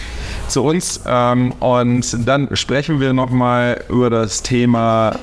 zu 0.49 0.63
uns. 0.63 1.01
Ähm, 1.07 1.53
und 1.61 2.27
dann 2.27 2.55
sprechen 2.57 3.01
wir 3.01 3.13
nochmal 3.13 3.85
über 3.89 4.11
das 4.11 4.43
Thema 4.43 5.17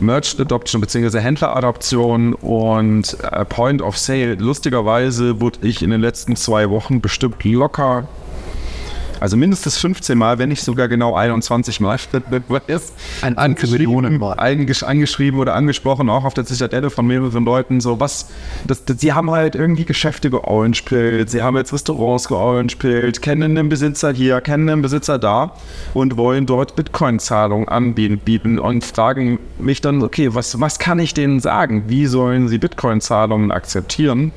Merchant 0.00 0.40
Adoption 0.40 0.80
bzw. 0.80 1.18
Händleradoption 1.20 2.34
und 2.34 3.16
äh, 3.24 3.44
Point 3.44 3.82
of 3.82 3.98
Sale. 3.98 4.34
Lustigerweise 4.34 5.40
wurde 5.40 5.58
ich 5.62 5.82
in 5.82 5.90
den 5.90 6.00
letzten 6.00 6.36
zwei 6.36 6.70
Wochen 6.70 7.00
bestimmt 7.00 7.42
locker 7.44 8.06
also 9.20 9.36
mindestens 9.36 9.76
15 9.78 10.16
Mal, 10.16 10.38
wenn 10.38 10.48
nicht 10.48 10.62
sogar 10.62 10.88
genau 10.88 11.14
21 11.14 11.80
Mal, 11.80 11.98
ist 12.66 12.94
ein 13.22 13.38
angeschrieben, 13.38 14.22
angeschrieben 14.22 15.40
oder 15.40 15.54
angesprochen, 15.54 16.08
auch 16.10 16.24
auf 16.24 16.34
der 16.34 16.44
Zitadelle 16.44 16.90
von 16.90 17.06
mehreren 17.06 17.44
Leuten, 17.44 17.80
so 17.80 18.00
was, 18.00 18.28
das, 18.66 18.84
das, 18.84 19.00
sie 19.00 19.12
haben 19.12 19.30
halt 19.30 19.54
irgendwie 19.54 19.84
Geschäfte 19.84 20.30
georangepilt, 20.30 21.30
sie 21.30 21.42
haben 21.42 21.56
jetzt 21.56 21.72
Restaurants 21.72 22.28
georangepilt, 22.28 23.22
kennen 23.22 23.54
den 23.54 23.68
Besitzer 23.68 24.12
hier, 24.12 24.40
kennen 24.40 24.66
den 24.66 24.82
Besitzer 24.82 25.18
da 25.18 25.54
und 25.94 26.16
wollen 26.16 26.46
dort 26.46 26.76
Bitcoin-Zahlungen 26.76 27.68
anbieten 27.68 28.58
und 28.58 28.84
fragen 28.84 29.38
mich 29.58 29.80
dann, 29.80 30.02
okay, 30.02 30.34
was, 30.34 30.60
was 30.60 30.78
kann 30.78 30.98
ich 30.98 31.14
denen 31.14 31.40
sagen? 31.40 31.84
Wie 31.88 32.06
sollen 32.06 32.48
sie 32.48 32.58
Bitcoin-Zahlungen 32.58 33.50
akzeptieren? 33.50 34.32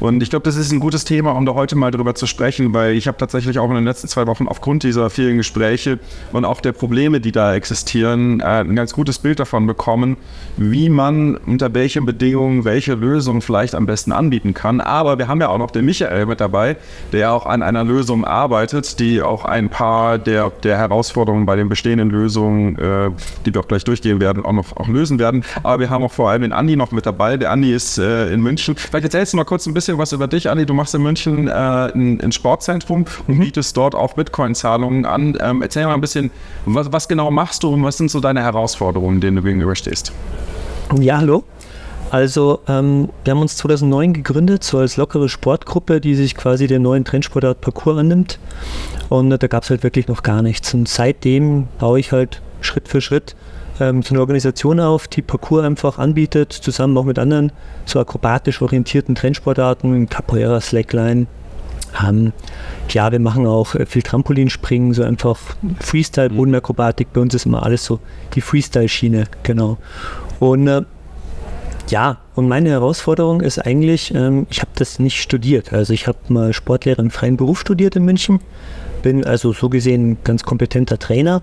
Und 0.00 0.22
ich 0.22 0.30
glaube, 0.30 0.44
das 0.44 0.56
ist 0.56 0.72
ein 0.72 0.80
gutes 0.80 1.04
Thema, 1.04 1.32
um 1.32 1.46
da 1.46 1.54
heute 1.54 1.76
mal 1.76 1.90
drüber 1.90 2.14
zu 2.14 2.26
sprechen, 2.26 2.72
weil 2.74 2.94
ich 2.94 3.06
habe 3.06 3.18
tatsächlich 3.18 3.58
auch 3.58 3.68
in 3.68 3.76
den 3.76 3.84
letzten 3.84 4.08
zwei 4.14 4.26
Wochen 4.26 4.48
aufgrund 4.48 4.82
dieser 4.84 5.10
vielen 5.10 5.36
Gespräche 5.36 5.98
und 6.32 6.44
auch 6.44 6.60
der 6.60 6.72
Probleme, 6.72 7.20
die 7.20 7.32
da 7.32 7.54
existieren, 7.54 8.40
äh, 8.40 8.44
ein 8.44 8.76
ganz 8.76 8.92
gutes 8.92 9.18
Bild 9.18 9.40
davon 9.40 9.66
bekommen, 9.66 10.16
wie 10.56 10.88
man 10.88 11.36
unter 11.36 11.74
welchen 11.74 12.06
Bedingungen 12.06 12.64
welche 12.64 12.94
Lösung 12.94 13.42
vielleicht 13.42 13.74
am 13.74 13.86
besten 13.86 14.12
anbieten 14.12 14.54
kann. 14.54 14.80
Aber 14.80 15.18
wir 15.18 15.28
haben 15.28 15.40
ja 15.40 15.48
auch 15.48 15.58
noch 15.58 15.70
den 15.70 15.84
Michael 15.84 16.26
mit 16.26 16.40
dabei, 16.40 16.76
der 17.12 17.32
auch 17.32 17.46
an 17.46 17.62
einer 17.62 17.84
Lösung 17.84 18.24
arbeitet, 18.24 19.00
die 19.00 19.20
auch 19.20 19.44
ein 19.44 19.68
paar 19.68 20.18
der, 20.18 20.50
der 20.62 20.78
Herausforderungen 20.78 21.44
bei 21.44 21.56
den 21.56 21.68
bestehenden 21.68 22.10
Lösungen, 22.10 22.78
äh, 22.78 23.10
die 23.44 23.52
wir 23.52 23.60
auch 23.60 23.68
gleich 23.68 23.84
durchgehen 23.84 24.20
werden, 24.20 24.44
auch 24.44 24.52
noch 24.52 24.76
auch 24.76 24.88
lösen 24.88 25.18
werden. 25.18 25.44
Aber 25.62 25.80
wir 25.80 25.90
haben 25.90 26.04
auch 26.04 26.12
vor 26.12 26.30
allem 26.30 26.42
den 26.42 26.52
Andi 26.52 26.76
noch 26.76 26.92
mit 26.92 27.04
dabei. 27.04 27.36
Der 27.36 27.50
Andi 27.50 27.72
ist 27.72 27.98
äh, 27.98 28.32
in 28.32 28.40
München. 28.40 28.76
Vielleicht 28.76 29.04
erzählst 29.04 29.32
du 29.32 29.36
mal 29.36 29.44
kurz 29.44 29.66
ein 29.66 29.74
bisschen 29.74 29.98
was 29.98 30.12
über 30.12 30.28
dich, 30.28 30.48
Andi. 30.48 30.66
Du 30.66 30.74
machst 30.74 30.94
in 30.94 31.02
München 31.02 31.48
äh, 31.48 31.50
ein, 31.50 32.20
ein 32.20 32.32
Sportzentrum 32.32 33.04
und 33.26 33.38
bietest 33.40 33.76
dort 33.76 33.94
auch 33.94 34.03
auch 34.04 34.14
Bitcoin-Zahlungen 34.14 35.06
an. 35.06 35.36
Ähm, 35.40 35.62
erzähl 35.62 35.86
mal 35.86 35.94
ein 35.94 36.00
bisschen, 36.00 36.30
was, 36.66 36.92
was, 36.92 37.08
genau 37.08 37.30
machst 37.30 37.62
du 37.62 37.72
und 37.72 37.82
was 37.82 37.96
sind 37.96 38.10
so 38.10 38.20
deine 38.20 38.42
Herausforderungen, 38.42 39.20
denen 39.20 39.36
du 39.36 39.42
gegenüberstehst? 39.42 40.12
Ja, 41.00 41.18
hallo. 41.18 41.44
Also, 42.10 42.60
ähm, 42.68 43.08
wir 43.24 43.32
haben 43.32 43.40
uns 43.40 43.56
2009 43.56 44.12
gegründet, 44.12 44.62
so 44.62 44.78
als 44.78 44.96
lockere 44.96 45.28
Sportgruppe, 45.28 46.00
die 46.00 46.14
sich 46.14 46.36
quasi 46.36 46.66
der 46.66 46.78
neuen 46.78 47.04
Trendsportart 47.04 47.60
Parcours 47.60 47.98
annimmt. 47.98 48.38
Und 49.08 49.32
äh, 49.32 49.38
da 49.38 49.46
gab 49.48 49.64
es 49.64 49.70
halt 49.70 49.82
wirklich 49.82 50.06
noch 50.06 50.22
gar 50.22 50.42
nichts. 50.42 50.74
Und 50.74 50.88
seitdem 50.88 51.66
baue 51.78 51.98
ich 51.98 52.12
halt 52.12 52.40
Schritt 52.60 52.86
für 52.88 53.00
Schritt 53.00 53.34
ähm, 53.80 54.02
so 54.02 54.10
eine 54.14 54.20
Organisation 54.20 54.80
auf, 54.80 55.08
die 55.08 55.22
Parcours 55.22 55.64
einfach 55.64 55.98
anbietet, 55.98 56.52
zusammen 56.52 56.96
auch 56.96 57.04
mit 57.04 57.18
anderen 57.18 57.52
so 57.84 57.98
akrobatisch 57.98 58.62
orientierten 58.62 59.14
Trendsportarten, 59.14 60.08
Capoeira, 60.08 60.60
Slackline, 60.60 61.26
ähm, 62.02 62.32
ja, 62.90 63.10
wir 63.12 63.20
machen 63.20 63.46
auch 63.46 63.74
äh, 63.74 63.86
viel 63.86 64.02
Trampolinspringen, 64.02 64.94
so 64.94 65.02
einfach 65.02 65.38
Freestyle, 65.80 66.30
mhm. 66.30 66.36
Bodenakrobatik. 66.36 67.12
Bei 67.12 67.20
uns 67.20 67.34
ist 67.34 67.46
immer 67.46 67.62
alles 67.62 67.84
so 67.84 68.00
die 68.34 68.40
Freestyle-Schiene, 68.40 69.24
genau. 69.42 69.78
Und 70.40 70.66
äh, 70.66 70.82
ja, 71.88 72.18
und 72.34 72.48
meine 72.48 72.70
Herausforderung 72.70 73.40
ist 73.40 73.58
eigentlich, 73.58 74.14
ähm, 74.14 74.46
ich 74.50 74.60
habe 74.60 74.70
das 74.74 74.98
nicht 74.98 75.20
studiert. 75.20 75.72
Also 75.72 75.92
ich 75.92 76.06
habe 76.06 76.18
mal 76.28 76.52
Sportlehrer 76.52 77.00
im 77.00 77.10
freien 77.10 77.36
Beruf 77.36 77.60
studiert 77.60 77.94
in 77.96 78.04
München, 78.04 78.40
bin 79.02 79.24
also 79.24 79.52
so 79.52 79.68
gesehen 79.68 80.12
ein 80.12 80.16
ganz 80.24 80.44
kompetenter 80.44 80.98
Trainer. 80.98 81.42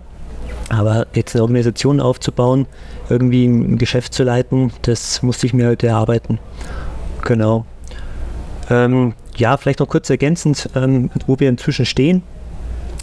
Aber 0.70 1.08
jetzt 1.14 1.36
eine 1.36 1.44
Organisation 1.44 2.00
aufzubauen, 2.00 2.66
irgendwie 3.10 3.46
ein 3.46 3.78
Geschäft 3.78 4.14
zu 4.14 4.24
leiten, 4.24 4.72
das 4.84 5.22
musste 5.22 5.46
ich 5.46 5.54
mir 5.54 5.68
halt 5.68 5.84
erarbeiten. 5.84 6.40
Genau. 7.24 7.66
Ähm, 8.70 9.14
ja, 9.42 9.58
vielleicht 9.58 9.80
noch 9.80 9.90
kurz 9.90 10.10
ergänzend, 10.10 10.70
ähm, 10.76 11.10
wo 11.26 11.40
wir 11.40 11.50
inzwischen 11.50 11.86
stehen. 11.86 12.22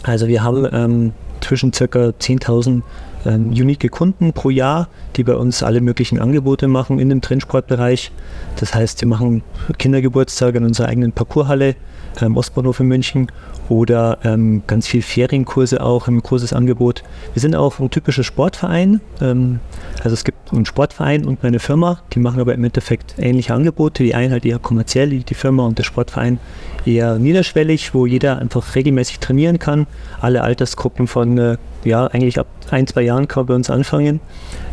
Also 0.04 0.28
wir 0.28 0.44
haben 0.44 0.66
ähm, 0.72 1.12
zwischen 1.40 1.72
ca. 1.72 1.84
10.000 1.84 2.82
ähm, 3.26 3.48
unique 3.50 3.90
Kunden 3.90 4.32
pro 4.32 4.48
Jahr, 4.48 4.88
die 5.16 5.24
bei 5.24 5.34
uns 5.34 5.64
alle 5.64 5.80
möglichen 5.80 6.20
Angebote 6.20 6.68
machen 6.68 7.00
in 7.00 7.08
dem 7.08 7.20
Trendsportbereich. 7.20 8.12
Das 8.56 8.72
heißt, 8.72 9.00
wir 9.00 9.08
machen 9.08 9.42
Kindergeburtstage 9.78 10.58
in 10.58 10.64
unserer 10.64 10.88
eigenen 10.88 11.10
Parcourshalle. 11.10 11.74
Ähm, 12.20 12.36
Ostbahnhof 12.36 12.80
in 12.80 12.86
München 12.86 13.32
oder 13.68 14.18
ähm, 14.24 14.62
ganz 14.66 14.86
viel 14.86 15.02
Ferienkurse 15.02 15.82
auch, 15.82 16.08
ein 16.08 16.20
großes 16.20 16.52
Angebot. 16.52 17.02
Wir 17.34 17.40
sind 17.40 17.54
auch 17.54 17.78
ein 17.78 17.90
typischer 17.90 18.24
Sportverein. 18.24 19.00
Ähm, 19.20 19.60
also 20.02 20.14
es 20.14 20.24
gibt 20.24 20.52
einen 20.52 20.66
Sportverein 20.66 21.24
und 21.24 21.44
eine 21.44 21.58
Firma, 21.58 22.00
die 22.12 22.18
machen 22.18 22.40
aber 22.40 22.54
im 22.54 22.64
Endeffekt 22.64 23.14
ähnliche 23.18 23.54
Angebote. 23.54 24.02
Die 24.02 24.14
einen 24.14 24.32
halt 24.32 24.46
eher 24.46 24.58
kommerziell, 24.58 25.10
die 25.10 25.34
Firma 25.34 25.66
und 25.66 25.78
der 25.78 25.84
Sportverein 25.84 26.38
eher 26.86 27.18
niederschwellig, 27.18 27.94
wo 27.94 28.06
jeder 28.06 28.38
einfach 28.38 28.74
regelmäßig 28.74 29.18
trainieren 29.20 29.58
kann. 29.58 29.86
Alle 30.20 30.42
Altersgruppen 30.42 31.06
von, 31.06 31.36
äh, 31.38 31.56
ja, 31.84 32.06
eigentlich 32.06 32.38
ab 32.38 32.46
ein, 32.70 32.86
zwei 32.86 33.02
Jahren 33.02 33.28
kann 33.28 33.42
man 33.42 33.46
bei 33.46 33.54
uns 33.54 33.70
anfangen. 33.70 34.20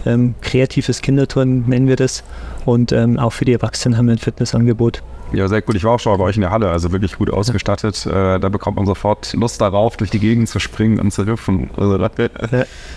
Ähm, 0.05 0.35
kreatives 0.41 1.01
Kinderturnen 1.01 1.67
nennen 1.67 1.87
wir 1.87 1.95
das. 1.95 2.23
Und 2.65 2.91
ähm, 2.91 3.19
auch 3.19 3.31
für 3.31 3.45
die 3.45 3.53
Erwachsenen 3.53 3.97
haben 3.97 4.07
wir 4.07 4.13
ein 4.13 4.19
Fitnessangebot. 4.19 5.03
Ja, 5.35 5.47
sehr 5.47 5.61
gut. 5.61 5.75
Ich 5.75 5.83
war 5.83 5.93
auch 5.93 5.99
schon 5.99 6.17
bei 6.17 6.23
euch 6.23 6.35
in 6.35 6.41
der 6.41 6.51
Halle, 6.51 6.69
also 6.69 6.91
wirklich 6.91 7.17
gut 7.17 7.29
ausgestattet. 7.29 8.05
Äh, 8.05 8.39
da 8.39 8.49
bekommt 8.49 8.77
man 8.77 8.85
sofort 8.85 9.33
Lust 9.33 9.59
darauf, 9.59 9.97
durch 9.97 10.09
die 10.09 10.19
Gegend 10.19 10.47
zu 10.47 10.59
springen 10.59 10.99
und 10.99 11.11
zu 11.11 11.25
hüpfen. 11.25 11.69
Also, 11.75 11.97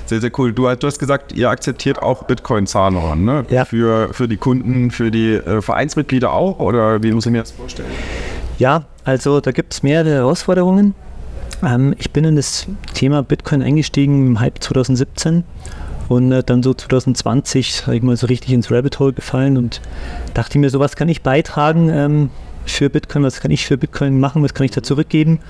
sehr, 0.06 0.20
sehr 0.20 0.30
cool. 0.38 0.52
Du, 0.52 0.68
du 0.74 0.86
hast 0.86 0.98
gesagt, 0.98 1.32
ihr 1.32 1.50
akzeptiert 1.50 2.00
auch 2.00 2.24
Bitcoin-Zahlungen, 2.24 3.24
ne? 3.24 3.44
Ja. 3.50 3.64
Für, 3.64 4.14
für 4.14 4.28
die 4.28 4.36
Kunden, 4.36 4.90
für 4.90 5.10
die 5.10 5.32
äh, 5.32 5.60
Vereinsmitglieder 5.60 6.32
auch? 6.32 6.60
Oder 6.60 7.02
wie 7.02 7.12
muss 7.12 7.26
ich 7.26 7.32
mir 7.32 7.40
das 7.40 7.50
vorstellen? 7.50 7.90
Ja, 8.58 8.84
also 9.04 9.40
da 9.40 9.50
gibt 9.50 9.72
es 9.72 9.82
mehrere 9.82 10.10
Herausforderungen. 10.10 10.94
Ähm, 11.64 11.94
ich 11.98 12.12
bin 12.12 12.24
in 12.24 12.36
das 12.36 12.66
Thema 12.94 13.22
Bitcoin 13.22 13.62
eingestiegen 13.62 14.28
im 14.28 14.40
Hype 14.40 14.62
2017 14.62 15.44
und 16.08 16.32
äh, 16.32 16.42
dann 16.42 16.62
so 16.62 16.74
2020 16.74 17.74
sag 17.74 17.94
ich 17.94 18.02
mal 18.02 18.16
so 18.16 18.26
richtig 18.26 18.52
ins 18.52 18.70
Rabbit 18.70 18.98
Hole 18.98 19.12
gefallen 19.12 19.56
und 19.56 19.80
dachte 20.34 20.58
mir, 20.58 20.70
so 20.70 20.80
was 20.80 20.96
kann 20.96 21.08
ich 21.08 21.22
beitragen 21.22 21.88
ähm, 21.90 22.30
für 22.66 22.90
Bitcoin, 22.90 23.22
was 23.22 23.40
kann 23.40 23.50
ich 23.50 23.66
für 23.66 23.76
Bitcoin 23.76 24.20
machen, 24.20 24.42
was 24.42 24.54
kann 24.54 24.64
ich 24.64 24.70
da 24.70 24.82
zurückgeben 24.82 25.40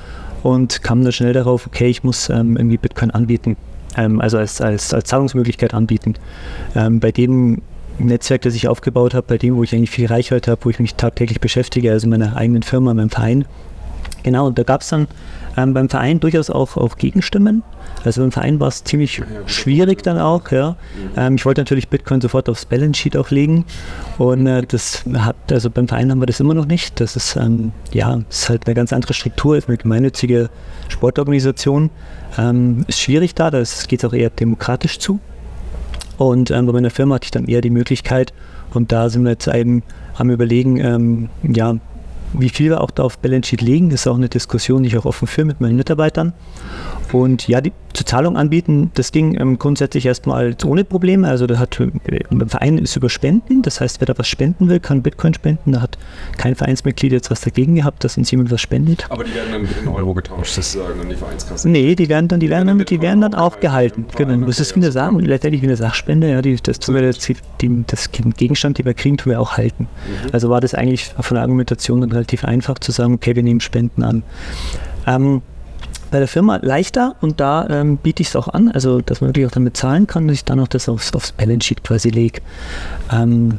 und 0.43 0.83
kam 0.83 1.03
dann 1.03 1.13
schnell 1.13 1.33
darauf, 1.33 1.67
okay, 1.67 1.89
ich 1.89 2.05
muss 2.05 2.29
ähm, 2.31 2.57
irgendwie 2.57 2.79
Bitcoin 2.79 3.11
anbieten, 3.11 3.57
ähm, 3.97 4.21
also 4.21 4.39
als, 4.39 4.61
als, 4.61 4.95
als 4.95 5.09
Zahlungsmöglichkeit 5.09 5.75
anbieten. 5.75 6.15
Ähm, 6.75 7.01
bei 7.01 7.13
dem 7.13 7.63
Netzwerk, 7.99 8.43
das 8.43 8.55
ich 8.55 8.69
aufgebaut 8.69 9.15
habe, 9.15 9.27
bei 9.27 9.39
dem, 9.39 9.57
wo 9.57 9.65
ich 9.65 9.75
eigentlich 9.75 9.91
viel 9.91 10.07
Reichweite 10.07 10.53
habe, 10.53 10.65
wo 10.65 10.71
ich 10.71 10.79
mich 10.79 10.95
tagtäglich 10.95 11.41
beschäftige, 11.41 11.91
also 11.91 12.09
meiner 12.09 12.37
eigenen 12.37 12.63
Firma, 12.63 12.95
meinem 12.95 13.11
Verein. 13.11 13.45
Genau, 14.29 14.47
und 14.47 14.59
da 14.59 14.63
gab 14.63 14.83
es 14.83 14.89
dann 14.91 15.09
ähm, 15.57 15.73
beim 15.73 15.89
Verein 15.89 16.21
durchaus 16.21 16.51
auch, 16.51 16.77
auch 16.77 16.99
Gegenstimmen. 16.99 17.63
Also 18.05 18.21
beim 18.21 18.31
Verein 18.31 18.61
war 18.61 18.69
es 18.69 18.85
ziemlich 18.85 19.23
schwierig 19.47 20.03
dann 20.03 20.19
auch, 20.19 20.51
ja. 20.51 20.77
Ähm, 21.17 21.37
ich 21.37 21.47
wollte 21.47 21.63
natürlich 21.63 21.89
Bitcoin 21.89 22.21
sofort 22.21 22.51
aufs 22.51 22.67
Balance 22.67 23.01
Sheet 23.01 23.17
auch 23.17 23.31
legen 23.31 23.65
und 24.19 24.47
äh, 24.47 24.65
das 24.69 25.05
hat, 25.15 25.37
also 25.51 25.71
beim 25.71 25.89
Verein 25.89 26.11
haben 26.11 26.21
wir 26.21 26.27
das 26.27 26.41
immer 26.41 26.53
noch 26.53 26.67
nicht. 26.67 27.01
Das 27.01 27.17
ist, 27.17 27.37
ähm, 27.37 27.73
ja, 27.91 28.21
ist 28.29 28.51
halt 28.51 28.67
eine 28.67 28.75
ganz 28.75 28.93
andere 28.93 29.15
Struktur, 29.15 29.57
ist 29.57 29.69
eine 29.69 29.79
gemeinnützige 29.79 30.51
Sportorganisation. 30.89 31.89
Ähm, 32.37 32.85
ist 32.87 33.01
schwierig 33.01 33.35
da, 33.35 33.51
da 33.51 33.63
geht 33.89 34.01
es 34.01 34.05
auch 34.05 34.13
eher 34.13 34.29
demokratisch 34.29 34.99
zu. 34.99 35.21
Und 36.19 36.51
ähm, 36.51 36.67
bei 36.67 36.73
meiner 36.73 36.91
Firma 36.91 37.15
hatte 37.15 37.25
ich 37.25 37.31
dann 37.31 37.47
eher 37.47 37.63
die 37.63 37.71
Möglichkeit, 37.71 38.35
und 38.75 38.93
da 38.93 39.09
sind 39.09 39.23
wir 39.23 39.31
jetzt 39.31 39.49
eben 39.49 39.83
am 40.19 40.29
Überlegen, 40.29 40.77
ähm, 40.77 41.31
ja, 41.43 41.77
wie 42.33 42.49
viel 42.49 42.71
wir 42.71 42.81
auch 42.81 42.91
da 42.91 43.03
auf 43.03 43.19
Balance 43.19 43.49
Sheet 43.49 43.63
legen. 43.63 43.91
Ist 43.91 44.07
auch 44.07 44.17
eine 44.17 44.29
Diskussion, 44.29 44.83
die 44.83 44.89
ich 44.89 44.99
auch 44.99 45.05
offen 45.05 45.27
führe 45.27 45.47
mit 45.47 45.61
meinen 45.61 45.77
Mitarbeitern. 45.77 46.33
Und 47.13 47.49
ja, 47.49 47.61
die 47.61 47.73
zur 47.95 48.07
Zahlung 48.07 48.37
anbieten, 48.37 48.91
das 48.95 49.13
ging 49.13 49.39
ähm, 49.41 49.59
grundsätzlich 49.59 50.07
erstmal 50.07 50.55
ohne 50.65 50.85
Probleme. 50.85 51.27
Also 51.27 51.47
da 51.47 51.59
hat 51.59 51.81
äh, 51.81 51.91
beim 52.31 52.49
Verein 52.49 52.79
ist 52.79 52.95
über 52.97 53.09
Spenden. 53.09 53.63
Das 53.63 53.81
heißt, 53.81 54.01
wer 54.01 54.07
da 54.07 54.17
was 54.17 54.29
spenden 54.29 54.69
will, 54.69 54.79
kann 54.79 55.03
Bitcoin 55.03 55.35
spenden. 55.35 55.73
Da 55.73 55.81
hat 55.81 55.99
kein 56.37 56.55
Vereinsmitglied 56.55 57.13
jetzt 57.13 57.31
was 57.31 57.41
dagegen 57.41 57.75
gehabt, 57.75 58.05
dass 58.05 58.17
uns 58.17 58.31
jemand 58.31 58.51
was 58.51 58.61
spendet. 58.61 59.07
Aber 59.11 59.25
die 59.25 59.35
werden 59.35 59.53
dann 59.53 59.69
in 59.83 59.89
Euro 59.89 60.15
getauscht, 60.15 60.55
sozusagen, 60.55 61.01
an 61.01 61.09
die 61.09 61.17
Vereinskasse. 61.17 61.69
Nee, 61.69 61.95
die 61.95 62.09
werden 62.09 62.29
dann, 62.29 62.41
die 62.41 62.51
werden 62.51 62.69
dann, 62.69 62.85
die 62.85 63.01
werden 63.01 63.21
dann 63.21 63.35
auch 63.35 63.59
gehalten. 63.59 64.07
Genau. 64.17 64.47
Das 64.47 64.61
ist 64.61 64.77
wie 64.77 64.81
eine 64.81 64.93
Sache, 64.93 65.17
letztendlich 65.19 65.63
wie 65.63 65.67
eine 65.67 65.77
Sachspende, 65.77 66.31
ja, 66.31 66.43
die, 66.43 66.57
das 66.57 66.79
tun 66.79 66.95
wir 66.95 67.03
jetzt, 67.03 67.29
die, 67.29 67.85
das 67.87 68.11
Gegenstand, 68.13 68.79
den 68.79 68.87
wir 68.87 68.95
kriegen, 68.95 69.17
tun 69.17 69.33
wir 69.33 69.41
auch 69.41 69.57
halten. 69.57 69.89
Also 70.33 70.51
war 70.51 70.61
das 70.61 70.75
eigentlich 70.75 71.07
von 71.19 71.35
der 71.35 71.43
Argumentation 71.43 72.01
dann 72.01 72.13
relativ 72.13 72.45
einfach 72.45 72.79
zu 72.79 72.93
sagen, 72.93 73.15
okay, 73.15 73.35
wir 73.35 73.43
nehmen 73.43 73.61
Spenden 73.61 74.03
an. 74.03 74.23
Ähm, 75.07 75.43
bei 76.11 76.19
der 76.19 76.29
Firma 76.29 76.59
leichter 76.63 77.17
und 77.21 77.41
da 77.41 77.67
ähm, 77.69 77.97
biete 77.97 78.23
ich 78.23 78.29
es 78.29 78.37
auch 78.37 78.49
an, 78.49 78.71
also 78.71 79.01
dass 79.01 79.21
man 79.21 79.29
wirklich 79.29 79.47
auch 79.47 79.51
damit 79.51 79.77
zahlen 79.77 80.07
kann, 80.07 80.29
dass 80.29 80.37
ich 80.37 80.45
dann 80.45 80.61
auch 80.61 80.69
das 80.69 80.89
aufs, 80.89 81.13
aufs 81.15 81.33
Balance 81.33 81.67
Sheet 81.67 81.85
quasi 81.85 82.11
lege. 82.11 82.41
Ähm, 83.13 83.59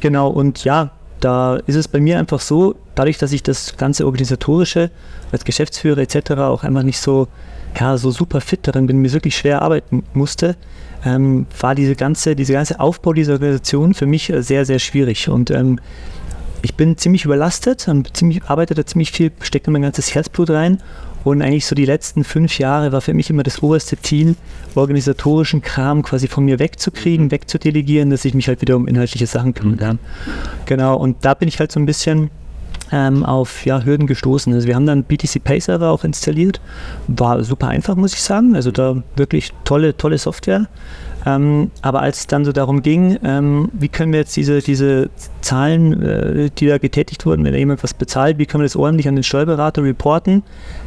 genau, 0.00 0.28
und 0.28 0.64
ja, 0.64 0.90
da 1.20 1.56
ist 1.66 1.76
es 1.76 1.88
bei 1.88 2.00
mir 2.00 2.18
einfach 2.18 2.40
so, 2.40 2.74
dadurch, 2.94 3.18
dass 3.18 3.32
ich 3.32 3.42
das 3.42 3.76
ganze 3.76 4.06
Organisatorische 4.06 4.90
als 5.32 5.44
Geschäftsführer 5.44 5.98
etc. 5.98 6.32
auch 6.32 6.64
einfach 6.64 6.82
nicht 6.82 6.98
so, 6.98 7.28
ja, 7.78 7.96
so 7.96 8.10
super 8.10 8.40
fit 8.40 8.60
darin 8.62 8.86
bin, 8.86 8.98
mir 8.98 9.12
wirklich 9.12 9.36
schwer 9.36 9.62
arbeiten 9.62 10.04
musste, 10.12 10.56
ähm, 11.04 11.46
war 11.60 11.74
diese 11.74 11.94
ganze, 11.94 12.36
diese 12.36 12.52
ganze 12.52 12.80
Aufbau 12.80 13.12
dieser 13.12 13.34
Organisation 13.34 13.94
für 13.94 14.06
mich 14.06 14.32
sehr, 14.38 14.64
sehr 14.64 14.78
schwierig. 14.78 15.28
Und 15.28 15.50
ähm, 15.50 15.78
ich 16.62 16.74
bin 16.74 16.96
ziemlich 16.96 17.24
überlastet, 17.24 17.88
ziemlich, 18.12 18.44
arbeite 18.44 18.74
da 18.74 18.84
ziemlich 18.84 19.12
viel, 19.12 19.30
stecke 19.40 19.70
mein 19.70 19.82
ganzes 19.82 20.14
Herzblut 20.14 20.50
rein. 20.50 20.82
Und 21.26 21.42
eigentlich 21.42 21.66
so 21.66 21.74
die 21.74 21.86
letzten 21.86 22.22
fünf 22.22 22.56
Jahre 22.60 22.92
war 22.92 23.00
für 23.00 23.12
mich 23.12 23.30
immer 23.30 23.42
das 23.42 23.60
oberste 23.60 24.00
Ziel, 24.00 24.36
organisatorischen 24.76 25.60
Kram 25.60 26.04
quasi 26.04 26.28
von 26.28 26.44
mir 26.44 26.60
wegzukriegen, 26.60 27.32
wegzudelegieren, 27.32 28.10
dass 28.10 28.24
ich 28.24 28.32
mich 28.32 28.46
halt 28.46 28.60
wieder 28.60 28.76
um 28.76 28.86
inhaltliche 28.86 29.26
Sachen 29.26 29.52
kümmern 29.52 29.76
kann. 29.76 29.98
Genau, 30.66 30.96
und 30.96 31.24
da 31.24 31.34
bin 31.34 31.48
ich 31.48 31.58
halt 31.58 31.72
so 31.72 31.80
ein 31.80 31.86
bisschen 31.86 32.30
ähm, 32.92 33.24
auf 33.24 33.66
ja, 33.66 33.82
Hürden 33.82 34.06
gestoßen. 34.06 34.54
Also 34.54 34.68
wir 34.68 34.76
haben 34.76 34.86
dann 34.86 35.02
BTC 35.02 35.42
Pay 35.42 35.58
Server 35.58 35.90
auch 35.90 36.04
installiert. 36.04 36.60
War 37.08 37.42
super 37.42 37.66
einfach, 37.66 37.96
muss 37.96 38.14
ich 38.14 38.22
sagen. 38.22 38.54
Also 38.54 38.70
da 38.70 39.02
wirklich 39.16 39.52
tolle, 39.64 39.96
tolle 39.96 40.18
Software. 40.18 40.68
Ähm, 41.26 41.72
aber 41.82 42.02
als 42.02 42.20
es 42.20 42.26
dann 42.28 42.44
so 42.44 42.52
darum 42.52 42.82
ging, 42.82 43.18
ähm, 43.24 43.68
wie 43.72 43.88
können 43.88 44.12
wir 44.12 44.20
jetzt 44.20 44.36
diese, 44.36 44.60
diese 44.60 45.10
Zahlen, 45.40 46.00
äh, 46.00 46.50
die 46.56 46.68
da 46.68 46.78
getätigt 46.78 47.26
wurden, 47.26 47.44
wenn 47.44 47.52
da 47.52 47.58
jemand 47.58 47.82
was 47.82 47.94
bezahlt, 47.94 48.38
wie 48.38 48.46
können 48.46 48.62
wir 48.62 48.66
das 48.66 48.76
ordentlich 48.76 49.08
an 49.08 49.16
den 49.16 49.24
Steuerberater 49.24 49.82
reporten, 49.82 50.44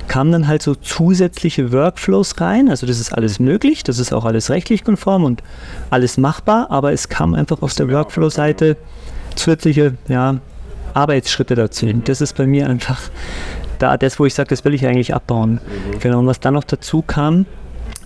kamen 0.07 0.31
dann 0.31 0.47
halt 0.47 0.61
so 0.61 0.75
zusätzliche 0.75 1.73
Workflows 1.73 2.39
rein. 2.39 2.69
Also 2.69 2.87
das 2.87 3.01
ist 3.01 3.13
alles 3.13 3.39
möglich, 3.39 3.83
das 3.83 3.99
ist 3.99 4.13
auch 4.13 4.23
alles 4.23 4.49
rechtlich 4.49 4.85
konform 4.85 5.25
und 5.25 5.43
alles 5.89 6.17
machbar, 6.17 6.71
aber 6.71 6.93
es 6.93 7.09
kam 7.09 7.33
einfach 7.33 7.61
aus 7.61 7.75
der 7.75 7.89
Workflow-Seite 7.91 8.77
zusätzliche 9.35 9.95
ja, 10.07 10.37
Arbeitsschritte 10.93 11.55
dazu. 11.55 11.85
Und 11.85 12.07
das 12.07 12.21
ist 12.21 12.37
bei 12.37 12.47
mir 12.47 12.69
einfach 12.69 13.01
da 13.77 13.97
das, 13.97 14.19
wo 14.19 14.25
ich 14.25 14.33
sage, 14.33 14.49
das 14.49 14.63
will 14.63 14.73
ich 14.73 14.85
eigentlich 14.85 15.13
abbauen. 15.13 15.59
Genau, 15.99 16.19
und 16.19 16.27
was 16.27 16.39
dann 16.39 16.53
noch 16.53 16.63
dazu 16.63 17.01
kam, 17.01 17.45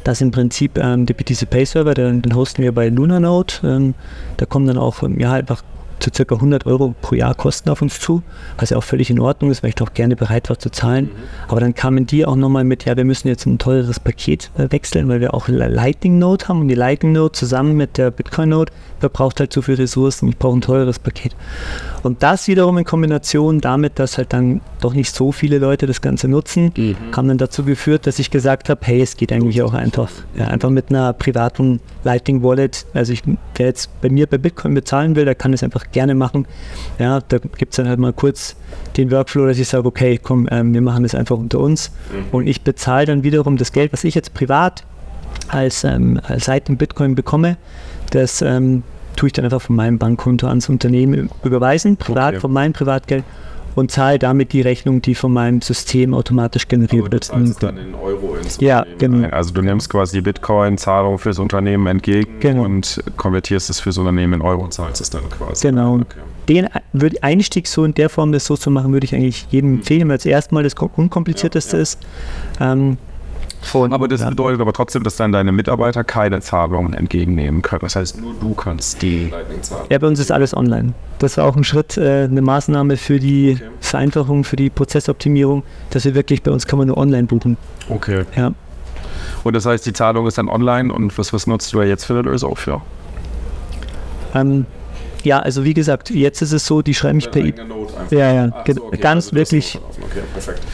dass 0.04 0.22
im 0.22 0.32
Prinzip 0.32 0.78
ähm, 0.78 1.06
der 1.06 1.14
Pay 1.46 1.66
Server, 1.66 1.94
den, 1.94 2.22
den 2.22 2.36
hosten 2.36 2.62
wir 2.62 2.72
bei 2.72 2.90
Lunanode, 2.90 3.56
ähm, 3.64 3.94
da 4.38 4.46
kommen 4.46 4.68
dann 4.68 4.78
auch 4.78 5.04
ähm, 5.04 5.20
ja, 5.20 5.34
einfach 5.34 5.64
zu 6.04 6.12
circa 6.14 6.36
100 6.36 6.66
Euro 6.66 6.94
pro 7.02 7.16
Jahr 7.16 7.34
Kosten 7.34 7.70
auf 7.70 7.82
uns 7.82 8.00
zu, 8.00 8.22
was 8.58 8.72
ja 8.72 8.78
auch 8.78 8.84
völlig 8.84 9.10
in 9.10 9.20
Ordnung 9.20 9.52
ist, 9.52 9.64
weil 9.64 9.70
ich 9.70 9.76
doch 9.76 9.94
gerne 9.94 10.18
bereit 10.18 10.50
war 10.50 10.60
zu 10.60 10.70
zahlen. 10.70 11.10
Aber 11.48 11.62
dann 11.62 11.74
kamen 11.74 12.06
die 12.06 12.26
auch 12.26 12.36
nochmal 12.36 12.66
mit, 12.66 12.84
ja, 12.84 12.98
wir 12.98 13.06
müssen 13.06 13.30
jetzt 13.30 13.46
ein 13.46 13.58
teures 13.58 14.00
Paket 14.00 14.52
äh, 14.58 14.70
wechseln, 14.70 15.08
weil 15.08 15.22
wir 15.22 15.34
auch 15.34 15.48
Lightning 15.48 16.20
Node 16.20 16.48
haben 16.48 16.62
und 16.62 16.68
die 16.68 16.76
Lightning 16.76 17.14
Node 17.14 17.32
zusammen 17.32 17.78
mit 17.78 17.98
der 17.98 18.12
Bitcoin 18.12 18.50
Node 18.50 18.72
verbraucht 19.04 19.42
halt 19.42 19.52
so 19.52 19.62
viel 19.62 19.76
Ressourcen, 19.76 20.30
ich 20.30 20.38
brauche 20.38 20.58
ein 20.58 20.62
teures 20.62 20.98
Paket. 20.98 21.36
Und 22.04 22.24
das 22.24 22.48
wiederum 22.48 22.78
in 22.78 22.86
Kombination 22.86 23.60
damit, 23.60 24.00
dass 24.00 24.18
halt 24.18 24.32
dann 24.32 24.62
doch 24.80 24.94
nicht 24.94 25.14
so 25.14 25.34
viele 25.34 25.58
Leute 25.58 25.88
das 25.88 26.00
Ganze 26.00 26.30
nutzen, 26.30 26.72
haben 27.14 27.28
dann 27.28 27.38
dazu 27.38 27.64
geführt, 27.64 28.08
dass 28.08 28.18
ich 28.20 28.32
gesagt 28.32 28.70
habe, 28.70 28.80
hey, 28.84 29.02
es 29.02 29.18
geht 29.18 29.34
eigentlich 29.34 29.62
auch 29.62 29.74
einfach. 29.74 30.10
Ja, 30.38 30.48
einfach 30.48 30.70
mit 30.70 30.90
einer 30.90 31.12
privaten 31.12 31.82
Lightning 32.06 32.44
Wallet. 32.44 32.86
Also 32.94 33.12
ich, 33.12 33.24
wer 33.56 33.66
jetzt 33.66 33.90
bei 34.02 34.10
mir 34.10 34.26
bei 34.26 34.38
Bitcoin 34.38 34.74
bezahlen 34.74 35.18
will, 35.18 35.26
der 35.26 35.36
kann 35.36 35.52
das 35.52 35.64
einfach 35.64 35.92
gerne 35.94 36.16
machen. 36.16 36.46
Ja, 37.00 37.22
da 37.28 37.38
gibt 37.38 37.72
es 37.74 37.78
dann 37.78 37.88
halt 37.88 38.00
mal 38.00 38.12
kurz 38.14 38.56
den 38.98 39.10
Workflow, 39.12 39.48
dass 39.48 39.58
ich 39.58 39.68
sage, 39.70 39.88
okay, 39.88 40.20
komm, 40.22 40.48
ähm, 40.52 40.74
wir 40.74 40.82
machen 40.82 41.04
das 41.04 41.16
einfach 41.16 41.38
unter 41.38 41.60
uns. 41.60 41.92
Und 42.32 42.48
ich 42.48 42.62
bezahle 42.64 43.06
dann 43.06 43.24
wiederum 43.24 43.56
das 43.58 43.72
Geld, 43.72 43.94
was 43.94 44.04
ich 44.04 44.14
jetzt 44.16 44.34
privat 44.34 44.84
als, 45.48 45.84
ähm, 45.84 46.20
als 46.24 46.46
seit 46.46 46.68
dem 46.68 46.78
Bitcoin 46.78 47.16
bekomme, 47.16 47.58
das 48.12 48.42
ähm, 48.42 48.84
tue 49.16 49.28
ich 49.28 49.34
dann 49.34 49.46
einfach 49.46 49.62
von 49.62 49.76
meinem 49.76 49.98
Bankkonto 49.98 50.48
ans 50.48 50.70
Unternehmen 50.70 51.30
überweisen, 51.44 51.98
privat 51.98 52.34
Okay. 52.34 52.40
von 52.42 52.52
meinem 52.52 52.74
Privatgeld 52.74 53.24
und 53.76 53.92
zahle 53.92 54.20
damit 54.20 54.54
die 54.54 54.62
Rechnung, 54.62 55.02
die 55.02 55.16
von 55.16 55.32
meinem 55.34 55.62
System 55.62 56.14
automatisch 56.14 56.68
generiert 56.68 57.12
wird. 57.12 57.30
dann 57.62 57.78
in 57.78 57.96
Euro 57.96 58.36
ins 58.36 58.60
Ja, 58.60 58.80
Unternehmen 58.80 58.98
genau. 59.00 59.28
ein. 59.28 59.34
Also 59.34 59.54
du 59.54 59.62
nimmst 59.62 59.90
quasi 59.90 60.18
die 60.18 60.22
Bitcoin-Zahlung 60.22 61.18
fürs 61.18 61.40
Unternehmen 61.40 61.88
entgegen 61.88 62.40
Genau. 62.40 62.64
und 62.64 63.04
konvertierst 63.18 63.70
es 63.70 63.80
fürs 63.80 63.98
Unternehmen 63.98 64.34
in 64.34 64.42
Euro 64.42 64.64
und 64.64 64.74
zahlst 64.74 65.02
es 65.02 65.10
dann 65.10 65.30
quasi. 65.30 65.68
Genau. 65.68 66.02
Den 66.50 66.68
würd- 66.94 67.22
Einstieg 67.22 67.68
so 67.68 67.86
in 67.86 67.94
der 67.94 68.10
Form, 68.10 68.32
das 68.34 68.46
so 68.46 68.58
zu 68.58 68.70
machen, 68.70 68.92
würde 68.92 69.06
ich 69.06 69.16
eigentlich 69.16 69.48
jedem 69.50 69.76
empfehlen, 69.76 70.10
weil 70.10 70.18
es 70.18 70.26
erstmal 70.26 70.64
das 70.64 70.74
unkomplizierteste 70.74 71.78
ist. 71.78 72.00
Ähm, 72.60 72.98
aber 73.74 74.08
das 74.08 74.26
bedeutet 74.26 74.62
aber 74.62 74.74
trotzdem, 74.74 75.04
dass 75.04 75.16
dann 75.16 75.32
deine 75.32 75.52
Mitarbeiter 75.52 76.04
keine 76.04 76.42
Zahlungen 76.42 76.94
entgegennehmen 76.94 77.62
können. 77.62 77.82
Das 77.82 77.96
heißt, 77.96 78.20
nur 78.20 78.34
du 78.40 78.54
kannst 78.54 79.02
die 79.02 79.30
Lightning 79.30 79.62
zahlen. 79.64 79.86
Ja, 79.90 80.00
bei 80.00 80.08
uns 80.08 80.20
ist 80.20 80.32
alles 80.32 80.56
online. 80.56 80.94
Das 81.20 81.38
war 81.38 81.46
auch 81.46 81.56
ein 81.56 81.64
Schritt, 81.64 81.98
äh, 81.98 82.24
eine 82.24 82.42
Maßnahme 82.42 82.98
für 82.98 83.20
die 83.20 83.58
Vereinfachung, 83.80 84.44
für 84.44 84.56
die 84.56 84.70
Prozessoptimierung, 84.70 85.64
dass 85.92 86.06
wir 86.06 86.16
wirklich 86.16 86.44
bei 86.44 86.52
uns 86.52 86.68
kann 86.68 86.80
man 86.80 86.88
nur 86.88 86.98
online 86.98 87.28
buchen. 87.28 87.58
Okay. 87.90 88.26
Ja. 88.36 88.54
Und 89.44 89.56
das 89.56 89.66
heißt, 89.66 89.86
die 89.86 89.94
Zahlung 89.94 90.28
ist 90.28 90.38
dann 90.38 90.50
online 90.50 90.94
und 90.94 91.18
was, 91.18 91.34
was 91.34 91.48
nutzt 91.48 91.74
du 91.74 91.82
ja 91.82 91.88
jetzt 91.88 92.06
für 92.06 92.14
eine 92.14 92.24
Lösung 92.24 92.56
für? 92.56 92.82
Ähm, 94.34 94.66
ja, 95.24 95.40
also 95.40 95.64
wie 95.64 95.74
gesagt, 95.74 96.10
jetzt 96.10 96.42
ist 96.42 96.52
es 96.52 96.66
so, 96.66 96.82
die 96.82 96.94
schreiben 96.94 97.16
mich 97.18 97.32
per 97.32 97.44
E- 97.44 97.54
Ja, 98.12 98.34
ja, 98.34 98.48
ge- 98.66 98.76
ganz 99.00 99.34
wirklich 99.34 99.80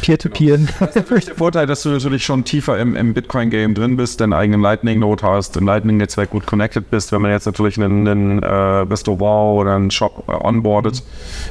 Peer-to-Peer. 0.02 0.60
Das 0.80 0.96
ist 0.96 1.28
der 1.28 1.36
Vorteil, 1.36 1.68
dass 1.68 1.84
du 1.84 1.90
natürlich 1.90 2.24
schon 2.24 2.44
tiefer 2.44 2.78
im, 2.80 2.96
im 2.96 3.14
Bitcoin-Game 3.14 3.74
drin 3.76 3.98
bist, 3.98 4.22
deinen 4.22 4.34
eigenen 4.34 4.62
Lightning-Node 4.62 5.24
hast, 5.26 5.58
im 5.58 5.66
Lightning-Netzwerk 5.66 6.32
gut 6.32 6.46
connected 6.46 6.90
bist. 6.90 7.12
Wenn 7.12 7.22
man 7.22 7.32
jetzt 7.32 7.46
natürlich 7.46 7.78
einen, 7.82 8.08
einen 8.08 8.44
äh, 8.44 8.48
Restaurant 8.48 9.60
oder 9.60 9.76
einen 9.76 9.92
Shop 9.92 10.24
äh, 10.28 10.32
onboardet 10.32 11.04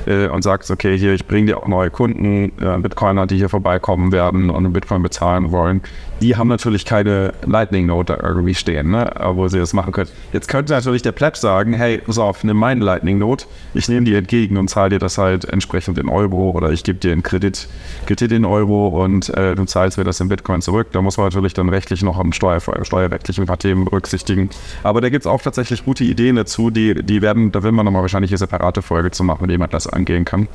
äh, 0.07 0.29
und 0.29 0.43
sagt, 0.43 0.71
okay, 0.71 0.97
hier, 0.99 1.15
ich 1.15 1.27
bringe 1.27 1.47
dir 1.47 1.59
auch 1.59 1.69
neue 1.69 1.91
Kunden, 1.91 2.53
äh, 2.61 2.79
Bitcoiner, 2.79 3.27
die 3.27 3.37
hier 3.37 3.49
vorbeikommen 3.49 4.13
werden 4.13 4.51
und 4.51 4.65
in 4.65 4.73
Bitcoin 4.73 5.03
bezahlen 5.03 5.51
wollen, 5.53 5.83
die 6.21 6.37
haben 6.37 6.49
natürlich 6.49 6.85
keine 6.85 7.33
Lightning-Node 7.47 8.17
da 8.17 8.27
irgendwie 8.27 8.55
stehen, 8.55 8.91
ne, 8.91 9.11
wo 9.33 9.49
sie 9.49 9.59
das 9.59 9.73
machen 9.73 9.93
können. 9.93 10.09
Jetzt 10.33 10.49
könnte 10.49 10.73
natürlich 10.73 11.03
der 11.03 11.13
Pleb 11.13 11.37
sagen, 11.37 11.75
hey, 11.75 11.99
pass 11.99 12.19
auf, 12.19 12.45
nimm 12.45 12.57
meine 12.57 12.85
Lightning-Node, 12.85 13.45
ich 13.75 13.89
nehme 13.89 14.05
die 14.05 14.15
entgegen 14.15 14.57
und 14.57 14.69
zahle 14.69 14.91
dir 14.91 14.99
das 14.99 15.19
halt 15.19 15.45
entsprechend 15.45 15.99
in 15.99 16.09
Euro 16.09 16.51
oder 16.51 16.71
ich 16.71 16.85
gebe 16.85 16.99
dir 16.99 17.13
einen 17.13 17.23
Kredit, 17.23 17.69
Kredit 18.07 18.33
in 18.33 18.45
Euro 18.45 18.89
und 19.05 19.29
äh, 19.31 19.55
du 19.55 19.65
zahlst 19.65 19.99
mir 19.99 20.05
das 20.05 20.21
in 20.21 20.29
Bitcoin 20.29 20.63
zurück. 20.63 20.89
Da 20.93 21.03
muss 21.03 21.17
man 21.17 21.27
natürlich 21.27 21.55
dann 21.55 21.69
rechtlich 21.69 22.03
noch 22.03 22.19
am 22.19 22.33
Steuer, 22.33 22.61
steuerrechtlich 22.61 23.39
ein 23.39 23.47
paar 23.47 23.59
Themen 23.59 23.85
berücksichtigen. 23.85 24.51
Aber 24.83 25.01
da 25.01 25.09
gibt 25.11 25.25
es 25.25 25.27
auch 25.27 25.43
tatsächlich 25.43 25.85
gute 25.85 26.05
Ideen 26.05 26.37
dazu, 26.37 26.71
die, 26.71 26.95
die 26.95 27.23
werden, 27.23 27.53
da 27.53 27.63
will 27.63 27.73
man 27.73 27.85
nochmal 27.85 28.03
wahrscheinlich 28.03 28.31
eine 28.31 28.39
separate 28.39 28.83
Folge 28.83 29.11
zu 29.11 29.25
machen, 29.25 29.43
mit 29.43 29.51
dem 29.51 29.61
man 29.61 29.71
das 29.71 29.87
angehen 29.87 30.25
kann. 30.25 30.49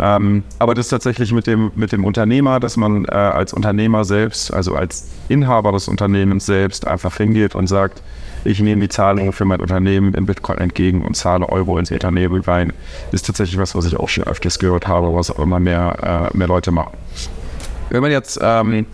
Ähm, 0.00 0.44
aber 0.58 0.74
das 0.74 0.86
ist 0.86 0.90
tatsächlich 0.90 1.32
mit 1.32 1.46
dem, 1.46 1.72
mit 1.74 1.92
dem 1.92 2.04
Unternehmer, 2.04 2.60
dass 2.60 2.76
man 2.76 3.04
äh, 3.04 3.08
als 3.10 3.52
Unternehmer 3.52 4.04
selbst, 4.04 4.52
also 4.52 4.77
als 4.78 5.08
Inhaber 5.28 5.72
des 5.72 5.88
Unternehmens 5.88 6.46
selbst 6.46 6.86
einfach 6.86 7.16
hingeht 7.16 7.54
und 7.54 7.66
sagt, 7.66 8.02
ich 8.44 8.60
nehme 8.60 8.80
die 8.80 8.88
Zahlung 8.88 9.32
für 9.32 9.44
mein 9.44 9.60
Unternehmen 9.60 10.14
in 10.14 10.26
Bitcoin 10.26 10.58
entgegen 10.58 11.04
und 11.04 11.16
zahle 11.16 11.48
Euro 11.48 11.78
ins 11.78 11.90
Unternehmen 11.90 12.40
rein, 12.42 12.72
ist 13.12 13.26
tatsächlich 13.26 13.58
was, 13.58 13.74
was 13.74 13.84
ich 13.84 13.96
auch 13.96 14.08
schon 14.08 14.24
öfters 14.24 14.58
gehört 14.58 14.86
habe, 14.86 15.14
was 15.14 15.30
auch 15.30 15.40
immer 15.40 15.60
mehr, 15.60 16.30
äh, 16.32 16.36
mehr 16.36 16.46
Leute 16.46 16.70
machen. 16.70 16.96
Wenn 17.90 18.02
man 18.02 18.10
jetzt, 18.10 18.38
ähm, 18.42 18.86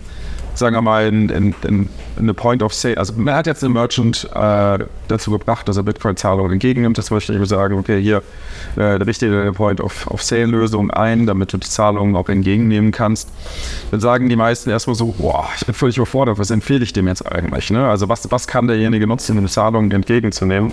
sagen 0.54 0.74
wir 0.74 0.82
mal, 0.82 1.06
in, 1.06 1.28
in, 1.28 1.54
in 1.66 1.88
eine 2.18 2.34
Point 2.34 2.62
of 2.62 2.72
Sale, 2.72 2.96
also 2.96 3.12
man 3.16 3.34
hat 3.34 3.46
jetzt 3.46 3.62
den 3.62 3.72
Merchant 3.72 4.28
äh, 4.34 4.78
dazu 5.08 5.30
gebracht, 5.30 5.68
dass 5.68 5.76
er 5.76 5.82
Bitcoin-Zahlungen 5.82 6.52
entgegennimmt. 6.52 6.96
Das 6.96 7.10
möchte 7.10 7.34
ich 7.34 7.48
sagen, 7.48 7.78
okay, 7.78 8.00
hier 8.00 8.22
äh, 8.76 8.82
richte 8.82 9.28
dir 9.28 9.42
eine 9.42 9.52
Point 9.52 9.80
of, 9.80 10.06
of 10.08 10.22
Sale-Lösung 10.22 10.90
ein, 10.90 11.26
damit 11.26 11.52
du 11.52 11.58
die 11.58 11.68
Zahlungen 11.68 12.16
auch 12.16 12.28
entgegennehmen 12.28 12.92
kannst. 12.92 13.28
Dann 13.90 14.00
sagen 14.00 14.28
die 14.28 14.36
meisten 14.36 14.70
erstmal 14.70 14.96
so, 14.96 15.14
boah, 15.18 15.48
ich 15.56 15.66
bin 15.66 15.74
völlig 15.74 15.96
überfordert, 15.96 16.38
was 16.38 16.50
empfehle 16.50 16.84
ich 16.84 16.92
dem 16.92 17.08
jetzt 17.08 17.26
eigentlich? 17.30 17.70
Ne? 17.70 17.86
Also 17.86 18.08
was, 18.08 18.30
was 18.30 18.46
kann 18.46 18.66
derjenige 18.66 19.06
nutzen, 19.06 19.38
um 19.38 19.48
Zahlungen 19.48 19.90
entgegenzunehmen? 19.90 20.72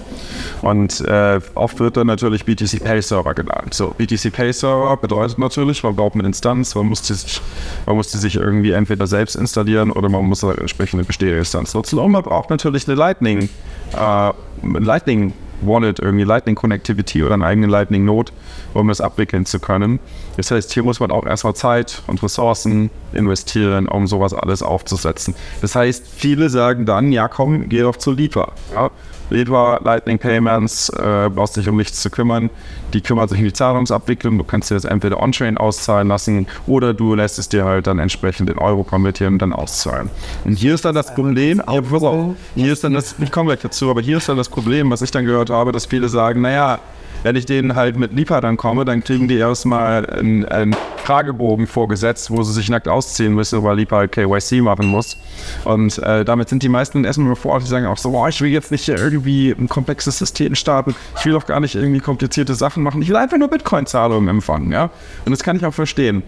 Und 0.61 1.01
äh, 1.01 1.39
oft 1.55 1.79
wird 1.79 1.97
dann 1.97 2.07
natürlich 2.07 2.45
BTC 2.45 2.83
Pay 2.83 3.01
Server 3.01 3.33
genannt. 3.33 3.73
So, 3.73 3.93
BTC 3.97 4.31
Pay 4.31 4.53
Server 4.53 4.95
bedeutet 4.97 5.39
natürlich, 5.39 5.83
man 5.83 5.95
braucht 5.95 6.15
eine 6.15 6.25
Instanz, 6.25 6.75
man 6.75 6.87
muss 6.87 7.01
die 7.01 7.13
sich, 7.13 7.41
man 7.85 7.95
muss 7.95 8.11
die 8.11 8.17
sich 8.17 8.35
irgendwie 8.35 8.71
entweder 8.71 9.07
selbst 9.07 9.35
installieren 9.35 9.91
oder 9.91 10.09
man 10.09 10.25
muss 10.25 10.43
eine 10.43 10.57
entsprechende 10.57 11.03
bestehende 11.03 11.30
Instanz 11.37 11.73
nutzen. 11.73 11.99
Und 11.99 12.11
man 12.11 12.23
braucht 12.23 12.49
natürlich 12.49 12.87
eine 12.87 12.95
Lightning, 12.95 13.49
äh, 13.95 14.31
Lightning 14.63 15.33
Wallet, 15.61 15.99
irgendwie 15.99 16.23
Lightning 16.23 16.55
Connectivity 16.55 17.23
oder 17.23 17.33
einen 17.33 17.43
eigenen 17.43 17.69
Lightning 17.69 18.05
Node, 18.05 18.31
um 18.73 18.87
das 18.87 19.01
abwickeln 19.01 19.45
zu 19.45 19.59
können. 19.59 19.99
Das 20.37 20.51
heißt, 20.51 20.73
hier 20.73 20.83
muss 20.83 20.99
man 20.99 21.11
auch 21.11 21.25
erstmal 21.25 21.53
Zeit 21.53 22.01
und 22.07 22.21
Ressourcen 22.23 22.89
investieren, 23.13 23.87
um 23.87 24.07
sowas 24.07 24.33
alles 24.33 24.63
aufzusetzen. 24.63 25.35
Das 25.61 25.75
heißt, 25.75 26.05
viele 26.07 26.49
sagen 26.49 26.85
dann, 26.85 27.11
ja 27.11 27.27
komm, 27.27 27.69
geh 27.69 27.81
doch 27.81 27.97
zu 27.97 28.11
Lipa. 28.11 28.53
Ja, 28.73 28.91
Lipa, 29.31 29.79
Lightning 29.83 30.19
Payments, 30.19 30.89
äh, 30.89 31.29
brauchst 31.33 31.55
dich 31.55 31.67
um 31.67 31.77
nichts 31.77 32.01
zu 32.01 32.09
kümmern. 32.09 32.49
Die 32.93 33.01
kümmert 33.01 33.29
sich 33.29 33.39
um 33.39 33.45
die 33.45 33.53
Zahlungsabwicklung. 33.53 34.37
Du 34.37 34.43
kannst 34.43 34.69
dir 34.69 34.75
das 34.75 34.85
entweder 34.85 35.21
on-chain 35.21 35.57
auszahlen 35.57 36.09
lassen 36.09 36.47
oder 36.67 36.93
du 36.93 37.15
lässt 37.15 37.39
es 37.39 37.47
dir 37.49 37.65
halt 37.65 37.87
dann 37.87 37.99
entsprechend 37.99 38.49
in 38.49 38.57
Euro 38.57 38.83
konvertieren 38.83 39.35
und 39.35 39.41
dann 39.41 39.53
auszahlen. 39.53 40.09
Und 40.43 40.55
hier 40.55 40.75
ist 40.75 40.85
dann 40.85 40.95
das 40.95 41.15
Problem, 41.15 41.61
auf, 41.61 42.35
hier 42.55 42.73
ist 42.73 42.83
dann 42.83 42.93
das, 42.93 43.15
ich 43.19 43.31
komme 43.31 43.47
gleich 43.47 43.61
dazu, 43.61 43.89
aber 43.89 44.01
hier 44.01 44.17
ist 44.17 44.27
dann 44.27 44.37
das 44.37 44.49
Problem, 44.49 44.91
was 44.91 45.01
ich 45.01 45.11
dann 45.11 45.25
gehört 45.25 45.49
habe, 45.49 45.71
dass 45.71 45.85
viele 45.85 46.09
sagen, 46.09 46.41
naja, 46.41 46.79
wenn 47.23 47.35
ich 47.35 47.45
denen 47.45 47.75
halt 47.75 47.97
mit 47.97 48.13
Lipa 48.13 48.41
dann 48.41 48.57
komme, 48.57 48.85
dann 48.85 49.03
kriegen 49.03 49.27
die 49.27 49.37
erstmal 49.37 50.05
einen, 50.09 50.45
einen 50.45 50.75
Fragebogen 51.03 51.67
vorgesetzt, 51.67 52.31
wo 52.31 52.43
sie 52.43 52.53
sich 52.53 52.69
nackt 52.69 52.87
ausziehen 52.87 53.33
müssen, 53.33 53.63
weil 53.63 53.77
Lipa 53.77 53.97
halt 53.97 54.11
KYC 54.11 54.61
machen 54.61 54.87
muss. 54.87 55.17
Und 55.65 55.97
äh, 55.99 56.23
damit 56.25 56.49
sind 56.49 56.63
die 56.63 56.69
meisten 56.69 57.03
erstmal 57.03 57.27
überfordert. 57.27 57.63
Die 57.63 57.69
sagen 57.69 57.85
auch 57.85 57.97
so, 57.97 58.11
boah, 58.11 58.29
ich 58.29 58.41
will 58.41 58.49
jetzt 58.49 58.71
nicht 58.71 58.87
irgendwie 58.87 59.51
ein 59.51 59.67
komplexes 59.67 60.17
System 60.17 60.55
starten. 60.55 60.95
Ich 61.17 61.25
will 61.25 61.35
auch 61.35 61.45
gar 61.45 61.59
nicht 61.59 61.75
irgendwie 61.75 61.99
komplizierte 61.99 62.55
Sachen 62.55 62.83
machen. 62.83 63.01
Ich 63.01 63.09
will 63.09 63.15
einfach 63.15 63.37
nur 63.37 63.47
Bitcoin-Zahlungen 63.49 64.29
empfangen, 64.29 64.71
ja. 64.71 64.89
Und 65.25 65.31
das 65.31 65.43
kann 65.43 65.55
ich 65.55 65.65
auch 65.65 65.73
verstehen. 65.73 66.23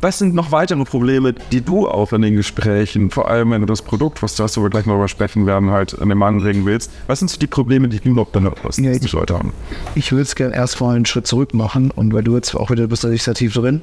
Was 0.00 0.18
sind 0.18 0.34
noch 0.34 0.52
weitere 0.52 0.84
Probleme, 0.84 1.34
die 1.52 1.62
du 1.62 1.88
auch 1.88 2.12
in 2.12 2.22
den 2.22 2.36
Gesprächen, 2.36 3.10
vor 3.10 3.28
allem 3.28 3.50
wenn 3.50 3.60
du 3.60 3.66
das 3.66 3.82
Produkt, 3.82 4.22
was 4.22 4.36
das, 4.36 4.56
wo 4.56 4.62
wir 4.62 4.70
gleich 4.70 4.86
noch 4.86 4.94
darüber 4.94 5.08
sprechen 5.08 5.46
werden, 5.46 5.70
halt 5.70 6.00
an 6.00 6.08
den 6.08 6.18
Mann 6.18 6.38
bringen 6.38 6.66
willst, 6.66 6.90
was 7.06 7.18
sind 7.18 7.30
so 7.30 7.38
die 7.38 7.46
Probleme, 7.46 7.88
die 7.88 8.00
du 8.00 8.12
noch 8.12 8.28
benutzt, 8.28 8.78
Ja, 8.78 8.98
die 8.98 9.06
Leute 9.08 9.34
haben? 9.34 9.52
Ich 9.94 10.12
würde 10.12 10.29
es 10.30 10.34
gerne 10.36 10.54
erstmal 10.54 10.96
einen 10.96 11.06
Schritt 11.06 11.26
zurück 11.26 11.54
machen 11.54 11.90
und 11.90 12.12
weil 12.12 12.22
du 12.22 12.34
jetzt 12.36 12.54
auch 12.54 12.70
wieder 12.70 12.86
bist 12.86 13.06
tief 13.34 13.54
drin. 13.54 13.82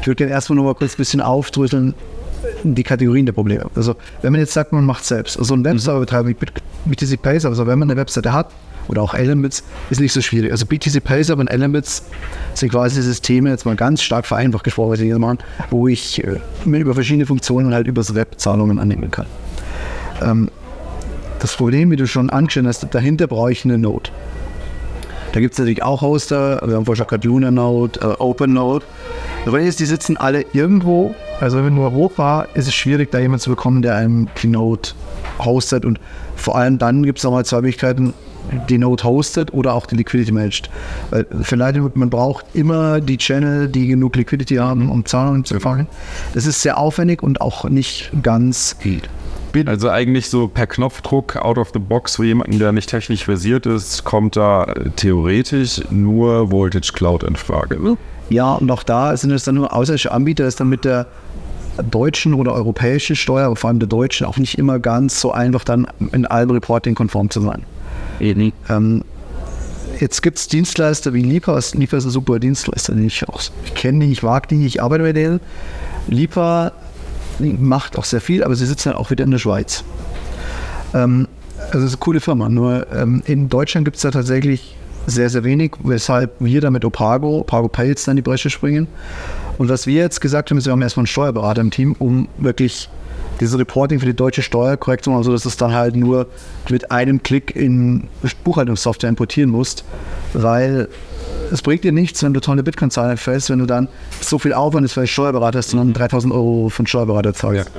Ich 0.00 0.06
würde 0.06 0.16
gerne 0.16 0.32
erstmal 0.32 0.56
noch 0.56 0.64
mal 0.64 0.74
kurz 0.74 0.94
ein 0.94 0.96
bisschen 0.98 1.20
aufdröseln, 1.20 1.94
die 2.62 2.82
Kategorien 2.82 3.26
der 3.26 3.32
Probleme. 3.32 3.66
Also 3.74 3.94
wenn 4.22 4.32
man 4.32 4.40
jetzt 4.40 4.52
sagt, 4.52 4.72
man 4.72 4.84
macht 4.84 5.04
selbst, 5.04 5.38
also 5.38 5.54
ein 5.54 5.64
Webserver 5.64 6.00
betreiben 6.00 6.28
mit 6.28 6.52
BTC 6.84 7.22
Pay, 7.22 7.46
also 7.46 7.66
wenn 7.66 7.78
man 7.78 7.90
eine 7.90 7.98
Webseite 7.98 8.32
hat 8.32 8.50
oder 8.88 9.02
auch 9.02 9.14
Elements, 9.14 9.64
ist 9.90 10.00
nicht 10.00 10.12
so 10.12 10.20
schwierig. 10.20 10.50
Also 10.50 10.66
BTC 10.66 11.02
Pay 11.02 11.32
und 11.32 11.48
Elements 11.48 12.04
sind 12.54 12.70
quasi 12.70 13.00
Systeme, 13.00 13.50
jetzt 13.50 13.64
mal 13.64 13.76
ganz 13.76 14.02
stark 14.02 14.26
vereinfacht 14.26 14.64
gesprochen, 14.64 14.90
was 14.90 15.00
ich 15.00 15.08
jetzt 15.08 15.18
machen, 15.18 15.38
wo 15.70 15.88
ich 15.88 16.22
äh, 16.24 16.40
mir 16.64 16.80
über 16.80 16.94
verschiedene 16.94 17.26
Funktionen 17.26 17.72
halt 17.72 17.86
übers 17.86 18.14
Web 18.14 18.38
Zahlungen 18.38 18.78
annehmen 18.78 19.10
kann. 19.10 19.26
Ähm, 20.22 20.50
das 21.38 21.56
Problem, 21.56 21.90
wie 21.90 21.96
du 21.96 22.06
schon 22.06 22.30
angeschnitten 22.30 22.68
hast, 22.68 22.86
dahinter 22.90 23.26
brauche 23.26 23.52
ich 23.52 23.64
eine 23.64 23.78
Node. 23.78 24.10
Da 25.34 25.40
gibt 25.40 25.54
es 25.54 25.58
natürlich 25.58 25.82
auch 25.82 26.00
Hoster, 26.00 26.62
wir 26.64 26.76
haben 26.76 26.84
vorhin 26.84 27.04
gerade 27.08 27.26
Luna 27.26 27.50
Node, 27.50 27.98
äh, 28.00 28.22
Open 28.22 28.52
Node. 28.52 28.84
Das 29.38 29.44
Problem 29.46 29.66
ist, 29.66 29.80
die 29.80 29.84
sitzen 29.84 30.16
alle 30.16 30.46
irgendwo. 30.52 31.12
Also 31.40 31.58
wenn 31.64 31.74
nur 31.74 31.86
Europa 31.86 32.46
ist 32.54 32.68
es 32.68 32.74
schwierig, 32.74 33.10
da 33.10 33.18
jemanden 33.18 33.40
zu 33.40 33.50
bekommen, 33.50 33.82
der 33.82 33.96
einem 33.96 34.28
die 34.40 34.46
Node 34.46 34.90
hostet. 35.40 35.84
Und 35.84 35.98
vor 36.36 36.56
allem 36.56 36.78
dann 36.78 37.02
gibt 37.02 37.18
es 37.18 37.24
nochmal 37.24 37.44
zwei 37.44 37.62
Möglichkeiten, 37.62 38.14
die 38.68 38.78
Node 38.78 39.02
hostet 39.02 39.52
oder 39.52 39.74
auch 39.74 39.86
die 39.86 39.96
Liquidity 39.96 40.30
managt. 40.30 40.70
Weil 41.10 41.26
für 41.42 41.56
Lightning, 41.56 41.90
man 41.94 42.10
braucht 42.10 42.46
immer 42.54 43.00
die 43.00 43.18
Channel, 43.18 43.66
die 43.66 43.88
genug 43.88 44.14
Liquidity 44.14 44.54
haben, 44.54 44.88
um 44.88 45.04
Zahlungen 45.04 45.44
zu 45.44 45.54
empfangen. 45.54 45.88
Das 46.34 46.46
ist 46.46 46.62
sehr 46.62 46.78
aufwendig 46.78 47.24
und 47.24 47.40
auch 47.40 47.64
nicht 47.64 48.12
ganz 48.22 48.76
geht. 48.78 49.08
Also 49.66 49.90
eigentlich 49.90 50.28
so 50.28 50.48
per 50.48 50.66
Knopfdruck 50.66 51.36
out 51.36 51.58
of 51.58 51.70
the 51.72 51.78
box 51.78 52.16
für 52.16 52.24
jemanden, 52.24 52.58
der 52.58 52.72
nicht 52.72 52.90
technisch 52.90 53.24
versiert 53.24 53.66
ist, 53.66 54.04
kommt 54.04 54.36
da 54.36 54.64
äh, 54.64 54.90
theoretisch 54.96 55.80
nur 55.90 56.50
Voltage 56.50 56.92
Cloud 56.92 57.22
in 57.22 57.36
Frage. 57.36 57.82
Ne? 57.82 57.96
Ja, 58.30 58.54
und 58.54 58.70
auch 58.70 58.82
da 58.82 59.16
sind 59.16 59.30
es 59.30 59.44
dann 59.44 59.54
nur 59.54 59.72
ausländische 59.72 60.12
Anbieter, 60.12 60.46
ist 60.46 60.60
dann 60.60 60.68
mit 60.68 60.84
der 60.84 61.06
deutschen 61.90 62.34
oder 62.34 62.52
europäischen 62.52 63.16
Steuer, 63.16 63.46
aber 63.46 63.56
vor 63.56 63.68
allem 63.68 63.80
der 63.80 63.88
deutschen, 63.88 64.26
auch 64.26 64.36
nicht 64.36 64.58
immer 64.58 64.78
ganz 64.78 65.20
so 65.20 65.32
einfach 65.32 65.64
dann 65.64 65.86
in 66.12 66.26
allem 66.26 66.50
Reporting 66.50 66.94
konform 66.94 67.30
zu 67.30 67.40
sein. 67.40 67.64
Ähm, 68.20 69.04
jetzt 70.00 70.22
gibt 70.22 70.38
es 70.38 70.48
Dienstleister 70.48 71.12
wie 71.14 71.22
Lipa. 71.22 71.58
Lipa 71.72 71.96
ist 71.96 72.04
ein 72.04 72.10
super 72.10 72.38
Dienstleister, 72.38 72.94
den 72.94 73.06
ich 73.06 73.28
auch 73.28 73.40
ich 73.64 73.74
kenne, 73.74 74.06
die, 74.06 74.12
ich 74.12 74.22
mag 74.22 74.48
die, 74.48 74.64
ich 74.64 74.82
arbeite 74.82 75.02
mit 75.02 75.16
denen. 75.16 75.40
Lipa 76.06 76.72
macht 77.40 77.98
auch 77.98 78.04
sehr 78.04 78.20
viel, 78.20 78.44
aber 78.44 78.54
sie 78.54 78.66
sitzen 78.66 78.90
dann 78.90 78.98
auch 78.98 79.10
wieder 79.10 79.24
in 79.24 79.30
der 79.30 79.38
Schweiz. 79.38 79.84
Ähm, 80.94 81.28
also 81.66 81.78
es 81.78 81.84
ist 81.84 81.92
eine 81.92 82.00
coole 82.00 82.20
Firma, 82.20 82.48
nur 82.48 82.86
ähm, 82.92 83.22
in 83.26 83.48
Deutschland 83.48 83.84
gibt 83.84 83.96
es 83.96 84.02
da 84.02 84.10
tatsächlich 84.10 84.76
sehr, 85.06 85.28
sehr 85.28 85.44
wenig, 85.44 85.72
weshalb 85.82 86.32
wir 86.38 86.60
da 86.60 86.70
mit 86.70 86.84
Opago, 86.84 87.40
Opago 87.40 87.70
jetzt 87.82 88.08
dann 88.08 88.16
die 88.16 88.22
Bresche 88.22 88.50
springen. 88.50 88.86
Und 89.58 89.68
was 89.68 89.86
wir 89.86 89.94
jetzt 89.94 90.20
gesagt 90.20 90.50
haben, 90.50 90.58
ist, 90.58 90.64
wir 90.64 90.72
haben 90.72 90.82
erstmal 90.82 91.02
einen 91.02 91.08
Steuerberater 91.08 91.60
im 91.60 91.70
Team, 91.70 91.94
um 91.98 92.28
wirklich 92.38 92.88
dieses 93.40 93.58
Reporting 93.58 94.00
für 94.00 94.06
die 94.06 94.14
deutsche 94.14 94.42
Steuer 94.42 94.76
korrekt 94.76 95.04
zu 95.04 95.10
machen, 95.10 95.24
sodass 95.24 95.44
es 95.44 95.56
dann 95.56 95.72
halt 95.72 95.96
nur 95.96 96.26
mit 96.70 96.90
einem 96.90 97.22
Klick 97.22 97.54
in 97.54 98.04
Buchhaltungssoftware 98.44 99.10
importieren 99.10 99.50
musst, 99.50 99.84
weil 100.32 100.88
es 101.54 101.62
bringt 101.62 101.84
dir 101.84 101.92
nichts, 101.92 102.22
wenn 102.22 102.34
du 102.34 102.40
tolle 102.40 102.62
Bitcoin-Zahlen 102.62 103.16
fällst, 103.16 103.48
wenn 103.48 103.60
du 103.60 103.66
dann 103.66 103.88
so 104.20 104.38
viel 104.38 104.52
Aufwand 104.52 104.84
ist, 104.84 104.96
du 104.96 105.06
Steuerberater 105.06 105.58
hast 105.58 105.72
dann 105.72 105.92
3000 105.92 106.34
Euro 106.34 106.68
für 106.68 106.80
einen 106.80 106.88
Steuerberater 106.88 107.32
zahlst. 107.32 107.70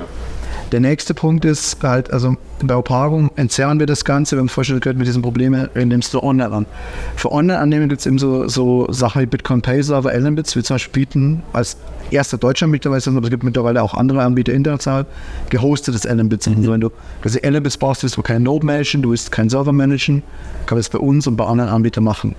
Der 0.72 0.80
nächste 0.80 1.14
Punkt 1.14 1.44
ist 1.44 1.80
halt, 1.82 2.12
also 2.12 2.36
bei 2.60 2.74
Opago 2.74 3.30
entzerren 3.36 3.78
wir 3.78 3.86
das 3.86 4.04
Ganze, 4.04 4.34
wir 4.34 4.40
haben 4.40 4.48
schon 4.48 4.80
gehört, 4.80 4.96
mit 4.96 5.06
diesen 5.06 5.22
Problemen 5.22 5.68
nimmst 5.74 6.12
du 6.12 6.22
online 6.22 6.50
an. 6.50 6.66
Für 7.14 7.30
Online-Anwendungen 7.30 7.90
gibt 7.90 8.00
es 8.00 8.06
eben 8.06 8.18
so, 8.18 8.48
so 8.48 8.90
Sachen 8.90 9.22
wie 9.22 9.26
Bitcoin 9.26 9.62
Pay 9.62 9.82
Server, 9.82 10.10
Allenbits, 10.10 10.56
wir 10.56 10.64
zum 10.64 10.74
Beispiel 10.74 11.04
bieten 11.04 11.42
als 11.52 11.76
erster 12.10 12.38
deutscher 12.38 12.66
mittlerweile, 12.66 13.02
aber 13.06 13.24
es 13.24 13.30
gibt 13.30 13.44
mittlerweile 13.44 13.82
auch 13.82 13.94
andere 13.94 14.22
Anbieter 14.22 14.54
international, 14.54 15.06
gehostetes 15.50 16.04
Allenbits. 16.06 16.48
Also 16.48 16.72
wenn 16.72 16.80
du 16.80 16.90
quasi 17.22 17.40
Allenbits 17.44 17.76
brauchst, 17.76 18.02
willst 18.02 18.16
du 18.16 18.22
kein 18.22 18.42
Node 18.42 18.66
managen, 18.66 19.02
du 19.02 19.10
willst 19.10 19.30
kein 19.30 19.48
Server 19.48 19.72
managen, 19.72 20.22
kann 20.64 20.78
das 20.78 20.88
bei 20.88 20.98
uns 20.98 21.26
und 21.28 21.36
bei 21.36 21.44
anderen 21.44 21.70
Anbietern 21.70 22.02
machen. 22.02 22.34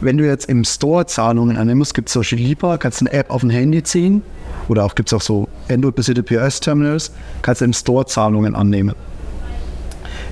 Wenn 0.00 0.16
du 0.16 0.26
jetzt 0.26 0.48
im 0.48 0.64
Store 0.64 1.06
Zahlungen 1.06 1.56
annehmen 1.56 1.78
musst, 1.78 1.94
gibt 1.94 2.08
es 2.08 2.12
solche 2.12 2.36
Libra, 2.36 2.78
kannst 2.78 3.00
eine 3.00 3.12
App 3.12 3.30
auf 3.30 3.42
ein 3.42 3.50
Handy 3.50 3.82
ziehen 3.82 4.22
oder 4.68 4.84
auch 4.84 4.94
gibt 4.94 5.08
es 5.08 5.12
auch 5.12 5.20
so 5.20 5.48
Android-basierte 5.68 6.22
POS-Terminals, 6.22 7.10
kannst 7.42 7.60
du 7.60 7.64
im 7.64 7.72
Store 7.72 8.06
Zahlungen 8.06 8.54
annehmen. 8.54 8.94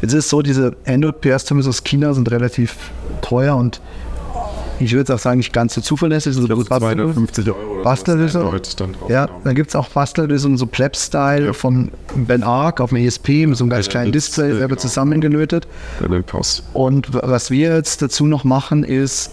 Jetzt 0.02 0.12
ist 0.12 0.24
es 0.26 0.28
so, 0.28 0.42
diese 0.42 0.76
Android-PS-Terminals 0.86 1.68
aus 1.68 1.82
China 1.82 2.12
sind 2.12 2.30
relativ 2.30 2.76
teuer 3.22 3.56
und 3.56 3.80
ich 4.78 4.92
würde 4.92 5.14
auch 5.14 5.18
sagen, 5.18 5.38
nicht 5.38 5.52
ganz 5.52 5.74
so 5.74 5.80
zuverlässig. 5.80 6.36
Also 6.36 6.48
gut 6.54 6.66
250 6.66 7.48
Euro 7.48 7.74
oder 7.74 7.82
Bastlerlösung. 7.82 8.54
Ja, 9.08 9.28
dann 9.44 9.54
gibt 9.54 9.70
es 9.70 9.76
auch 9.76 9.88
Bastlerlösungen, 9.88 10.58
so 10.58 10.66
Pleb-Style 10.66 11.54
von 11.54 11.90
Ben 12.14 12.42
Arc 12.42 12.80
auf 12.80 12.90
dem 12.90 12.98
ESP 12.98 13.46
mit 13.46 13.56
so 13.56 13.64
einem 13.64 13.70
ganz 13.70 13.88
kleinen 13.88 14.12
Display, 14.12 14.54
selber 14.54 14.76
zusammengelötet. 14.76 15.66
Und 16.72 17.08
was 17.12 17.50
wir 17.50 17.74
jetzt 17.74 18.02
dazu 18.02 18.26
noch 18.26 18.44
machen, 18.44 18.84
ist, 18.84 19.30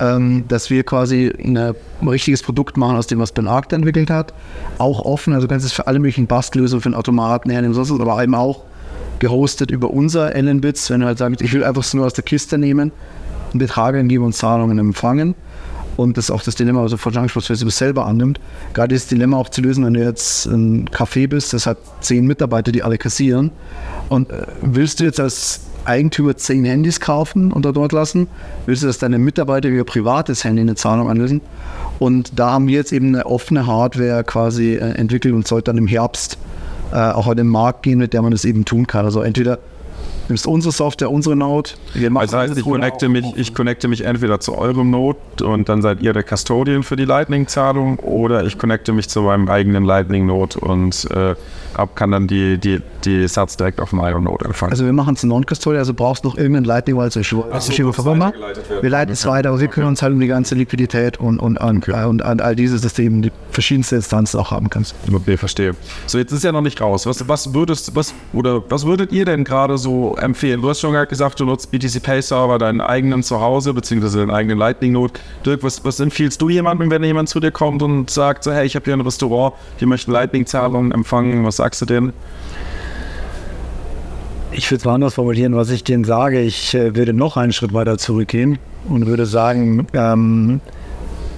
ähm, 0.00 0.44
dass 0.48 0.70
wir 0.70 0.84
quasi 0.84 1.32
ein 1.38 1.74
richtiges 2.06 2.42
Produkt 2.42 2.76
machen 2.76 2.96
aus 2.96 3.06
dem, 3.06 3.18
was 3.18 3.32
Ben 3.32 3.48
Arc 3.48 3.68
da 3.68 3.76
entwickelt 3.76 4.10
hat. 4.10 4.32
Auch 4.78 5.00
offen, 5.04 5.32
also 5.32 5.46
du 5.46 5.52
kannst 5.52 5.66
es 5.66 5.72
für 5.72 5.86
alle 5.86 5.98
möglichen 5.98 6.26
Bastellösungen, 6.26 6.82
für 6.82 6.90
den 6.90 6.94
Automaten 6.94 7.50
hernehmen, 7.50 7.74
sonst 7.74 7.90
aber 7.90 8.22
eben 8.22 8.34
auch 8.34 8.64
gehostet 9.18 9.70
über 9.70 9.90
unser 9.90 10.34
Allen-Bits, 10.34 10.90
wenn 10.90 11.00
du 11.00 11.06
halt 11.06 11.18
sagst, 11.18 11.40
ich 11.40 11.52
will 11.52 11.64
einfach 11.64 11.92
nur 11.94 12.06
aus 12.06 12.12
der 12.12 12.24
Kiste 12.24 12.58
nehmen, 12.58 12.92
einen 13.56 13.66
Betrag 13.66 13.94
eingeben 13.94 14.24
und 14.24 14.34
Zahlungen 14.34 14.78
empfangen. 14.78 15.34
Und 15.96 16.18
das 16.18 16.30
auch 16.30 16.42
das 16.42 16.54
Dilemma, 16.56 16.82
hast, 16.82 16.92
wenn 17.06 17.68
es 17.68 17.78
selber 17.78 18.04
annimmt. 18.04 18.38
Gerade 18.74 18.94
das 18.94 19.06
Dilemma 19.06 19.38
auch 19.38 19.48
zu 19.48 19.62
lösen, 19.62 19.84
wenn 19.86 19.94
du 19.94 20.04
jetzt 20.04 20.44
ein 20.44 20.90
Café 20.90 21.26
bist, 21.26 21.54
das 21.54 21.64
hat 21.66 21.78
zehn 22.02 22.26
Mitarbeiter, 22.26 22.70
die 22.70 22.82
alle 22.82 22.98
kassieren. 22.98 23.50
Und 24.10 24.30
äh, 24.30 24.46
willst 24.60 25.00
du 25.00 25.04
jetzt 25.04 25.18
als 25.20 25.60
Eigentümer 25.86 26.36
zehn 26.36 26.66
Handys 26.66 27.00
kaufen 27.00 27.50
und 27.50 27.64
da 27.64 27.72
dort 27.72 27.92
lassen? 27.92 28.26
Willst 28.66 28.82
du, 28.82 28.88
dass 28.88 28.98
deine 28.98 29.18
Mitarbeiter 29.18 29.70
ihr 29.70 29.84
privates 29.84 30.44
Handy 30.44 30.60
eine 30.60 30.74
Zahlung 30.74 31.08
anlösen? 31.08 31.40
Und 31.98 32.38
da 32.38 32.50
haben 32.50 32.66
wir 32.66 32.74
jetzt 32.74 32.92
eben 32.92 33.14
eine 33.14 33.24
offene 33.24 33.66
Hardware 33.66 34.22
quasi 34.22 34.74
äh, 34.74 34.80
entwickelt 34.80 35.34
und 35.34 35.48
sollte 35.48 35.70
dann 35.70 35.78
im 35.78 35.86
Herbst 35.86 36.36
äh, 36.92 36.96
auch 36.96 37.26
an 37.26 37.38
den 37.38 37.48
Markt 37.48 37.84
gehen, 37.84 37.98
mit 37.98 38.12
der 38.12 38.20
man 38.20 38.32
das 38.32 38.44
eben 38.44 38.66
tun 38.66 38.86
kann. 38.86 39.06
Also 39.06 39.22
entweder 39.22 39.60
nimmst 40.28 40.46
unsere 40.46 40.72
Software, 40.72 41.10
unsere 41.10 41.36
Node. 41.36 41.70
Wir 41.94 42.10
machen 42.10 42.22
Also 42.22 42.38
heißt, 42.38 42.50
das 42.52 42.58
ich 42.58 42.64
connecte, 42.64 43.08
mich, 43.08 43.24
ich 43.36 43.54
connecte 43.54 43.88
mich 43.88 44.02
entweder 44.04 44.40
zu 44.40 44.56
eurem 44.56 44.90
Node 44.90 45.18
und 45.44 45.68
dann 45.68 45.82
seid 45.82 46.00
ihr 46.00 46.12
der 46.12 46.22
Custodian 46.22 46.82
für 46.82 46.96
die 46.96 47.04
Lightning-Zahlung 47.04 47.98
oder 48.00 48.44
ich 48.44 48.58
connecte 48.58 48.92
mich 48.92 49.08
zu 49.08 49.22
meinem 49.22 49.48
eigenen 49.48 49.84
Lightning-Node 49.84 50.58
und 50.60 51.10
äh, 51.10 51.34
ab 51.78 51.96
kann 51.96 52.10
dann 52.10 52.26
die, 52.26 52.58
die, 52.58 52.80
die 53.04 53.26
Sats 53.28 53.56
direkt 53.56 53.80
auf 53.80 53.92
meinem 53.92 54.24
Node 54.24 54.46
empfangen. 54.46 54.72
Also 54.72 54.84
wir 54.84 54.92
machen 54.92 55.14
es 55.14 55.22
non-custodial, 55.22 55.78
also 55.78 55.94
brauchst 55.94 56.24
noch 56.24 56.36
irgendeinen 56.36 56.64
Lightning, 56.64 56.96
weil 56.96 57.08
es 57.08 57.16
ist 57.16 57.30
so, 57.30 57.44
werden. 57.44 58.82
Wir 58.82 58.90
leiten 58.90 59.12
es 59.12 59.26
weiter, 59.26 59.50
aber 59.50 59.60
wir 59.60 59.68
kümmern 59.68 59.90
uns 59.90 60.02
halt 60.02 60.12
um 60.12 60.20
die 60.20 60.26
ganze 60.26 60.54
Liquidität 60.54 61.18
und, 61.18 61.38
und, 61.38 61.58
und, 61.58 61.88
äh, 61.88 62.04
und 62.04 62.22
an 62.22 62.40
all 62.40 62.56
diese 62.56 62.78
Systeme, 62.78 63.22
die 63.22 63.32
verschiedenste 63.50 63.96
Instanzen 63.96 64.40
auch 64.40 64.50
haben 64.50 64.70
kannst. 64.70 64.94
Okay, 65.12 65.36
verstehe. 65.36 65.74
So, 66.06 66.18
jetzt 66.18 66.32
ist 66.32 66.44
ja 66.44 66.52
noch 66.52 66.60
nicht 66.62 66.80
raus. 66.80 67.06
Was, 67.06 67.28
was 67.28 67.54
würdest, 67.54 67.94
was, 67.94 68.14
oder 68.32 68.62
was 68.68 68.86
würdet 68.86 69.12
ihr 69.12 69.24
denn 69.24 69.44
gerade 69.44 69.78
so 69.78 70.16
empfehlen? 70.16 70.62
Du 70.62 70.68
hast 70.68 70.80
schon 70.80 70.92
gerade 70.92 71.06
gesagt, 71.06 71.40
du 71.40 71.44
nutzt 71.44 71.70
BTC 71.70 72.02
Pay 72.02 72.22
Server, 72.22 72.58
deinen 72.58 72.80
eigenen 72.80 73.22
zu 73.22 73.40
Hause, 73.40 73.74
beziehungsweise 73.74 74.18
deinen 74.18 74.30
eigenen 74.30 74.58
Lightning 74.58 74.92
Node. 74.92 75.14
Dirk, 75.44 75.62
was, 75.62 75.84
was 75.84 76.00
empfiehlst 76.00 76.40
du 76.40 76.48
jemandem, 76.48 76.90
wenn 76.90 77.02
jemand 77.02 77.28
zu 77.28 77.40
dir 77.40 77.50
kommt 77.50 77.82
und 77.82 78.10
sagt, 78.10 78.44
so, 78.44 78.52
hey, 78.52 78.66
ich 78.66 78.74
habe 78.76 78.84
hier 78.84 78.94
ein 78.94 79.00
Restaurant, 79.00 79.54
die 79.80 79.86
möchten 79.86 80.12
Lightning-Zahlungen 80.12 80.92
empfangen, 80.92 81.44
was 81.44 81.56
sagst 81.56 81.65
du 81.74 81.84
denen? 81.84 82.12
Ich 84.52 84.70
würde 84.70 84.78
es 84.78 84.84
mal 84.84 84.94
anders 84.94 85.14
formulieren, 85.14 85.54
was 85.54 85.70
ich 85.70 85.84
denen 85.84 86.04
sage. 86.04 86.40
Ich 86.40 86.74
äh, 86.74 86.96
würde 86.96 87.12
noch 87.12 87.36
einen 87.36 87.52
Schritt 87.52 87.74
weiter 87.74 87.98
zurückgehen 87.98 88.58
und 88.88 89.06
würde 89.06 89.26
sagen, 89.26 89.86
ähm, 89.92 90.60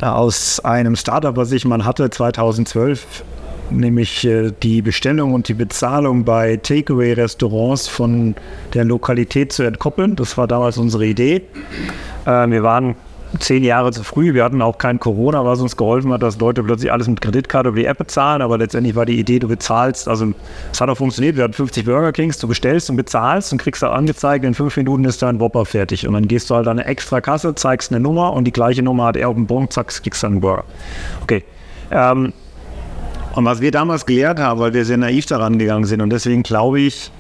aus 0.01 0.61
einem 0.61 0.95
Startup, 0.95 1.37
was 1.37 1.51
ich 1.51 1.65
mal 1.65 1.85
hatte 1.85 2.11
2012, 2.11 3.25
nämlich 3.71 4.25
äh, 4.25 4.53
die 4.63 4.83
Bestellung 4.83 5.35
und 5.35 5.49
die 5.49 5.55
Bezahlung 5.55 6.25
bei 6.25 6.57
Takeaway-Restaurants 6.59 7.89
von 7.89 8.37
der 8.75 8.85
Lokalität 8.85 9.53
zu 9.53 9.65
entkoppeln. 9.65 10.15
Das 10.15 10.37
war 10.39 10.47
damals 10.47 10.79
unsere 10.79 11.07
Idee. 11.07 11.43
Äh, 12.25 12.51
wir 12.51 12.63
waren 12.63 12.95
zehn 13.39 13.63
Jahre 13.63 13.93
zu 13.93 14.03
früh. 14.03 14.35
Wir 14.35 14.45
hatten 14.45 14.63
auch 14.63 14.79
kein 14.79 14.99
Corona, 14.99 15.45
was 15.45 15.61
uns 15.61 15.77
geholfen 15.77 16.13
hat, 16.13 16.23
dass 16.23 16.39
Leute 16.39 16.63
plötzlich 16.63 16.91
alles 16.91 17.09
mit 17.09 17.21
Kreditkarte 17.21 17.69
über 17.69 17.79
die 17.79 17.85
App 17.85 17.99
bezahlen. 17.99 18.43
Aber 18.43 18.59
letztendlich 18.59 18.95
war 18.95 19.07
die 19.07 19.19
Idee, 19.19 19.39
du 19.39 19.49
bezahlst. 19.49 20.09
Also 20.09 20.33
es 20.73 20.81
hat 20.81 20.89
auch 20.89 20.97
funktioniert. 20.97 21.37
Wir 21.37 21.45
hatten 21.45 21.53
50 21.53 21.85
Burger 21.85 22.13
Kings. 22.13 22.39
Du 22.39 22.49
bestellst 22.49 22.91
und 22.91 22.97
bezahlst 22.97 23.53
und 23.53 23.59
kriegst 23.59 23.83
da 23.83 23.93
angezeigt, 23.93 24.45
in 24.45 24.55
fünf 24.55 24.77
Minuten 24.77 25.05
ist 25.05 25.23
dein 25.23 25.41
Whopper 25.41 25.65
fertig. 25.65 26.07
Und 26.07 26.15
dann 26.15 26.29
gehst 26.29 26.51
du 26.51 26.55
halt 26.55 26.67
an 26.67 26.79
eine 26.79 26.89
extra 26.89 27.21
Kasse, 27.21 27.55
zeigst 27.55 27.93
eine 27.93 28.01
Nummer 28.01 28.33
und 28.33 28.45
die 28.45 28.53
gleiche 28.53 28.83
Nummer 28.83 29.07
hat 29.07 29.17
er 29.17 29.29
auf 29.29 29.35
dem 29.35 29.47
Bon, 29.47 29.71
zack, 29.71 29.89
kriegst 29.89 30.23
dann 30.23 30.33
einen 30.33 30.41
Burger. 30.41 30.65
Okay. 31.23 31.45
Ähm, 31.91 32.33
und 33.35 33.45
was 33.45 33.61
wir 33.61 33.71
damals 33.71 34.05
gelehrt 34.05 34.41
haben, 34.41 34.59
weil 34.61 34.75
wir 34.75 34.85
sehr 34.85 34.97
naiv 34.97 35.27
daran 35.27 35.59
gegangen 35.59 35.85
sind 35.85 36.01
und 36.01 36.11
deswegen 36.11 36.43
glaube 36.43 36.81
ich, 36.81 37.13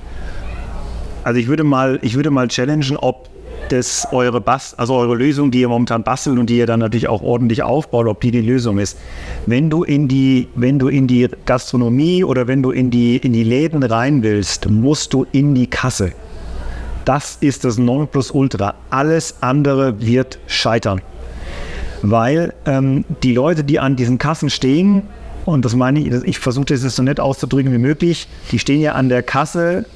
also 1.22 1.38
ich 1.38 1.46
würde 1.46 1.62
mal, 1.62 1.98
ich 2.02 2.16
würde 2.16 2.30
mal 2.30 2.48
challengen, 2.48 2.96
ob 2.96 3.27
das 3.68 4.08
eure 4.12 4.40
Bast 4.40 4.78
also 4.78 4.94
eure 4.94 5.14
Lösung, 5.14 5.50
die 5.50 5.60
ihr 5.60 5.68
momentan 5.68 6.02
bastelt 6.02 6.38
und 6.38 6.48
die 6.50 6.58
ihr 6.58 6.66
dann 6.66 6.80
natürlich 6.80 7.08
auch 7.08 7.22
ordentlich 7.22 7.62
aufbaut, 7.62 8.06
ob 8.06 8.20
die 8.20 8.30
die 8.30 8.40
Lösung 8.40 8.78
ist. 8.78 8.98
Wenn 9.46 9.70
du 9.70 9.84
in 9.84 10.08
die, 10.08 10.48
wenn 10.54 10.78
du 10.78 10.88
in 10.88 11.06
die 11.06 11.28
Gastronomie 11.46 12.24
oder 12.24 12.46
wenn 12.46 12.62
du 12.62 12.70
in 12.70 12.90
die, 12.90 13.16
in 13.16 13.32
die 13.32 13.44
Läden 13.44 13.82
rein 13.82 14.22
willst, 14.22 14.68
musst 14.68 15.12
du 15.12 15.26
in 15.32 15.54
die 15.54 15.66
Kasse. 15.66 16.12
Das 17.04 17.38
ist 17.40 17.64
das 17.64 17.78
Nonplusultra. 17.78 18.74
Alles 18.90 19.36
andere 19.40 20.00
wird 20.00 20.38
scheitern. 20.46 21.00
Weil 22.02 22.54
ähm, 22.66 23.04
die 23.22 23.34
Leute, 23.34 23.64
die 23.64 23.78
an 23.78 23.96
diesen 23.96 24.18
Kassen 24.18 24.50
stehen, 24.50 25.02
und 25.44 25.64
das 25.64 25.74
meine 25.74 26.00
ich, 26.00 26.12
ich 26.24 26.38
versuche 26.38 26.66
das 26.66 26.82
jetzt 26.82 26.96
so 26.96 27.02
nett 27.02 27.18
auszudrücken 27.20 27.72
wie 27.72 27.78
möglich, 27.78 28.28
die 28.52 28.58
stehen 28.58 28.82
ja 28.82 28.92
an 28.92 29.08
der 29.08 29.22
Kasse 29.22 29.86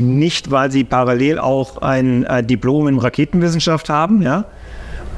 nicht, 0.00 0.50
weil 0.50 0.70
sie 0.70 0.84
parallel 0.84 1.38
auch 1.38 1.82
ein 1.82 2.24
äh, 2.24 2.42
Diplom 2.42 2.88
in 2.88 2.98
Raketenwissenschaft 2.98 3.88
haben, 3.88 4.22
ja. 4.22 4.44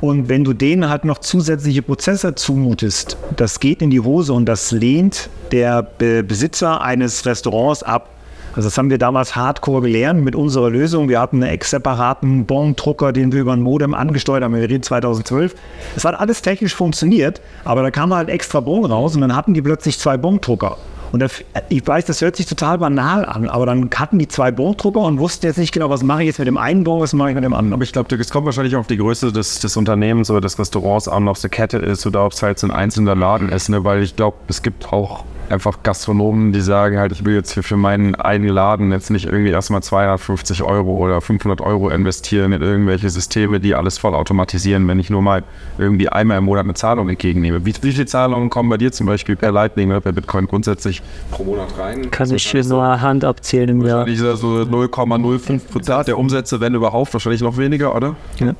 Und 0.01 0.31
wenn 0.31 0.45
du 0.45 0.55
denen 0.55 0.89
halt 0.89 1.05
noch 1.05 1.19
zusätzliche 1.19 1.83
Prozesse 1.83 2.35
zumutest, 2.35 3.19
das 3.37 3.61
geht 3.61 3.83
in 3.83 3.91
die 3.91 4.01
Hose 4.01 4.33
und 4.33 4.47
das 4.47 4.71
lehnt 4.71 5.29
der 5.53 5.83
Be 5.83 6.23
Besitzer 6.23 6.81
eines 6.81 7.27
Restaurants 7.27 7.83
ab. 7.83 8.09
Also 8.55 8.69
das 8.69 8.79
haben 8.79 8.91
wir 8.91 8.99
damals 8.99 9.37
hardcore 9.37 9.83
gelernt 9.83 10.25
mit 10.25 10.35
unserer 10.35 10.71
Lösung. 10.71 11.09
Wir 11.09 11.21
hatten 11.21 11.43
einen 11.43 11.53
ex-separaten 11.53 12.47
Bon-Drucker, 12.47 13.13
den 13.13 13.31
wir 13.33 13.43
über 13.43 13.53
ein 13.53 13.61
Modem 13.61 13.95
angesteuert 13.95 14.43
haben. 14.43 14.55
Wir 14.55 14.69
reden 14.69 14.83
2012. 14.83 15.55
Es 15.95 16.05
hat 16.05 16.19
alles 16.19 16.43
technisch 16.43 16.75
funktioniert, 16.75 17.41
aber 17.65 17.83
da 17.83 17.91
kam 17.91 18.13
halt 18.13 18.29
extra 18.29 18.61
Bon 18.61 18.85
raus 18.85 19.15
und 19.15 19.21
dann 19.21 19.37
hatten 19.37 19.55
die 19.55 19.63
plötzlich 19.63 19.99
zwei 19.99 20.17
Bon-Drucker. 20.17 20.79
Und 21.13 21.21
der, 21.21 21.31
ich 21.69 21.87
weiß, 21.87 22.05
das 22.05 22.21
hört 22.21 22.37
sich 22.37 22.47
total 22.47 22.79
banal 22.79 23.25
an, 23.25 23.49
aber 23.49 23.67
dann 23.67 23.91
hatten 23.95 24.19
die 24.19 24.29
zwei 24.29 24.51
Bondrucker 24.53 25.01
und 25.01 25.19
wussten 25.19 25.47
jetzt 25.47 25.59
nicht 25.59 25.73
genau, 25.73 25.91
was 25.91 26.03
mache 26.03 26.23
ich 26.23 26.29
jetzt 26.29 26.39
mit 26.39 26.47
dem 26.47 26.57
einen 26.57 26.85
Bon, 26.85 27.01
was 27.01 27.13
mache 27.13 27.31
ich 27.31 27.35
mit 27.35 27.45
dem 27.45 27.53
anderen. 27.53 27.73
Aber 27.75 27.83
ich 27.83 27.93
glaube, 27.93 28.15
es 28.15 28.31
kommt 28.31 28.47
wahrscheinlich 28.47 28.77
auf 28.77 28.87
die 28.87 28.97
Größe 28.97 29.33
des, 29.33 29.59
des 29.59 29.77
Unternehmens 29.77 30.31
oder 30.31 30.41
des 30.41 30.59
Restaurants 30.59 31.09
an, 31.09 31.27
ob 31.29 31.37
es 31.37 31.45
eine 31.45 31.51
Kette 31.51 31.79
ist 31.79 32.07
oder 32.07 32.25
ob 32.25 32.33
es 32.33 32.43
halt 32.43 32.59
so 32.59 32.67
ein 32.67 32.71
einzelner 32.71 33.17
Laden 33.17 33.49
ist, 33.49 33.69
ne? 33.69 33.85
weil 33.85 34.03
ich 34.03 34.17
glaube, 34.17 34.37
es 34.49 34.63
gibt 34.63 34.93
auch 34.93 35.25
einfach 35.51 35.83
Gastronomen, 35.83 36.53
die 36.53 36.61
sagen 36.61 36.99
halt, 36.99 37.13
ich 37.13 37.25
will 37.25 37.35
jetzt 37.35 37.53
hier 37.53 37.63
für 37.63 37.77
meinen 37.77 38.15
einen 38.15 38.49
Laden 38.49 38.93
jetzt 38.93 39.11
nicht 39.11 39.27
irgendwie 39.27 39.51
erstmal 39.51 39.83
250 39.83 40.63
Euro 40.63 40.97
oder 40.97 41.21
500 41.21 41.61
Euro 41.61 41.91
investieren 41.91 42.53
in 42.53 42.63
irgendwelche 42.63 43.11
Systeme, 43.11 43.61
die 43.61 43.75
alles 43.75 43.99
voll 43.99 44.15
automatisieren, 44.15 44.87
wenn 44.89 44.99
ich 44.99 45.11
nur 45.11 45.23
mal 45.23 45.43
irgendwie 45.79 46.09
einmal 46.09 46.39
im 46.39 46.45
Monat 46.45 46.65
eine 46.65 46.75
Zahlung 46.75 47.09
entgegennehme. 47.09 47.65
Wie, 47.65 47.75
wie 47.83 47.93
viele 47.93 48.07
Zahlungen 48.07 48.51
kommen 48.51 48.69
bei 48.69 48.77
dir 48.77 48.93
zum 48.93 49.07
Beispiel 49.07 49.37
per 49.37 49.53
Lightning 49.53 49.91
oder 49.91 50.01
per 50.01 50.13
Bitcoin 50.13 50.47
grundsätzlich 50.47 51.03
pro 51.31 51.45
Monat 51.45 51.77
rein? 51.79 52.11
Kann 52.11 52.33
ich 52.35 52.53
nur 52.55 53.01
Hand 53.01 53.25
abzählen 53.25 53.69
im 53.69 53.87
Jahr. 53.87 54.07
Wahrscheinlich 54.07 54.21
so 54.41 54.49
0,05 54.59 55.61
Prozent 55.71 56.09
der 56.09 56.19
Umsätze, 56.19 56.61
wenn 56.61 56.75
überhaupt, 56.75 57.13
wahrscheinlich 57.13 57.41
noch 57.41 57.57
weniger, 57.57 57.95
oder? 57.95 58.17
Ja. 58.39 58.55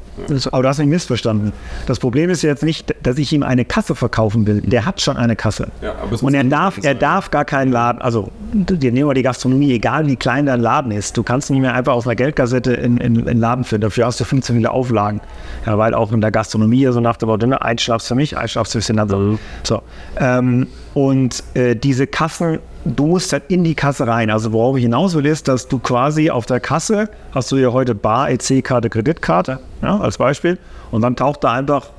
Aber 0.53 0.63
du 0.63 0.69
hast 0.69 0.79
mich 0.79 0.89
missverstanden. 0.89 1.53
Das 1.87 1.99
Problem 1.99 2.31
ist 2.31 2.43
jetzt 2.43 2.63
nicht, 2.63 2.95
dass 3.03 3.19
ich 3.19 3.33
ihm 3.33 3.43
eine 3.43 3.65
Kasse 3.65 3.95
verkaufen 3.95 4.47
will. 4.47 4.61
Der 4.61 4.85
hat 4.87 5.01
schon 5.01 5.17
eine 5.17 5.37
Kasse. 5.37 5.69
Ja, 5.83 5.95
und 6.21 6.35
er 6.35 6.45
nicht 6.45 6.80
darf, 6.81 6.89
er 6.89 6.95
darf 6.95 7.31
gar 7.31 7.45
keinen 7.45 7.73
Laden, 7.73 8.03
also 8.03 8.31
dir 8.53 8.93
nehmen 8.93 9.09
wir 9.09 9.15
die 9.15 9.23
Gastronomie, 9.23 9.73
egal 9.73 10.07
wie 10.07 10.17
klein 10.17 10.47
dein 10.47 10.61
Laden 10.61 10.93
ist, 10.93 11.17
du 11.17 11.23
kannst 11.23 11.51
nicht 11.51 11.61
mehr 11.61 11.75
einfach 11.75 11.93
auf 11.93 12.07
einer 12.07 12.17
Geldkassette 12.17 12.73
in, 12.73 12.97
in, 12.97 13.17
in 13.17 13.25
den 13.25 13.39
Laden 13.39 13.65
führen. 13.65 13.81
Dafür 13.81 14.07
hast 14.07 14.21
du 14.21 14.25
15 14.25 14.57
viele 14.57 14.71
Auflagen. 14.71 15.21
Ja, 15.67 15.79
weil 15.79 15.95
auch 15.95 16.13
in 16.13 16.21
der 16.21 16.31
Gastronomie 16.31 16.87
so 16.87 17.01
nach 17.01 17.17
dem 17.17 17.29
Motto, 17.29 17.47
ne, 17.47 17.61
ein 17.63 17.79
Schnaps 17.79 18.09
für 18.09 18.15
mich, 18.15 18.37
ein 18.37 18.49
Schnaps 18.49 18.73
für 18.73 18.81
den 18.81 18.99
anderen. 18.99 19.39
So. 19.63 19.83
Ähm, 20.19 20.67
und 20.95 21.43
äh, 21.55 21.77
diese 21.77 22.07
Kassen, 22.07 22.59
du 22.85 23.07
musst 23.07 23.33
halt 23.33 23.45
in 23.49 23.65
die 23.65 23.75
Kasse 23.75 24.07
rein. 24.07 24.31
Also 24.31 24.53
worauf 24.53 24.77
ich 24.77 24.83
hinaus 24.83 25.15
will, 25.15 25.27
ist, 25.27 25.49
dass 25.49 25.69
du 25.69 25.79
quasi 25.79 26.31
auf 26.31 26.47
der 26.47 26.61
Kasse 26.61 27.09
hast 27.33 27.53
du 27.53 27.57
ja 27.57 27.73
heute 27.73 27.95
Bar, 27.95 28.31
EC-Karte, 28.31 28.91
Kreditkarte, 28.91 29.61
ja, 29.83 29.99
als 29.99 30.19
Beispiel. 30.19 30.59
Und 30.91 31.03
dann 31.03 31.15
taucht 31.17 31.45
da 31.45 31.53
einfach 31.53 31.91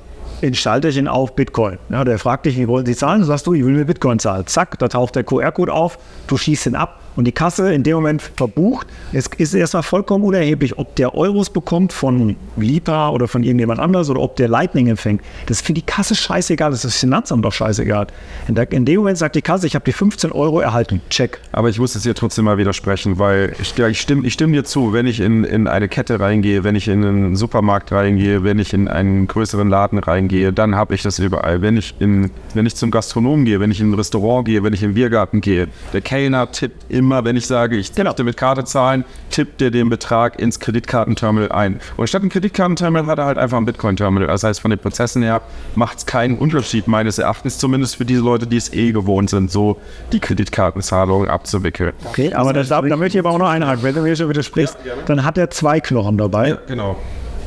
in 0.42 0.54
Schalterchen 0.54 1.08
auf 1.08 1.34
Bitcoin. 1.34 1.78
Ja, 1.88 2.04
der 2.04 2.18
fragt 2.18 2.46
dich, 2.46 2.56
wie 2.56 2.68
wollen 2.68 2.86
Sie 2.86 2.96
zahlen? 2.96 3.20
Du 3.20 3.26
sagst 3.26 3.46
du, 3.46 3.54
ich 3.54 3.64
will 3.64 3.74
mit 3.74 3.86
Bitcoin 3.86 4.18
zahlen. 4.18 4.46
Zack, 4.46 4.78
da 4.78 4.88
taucht 4.88 5.14
der 5.14 5.24
QR-Code 5.24 5.72
auf, 5.72 5.98
du 6.26 6.36
schießt 6.36 6.66
ihn 6.66 6.74
ab 6.74 7.01
und 7.16 7.26
die 7.26 7.32
Kasse 7.32 7.72
in 7.72 7.82
dem 7.82 7.94
Moment 7.94 8.22
verbucht. 8.22 8.86
Es 9.12 9.26
ist 9.26 9.54
erstmal 9.54 9.82
vollkommen 9.82 10.24
unerheblich, 10.24 10.78
ob 10.78 10.96
der 10.96 11.14
Euros 11.14 11.50
bekommt 11.50 11.92
von 11.92 12.36
Libra 12.56 13.10
oder 13.10 13.28
von 13.28 13.42
irgendjemand 13.42 13.80
anders 13.80 14.10
oder 14.10 14.20
ob 14.20 14.36
der 14.36 14.48
Lightning 14.48 14.88
empfängt. 14.88 15.22
Das 15.46 15.60
für 15.60 15.72
die 15.72 15.82
Kasse 15.82 16.14
scheißegal, 16.14 16.70
das 16.70 16.84
ist 16.84 16.94
das 16.94 17.00
Finanzamt 17.00 17.44
doch 17.44 17.52
scheißegal. 17.52 18.06
In, 18.48 18.84
dem 18.84 18.96
Moment 18.96 19.18
sagt 19.18 19.36
die 19.36 19.42
Kasse, 19.42 19.66
ich 19.66 19.74
habe 19.74 19.84
die 19.84 19.92
15 19.92 20.32
Euro 20.32 20.60
erhalten. 20.60 21.00
Check. 21.10 21.40
Aber 21.52 21.68
ich 21.68 21.78
muss 21.78 21.94
es 21.94 22.02
dir 22.02 22.14
trotzdem 22.14 22.44
mal 22.44 22.58
widersprechen, 22.58 23.18
weil 23.18 23.54
ich, 23.60 23.76
ja, 23.76 23.88
ich 23.88 24.00
stimme 24.00 24.26
ich 24.26 24.34
stimm 24.34 24.52
dir 24.52 24.64
zu, 24.64 24.92
wenn 24.92 25.06
ich 25.06 25.20
in, 25.20 25.44
in 25.44 25.66
eine 25.66 25.88
Kette 25.88 26.20
reingehe, 26.20 26.64
wenn 26.64 26.74
ich 26.74 26.88
in 26.88 27.04
einen 27.04 27.36
Supermarkt 27.36 27.92
reingehe, 27.92 28.44
wenn 28.44 28.58
ich 28.58 28.72
in 28.72 28.88
einen 28.88 29.26
größeren 29.26 29.68
Laden 29.68 29.98
reingehe, 29.98 30.52
dann 30.52 30.74
habe 30.74 30.94
ich 30.94 31.02
das 31.02 31.18
überall. 31.18 31.62
Wenn 31.62 31.76
ich, 31.76 31.94
in, 31.98 32.30
wenn 32.54 32.66
ich 32.66 32.76
zum 32.76 32.90
Gastronom 32.90 33.44
gehe, 33.44 33.60
wenn 33.60 33.70
ich 33.70 33.80
in 33.80 33.90
ein 33.90 33.94
Restaurant 33.94 34.46
gehe, 34.46 34.62
wenn 34.62 34.72
ich 34.72 34.82
in 34.82 34.90
den 34.90 34.94
Biergarten 34.94 35.40
gehe, 35.40 35.68
der 35.92 36.00
Kellner 36.00 36.50
tippt 36.50 36.90
immer, 36.90 37.01
wenn 37.10 37.36
ich 37.36 37.46
sage, 37.46 37.76
ich 37.76 37.96
möchte 37.96 38.24
mit 38.24 38.36
Karte 38.36 38.64
zahlen, 38.64 39.04
tippt 39.30 39.62
er 39.62 39.70
den 39.70 39.88
Betrag 39.88 40.38
ins 40.38 40.60
Kreditkartenterminal 40.60 41.52
ein. 41.52 41.80
Und 41.96 42.08
statt 42.08 42.22
ein 42.22 42.28
Kreditkartenterminal 42.28 43.06
hat 43.06 43.18
er 43.18 43.24
halt 43.26 43.38
einfach 43.38 43.58
ein 43.58 43.64
Bitcoin-Terminal. 43.64 44.28
Das 44.28 44.44
heißt, 44.44 44.60
von 44.60 44.70
den 44.70 44.78
Prozessen 44.78 45.22
her 45.22 45.42
macht 45.74 45.98
es 45.98 46.06
keinen 46.06 46.38
Unterschied, 46.38 46.88
meines 46.88 47.18
Erachtens, 47.18 47.58
zumindest 47.58 47.96
für 47.96 48.04
diese 48.04 48.22
Leute, 48.22 48.46
die 48.46 48.56
es 48.56 48.72
eh 48.72 48.92
gewohnt 48.92 49.30
sind, 49.30 49.50
so 49.50 49.78
die 50.12 50.20
Kreditkartenzahlungen 50.20 51.28
abzuwickeln. 51.28 51.92
Okay, 52.04 52.32
aber 52.34 52.52
das, 52.52 52.68
da, 52.68 52.80
da 52.82 52.96
möchte 52.96 53.18
ich 53.18 53.24
aber 53.24 53.34
auch 53.34 53.38
noch 53.38 53.48
einhaken. 53.48 53.82
Wenn 53.82 53.94
du 53.94 54.02
mir 54.02 54.16
schon 54.16 54.28
widersprichst, 54.28 54.76
dann 55.06 55.24
hat 55.24 55.38
er 55.38 55.50
zwei 55.50 55.80
Knochen 55.80 56.18
dabei. 56.18 56.50
Ja, 56.50 56.58
genau. 56.66 56.96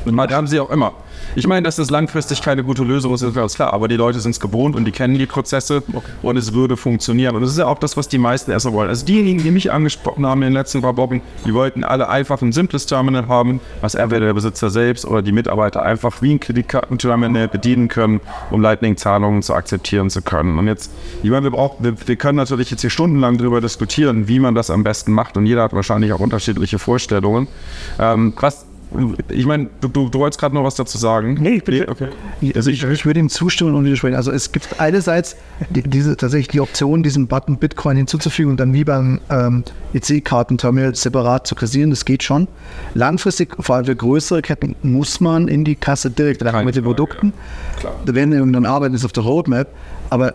Und 0.05 0.17
das 0.17 0.31
haben 0.31 0.47
sie 0.47 0.59
auch 0.59 0.69
immer. 0.69 0.93
Ich 1.37 1.47
meine, 1.47 1.63
dass 1.63 1.75
das 1.75 1.89
langfristig 1.89 2.41
keine 2.41 2.63
gute 2.63 2.83
Lösung 2.83 3.13
ist, 3.13 3.21
ist 3.21 3.35
ganz 3.35 3.55
klar. 3.55 3.73
Aber 3.73 3.89
die 3.89 3.97
Leute 3.97 4.21
sind 4.21 4.31
es 4.31 4.39
gewohnt 4.39 4.73
und 4.73 4.85
die 4.85 4.91
kennen 4.91 5.17
die 5.17 5.25
Prozesse 5.25 5.83
und 6.21 6.37
es 6.37 6.53
würde 6.53 6.77
funktionieren. 6.77 7.35
Und 7.35 7.41
das 7.41 7.51
ist 7.51 7.57
ja 7.57 7.67
auch 7.67 7.77
das, 7.77 7.97
was 7.97 8.07
die 8.07 8.17
meisten 8.17 8.51
erstmal 8.51 8.73
wollen. 8.73 8.89
Also 8.89 9.05
diejenigen, 9.05 9.43
die 9.43 9.51
mich 9.51 9.69
angesprochen 9.69 10.25
haben 10.25 10.41
in 10.43 10.49
den 10.49 10.53
letzten 10.53 10.81
paar 10.81 10.95
Wochen, 10.95 11.21
die 11.45 11.53
wollten 11.53 11.83
alle 11.83 12.07
einfach 12.07 12.41
ein 12.41 12.53
simples 12.53 12.85
Terminal 12.85 13.27
haben, 13.27 13.59
was 13.81 13.95
entweder 13.95 14.27
der 14.27 14.33
Besitzer 14.33 14.69
selbst 14.69 15.05
oder 15.05 15.21
die 15.21 15.33
Mitarbeiter 15.33 15.83
einfach 15.83 16.21
wie 16.21 16.35
ein 16.35 16.39
Kreditkartenterminal 16.39 17.49
bedienen 17.49 17.89
können, 17.89 18.21
um 18.49 18.61
Lightning-Zahlungen 18.61 19.41
zu 19.41 19.53
akzeptieren 19.53 20.09
zu 20.09 20.21
können. 20.21 20.57
Und 20.57 20.67
jetzt, 20.67 20.89
ich 21.21 21.29
meine, 21.29 21.43
wir, 21.43 21.51
brauchen, 21.51 21.83
wir, 21.83 21.95
wir 22.07 22.15
können 22.15 22.37
natürlich 22.37 22.71
jetzt 22.71 22.79
hier 22.79 22.89
stundenlang 22.89 23.37
darüber 23.37 23.59
diskutieren, 23.59 24.29
wie 24.29 24.39
man 24.39 24.55
das 24.55 24.69
am 24.69 24.85
besten 24.85 25.11
macht. 25.11 25.35
Und 25.35 25.45
jeder 25.47 25.63
hat 25.63 25.73
wahrscheinlich 25.73 26.13
auch 26.13 26.21
unterschiedliche 26.21 26.79
Vorstellungen. 26.79 27.49
Ähm, 27.99 28.33
was 28.39 28.64
ich 29.29 29.45
meine, 29.45 29.69
du, 29.81 29.87
du, 29.87 30.09
du, 30.09 30.19
wolltest 30.19 30.39
gerade 30.39 30.55
noch 30.55 30.63
was 30.63 30.75
dazu 30.75 30.97
sagen. 30.97 31.37
Nee, 31.39 31.55
ich 31.55 31.63
bin. 31.63 31.79
Nee, 31.79 31.87
okay. 31.87 32.09
Also 32.55 32.69
ich, 32.69 32.83
ich, 32.83 33.05
würde 33.05 33.19
ihm 33.19 33.29
zustimmen 33.29 33.75
und 33.75 33.85
widersprechen. 33.85 34.15
Also 34.15 34.31
es 34.31 34.51
gibt 34.51 34.79
einerseits 34.79 35.35
die, 35.69 35.83
diese, 35.83 36.17
tatsächlich 36.17 36.49
die 36.49 36.61
Option, 36.61 37.03
diesen 37.03 37.27
Button 37.27 37.57
Bitcoin 37.57 37.97
hinzuzufügen 37.97 38.51
und 38.51 38.59
dann 38.59 38.73
wie 38.73 38.83
beim 38.83 39.19
ähm, 39.29 39.63
EC-Kartenterminal 39.93 40.95
separat 40.95 41.47
zu 41.47 41.55
kassieren. 41.55 41.89
Das 41.89 42.05
geht 42.05 42.23
schon. 42.23 42.47
Langfristig, 42.93 43.55
vor 43.59 43.75
allem 43.75 43.85
für 43.85 43.95
größere 43.95 44.41
Ketten, 44.41 44.75
muss 44.81 45.19
man 45.19 45.47
in 45.47 45.65
die 45.65 45.75
Kasse 45.75 46.09
direkt 46.09 46.43
rein 46.43 46.65
mit 46.65 46.75
den 46.75 46.83
Produkten. 46.83 47.33
Ja. 47.83 47.91
Da 48.05 48.15
werden 48.15 48.33
irgendwann 48.33 48.65
arbeiten, 48.65 48.93
ist 48.95 49.05
auf 49.05 49.13
der 49.13 49.23
Roadmap. 49.23 49.67
Aber 50.09 50.33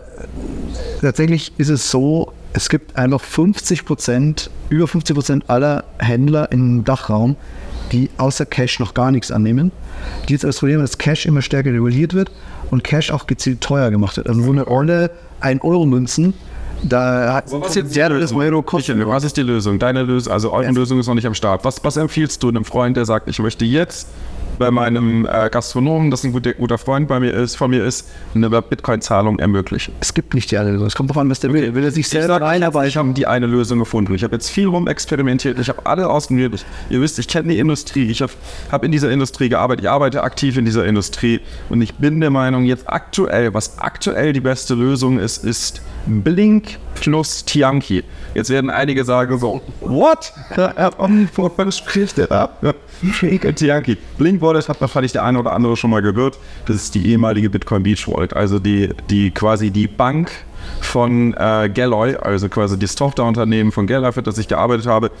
tatsächlich 1.01 1.53
ist 1.57 1.69
es 1.69 1.89
so, 1.89 2.33
es 2.53 2.69
gibt 2.69 2.95
einfach 2.97 3.21
50 3.21 3.85
Prozent, 3.85 4.49
über 4.69 4.87
50 4.87 5.15
Prozent 5.15 5.49
aller 5.49 5.85
Händler 5.99 6.51
im 6.51 6.83
Dachraum, 6.83 7.35
die 7.91 8.09
außer 8.17 8.45
Cash 8.45 8.79
noch 8.79 8.93
gar 8.93 9.11
nichts 9.11 9.31
annehmen. 9.31 9.71
Die 10.27 10.33
jetzt 10.33 10.43
das 10.43 10.59
Problem, 10.59 10.79
dass 10.79 10.97
Cash 10.97 11.25
immer 11.25 11.41
stärker 11.41 11.71
reguliert 11.71 12.13
wird 12.13 12.31
und 12.69 12.83
Cash 12.83 13.11
auch 13.11 13.27
gezielt 13.27 13.61
teuer 13.61 13.91
gemacht 13.91 14.17
wird. 14.17 14.27
Also 14.27 14.41
so 14.41 14.51
eine 14.51 14.63
Rolle 14.63 15.11
1 15.41 15.63
Euro 15.63 15.85
Münzen, 15.85 16.33
da 16.83 17.33
hat 17.35 17.51
was 17.51 17.75
jetzt 17.75 17.95
ja, 17.95 18.09
das 18.09 18.33
Euro 18.33 18.61
kostet. 18.61 19.05
Was 19.05 19.23
ist 19.23 19.37
die 19.37 19.43
Lösung? 19.43 19.77
Deine 19.77 20.03
Lösung, 20.03 20.33
also 20.33 20.51
eure 20.51 20.71
Lösung 20.71 20.99
ist 20.99 21.07
noch 21.07 21.13
nicht 21.13 21.27
am 21.27 21.35
Start. 21.35 21.63
Was, 21.63 21.83
was 21.83 21.97
empfiehlst 21.97 22.41
du 22.41 22.49
einem 22.49 22.65
Freund, 22.65 22.97
der 22.97 23.05
sagt, 23.05 23.27
ich 23.27 23.39
möchte 23.39 23.65
jetzt 23.65 24.07
bei 24.61 24.69
meinem 24.69 25.25
äh, 25.25 25.49
Gastronomen, 25.49 26.11
das 26.11 26.23
ein 26.23 26.33
guter, 26.33 26.53
guter 26.53 26.77
Freund 26.77 27.07
bei 27.07 27.19
mir 27.19 27.31
ist, 27.31 27.55
von 27.55 27.71
mir 27.71 27.83
ist, 27.83 28.07
eine 28.35 28.49
Bitcoin-Zahlung 28.61 29.39
ermöglichen. 29.39 29.95
Es 29.99 30.13
gibt 30.13 30.35
nicht 30.35 30.51
die 30.51 30.57
eine 30.59 30.69
Lösung. 30.69 30.85
Es 30.85 30.93
kommt 30.93 31.09
darauf 31.09 31.21
an, 31.21 31.31
was 31.31 31.39
der 31.39 31.51
will. 31.51 31.73
Will 31.73 31.83
er 31.83 31.89
sich 31.89 32.07
selber 32.07 32.39
reinarbeiten? 32.39 32.87
Ich 32.87 32.95
habe 32.95 33.11
die 33.13 33.25
eine 33.25 33.47
Lösung 33.47 33.79
gefunden. 33.79 34.13
Ich 34.13 34.23
habe 34.23 34.35
jetzt 34.35 34.51
viel 34.51 34.67
rum 34.67 34.87
experimentiert. 34.87 35.57
Ich 35.57 35.67
habe 35.67 35.83
alle 35.87 36.07
ausprobiert. 36.07 36.63
Ihr 36.91 37.01
wisst, 37.01 37.17
ich 37.17 37.27
kenne 37.27 37.49
die 37.49 37.57
Industrie. 37.57 38.11
Ich 38.11 38.21
habe 38.21 38.31
hab 38.71 38.83
in 38.83 38.91
dieser 38.91 39.09
Industrie 39.09 39.49
gearbeitet. 39.49 39.85
Ich 39.85 39.89
arbeite 39.89 40.21
aktiv 40.21 40.55
in 40.57 40.65
dieser 40.65 40.85
Industrie. 40.85 41.39
Und 41.69 41.81
ich 41.81 41.95
bin 41.95 42.21
der 42.21 42.29
Meinung, 42.29 42.65
jetzt 42.65 42.87
aktuell, 42.87 43.55
was 43.55 43.79
aktuell 43.79 44.31
die 44.31 44.41
beste 44.41 44.75
Lösung 44.75 45.17
ist, 45.17 45.43
ist 45.43 45.81
Blink 46.05 46.77
plus 46.93 47.45
Tianki. 47.45 48.03
Jetzt 48.35 48.51
werden 48.51 48.69
einige 48.69 49.03
sagen 49.05 49.39
so, 49.39 49.61
what? 49.81 50.31
Was 51.57 51.77
spricht 51.77 52.17
der 52.19 52.27
da? 52.27 52.49
Tianki. 53.55 53.97
Blink 54.17 54.41
Wallet 54.41 54.69
hat 54.69 54.79
wahrscheinlich 54.81 55.11
der 55.11 55.23
eine 55.23 55.39
oder 55.39 55.53
andere 55.53 55.75
schon 55.77 55.89
mal 55.89 56.01
gehört. 56.01 56.37
Das 56.65 56.75
ist 56.75 56.95
die 56.95 57.07
ehemalige 57.07 57.49
Bitcoin 57.49 57.83
Beach 57.83 58.07
Wallet, 58.07 58.33
also 58.33 58.59
die, 58.59 58.89
die 59.09 59.31
quasi 59.31 59.71
die 59.71 59.87
Bank 59.87 60.31
von 60.79 61.33
äh, 61.33 61.69
Galloy, 61.73 62.15
also 62.15 62.49
quasi 62.49 62.77
das 62.77 62.95
Tochterunternehmen 62.95 63.71
von 63.71 63.87
Galloy, 63.87 64.11
für 64.11 64.21
das 64.21 64.37
ich 64.37 64.47
gearbeitet 64.47 64.85
habe, 64.85 65.11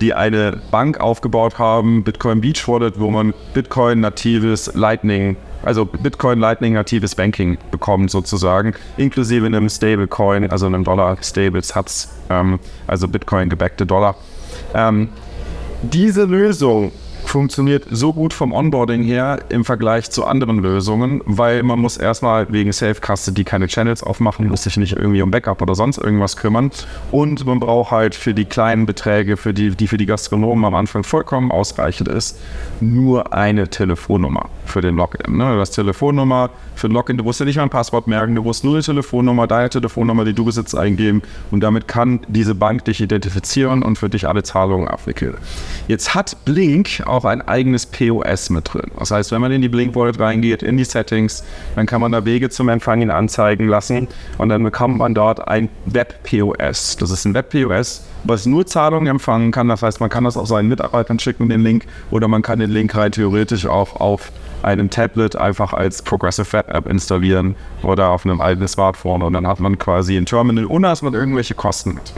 die 0.00 0.14
eine 0.14 0.60
Bank 0.70 1.00
aufgebaut 1.00 1.58
haben, 1.58 2.02
Bitcoin 2.04 2.40
Beach 2.40 2.66
Wallet, 2.66 2.98
wo 2.98 3.10
man 3.10 3.34
Bitcoin 3.52 4.00
natives 4.00 4.72
Lightning 4.74 5.36
also 5.62 5.84
Bitcoin 5.84 6.38
Lightning 6.38 6.74
natives 6.74 7.16
Banking 7.16 7.58
bekommt 7.72 8.10
sozusagen, 8.10 8.74
inklusive 8.96 9.44
einem 9.46 9.68
Stablecoin, 9.68 10.48
also 10.48 10.66
einem 10.66 10.84
Dollar 10.84 11.16
Stable 11.22 11.62
Satz, 11.62 12.08
ähm, 12.30 12.60
also 12.86 13.08
Bitcoin 13.08 13.48
gebackte 13.48 13.84
Dollar. 13.84 14.14
Ähm, 14.74 15.08
diese 15.82 16.24
Lösung 16.24 16.92
funktioniert 17.28 17.84
so 17.90 18.12
gut 18.12 18.32
vom 18.32 18.52
Onboarding 18.52 19.02
her 19.02 19.40
im 19.48 19.64
Vergleich 19.64 20.10
zu 20.10 20.24
anderen 20.24 20.58
Lösungen, 20.58 21.22
weil 21.24 21.62
man 21.62 21.78
muss 21.78 21.96
erstmal 21.96 22.50
wegen 22.52 22.72
Safe 22.72 23.00
Custody 23.00 23.44
keine 23.44 23.66
Channels 23.66 24.02
aufmachen, 24.02 24.48
muss 24.48 24.62
sich 24.62 24.76
nicht 24.76 24.94
irgendwie 24.96 25.22
um 25.22 25.30
Backup 25.30 25.60
oder 25.62 25.74
sonst 25.74 25.98
irgendwas 25.98 26.36
kümmern 26.36 26.70
und 27.10 27.44
man 27.44 27.60
braucht 27.60 27.90
halt 27.90 28.14
für 28.14 28.34
die 28.34 28.44
kleinen 28.44 28.86
Beträge, 28.86 29.36
für 29.36 29.52
die, 29.52 29.70
die 29.70 29.88
für 29.88 29.96
die 29.96 30.06
Gastronomen 30.06 30.64
am 30.64 30.74
Anfang 30.74 31.02
vollkommen 31.02 31.50
ausreichend 31.50 32.08
ist, 32.08 32.38
nur 32.80 33.32
eine 33.32 33.68
Telefonnummer 33.68 34.48
für 34.64 34.80
den 34.80 34.96
Login. 34.96 35.36
Ne? 35.36 35.54
Du 35.54 35.60
hast 35.60 35.72
Telefonnummer 35.72 36.50
für 36.74 36.88
den 36.88 36.94
Login, 36.94 37.16
du 37.16 37.24
musst 37.24 37.40
ja 37.40 37.46
nicht 37.46 37.56
mal 37.56 37.64
ein 37.64 37.70
Passwort 37.70 38.06
merken, 38.06 38.34
du 38.34 38.42
musst 38.42 38.64
nur 38.64 38.74
eine 38.74 38.82
Telefonnummer, 38.82 39.46
deine 39.46 39.70
Telefonnummer, 39.70 40.24
die 40.24 40.32
du 40.32 40.44
besitzt, 40.44 40.76
eingeben 40.76 41.22
und 41.50 41.60
damit 41.60 41.88
kann 41.88 42.20
diese 42.28 42.54
Bank 42.54 42.84
dich 42.84 43.00
identifizieren 43.00 43.82
und 43.82 43.96
für 43.96 44.08
dich 44.08 44.28
alle 44.28 44.42
Zahlungen 44.42 44.88
abwickeln. 44.88 45.36
Jetzt 45.88 46.14
hat 46.14 46.36
Blink 46.44 47.02
auch 47.06 47.15
ein 47.24 47.42
eigenes 47.42 47.86
POS 47.86 48.50
mit 48.50 48.72
drin. 48.72 48.90
Das 48.98 49.10
heißt, 49.10 49.32
wenn 49.32 49.40
man 49.40 49.52
in 49.52 49.62
die 49.62 49.68
Blink 49.68 49.94
Wallet 49.94 50.18
reingeht, 50.18 50.62
in 50.62 50.76
die 50.76 50.84
Settings, 50.84 51.44
dann 51.74 51.86
kann 51.86 52.00
man 52.00 52.12
da 52.12 52.24
Wege 52.24 52.50
zum 52.50 52.68
Empfangen 52.68 53.10
anzeigen 53.10 53.68
lassen 53.68 54.08
und 54.38 54.48
dann 54.48 54.62
bekommt 54.62 54.98
man 54.98 55.14
dort 55.14 55.46
ein 55.48 55.68
Web-POS. 55.86 56.96
Das 56.98 57.10
ist 57.10 57.24
ein 57.24 57.34
Web-POS, 57.34 58.04
was 58.24 58.46
nur 58.46 58.66
Zahlungen 58.66 59.08
empfangen 59.08 59.52
kann. 59.52 59.68
Das 59.68 59.82
heißt, 59.82 60.00
man 60.00 60.10
kann 60.10 60.24
das 60.24 60.36
auch 60.36 60.46
seinen 60.46 60.68
Mitarbeitern 60.68 61.18
schicken, 61.18 61.48
den 61.48 61.62
Link, 61.62 61.86
oder 62.10 62.28
man 62.28 62.42
kann 62.42 62.58
den 62.58 62.70
Link 62.70 62.94
rein 62.94 63.12
theoretisch 63.12 63.66
auch 63.66 64.00
auf 64.00 64.32
einem 64.66 64.90
Tablet 64.90 65.36
einfach 65.36 65.72
als 65.72 66.02
Progressive 66.02 66.52
Web 66.52 66.68
App 66.68 66.88
installieren 66.88 67.54
oder 67.82 68.08
auf 68.08 68.24
einem 68.24 68.40
alten 68.40 68.66
Smartphone 68.66 69.22
und 69.22 69.32
dann 69.32 69.46
hat 69.46 69.60
man 69.60 69.78
quasi 69.78 70.16
ein 70.16 70.26
Terminal, 70.26 70.66
ohne 70.66 70.88
dass 70.88 71.02
man 71.02 71.14
irgendwelche 71.14 71.54
Kosten 71.54 71.96
hat. 71.96 72.12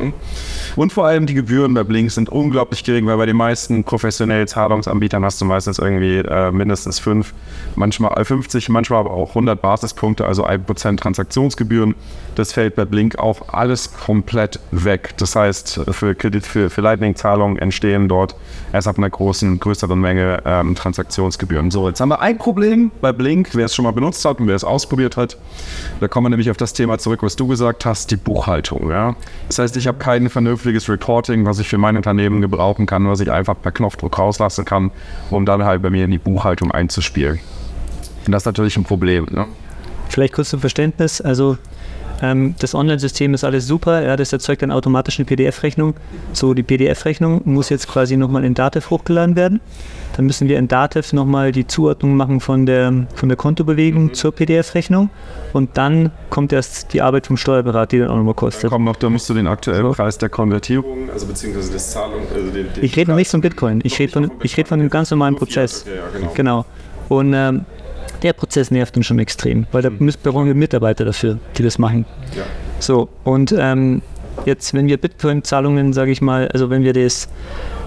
Und 0.75 0.93
vor 0.93 1.07
allem 1.07 1.27
die 1.27 1.35
Gebühren 1.35 1.75
bei 1.75 1.85
Blink 1.85 2.11
sind 2.11 2.31
unglaublich 2.31 2.85
gering, 2.85 3.07
weil 3.07 3.19
bei 3.19 3.27
den 3.27 3.37
meisten 3.37 3.85
professionellen 3.85 4.49
Zahlungsanbietern 4.49 5.25
hast 5.25 5.41
du 5.41 5.45
meistens 5.45 5.79
irgendwie 5.79 6.19
äh, 6.19 6.51
mindestens 6.51 6.99
5, 6.99 7.35
manchmal 7.77 8.25
50, 8.25 8.71
manchmal 8.71 9.01
aber 9.01 9.11
auch 9.11 9.31
100 9.31 9.61
Basispunkte, 9.61 10.25
also 10.25 10.47
1% 10.47 10.97
Transaktionsgebühren. 10.97 11.95
Das 12.35 12.53
fällt 12.53 12.77
bei 12.77 12.87
Blink 12.87 13.19
auch 13.19 13.53
alles 13.53 13.93
komplett 13.93 14.61
weg. 14.71 15.15
Das 15.19 15.37
heißt, 15.37 15.81
für 15.91 16.15
Kredit, 16.15 16.47
für, 16.47 16.71
für 16.71 16.81
Lightning-Zahlungen 16.81 17.59
entstehen 17.59 18.09
dort 18.09 18.37
erst 18.73 18.89
ab 18.89 18.97
einer 18.97 19.11
großen, 19.11 19.59
größeren 19.61 20.01
Menge 20.01 20.43
ähm, 20.47 20.75
Transaktionsgebühren. 20.75 21.71
So, 21.71 21.89
jetzt 21.89 22.01
haben 22.01 22.11
wir 22.11 22.21
ein 22.21 22.38
Problem 22.39 22.91
bei 23.01 23.13
Blink, 23.13 23.51
wer 23.55 23.67
es 23.67 23.75
schon 23.75 23.85
mal 23.85 23.93
benutzt 23.93 24.25
hat 24.25 24.41
und 24.41 24.47
wer 24.47 24.57
es 24.57 24.65
ausprobiert 24.65 25.17
hat. 25.17 25.37
Da 26.01 26.09
kommen 26.09 26.27
wir 26.27 26.31
nämlich 26.31 26.51
auf 26.51 26.57
das 26.57 26.73
Thema 26.73 26.99
zurück, 26.99 27.23
was 27.23 27.37
du 27.37 27.47
gesagt 27.47 27.85
hast, 27.85 28.11
die 28.11 28.17
Buchhaltung. 28.17 28.91
Ja? 28.91 29.17
Das 29.49 29.59
heißt, 29.59 29.77
ich 29.77 29.87
habe 29.87 29.99
kein 29.99 30.31
vernünftiges 30.31 30.89
Reporting, 30.89 31.45
was 31.45 31.59
ich 31.59 31.69
für 31.69 31.79
mein 31.79 31.97
Unternehmen 31.97 32.41
gebrauchen 32.41 32.87
kann, 32.87 33.09
was 33.09 33.21
ich 33.21 33.31
einfach 33.31 33.61
per 33.61 33.73
Knopfdruck 33.73 34.19
rauslassen 34.19 34.65
kann, 34.65 34.91
um 35.31 35.45
dann 35.45 35.65
halt 35.65 35.83
bei 35.83 35.91
mir 35.91 36.05
in 36.05 36.11
die 36.11 36.19
Buchhaltung 36.19 36.71
einzuspielen. 36.71 37.39
Und 38.27 38.33
das 38.33 38.43
ist 38.43 38.47
natürlich 38.47 38.77
ein 38.77 38.85
Problem. 38.85 39.27
Ne? 39.31 39.47
Vielleicht 40.09 40.35
kurz 40.35 40.51
zum 40.51 40.61
Verständnis. 40.61 41.21
Also 41.21 41.59
ähm, 42.21 42.55
das 42.59 42.75
Online-System 42.75 43.35
ist 43.35 43.45
alles 43.45 43.67
super, 43.67 44.03
ja, 44.03 44.17
das 44.17 44.33
erzeugt 44.33 44.63
dann 44.63 44.71
automatisch 44.71 45.19
eine 45.19 45.27
PDF-Rechnung. 45.27 45.95
So, 46.33 46.55
die 46.55 46.63
PDF-Rechnung 46.63 47.43
muss 47.45 47.69
jetzt 47.69 47.89
quasi 47.89 48.17
nochmal 48.17 48.45
in 48.45 48.55
Dativ 48.55 48.91
hochgeladen 48.91 49.37
werden. 49.37 49.61
Dann 50.17 50.27
müssen 50.27 50.49
wir 50.49 50.59
in 50.59 50.67
Dativ 50.67 51.13
nochmal 51.13 51.53
die 51.53 51.67
Zuordnung 51.67 52.17
machen 52.17 52.41
von 52.41 52.67
der, 52.67 53.07
von 53.15 53.29
der 53.29 53.37
Kontobewegung 53.37 54.15
zur 54.15 54.33
PDF-Rechnung. 54.33 55.11
Und 55.53 55.77
dann 55.79 56.11
kommt 56.31 56.53
erst 56.53 56.93
die 56.93 57.03
Arbeit 57.03 57.29
vom 57.29 57.37
Steuerberater, 57.37 57.87
die 57.89 57.99
dann 58.01 58.09
auch 58.09 58.17
nochmal 58.17 58.35
kostet. 58.35 58.65
Da, 58.65 58.69
kommt 58.69 58.85
noch, 58.85 58.97
da 58.97 59.09
musst 59.11 59.31
du 59.31 59.35
den 59.35 59.47
aktuellen 59.47 59.93
Preis 59.93 60.19
der 60.19 60.29
Konvertierung, 60.29 61.11
also 61.13 61.27
beziehungsweise 61.27 61.71
des 61.73 61.91
Zahlung, 61.91 62.23
also 62.35 62.51
den, 62.51 62.67
den 62.73 62.85
Ich 62.85 62.97
rede 62.97 63.11
noch 63.11 63.17
nicht 63.17 63.31
von 63.31 63.41
Bitcoin, 63.41 63.81
ich 63.85 63.99
rede 63.99 64.13
von, 64.13 64.31
ich 64.43 64.57
rede 64.57 64.69
von 64.69 64.81
dem 64.81 64.91
ganz 64.91 65.11
normalen 65.11 65.37
Prozess. 65.37 65.85
Okay, 65.87 65.97
ja, 65.97 66.19
genau. 66.19 66.33
genau. 66.35 66.65
Und 67.09 67.33
ähm, 67.33 67.65
der 68.23 68.33
Prozess 68.33 68.71
nervt 68.71 68.97
uns 68.97 69.07
schon 69.07 69.19
extrem, 69.19 69.67
weil 69.73 69.83
da 69.83 69.91
müssen 69.91 70.19
wir 70.23 70.33
brauchen 70.33 70.47
wir 70.47 70.55
Mitarbeiter 70.55 71.05
dafür, 71.05 71.39
die 71.57 71.63
das 71.63 71.79
machen. 71.79 72.05
Ja. 72.37 72.43
So, 72.81 73.09
und 73.25 73.55
ähm, 73.57 74.03
jetzt, 74.45 74.75
wenn 74.75 74.87
wir 74.87 74.97
Bitcoin-Zahlungen, 74.97 75.93
sage 75.93 76.11
ich 76.11 76.21
mal, 76.21 76.49
also 76.49 76.71
wenn 76.71 76.83
wir 76.83 76.93
das 76.93 77.29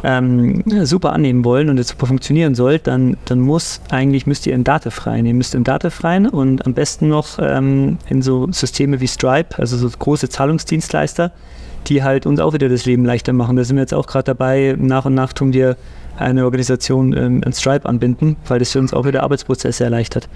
ähm, 0.04 0.64
super 0.84 1.14
annehmen 1.14 1.46
wollen 1.46 1.70
und 1.70 1.78
es 1.78 1.90
super 1.90 2.08
funktionieren 2.08 2.56
soll, 2.56 2.80
dann, 2.80 3.18
dann 3.26 3.40
muss 3.40 3.82
eigentlich, 3.90 4.26
müsst 4.26 4.48
ihr 4.48 4.54
in 4.54 4.64
Dativ 4.64 5.06
rein. 5.06 5.26
Ihr 5.26 5.34
müsst 5.34 5.56
in 5.56 5.64
Dativ 5.64 6.04
rein 6.04 6.28
und 6.28 6.66
am 6.66 6.74
besten 6.74 7.08
noch 7.10 7.40
ähm, 7.40 7.98
in 8.10 8.22
so 8.22 8.52
Systeme 8.52 9.00
wie 9.00 9.08
Stripe, 9.08 9.58
also 9.58 9.78
so 9.78 9.90
große 9.90 10.30
Zahlungsdienstleister, 10.30 11.32
die 11.88 12.04
halt 12.04 12.26
uns 12.26 12.40
auch 12.40 12.54
wieder 12.54 12.70
das 12.70 12.86
Leben 12.86 13.06
leichter 13.06 13.34
machen. 13.34 13.56
Da 13.56 13.64
sind 13.64 13.76
wir 13.76 13.82
jetzt 13.82 13.94
auch 13.94 14.08
gerade 14.08 14.26
dabei, 14.26 14.76
nach 14.78 15.06
und 15.06 15.14
nach 15.14 15.34
tun 15.34 15.54
wir 15.54 15.78
eine 16.18 16.46
Organisation 16.46 17.14
ähm, 17.14 17.42
in 17.44 17.54
Stripe 17.54 17.88
anbinden, 17.88 18.38
weil 18.48 18.60
das 18.60 18.72
für 18.72 18.80
uns 18.80 18.94
auch 18.94 19.06
wieder 19.06 19.24
Arbeitsprozesse 19.24 19.84
erleichtert. 19.84 20.30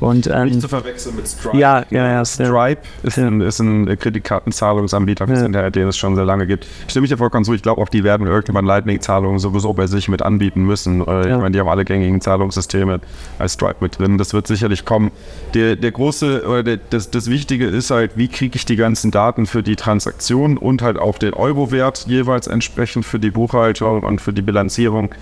Und, 0.00 0.28
ähm, 0.28 0.44
Nicht 0.44 0.60
zu 0.60 0.68
verwechseln 0.68 1.16
mit 1.16 1.26
Stripe. 1.26 1.56
Ja, 1.56 1.84
ja, 1.90 2.10
ja. 2.10 2.24
Stripe 2.24 2.82
ist 3.02 3.18
ein, 3.18 3.40
ist 3.40 3.58
ein 3.58 3.98
Kreditkartenzahlungsanbieter, 3.98 5.26
ja. 5.28 5.70
den 5.70 5.88
es 5.88 5.96
schon 5.96 6.14
sehr 6.14 6.24
lange 6.24 6.46
gibt. 6.46 6.64
Ich 6.64 6.90
stimme 6.90 7.02
mich 7.02 7.10
dir 7.10 7.16
vollkommen 7.16 7.44
zu. 7.44 7.52
Ich 7.54 7.62
glaube 7.62 7.80
auch, 7.82 7.88
die 7.88 8.04
werden 8.04 8.26
irgendwann 8.26 8.64
Lightning-Zahlungen 8.64 9.38
sowieso 9.38 9.72
bei 9.72 9.86
sich 9.86 10.08
mit 10.08 10.22
anbieten 10.22 10.64
müssen. 10.64 11.04
Ja. 11.04 11.22
Ich 11.22 11.36
meine, 11.36 11.50
die 11.50 11.60
haben 11.60 11.68
alle 11.68 11.84
gängigen 11.84 12.20
Zahlungssysteme 12.20 13.00
als 13.38 13.54
Stripe 13.54 13.76
mit 13.80 13.98
drin. 13.98 14.18
Das 14.18 14.34
wird 14.34 14.46
sicherlich 14.46 14.84
kommen. 14.84 15.10
Der, 15.54 15.76
der 15.76 15.90
große, 15.90 16.46
oder 16.46 16.62
der, 16.62 16.78
das, 16.90 17.10
das 17.10 17.28
Wichtige 17.28 17.66
ist 17.66 17.90
halt, 17.90 18.12
wie 18.16 18.28
kriege 18.28 18.56
ich 18.56 18.64
die 18.66 18.76
ganzen 18.76 19.10
Daten 19.10 19.46
für 19.46 19.62
die 19.62 19.76
Transaktion 19.76 20.56
und 20.56 20.82
halt 20.82 20.98
auch 20.98 21.18
den 21.18 21.34
Euro-Wert 21.34 22.06
jeweils 22.06 22.46
entsprechend 22.46 23.04
für 23.04 23.18
die 23.18 23.30
Buchhaltung 23.30 24.02
und 24.02 24.20
für 24.20 24.32
die 24.32 24.42
Bilanzierung 24.42 25.10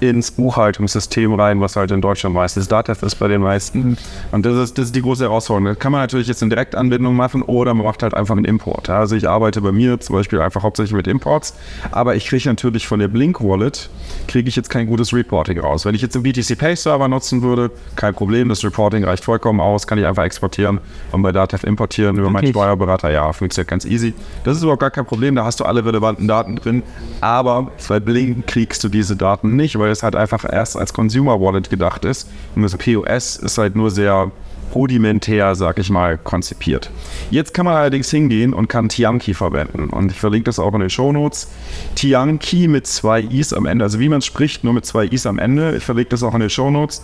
ins 0.00 0.30
Buchhaltungssystem 0.30 1.34
rein, 1.34 1.60
was 1.60 1.76
halt 1.76 1.90
in 1.90 2.00
Deutschland 2.00 2.34
meistens 2.34 2.68
Datev 2.68 3.04
ist 3.04 3.16
bei 3.16 3.28
den 3.28 3.40
meisten. 3.42 3.96
Und 4.32 4.46
das 4.46 4.54
ist, 4.56 4.78
das 4.78 4.86
ist 4.86 4.96
die 4.96 5.02
große 5.02 5.24
Herausforderung. 5.24 5.66
Das 5.74 5.78
kann 5.78 5.92
man 5.92 6.00
natürlich 6.00 6.28
jetzt 6.28 6.42
in 6.42 6.50
Direktanbindung 6.50 7.14
machen 7.14 7.42
oder 7.42 7.74
man 7.74 7.86
macht 7.86 8.02
halt 8.02 8.14
einfach 8.14 8.36
einen 8.36 8.44
Import. 8.44 8.88
Also 8.90 9.16
ich 9.16 9.28
arbeite 9.28 9.60
bei 9.60 9.72
mir 9.72 10.00
zum 10.00 10.16
Beispiel 10.16 10.40
einfach 10.40 10.62
hauptsächlich 10.62 10.94
mit 10.94 11.06
Imports, 11.06 11.54
aber 11.90 12.16
ich 12.16 12.26
kriege 12.26 12.48
natürlich 12.48 12.86
von 12.86 12.98
der 13.00 13.08
Blink 13.08 13.40
Wallet, 13.40 13.90
kriege 14.28 14.48
ich 14.48 14.56
jetzt 14.56 14.70
kein 14.70 14.86
gutes 14.86 15.12
Reporting 15.12 15.58
raus. 15.60 15.84
Wenn 15.84 15.94
ich 15.94 16.02
jetzt 16.02 16.14
einen 16.16 16.22
BTC 16.22 16.58
Pay 16.58 16.76
Server 16.76 17.08
nutzen 17.08 17.42
würde, 17.42 17.70
kein 17.96 18.14
Problem, 18.14 18.48
das 18.48 18.64
Reporting 18.64 19.04
reicht 19.04 19.24
vollkommen 19.24 19.60
aus, 19.60 19.86
kann 19.86 19.98
ich 19.98 20.06
einfach 20.06 20.24
exportieren 20.24 20.80
und 21.12 21.22
bei 21.22 21.32
Datev 21.32 21.66
importieren 21.66 22.16
über 22.16 22.30
meinen 22.30 22.46
Okay. 22.46 22.52
Steuerberater. 22.52 23.10
Ja, 23.10 23.32
funktioniert 23.32 23.68
ganz 23.68 23.84
easy. 23.84 24.14
Das 24.44 24.56
ist 24.56 24.62
überhaupt 24.62 24.80
gar 24.80 24.90
kein 24.90 25.06
Problem, 25.06 25.34
da 25.34 25.44
hast 25.44 25.58
du 25.60 25.64
alle 25.64 25.84
relevanten 25.84 26.28
Daten 26.28 26.56
drin, 26.56 26.82
aber 27.20 27.70
bei 27.88 27.98
Blink 27.98 28.46
kriegst 28.46 28.84
du 28.84 28.88
diese 28.88 29.16
Daten 29.16 29.56
nicht, 29.56 29.78
weil 29.78 29.85
es 29.90 30.02
halt 30.02 30.16
einfach 30.16 30.44
erst 30.50 30.76
als 30.76 30.92
Consumer 30.92 31.40
Wallet 31.40 31.70
gedacht 31.70 32.04
ist 32.04 32.28
und 32.54 32.62
das 32.62 32.76
POS 32.76 33.36
ist 33.36 33.58
halt 33.58 33.76
nur 33.76 33.90
sehr 33.90 34.30
rudimentär, 34.74 35.54
sag 35.54 35.78
ich 35.78 35.90
mal, 35.90 36.18
konzipiert. 36.18 36.90
Jetzt 37.30 37.54
kann 37.54 37.64
man 37.64 37.76
allerdings 37.76 38.10
hingehen 38.10 38.52
und 38.52 38.68
kann 38.68 38.88
Tianki 38.88 39.34
verwenden. 39.34 39.90
Und 39.90 40.12
ich 40.12 40.18
verlinke 40.18 40.44
das 40.46 40.58
auch 40.58 40.74
in 40.74 40.80
den 40.80 40.90
Shownotes. 40.90 41.48
Tianki 41.94 42.68
mit 42.68 42.86
zwei 42.86 43.20
Is 43.20 43.52
am 43.52 43.66
Ende, 43.66 43.84
also 43.84 43.98
wie 44.00 44.08
man 44.08 44.22
spricht, 44.22 44.64
nur 44.64 44.72
mit 44.72 44.84
zwei 44.84 45.06
Is 45.06 45.26
am 45.26 45.38
Ende. 45.38 45.76
Ich 45.76 45.84
verlinke 45.84 46.10
das 46.10 46.22
auch 46.22 46.34
in 46.34 46.40
den 46.40 46.50
Shownotes. 46.50 47.02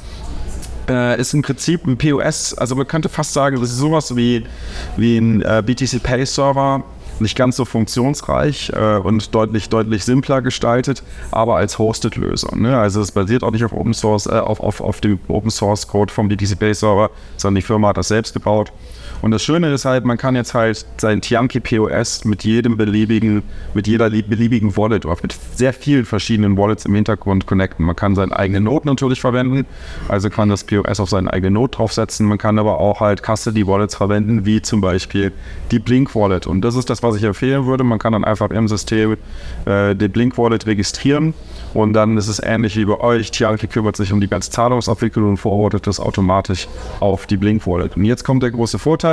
Äh, 0.88 1.20
ist 1.20 1.32
im 1.32 1.42
Prinzip 1.42 1.86
ein 1.86 1.96
POS, 1.96 2.54
also 2.54 2.74
man 2.74 2.88
könnte 2.88 3.09
fast 3.09 3.32
sagen, 3.32 3.60
das 3.60 3.70
ist 3.70 3.78
sowas 3.78 4.16
wie, 4.16 4.44
wie 4.96 5.16
ein 5.16 5.40
äh, 5.42 5.62
BTC 5.64 6.02
Pay 6.02 6.26
Server, 6.26 6.82
nicht 7.23 7.36
ganz 7.36 7.57
so 7.57 7.65
funktionsreich 7.65 8.70
äh, 8.74 8.97
und 8.97 9.35
deutlich, 9.35 9.69
deutlich 9.69 10.05
simpler 10.05 10.43
gestaltet, 10.43 11.03
aber 11.31 11.57
als 11.57 11.78
Hosted-Lösung. 11.78 12.62
Ne? 12.62 12.77
Also 12.77 13.01
es 13.01 13.12
basiert 13.12 13.43
auch 13.43 13.51
nicht 13.51 13.65
auf 13.65 13.73
Open 13.73 13.94
Source, 13.94 14.27
äh, 14.27 14.32
auf, 14.32 14.61
auf, 14.61 14.81
auf 14.81 15.01
dem 15.01 15.19
Open 15.28 15.51
Source 15.51 15.89
Code 15.89 16.12
vom 16.12 16.28
BTC 16.28 16.59
Pay 16.59 16.74
Server, 16.74 17.11
sondern 17.36 17.57
die 17.57 17.62
Firma 17.66 17.89
hat 17.89 17.97
das 17.97 18.09
selbst 18.09 18.35
gebaut. 18.35 18.73
Und 19.23 19.31
das 19.31 19.43
Schöne 19.43 19.73
ist 19.73 19.85
halt, 19.85 20.05
man 20.05 20.19
kann 20.19 20.35
jetzt 20.35 20.53
halt 20.53 20.85
sein 20.99 21.20
Tianki 21.20 21.61
POS 21.61 22.24
mit 22.24 22.43
jedem 22.43 22.77
beliebigen, 22.77 23.44
mit 23.73 23.86
jeder 23.86 24.09
lieb- 24.09 24.28
beliebigen 24.28 24.77
Wallet 24.77 25.07
oder 25.07 25.16
mit 25.23 25.36
sehr 25.55 25.73
vielen 25.73 26.05
verschiedenen 26.05 26.59
Wallets 26.59 26.85
im 26.86 26.94
Hintergrund 26.97 27.47
connecten. 27.47 27.86
Man 27.86 27.94
kann 27.94 28.16
seinen 28.16 28.32
eigenen 28.32 28.65
Node 28.65 28.89
natürlich 28.89 29.20
verwenden, 29.20 29.65
also 30.09 30.28
kann 30.28 30.49
das 30.49 30.65
POS 30.65 30.99
auf 30.99 31.09
seinen 31.09 31.28
eigenen 31.28 31.55
Node 31.55 31.70
draufsetzen. 31.77 32.27
Man 32.27 32.39
kann 32.39 32.59
aber 32.59 32.81
auch 32.81 32.99
halt 32.99 33.23
Custody 33.23 33.65
Wallets 33.65 33.94
verwenden, 33.94 34.44
wie 34.44 34.61
zum 34.61 34.81
Beispiel 34.81 35.31
die 35.70 35.78
Blink 35.78 36.16
Wallet. 36.16 36.49
Und 36.49 36.62
das 36.62 36.74
ist 36.74 36.90
das, 36.90 37.05
was 37.05 37.15
ich 37.15 37.23
empfehlen 37.23 37.65
würde. 37.65 37.85
Man 37.85 38.01
kann 38.01 38.15
dann 38.15 38.24
einfach 38.24 38.51
im 38.51 38.66
System 38.66 39.16
äh, 39.66 39.94
die 39.94 40.09
Blink 40.09 40.36
Wallet 40.36 40.66
registrieren 40.66 41.32
und 41.74 41.93
dann 41.93 42.16
ist 42.16 42.27
es 42.27 42.40
ähnlich 42.43 42.77
wie 42.77 42.86
bei 42.86 42.99
euch. 42.99 43.31
Tianki 43.31 43.69
kümmert 43.69 43.97
sich 43.97 44.12
um 44.12 44.20
die 44.20 44.28
ganze 44.28 44.51
Zahlungsabwicklung 44.51 45.31
und 45.31 45.36
verortet 45.36 45.86
das 45.86 46.01
automatisch 46.01 46.66
auf 46.99 47.27
die 47.27 47.36
Blink 47.36 47.69
Wallet. 47.69 47.97
Und 47.97 48.05
jetzt 48.05 48.24
kommt 48.24 48.43
der 48.43 48.51
große 48.51 48.81
Vorteil. 48.81 49.11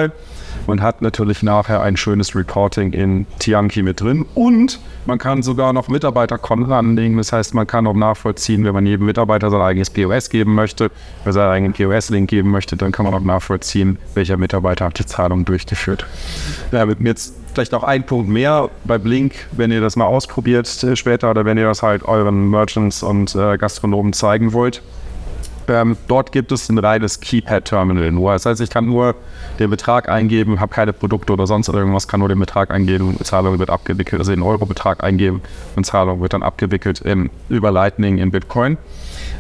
Man 0.68 0.82
hat 0.82 1.02
natürlich 1.02 1.42
nachher 1.42 1.82
ein 1.82 1.98
schönes 1.98 2.36
Reporting 2.36 2.94
in 2.94 3.26
Tianki 3.40 3.82
mit 3.82 4.02
drin 4.02 4.26
und 4.36 4.80
man 5.06 5.18
kann 5.18 5.42
sogar 5.42 5.74
noch 5.74 5.88
Mitarbeiterkonten 5.88 6.72
anlegen. 6.72 7.18
Das 7.18 7.32
heißt, 7.34 7.54
man 7.54 7.66
kann 7.66 7.88
auch 7.88 7.96
nachvollziehen, 7.96 8.64
wenn 8.66 8.74
man 8.74 8.86
jedem 8.86 9.06
Mitarbeiter 9.08 9.50
sein 9.50 9.62
eigenes 9.62 9.90
POS 9.90 10.30
geben 10.30 10.54
möchte, 10.54 10.92
oder 11.24 11.34
seinen 11.34 11.52
eigenen 11.52 11.74
POS-Link 11.74 12.30
geben 12.30 12.52
möchte, 12.52 12.78
dann 12.78 12.92
kann 12.92 13.06
man 13.06 13.14
auch 13.16 13.22
nachvollziehen, 13.22 13.98
welcher 14.14 14.38
Mitarbeiter 14.38 14.86
hat 14.86 15.00
die 15.00 15.06
Zahlung 15.06 15.46
durchgeführt. 15.46 16.06
Ja, 16.72 16.86
mit 16.86 17.00
mir 17.00 17.10
jetzt 17.10 17.34
vielleicht 17.54 17.72
noch 17.72 17.84
ein 17.84 18.06
Punkt 18.06 18.30
mehr 18.30 18.70
bei 18.84 18.98
Blink, 18.98 19.34
wenn 19.52 19.72
ihr 19.72 19.82
das 19.82 19.96
mal 19.96 20.06
ausprobiert 20.06 20.84
äh, 20.84 20.96
später 20.96 21.32
oder 21.32 21.46
wenn 21.46 21.58
ihr 21.58 21.66
das 21.66 21.82
halt 21.82 22.04
euren 22.04 22.50
Merchants 22.50 23.02
und 23.02 23.36
äh, 23.36 23.58
Gastronomen 23.58 24.14
zeigen 24.14 24.54
wollt. 24.54 24.82
Ähm, 25.70 25.98
dort 26.08 26.32
gibt 26.32 26.52
es 26.52 26.70
ein 26.70 26.78
reines 26.78 27.20
Keypad-Terminal 27.20 28.12
nur. 28.12 28.34
Das 28.34 28.46
heißt, 28.46 28.60
ich 28.62 28.70
kann 28.70 28.88
nur 28.88 29.16
den 29.60 29.70
Betrag 29.70 30.10
eingeben, 30.10 30.60
habe 30.60 30.74
keine 30.74 30.94
Produkte 30.94 31.34
oder 31.34 31.48
sonst 31.48 31.70
irgendwas, 31.70 32.08
kann 32.08 32.20
nur 32.20 32.30
den 32.30 32.40
Betrag 32.40 32.72
eingeben 32.72 33.16
und 33.18 33.26
Zahlung 33.26 33.60
wird 33.60 33.70
abgewickelt, 33.70 34.20
also 34.20 34.32
den 34.32 34.42
Euro-Betrag 34.42 35.04
eingeben 35.04 35.42
und 35.76 35.86
Zahlung 35.86 36.22
wird 36.22 36.34
dann 36.34 36.44
abgewickelt 36.44 37.02
im, 37.02 37.30
über 37.50 37.72
Lightning 37.72 38.18
in 38.18 38.32
Bitcoin. 38.32 38.78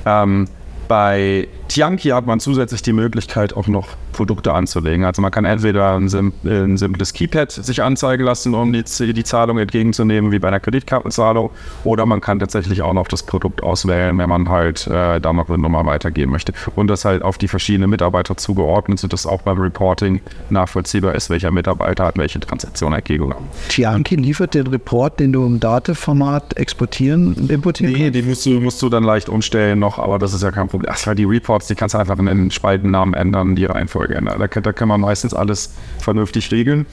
Ähm, 0.06 0.47
bei 0.88 1.47
Tianki 1.70 2.10
hat 2.10 2.26
man 2.26 2.40
zusätzlich 2.40 2.82
die 2.82 2.94
Möglichkeit, 2.94 3.56
auch 3.56 3.68
noch 3.68 3.88
Produkte 4.12 4.54
anzulegen. 4.54 5.06
Also 5.06 5.22
man 5.22 5.32
kann 5.32 5.46
entweder 5.46 5.96
ein, 5.96 6.08
äh, 6.44 6.50
ein 6.50 6.78
simples 6.78 7.14
Keypad 7.14 7.52
sich 7.52 7.82
anzeigen 7.82 8.24
lassen, 8.24 8.54
um 8.54 8.74
die, 8.74 8.84
die 8.84 9.24
Zahlung 9.24 9.60
entgegenzunehmen, 9.60 10.32
wie 10.32 10.40
bei 10.40 10.50
einer 10.50 10.60
Kreditkartenzahlung, 10.60 11.52
oder 11.84 12.06
man 12.06 12.20
kann 12.20 12.40
tatsächlich 12.40 12.82
auch 12.82 12.94
noch 12.94 13.08
das 13.08 13.24
Produkt 13.24 13.64
auswählen, 13.64 14.18
wenn 14.18 14.28
man 14.28 14.50
halt 14.50 14.88
äh, 14.88 15.22
da 15.22 15.32
noch 15.32 15.48
eine 15.48 15.60
Nummer 15.60 15.86
weitergeben 15.86 16.32
möchte. 16.32 16.54
Und 16.76 16.88
das 16.88 17.06
halt 17.06 17.22
auf 17.22 17.38
die 17.38 17.48
verschiedenen 17.48 17.90
Mitarbeiter 17.90 18.36
zugeordnet, 18.36 19.00
sodass 19.00 19.26
auch 19.26 19.44
beim 19.44 19.60
Reporting 19.60 20.22
nachvollziehbar 20.50 21.16
ist, 21.16 21.30
welcher 21.30 21.52
Mitarbeiter 21.52 22.06
hat 22.06 22.18
welche 22.18 22.40
Transaktion 22.40 22.94
entgegengenommen. 22.94 23.48
Tianki 23.70 24.16
liefert 24.16 24.54
den 24.54 24.68
Report, 24.68 25.20
den 25.20 25.32
du 25.32 25.46
im 25.46 25.60
Datev-Format 25.60 26.58
exportieren 26.58 27.50
importieren 27.50 27.94
Nee, 27.94 28.12
die 28.12 28.22
musst 28.22 28.46
du, 28.46 28.60
musst 28.60 28.82
du 28.82 28.90
dann 28.90 29.04
leicht 29.04 29.30
umstellen 29.30 29.80
noch, 29.80 30.00
aber 30.00 30.20
das 30.20 30.34
ist 30.34 30.44
ja 30.44 30.52
kein 30.52 30.68
Problem. 30.68 30.91
Ach, 30.94 31.08
weil 31.08 31.16
die 31.16 31.26
Reports, 31.60 31.68
die 31.68 31.76
kannst 31.76 31.94
du 31.94 31.99
einfach 31.99 32.18
in 32.18 32.26
den 32.26 32.52
Spaltennamen 32.52 33.14
ändern, 33.14 33.56
die 33.56 33.65
Reihenfolge 33.65 34.15
ändern. 34.15 34.40
Da, 34.40 34.48
kann- 34.48 34.64
da 34.64 34.72
kann 34.73 34.88
man 34.88 35.02
meistens 35.02 35.34
alles 35.34 35.73
vernünftig 35.99 36.52
regeln. 36.52 36.86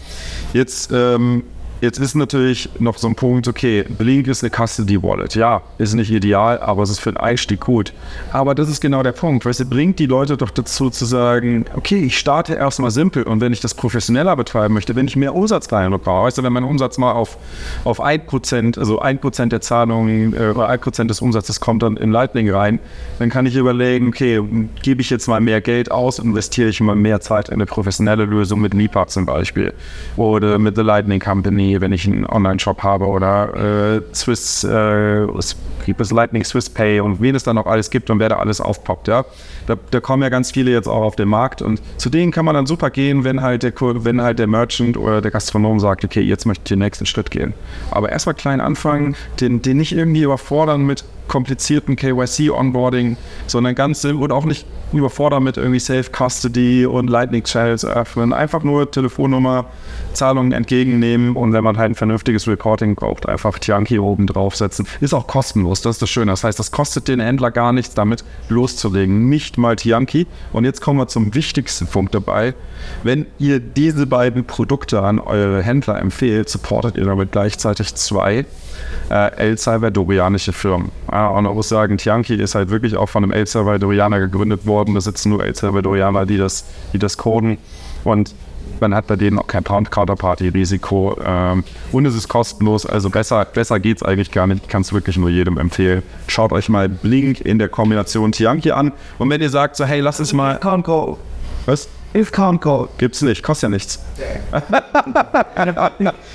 Jetzt 0.52 0.90
ähm, 0.92 1.44
Jetzt 1.82 1.98
ist 1.98 2.14
natürlich 2.14 2.70
noch 2.78 2.96
so 2.96 3.06
ein 3.06 3.14
Punkt, 3.14 3.48
okay, 3.48 3.84
Blink 3.86 4.28
ist 4.28 4.42
eine 4.42 4.50
Custody 4.50 5.02
Wallet. 5.02 5.34
Ja, 5.34 5.60
ist 5.76 5.92
nicht 5.92 6.10
ideal, 6.10 6.58
aber 6.58 6.82
es 6.82 6.88
ist 6.88 7.00
für 7.00 7.12
den 7.12 7.18
Einstieg 7.18 7.60
gut. 7.60 7.92
Aber 8.32 8.54
das 8.54 8.70
ist 8.70 8.80
genau 8.80 9.02
der 9.02 9.12
Punkt. 9.12 9.44
Weißt 9.44 9.60
du, 9.60 9.66
bringt 9.66 9.98
die 9.98 10.06
Leute 10.06 10.38
doch 10.38 10.48
dazu 10.48 10.88
zu 10.88 11.04
sagen, 11.04 11.66
okay, 11.74 11.98
ich 11.98 12.16
starte 12.16 12.54
erstmal 12.54 12.90
simpel 12.90 13.24
und 13.24 13.42
wenn 13.42 13.52
ich 13.52 13.60
das 13.60 13.74
professioneller 13.74 14.36
betreiben 14.36 14.72
möchte, 14.72 14.96
wenn 14.96 15.06
ich 15.06 15.16
mehr 15.16 15.34
Umsatz 15.34 15.70
reinbekomme, 15.70 16.22
weißt 16.24 16.38
du, 16.38 16.42
wenn 16.44 16.52
mein 16.54 16.64
Umsatz 16.64 16.96
mal 16.96 17.12
auf, 17.12 17.36
auf 17.84 18.02
1%, 18.02 18.78
also 18.78 19.02
1% 19.02 19.48
der 19.48 19.60
Zahlungen 19.60 20.32
äh, 20.32 20.52
oder 20.54 20.70
1% 20.70 21.08
des 21.08 21.20
Umsatzes 21.20 21.60
kommt 21.60 21.82
dann 21.82 21.98
in 21.98 22.10
Lightning 22.10 22.50
rein, 22.50 22.78
dann 23.18 23.28
kann 23.28 23.44
ich 23.44 23.54
überlegen, 23.54 24.08
okay, 24.08 24.40
gebe 24.82 25.02
ich 25.02 25.10
jetzt 25.10 25.26
mal 25.26 25.42
mehr 25.42 25.60
Geld 25.60 25.90
aus, 25.90 26.18
investiere 26.20 26.70
ich 26.70 26.80
mal 26.80 26.96
mehr 26.96 27.20
Zeit 27.20 27.50
in 27.50 27.56
eine 27.56 27.66
professionelle 27.66 28.24
Lösung 28.24 28.60
mit 28.60 28.72
Nipa 28.72 29.08
zum 29.08 29.26
Beispiel 29.26 29.74
oder 30.16 30.58
mit 30.58 30.74
The 30.76 30.82
Lightning 30.82 31.20
Company 31.20 31.65
wenn 31.80 31.92
ich 31.92 32.06
einen 32.06 32.26
Online-Shop 32.26 32.82
habe 32.82 33.06
oder 33.06 33.96
äh, 33.96 34.14
Swiss, 34.14 34.64
äh, 34.64 35.26
gibt 35.84 36.00
Lightning 36.10 36.44
Swiss 36.44 36.70
Pay 36.70 37.00
und 37.00 37.20
wen 37.20 37.34
es 37.34 37.44
da 37.44 37.52
noch 37.52 37.66
alles 37.66 37.90
gibt 37.90 38.10
und 38.10 38.18
wer 38.18 38.28
da 38.28 38.36
alles 38.36 38.60
aufpoppt, 38.60 39.08
ja. 39.08 39.24
Da, 39.66 39.76
da, 39.90 40.00
kommen 40.00 40.22
ja 40.22 40.28
ganz 40.28 40.52
viele 40.52 40.70
jetzt 40.70 40.86
auch 40.86 41.02
auf 41.02 41.16
den 41.16 41.28
Markt 41.28 41.62
und 41.62 41.80
zu 41.96 42.10
denen 42.10 42.32
kann 42.32 42.44
man 42.44 42.54
dann 42.54 42.66
super 42.66 42.90
gehen, 42.90 43.24
wenn 43.24 43.42
halt 43.42 43.62
der, 43.62 43.72
wenn 43.80 44.20
halt 44.20 44.38
der 44.38 44.46
Merchant 44.46 44.96
oder 44.96 45.20
der 45.20 45.30
Gastronom 45.30 45.80
sagt, 45.80 46.04
okay, 46.04 46.20
jetzt 46.20 46.46
möchte 46.46 46.62
ich 46.62 46.68
den 46.68 46.78
nächsten 46.78 47.06
Schritt 47.06 47.30
gehen. 47.30 47.54
Aber 47.90 48.10
erstmal 48.10 48.34
klein 48.34 48.60
anfangen, 48.60 49.16
den, 49.40 49.62
den 49.62 49.76
nicht 49.78 49.92
irgendwie 49.92 50.22
überfordern 50.22 50.84
mit 50.86 51.04
komplizierten 51.28 51.96
KYC-Onboarding, 51.96 53.16
sondern 53.46 53.74
ganz 53.74 54.02
simpel 54.02 54.24
und 54.24 54.32
auch 54.32 54.44
nicht 54.44 54.66
überfordern 54.92 55.42
mit 55.42 55.56
irgendwie 55.56 55.80
Safe 55.80 56.04
Custody 56.04 56.86
und 56.86 57.08
Lightning 57.08 57.42
Channels 57.42 57.84
öffnen. 57.84 58.32
Einfach 58.32 58.62
nur 58.62 58.90
Telefonnummer, 58.90 59.66
Zahlungen 60.12 60.52
entgegennehmen 60.52 61.36
und 61.36 61.52
wenn 61.52 61.64
man 61.64 61.76
halt 61.76 61.92
ein 61.92 61.94
vernünftiges 61.94 62.46
Reporting 62.46 62.94
braucht, 62.94 63.28
einfach 63.28 63.58
Tianki 63.58 63.98
oben 63.98 64.26
draufsetzen. 64.26 64.86
Ist 65.00 65.14
auch 65.14 65.26
kostenlos, 65.26 65.82
das 65.82 65.96
ist 65.96 66.02
das 66.02 66.10
Schöne. 66.10 66.32
Das 66.32 66.44
heißt, 66.44 66.58
das 66.58 66.70
kostet 66.70 67.08
den 67.08 67.20
Händler 67.20 67.50
gar 67.50 67.72
nichts, 67.72 67.94
damit 67.94 68.24
loszulegen. 68.48 69.28
Nicht 69.28 69.55
mal 69.58 69.76
Tianki. 69.76 70.26
Und 70.52 70.64
jetzt 70.64 70.80
kommen 70.80 70.98
wir 70.98 71.08
zum 71.08 71.34
wichtigsten 71.34 71.86
Punkt 71.86 72.14
dabei. 72.14 72.54
Wenn 73.02 73.26
ihr 73.38 73.60
diese 73.60 74.06
beiden 74.06 74.44
Produkte 74.44 75.02
an 75.02 75.18
eure 75.18 75.62
Händler 75.62 75.98
empfehlt, 75.98 76.48
supportet 76.48 76.96
ihr 76.96 77.04
damit 77.04 77.32
gleichzeitig 77.32 77.94
zwei 77.94 78.46
äh, 79.10 79.36
El 79.36 79.58
Salvadorianische 79.58 80.52
Firmen. 80.52 80.90
Ja, 81.10 81.28
und 81.28 81.44
man 81.44 81.54
muss 81.54 81.68
sagen, 81.68 81.98
Tianki 81.98 82.34
ist 82.34 82.54
halt 82.54 82.70
wirklich 82.70 82.96
auch 82.96 83.08
von 83.08 83.22
einem 83.22 83.32
El 83.32 83.46
Salvadorianer 83.46 84.20
gegründet 84.20 84.66
worden. 84.66 84.94
Da 84.94 85.00
sitzen 85.00 85.30
nur 85.30 85.44
El 85.44 85.54
Salvadorianer, 85.54 86.26
die 86.26 86.38
das, 86.38 86.64
die 86.92 86.98
das 86.98 87.16
coden. 87.16 87.58
Und 88.04 88.34
man 88.80 88.94
hat 88.94 89.06
bei 89.06 89.16
denen 89.16 89.38
auch 89.38 89.46
kein 89.46 89.64
Counterparty-Risiko. 89.64 91.18
Ähm, 91.24 91.64
und 91.92 92.06
es 92.06 92.14
ist 92.14 92.28
kostenlos, 92.28 92.86
also 92.86 93.10
besser, 93.10 93.44
besser 93.44 93.80
geht 93.80 93.98
es 93.98 94.02
eigentlich 94.02 94.30
gar 94.30 94.46
nicht. 94.46 94.64
Ich 94.64 94.68
kann 94.68 94.82
es 94.82 94.92
wirklich 94.92 95.16
nur 95.16 95.30
jedem 95.30 95.58
empfehlen. 95.58 96.02
Schaut 96.28 96.52
euch 96.52 96.68
mal 96.68 96.88
Blink 96.88 97.40
in 97.40 97.58
der 97.58 97.68
Kombination 97.68 98.32
Tianki 98.32 98.72
an. 98.72 98.92
Und 99.18 99.30
wenn 99.30 99.40
ihr 99.40 99.50
sagt, 99.50 99.76
so, 99.76 99.84
hey, 99.84 100.00
lass 100.00 100.20
es 100.20 100.32
mal. 100.32 100.58
Was? 101.66 101.88
Discount-Code. 102.14 102.88
Gibt's 102.98 103.22
nicht, 103.22 103.42
kostet 103.42 103.64
ja 103.64 103.68
nichts. 103.70 104.04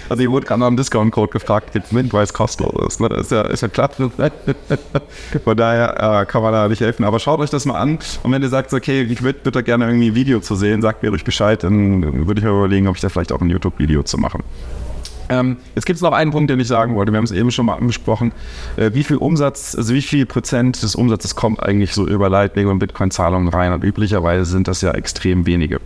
also, 0.10 0.22
hier 0.22 0.32
wurde 0.32 0.46
gerade 0.46 0.60
nach 0.60 0.68
einem 0.68 0.78
Discount-Code 0.78 1.32
gefragt, 1.32 1.74
gibt's 1.74 1.92
mit, 1.92 2.12
weil 2.14 2.24
es 2.24 2.34
kostenlos 2.34 2.94
ist. 2.94 3.02
Ne? 3.02 3.10
Das 3.10 3.22
ist 3.22 3.32
ja, 3.32 3.42
ist 3.42 3.62
ja 3.62 3.68
klar. 3.68 3.90
Von 5.44 5.58
daher 5.58 6.22
äh, 6.22 6.26
kann 6.26 6.44
man 6.44 6.54
da 6.54 6.68
nicht 6.68 6.82
helfen. 6.82 7.04
Aber 7.04 7.20
schaut 7.20 7.40
euch 7.40 7.50
das 7.50 7.66
mal 7.66 7.80
an. 7.80 8.00
Und 8.24 8.32
wenn 8.32 8.42
ihr 8.42 8.50
sagt, 8.50 8.74
okay, 8.74 9.02
ich 9.02 9.22
würde 9.22 9.40
würd 9.44 9.56
da 9.56 9.62
gerne 9.62 9.86
irgendwie 9.86 10.10
ein 10.10 10.16
Video 10.16 10.40
zu 10.40 10.56
sehen, 10.56 10.82
sagt 10.82 11.04
mir 11.04 11.10
ruhig 11.10 11.24
Bescheid, 11.24 11.64
dann 11.64 12.28
würde 12.28 12.40
ich 12.40 12.46
mir 12.46 12.52
überlegen, 12.52 12.88
ob 12.88 12.96
ich 12.96 13.02
da 13.02 13.10
vielleicht 13.10 13.32
auch 13.32 13.42
ein 13.42 13.50
YouTube-Video 13.50 14.04
zu 14.04 14.18
machen. 14.18 14.44
Ähm, 15.32 15.58
jetzt 15.76 15.86
gibt 15.86 15.96
es 15.96 16.02
noch 16.02 16.12
einen 16.12 16.32
Punkt, 16.32 16.50
den 16.50 16.60
ich 16.60 16.68
sagen 16.68 16.94
wollte. 16.96 17.14
Wir 17.14 17.18
haben 17.18 17.24
es 17.24 17.32
eben 17.32 17.52
schon 17.52 17.66
mal 17.66 17.76
angesprochen. 17.76 18.34
Äh, 18.76 18.92
wie 18.94 19.04
viel 19.04 19.16
Umsatz, 19.16 19.76
also 19.76 19.94
wie 19.94 20.02
viel 20.02 20.26
Prozent 20.26 20.84
des 20.84 20.94
Umsatzes 20.94 21.36
kommt 21.36 21.64
eigentlich 21.64 21.94
so 21.94 22.06
über 22.06 22.30
Lightning 22.30 22.68
und 22.68 22.80
Bitcoin-Zahlungen 22.80 23.48
rein? 23.48 23.72
Und 23.72 23.84
üblicherweise 23.86 24.44
sind 24.44 24.68
das 24.68 24.82
ja 24.82 24.92
extrem 24.92 25.46
wenige 25.46 25.80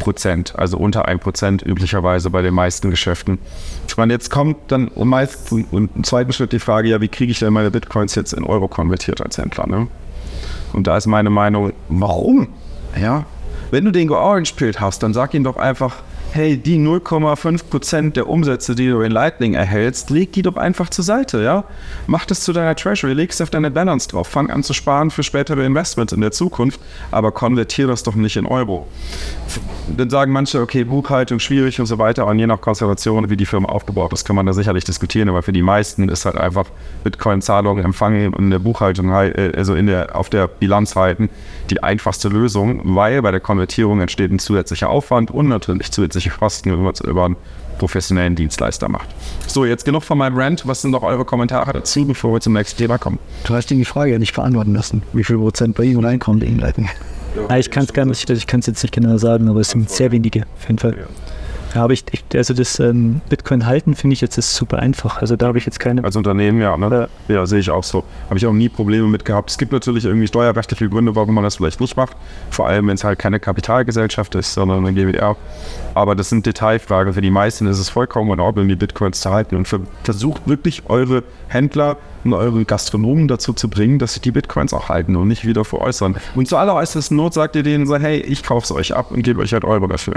Prozent, 0.00 0.58
also 0.58 0.78
unter 0.78 1.06
1 1.06 1.22
Prozent 1.22 1.62
üblicherweise 1.62 2.28
bei 2.30 2.42
den 2.42 2.54
meisten 2.54 2.90
Geschäften. 2.90 3.38
Ich 3.86 3.96
meine, 3.96 4.12
jetzt 4.12 4.30
kommt 4.30 4.56
dann 4.68 4.90
meist 4.96 5.52
im 5.52 5.88
zweiten 6.02 6.32
Schritt 6.32 6.52
die 6.52 6.58
Frage, 6.58 6.88
ja, 6.88 7.00
wie 7.00 7.08
kriege 7.08 7.30
ich 7.30 7.38
denn 7.38 7.52
meine 7.52 7.70
Bitcoins 7.70 8.16
jetzt 8.16 8.32
in 8.32 8.44
Euro 8.44 8.66
konvertiert 8.66 9.22
als 9.22 9.38
Händler? 9.38 9.68
Ne? 9.68 9.86
Und 10.72 10.88
da 10.88 10.96
ist 10.96 11.06
meine 11.06 11.30
Meinung, 11.30 11.72
warum? 11.88 12.48
Ja, 13.00 13.26
wenn 13.70 13.84
du 13.84 13.90
den 13.90 14.10
Orange-Bild 14.10 14.80
hast, 14.80 15.02
dann 15.02 15.12
sag 15.12 15.34
ihn 15.34 15.44
doch 15.44 15.56
einfach, 15.56 15.96
hey, 16.36 16.58
die 16.58 16.76
0,5% 16.76 18.12
der 18.12 18.28
Umsätze, 18.28 18.74
die 18.74 18.88
du 18.88 19.00
in 19.00 19.10
Lightning 19.10 19.54
erhältst, 19.54 20.10
leg 20.10 20.34
die 20.34 20.42
doch 20.42 20.56
einfach 20.56 20.90
zur 20.90 21.02
Seite, 21.02 21.42
ja? 21.42 21.64
Mach 22.06 22.26
das 22.26 22.40
zu 22.40 22.52
deiner 22.52 22.76
Treasury, 22.76 23.14
leg 23.14 23.30
es 23.30 23.40
auf 23.40 23.48
deine 23.48 23.70
Balance 23.70 24.06
drauf, 24.06 24.28
fang 24.28 24.50
an 24.50 24.62
zu 24.62 24.74
sparen 24.74 25.10
für 25.10 25.22
spätere 25.22 25.64
Investments 25.64 26.12
in 26.12 26.20
der 26.20 26.32
Zukunft, 26.32 26.78
aber 27.10 27.32
konvertiere 27.32 27.88
das 27.88 28.02
doch 28.02 28.14
nicht 28.16 28.36
in 28.36 28.44
Euro. 28.44 28.86
Dann 29.96 30.10
sagen 30.10 30.30
manche, 30.30 30.60
okay, 30.60 30.84
Buchhaltung 30.84 31.38
schwierig 31.38 31.80
und 31.80 31.86
so 31.86 31.96
weiter, 31.98 32.26
und 32.26 32.38
je 32.38 32.46
nach 32.46 32.60
Konstellation, 32.60 33.30
wie 33.30 33.36
die 33.38 33.46
Firma 33.46 33.70
aufgebaut 33.70 34.12
ist, 34.12 34.26
kann 34.26 34.36
man 34.36 34.44
da 34.44 34.52
sicherlich 34.52 34.84
diskutieren, 34.84 35.30
aber 35.30 35.42
für 35.42 35.52
die 35.52 35.62
meisten 35.62 36.10
ist 36.10 36.26
halt 36.26 36.36
einfach 36.36 36.66
Bitcoin-Zahlungen 37.02 37.82
empfangen 37.82 38.34
in 38.34 38.50
der 38.50 38.58
Buchhaltung, 38.58 39.10
äh, 39.10 39.52
also 39.56 39.74
in 39.74 39.86
der, 39.86 40.14
auf 40.14 40.28
der 40.28 40.48
Bilanz 40.48 40.96
halten, 40.96 41.30
die 41.70 41.82
einfachste 41.82 42.28
Lösung, 42.28 42.82
weil 42.94 43.22
bei 43.22 43.30
der 43.30 43.40
Konvertierung 43.40 44.02
entsteht 44.02 44.30
ein 44.30 44.38
zusätzlicher 44.38 44.90
Aufwand 44.90 45.30
und 45.30 45.48
natürlich 45.48 45.90
zusätzliche 45.90 46.25
zusätzliche 46.26 46.38
Kosten, 46.38 46.72
wenn 46.72 46.82
man 46.82 46.92
es 46.92 47.00
über 47.00 47.24
einen 47.24 47.36
professionellen 47.78 48.34
Dienstleister 48.34 48.88
macht. 48.88 49.08
So, 49.46 49.64
jetzt 49.64 49.84
genug 49.84 50.02
von 50.02 50.18
meinem 50.18 50.36
Rant. 50.36 50.66
Was 50.66 50.82
sind 50.82 50.90
noch 50.90 51.02
eure 51.02 51.24
Kommentare 51.24 51.72
dazu, 51.72 52.06
bevor 52.06 52.32
wir 52.32 52.40
zum 52.40 52.54
nächsten 52.54 52.78
Thema 52.78 52.98
kommen? 52.98 53.18
Du 53.44 53.54
hast 53.54 53.68
die 53.68 53.84
Frage 53.84 54.12
ja 54.12 54.18
nicht 54.18 54.34
beantworten 54.34 54.74
lassen. 54.74 55.02
Wie 55.12 55.24
viel 55.24 55.36
Prozent 55.36 55.76
bei 55.76 55.84
Ihnen 55.84 56.04
reinkommt 56.04 56.42
in 56.42 56.58
Leiten? 56.58 56.88
Ja, 57.50 57.56
ich 57.58 57.70
kann 57.70 57.84
es 57.84 57.92
gar 57.92 58.06
nicht, 58.06 58.28
ich 58.30 58.46
kann 58.46 58.60
es 58.60 58.66
jetzt 58.66 58.82
nicht 58.82 58.94
genau 58.94 59.18
sagen, 59.18 59.48
aber 59.48 59.60
es 59.60 59.70
sind 59.70 59.90
sehr 59.90 60.10
wenige, 60.10 60.44
auf 60.58 60.68
jeden 60.68 60.78
Fall. 60.78 60.96
Ja. 60.98 61.06
Ja, 61.76 61.84
aber 61.84 61.92
ich, 61.92 62.04
ich 62.10 62.24
also 62.34 62.54
das 62.54 62.80
ähm, 62.80 63.20
Bitcoin 63.28 63.66
halten 63.66 63.94
finde 63.94 64.14
ich 64.14 64.22
jetzt 64.22 64.38
ist 64.38 64.54
super 64.54 64.78
einfach. 64.78 65.20
Also 65.20 65.36
da 65.36 65.48
habe 65.48 65.58
ich 65.58 65.66
jetzt 65.66 65.78
keine. 65.78 66.02
Als 66.02 66.16
Unternehmen 66.16 66.58
ja, 66.58 66.74
ne? 66.78 67.10
Ja, 67.28 67.34
ja 67.34 67.46
sehe 67.46 67.58
ich 67.58 67.68
auch 67.68 67.84
so. 67.84 68.02
Habe 68.30 68.38
ich 68.38 68.46
auch 68.46 68.54
nie 68.54 68.70
Probleme 68.70 69.06
mit 69.08 69.26
gehabt. 69.26 69.50
Es 69.50 69.58
gibt 69.58 69.72
natürlich 69.72 70.06
irgendwie 70.06 70.26
steuerrechtliche 70.26 70.88
Gründe, 70.88 71.14
warum 71.14 71.34
man 71.34 71.44
das 71.44 71.56
vielleicht 71.56 71.82
nicht 71.82 71.94
macht. 71.94 72.16
Vor 72.48 72.66
allem, 72.66 72.86
wenn 72.86 72.94
es 72.94 73.04
halt 73.04 73.18
keine 73.18 73.40
Kapitalgesellschaft 73.40 74.34
ist, 74.36 74.54
sondern 74.54 74.86
eine 74.86 74.94
GWR. 74.94 75.36
Aber 75.92 76.14
das 76.14 76.30
sind 76.30 76.46
Detailfragen. 76.46 77.12
Für 77.12 77.20
die 77.20 77.30
meisten 77.30 77.66
ist 77.66 77.78
es 77.78 77.90
vollkommen 77.90 78.32
in 78.32 78.40
Ordnung, 78.40 78.68
die 78.68 78.76
Bitcoins 78.76 79.20
zu 79.20 79.30
halten. 79.30 79.54
Und 79.54 79.68
für, 79.68 79.80
versucht 80.02 80.48
wirklich 80.48 80.84
eure 80.88 81.24
Händler 81.48 81.98
eure 82.32 82.64
Gastronomen 82.64 83.28
dazu 83.28 83.52
zu 83.52 83.68
bringen, 83.68 83.98
dass 83.98 84.14
sie 84.14 84.20
die 84.20 84.30
Bitcoins 84.30 84.72
auch 84.72 84.88
halten 84.88 85.16
und 85.16 85.28
nicht 85.28 85.44
wieder 85.46 85.64
veräußern. 85.64 86.16
Und 86.34 86.48
zu 86.48 86.56
alleräußersten 86.56 87.16
Not 87.16 87.34
sagt 87.34 87.56
ihr 87.56 87.62
denen 87.62 87.86
so, 87.86 87.96
hey, 87.96 88.18
ich 88.18 88.42
kaufe 88.42 88.64
es 88.64 88.72
euch 88.72 88.94
ab 88.94 89.10
und 89.10 89.22
gebe 89.22 89.40
euch 89.40 89.52
halt 89.52 89.64
Euro 89.64 89.86
dafür. 89.86 90.14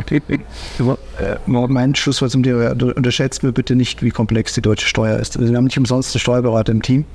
mein 1.48 1.96
Schlusswort 1.96 2.32
zum 2.32 2.44
Thema, 2.44 2.72
unterschätzt 2.72 3.44
mir 3.44 3.52
bitte 3.52 3.76
nicht, 3.76 4.04
wie 4.04 4.12
komplex 4.12 4.54
die 4.54 4.62
deutsche 4.62 4.88
Steuer 4.88 5.18
ist. 5.20 5.40
Wir 5.40 5.56
haben 5.56 5.66
nicht 5.66 5.78
umsonst 5.78 6.16
einen 6.16 6.20
Steuerberater 6.20 6.72
im 6.72 6.82
Team. 6.82 7.06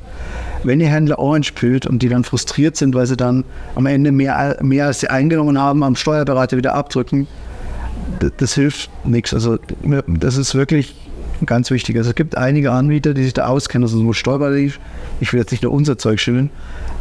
Wenn 0.62 0.80
ihr 0.80 0.88
Händler 0.88 1.18
Orange 1.18 1.52
pillt 1.52 1.86
und 1.86 2.00
die 2.00 2.08
dann 2.08 2.24
frustriert 2.24 2.76
sind, 2.76 2.94
weil 2.94 3.06
sie 3.06 3.16
dann 3.16 3.44
am 3.74 3.86
Ende 3.86 4.12
mehr, 4.12 4.56
mehr 4.62 4.86
als 4.86 5.00
sie 5.00 5.08
eingenommen 5.08 5.58
haben, 5.58 5.82
am 5.82 5.96
Steuerberater 5.96 6.56
wieder 6.56 6.74
abdrücken, 6.74 7.26
das 8.36 8.54
hilft 8.54 8.90
nichts. 9.04 9.34
Also 9.34 9.58
das 10.06 10.36
ist 10.36 10.54
wirklich 10.54 10.94
ganz 11.46 11.70
wichtig. 11.70 11.96
Also 11.96 12.10
es 12.10 12.16
gibt 12.16 12.36
einige 12.36 12.72
Anbieter, 12.72 13.14
die 13.14 13.24
sich 13.24 13.34
da 13.34 13.46
auskennen, 13.46 13.84
also 13.84 13.98
so 13.98 14.12
Steuerbereich. 14.12 14.78
Ich 15.20 15.32
will 15.32 15.40
jetzt 15.40 15.50
nicht 15.50 15.62
nur 15.62 15.72
unser 15.72 15.98
Zeug 15.98 16.20
schimmeln, 16.20 16.50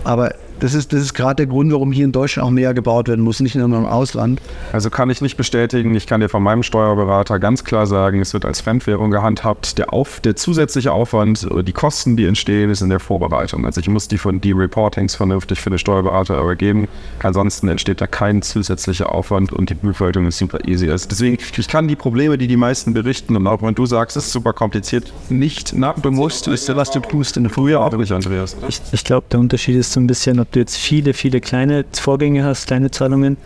aber 0.04 0.36
das 0.64 0.74
ist, 0.74 0.94
das 0.94 1.02
ist 1.02 1.14
gerade 1.14 1.36
der 1.36 1.48
Grund, 1.48 1.74
warum 1.74 1.92
hier 1.92 2.06
in 2.06 2.14
Deutschland 2.14 2.48
auch 2.48 2.52
mehr 2.52 2.74
gebaut 2.74 3.10
werden 3.10 3.22
muss, 3.22 3.42
nicht 3.42 3.56
nur 3.56 3.66
im 3.66 3.86
Ausland. 3.86 4.40
Also 4.72 4.90
kann 4.90 5.10
ich 5.10 5.20
nicht 5.20 5.36
bestätigen. 5.36 5.94
Ich 5.94 6.08
kann 6.08 6.22
dir 6.22 6.30
von 6.30 6.42
meinem 6.42 6.64
Steuerberater 6.64 7.38
ganz 7.38 7.66
klar 7.66 7.86
sagen, 7.86 8.22
es 8.22 8.34
wird 8.34 8.46
als 8.46 8.62
Fremdwährung 8.62 9.12
gehandhabt. 9.12 9.78
Der, 9.78 9.92
Auf, 9.92 10.22
der 10.22 10.38
zusätzliche 10.38 10.94
Aufwand 10.94 11.52
oder 11.52 11.64
die 11.64 11.74
Kosten, 11.74 12.16
die 12.16 12.26
entstehen, 12.26 12.70
ist 12.70 12.80
in 12.80 12.88
der 12.88 13.02
Vorbereitung. 13.02 13.66
Also 13.66 13.82
ich 13.82 13.90
muss 13.90 14.08
die 14.08 14.18
von 14.18 14.40
die 14.40 14.54
Reportings 14.54 15.16
vernünftig 15.16 15.60
für 15.60 15.70
den 15.70 15.80
Steuerberater 15.80 16.40
übergeben. 16.40 16.88
Ansonsten 17.22 17.68
entsteht 17.68 18.00
da 18.00 18.08
kein 18.08 18.42
zusätzlicher 18.42 19.14
Aufwand 19.14 19.52
und 19.52 19.70
die 19.70 19.74
Buchhaltung 19.74 20.28
ist 20.28 20.38
super 20.38 20.66
easy. 20.66 20.90
Also 20.90 21.10
deswegen, 21.10 21.40
ich 21.58 21.68
kann 21.68 21.90
die 21.90 21.98
Probleme, 21.98 22.38
die 22.38 22.48
die 22.48 22.56
meisten 22.56 22.94
berichten 22.94 23.36
und 23.36 23.46
auch 23.48 23.62
wenn 23.62 23.76
du 23.76 23.86
sagst, 23.86 24.16
es 24.16 24.28
ist 24.28 24.32
super 24.32 24.54
kompliziert, 24.54 25.12
nicht 25.28 25.76
nach 25.76 25.96
bewusst 25.96 26.48
ist, 26.48 26.74
was 26.74 26.90
du 26.92 27.02
tust 27.02 27.36
in 27.36 27.44
der 27.44 27.52
Frühjahr 27.52 27.84
auch 27.84 27.98
nicht, 27.98 28.14
Andreas. 28.14 28.56
Ich, 28.70 28.80
ich 28.94 29.04
glaube, 29.04 29.26
der 29.30 29.42
Unterschied 29.42 29.76
ist 29.76 29.92
so 29.92 30.00
ein 30.00 30.08
bisschen, 30.08 30.40
ob 30.40 30.53
du 30.56 30.60
jetzt 30.60 30.78
viele, 30.78 31.14
viele 31.14 31.42
kleine 31.42 31.86
Vorgänge 31.94 32.44
hast, 32.44 32.68
kleine 32.68 32.92
Zahlungen. 32.92 33.38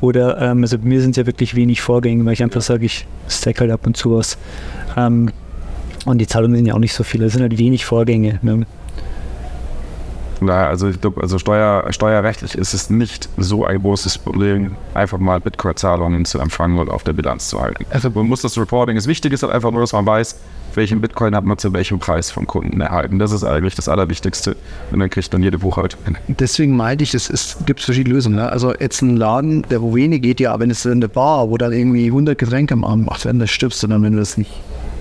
Oder, 0.00 0.40
ähm, 0.40 0.62
also 0.62 0.78
mir 0.78 1.00
sind 1.02 1.16
ja 1.16 1.26
wirklich 1.26 1.54
wenig 1.54 1.82
Vorgänge, 1.82 2.24
weil 2.24 2.32
ich 2.32 2.42
einfach 2.42 2.62
sage, 2.62 2.86
ich 2.86 3.06
stack 3.28 3.60
halt 3.60 3.70
ab 3.70 3.86
und 3.86 3.96
zu 3.96 4.16
was. 4.16 4.38
Ähm, 4.96 5.30
und 6.06 6.18
die 6.18 6.26
Zahlungen 6.26 6.56
sind 6.56 6.66
ja 6.66 6.74
auch 6.74 6.78
nicht 6.78 6.94
so 6.94 7.04
viele, 7.04 7.26
es 7.26 7.34
sind 7.34 7.42
halt 7.42 7.58
wenig 7.58 7.84
Vorgänge. 7.84 8.38
Ne? 8.42 8.66
Von 10.40 10.46
daher, 10.46 10.68
also 10.68 10.88
ich 10.88 10.98
glaube, 10.98 11.20
also 11.20 11.38
Steuer, 11.38 11.84
steuerrechtlich 11.90 12.54
ist 12.54 12.72
es 12.72 12.88
nicht 12.88 13.28
so 13.36 13.66
ein 13.66 13.78
großes 13.78 14.16
Problem, 14.16 14.74
einfach 14.94 15.18
mal 15.18 15.38
Bitcoin-Zahlungen 15.38 16.24
zu 16.24 16.38
empfangen 16.38 16.78
und 16.78 16.88
auf 16.88 17.04
der 17.04 17.12
Bilanz 17.12 17.50
zu 17.50 17.60
halten. 17.60 17.84
Also 17.90 18.08
man 18.08 18.26
muss 18.26 18.40
das 18.40 18.56
Reporting, 18.56 18.96
das 18.96 19.06
Wichtige 19.06 19.34
ist 19.34 19.42
halt 19.42 19.52
einfach 19.52 19.70
nur, 19.70 19.82
dass 19.82 19.92
man 19.92 20.06
weiß, 20.06 20.36
welchen 20.76 21.02
Bitcoin 21.02 21.36
hat 21.36 21.44
man 21.44 21.58
zu 21.58 21.74
welchem 21.74 21.98
Preis 21.98 22.30
vom 22.30 22.46
Kunden 22.46 22.80
erhalten. 22.80 23.18
Das 23.18 23.32
ist 23.32 23.44
eigentlich 23.44 23.74
das 23.74 23.86
Allerwichtigste. 23.86 24.56
Und 24.90 25.00
dann 25.00 25.10
kriegt 25.10 25.34
dann 25.34 25.42
jede 25.42 25.58
Buchhaltung 25.58 26.00
hin. 26.06 26.16
Deswegen 26.28 26.74
meinte 26.74 27.04
ich, 27.04 27.12
es 27.12 27.58
gibt 27.66 27.82
verschiedene 27.82 28.14
Lösungen. 28.14 28.36
Ne? 28.36 28.50
Also 28.50 28.72
jetzt 28.74 29.02
ein 29.02 29.18
Laden, 29.18 29.66
der 29.68 29.82
wo 29.82 29.94
wenig 29.94 30.22
geht, 30.22 30.40
ja, 30.40 30.58
wenn 30.58 30.70
es 30.70 30.86
eine 30.86 31.10
Bar, 31.10 31.50
wo 31.50 31.58
dann 31.58 31.74
irgendwie 31.74 32.06
100 32.06 32.38
Getränke 32.38 32.72
am 32.72 32.84
Abend 32.84 33.04
macht 33.04 33.26
werden, 33.26 33.40
das 33.40 33.50
stirbst 33.50 33.82
du 33.82 33.88
dann, 33.88 34.02
wenn 34.02 34.14
du 34.14 34.20
das 34.20 34.38
nicht 34.38 34.52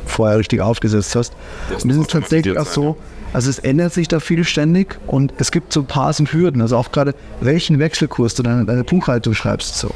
vorher 0.06 0.38
richtig 0.38 0.60
aufgesetzt 0.60 1.16
hast. 1.16 1.34
Das 1.70 1.84
und 1.84 1.91
das 1.91 1.98
ist 1.98 2.11
tatsächlich 2.11 2.57
auch 2.57 2.66
so, 2.66 2.98
also 3.34 3.49
es 3.49 3.60
ändert 3.60 3.93
sich 3.93 4.07
da 4.07 4.19
viel 4.19 4.43
ständig 4.43 4.97
und 5.07 5.34
es 5.38 5.51
gibt 5.51 5.72
so 5.72 5.81
ein 5.81 5.85
paar 5.85 6.14
Hürden. 6.14 6.61
Also 6.61 6.77
auch 6.77 6.91
gerade, 6.91 7.14
welchen 7.41 7.80
Wechselkurs 7.80 8.34
du 8.34 8.43
deine, 8.43 8.65
deine 8.65 8.84
Buchhaltung 8.84 9.34
schreibst. 9.34 9.77
So. 9.77 9.91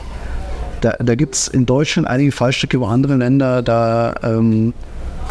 Da, 0.81 0.91
da 0.99 1.15
gibt 1.15 1.35
es 1.35 1.47
in 1.47 1.65
Deutschland 1.65 2.07
einige 2.07 2.31
Fallstücke, 2.31 2.79
wo 2.79 2.85
andere 2.85 3.15
Länder 3.15 3.61
da 3.61 4.15
ähm, 4.23 4.73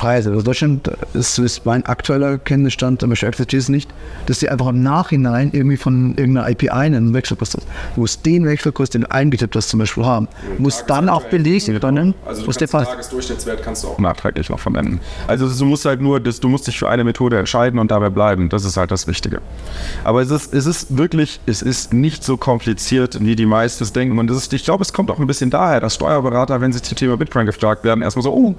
Preise. 0.02 0.30
Also 0.30 0.42
Deutschland 0.42 0.90
ist, 1.14 1.38
ist 1.38 1.64
mein 1.64 1.86
aktueller 1.86 2.36
Kenntnisstand, 2.36 3.04
aber 3.04 3.12
ich 3.12 3.24
akzeptiere 3.24 3.60
es 3.60 3.68
nicht, 3.68 3.88
dass 4.26 4.40
sie 4.40 4.48
einfach 4.48 4.66
im 4.66 4.82
Nachhinein 4.82 5.50
irgendwie 5.52 5.76
von 5.76 6.16
irgendeiner 6.16 6.50
IPI 6.50 6.70
einen 6.70 7.14
Wechselkurs 7.14 7.54
hast. 7.54 7.68
Du 7.94 8.00
musst 8.00 8.26
den 8.26 8.44
Wechselkurs, 8.44 8.90
den 8.90 9.02
du 9.02 9.10
eingetippt 9.12 9.54
hast, 9.54 9.68
zum 9.68 9.78
Beispiel 9.78 10.04
haben. 10.04 10.26
Du 10.56 10.62
musst 10.62 10.90
dann 10.90 11.08
auch 11.08 11.22
belegen 11.26 11.78
können, 11.78 12.14
also 12.26 12.48
was 12.48 12.56
der 12.56 12.66
Fall 12.66 12.84
Tagesdurchschnittswert 12.84 13.62
kannst 13.62 13.84
du 13.84 13.88
auch 13.88 13.98
nachträglich 14.00 14.50
noch 14.50 14.58
verwenden. 14.58 15.00
Also 15.28 15.48
du 15.48 15.64
musst 15.66 15.84
halt 15.84 16.00
nur, 16.00 16.18
das, 16.18 16.40
du 16.40 16.48
musst 16.48 16.66
dich 16.66 16.76
für 16.76 16.88
eine 16.88 17.04
Methode 17.04 17.38
entscheiden 17.38 17.78
und 17.78 17.92
dabei 17.92 18.10
bleiben. 18.10 18.48
Das 18.48 18.64
ist 18.64 18.76
halt 18.76 18.90
das 18.90 19.06
Wichtige. 19.06 19.40
Aber 20.02 20.20
es 20.20 20.32
ist, 20.32 20.52
es 20.52 20.66
ist 20.66 20.96
wirklich, 20.98 21.38
es 21.46 21.62
ist 21.62 21.92
nicht 21.92 22.24
so 22.24 22.36
kompliziert, 22.36 23.24
wie 23.24 23.36
die 23.36 23.46
meisten 23.46 23.84
denken. 23.92 24.18
Und 24.18 24.26
das 24.26 24.36
ist, 24.36 24.52
ich 24.52 24.64
glaube, 24.64 24.82
es 24.82 24.92
kommt 24.92 25.12
auch 25.12 25.20
ein 25.20 25.28
bisschen 25.28 25.50
daher, 25.50 25.78
dass 25.78 25.94
Steuerberater, 25.94 26.60
wenn 26.60 26.72
sie 26.72 26.82
zum 26.82 26.96
Thema 26.96 27.16
Bitcoin 27.16 27.46
gefragt 27.46 27.84
werden, 27.84 28.02
erstmal 28.02 28.24
so, 28.24 28.32
oh, 28.32 28.56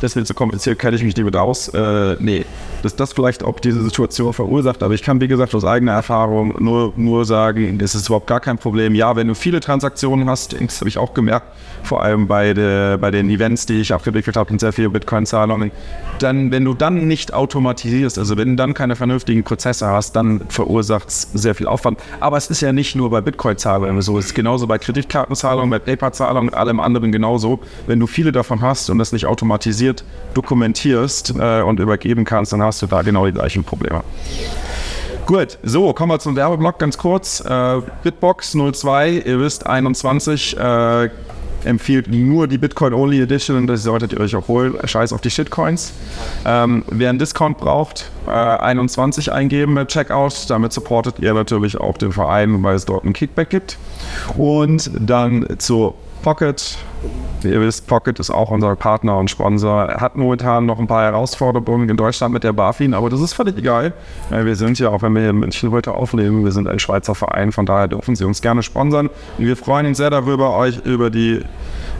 das 0.00 0.16
wird 0.16 0.26
so 0.26 0.34
kompliziert, 0.40 0.78
kenne 0.78 0.96
ich 0.96 1.02
mich 1.02 1.14
nicht 1.14 1.24
mit 1.24 1.36
aus. 1.36 1.68
Äh, 1.68 2.16
nee, 2.18 2.46
dass 2.82 2.96
das 2.96 3.12
vielleicht 3.12 3.42
auch 3.42 3.60
diese 3.60 3.82
Situation 3.82 4.32
verursacht. 4.32 4.82
Aber 4.82 4.94
ich 4.94 5.02
kann, 5.02 5.20
wie 5.20 5.28
gesagt, 5.28 5.54
aus 5.54 5.64
eigener 5.64 5.92
Erfahrung 5.92 6.54
nur, 6.58 6.92
nur 6.96 7.24
sagen, 7.24 7.78
das 7.78 7.94
ist 7.94 8.06
überhaupt 8.06 8.26
gar 8.26 8.40
kein 8.40 8.58
Problem. 8.58 8.94
Ja, 8.94 9.16
wenn 9.16 9.28
du 9.28 9.34
viele 9.34 9.60
Transaktionen 9.60 10.28
hast, 10.28 10.52
das 10.60 10.80
habe 10.80 10.88
ich 10.88 10.98
auch 10.98 11.14
gemerkt, 11.14 11.46
vor 11.82 12.02
allem 12.02 12.26
bei, 12.26 12.54
de, 12.54 12.96
bei 12.98 13.10
den 13.10 13.30
Events, 13.30 13.66
die 13.66 13.80
ich 13.80 13.92
abgewickelt 13.92 14.36
habe, 14.36 14.50
sind 14.50 14.60
sehr 14.60 14.72
viele 14.72 14.90
Bitcoin-Zahlungen, 14.90 15.70
dann, 16.18 16.50
wenn 16.50 16.64
du 16.64 16.74
dann 16.74 17.06
nicht 17.06 17.32
automatisierst, 17.32 18.18
also 18.18 18.36
wenn 18.36 18.50
du 18.50 18.56
dann 18.56 18.74
keine 18.74 18.96
vernünftigen 18.96 19.42
Prozesse 19.42 19.86
hast, 19.86 20.14
dann 20.16 20.42
verursacht 20.48 21.08
es 21.08 21.22
sehr 21.32 21.54
viel 21.54 21.66
Aufwand. 21.66 21.98
Aber 22.20 22.36
es 22.36 22.50
ist 22.50 22.60
ja 22.60 22.72
nicht 22.72 22.96
nur 22.96 23.10
bei 23.10 23.20
Bitcoin-Zahlungen 23.20 24.02
so, 24.02 24.18
es 24.18 24.26
ist 24.26 24.34
genauso 24.34 24.66
bei 24.66 24.78
Kreditkartenzahlungen, 24.78 25.70
bei 25.70 25.78
PayPal-Zahlungen, 25.78 26.54
allem 26.54 26.80
anderen 26.80 27.12
genauso. 27.12 27.60
Wenn 27.86 27.98
du 27.98 28.06
viele 28.06 28.32
davon 28.32 28.60
hast 28.60 28.90
und 28.90 28.98
das 28.98 29.12
nicht 29.12 29.26
automatisiert 29.26 30.04
dokumentierst 30.34 31.34
äh, 31.38 31.62
und 31.62 31.80
übergeben 31.80 32.24
kannst, 32.24 32.52
dann 32.52 32.62
hast 32.62 32.69
du 32.78 32.86
da 32.86 33.02
genau 33.02 33.26
die 33.26 33.32
gleichen 33.32 33.64
Probleme. 33.64 34.02
Gut, 35.26 35.58
so, 35.62 35.92
kommen 35.92 36.12
wir 36.12 36.18
zum 36.18 36.34
Werbeblock 36.34 36.78
ganz 36.78 36.98
kurz. 36.98 37.40
Äh, 37.40 37.82
Bitbox 38.02 38.56
02, 38.72 39.22
ihr 39.24 39.40
wisst, 39.40 39.66
21. 39.66 40.58
Äh, 40.58 41.10
empfiehlt 41.64 42.08
nur 42.08 42.48
die 42.48 42.58
Bitcoin-Only 42.58 43.20
Edition, 43.22 43.66
das 43.66 43.82
solltet 43.82 44.12
ihr 44.12 44.20
euch 44.20 44.34
auch 44.34 44.48
holen. 44.48 44.74
Scheiß 44.82 45.12
auf 45.12 45.20
die 45.20 45.30
Shitcoins. 45.30 45.92
Ähm, 46.44 46.84
wer 46.88 47.10
einen 47.10 47.18
Discount 47.18 47.58
braucht, 47.58 48.10
äh, 48.26 48.30
21 48.30 49.32
eingeben 49.32 49.74
mit 49.74 49.88
Checkout. 49.88 50.48
Damit 50.48 50.72
supportet 50.72 51.18
ihr 51.18 51.34
natürlich 51.34 51.78
auch 51.78 51.98
den 51.98 52.12
Verein, 52.12 52.62
weil 52.62 52.76
es 52.76 52.84
dort 52.84 53.04
einen 53.04 53.12
Kickback 53.12 53.50
gibt. 53.50 53.78
Und 54.36 54.90
dann 54.98 55.46
zur 55.58 55.94
Pocket. 56.22 56.78
Wie 57.42 57.48
ihr 57.48 57.60
wisst, 57.60 57.86
Pocket 57.86 58.18
ist 58.18 58.30
auch 58.30 58.50
unser 58.50 58.76
Partner 58.76 59.16
und 59.16 59.30
Sponsor. 59.30 59.84
Er 59.84 60.00
hat 60.00 60.16
momentan 60.16 60.66
noch 60.66 60.78
ein 60.78 60.86
paar 60.86 61.04
Herausforderungen 61.04 61.88
in 61.88 61.96
Deutschland 61.96 62.34
mit 62.34 62.44
der 62.44 62.52
BaFin, 62.52 62.92
aber 62.92 63.08
das 63.08 63.20
ist 63.20 63.32
völlig 63.32 63.56
egal. 63.56 63.94
Wir 64.30 64.56
sind 64.56 64.78
ja, 64.78 64.90
auch 64.90 65.00
wenn 65.00 65.14
wir 65.14 65.22
hier 65.22 65.30
in 65.30 65.38
München 65.38 65.70
heute 65.70 65.94
aufnehmen, 65.94 66.44
wir 66.44 66.52
sind 66.52 66.68
ein 66.68 66.78
Schweizer 66.78 67.14
Verein, 67.14 67.52
von 67.52 67.64
daher 67.64 67.88
dürfen 67.88 68.14
Sie 68.14 68.24
uns 68.24 68.42
gerne 68.42 68.62
sponsern. 68.62 69.08
Und 69.38 69.46
wir 69.46 69.56
freuen 69.56 69.86
uns 69.86 69.96
sehr 69.96 70.10
darüber, 70.10 70.54
euch 70.54 70.84
über 70.84 71.08
die 71.08 71.42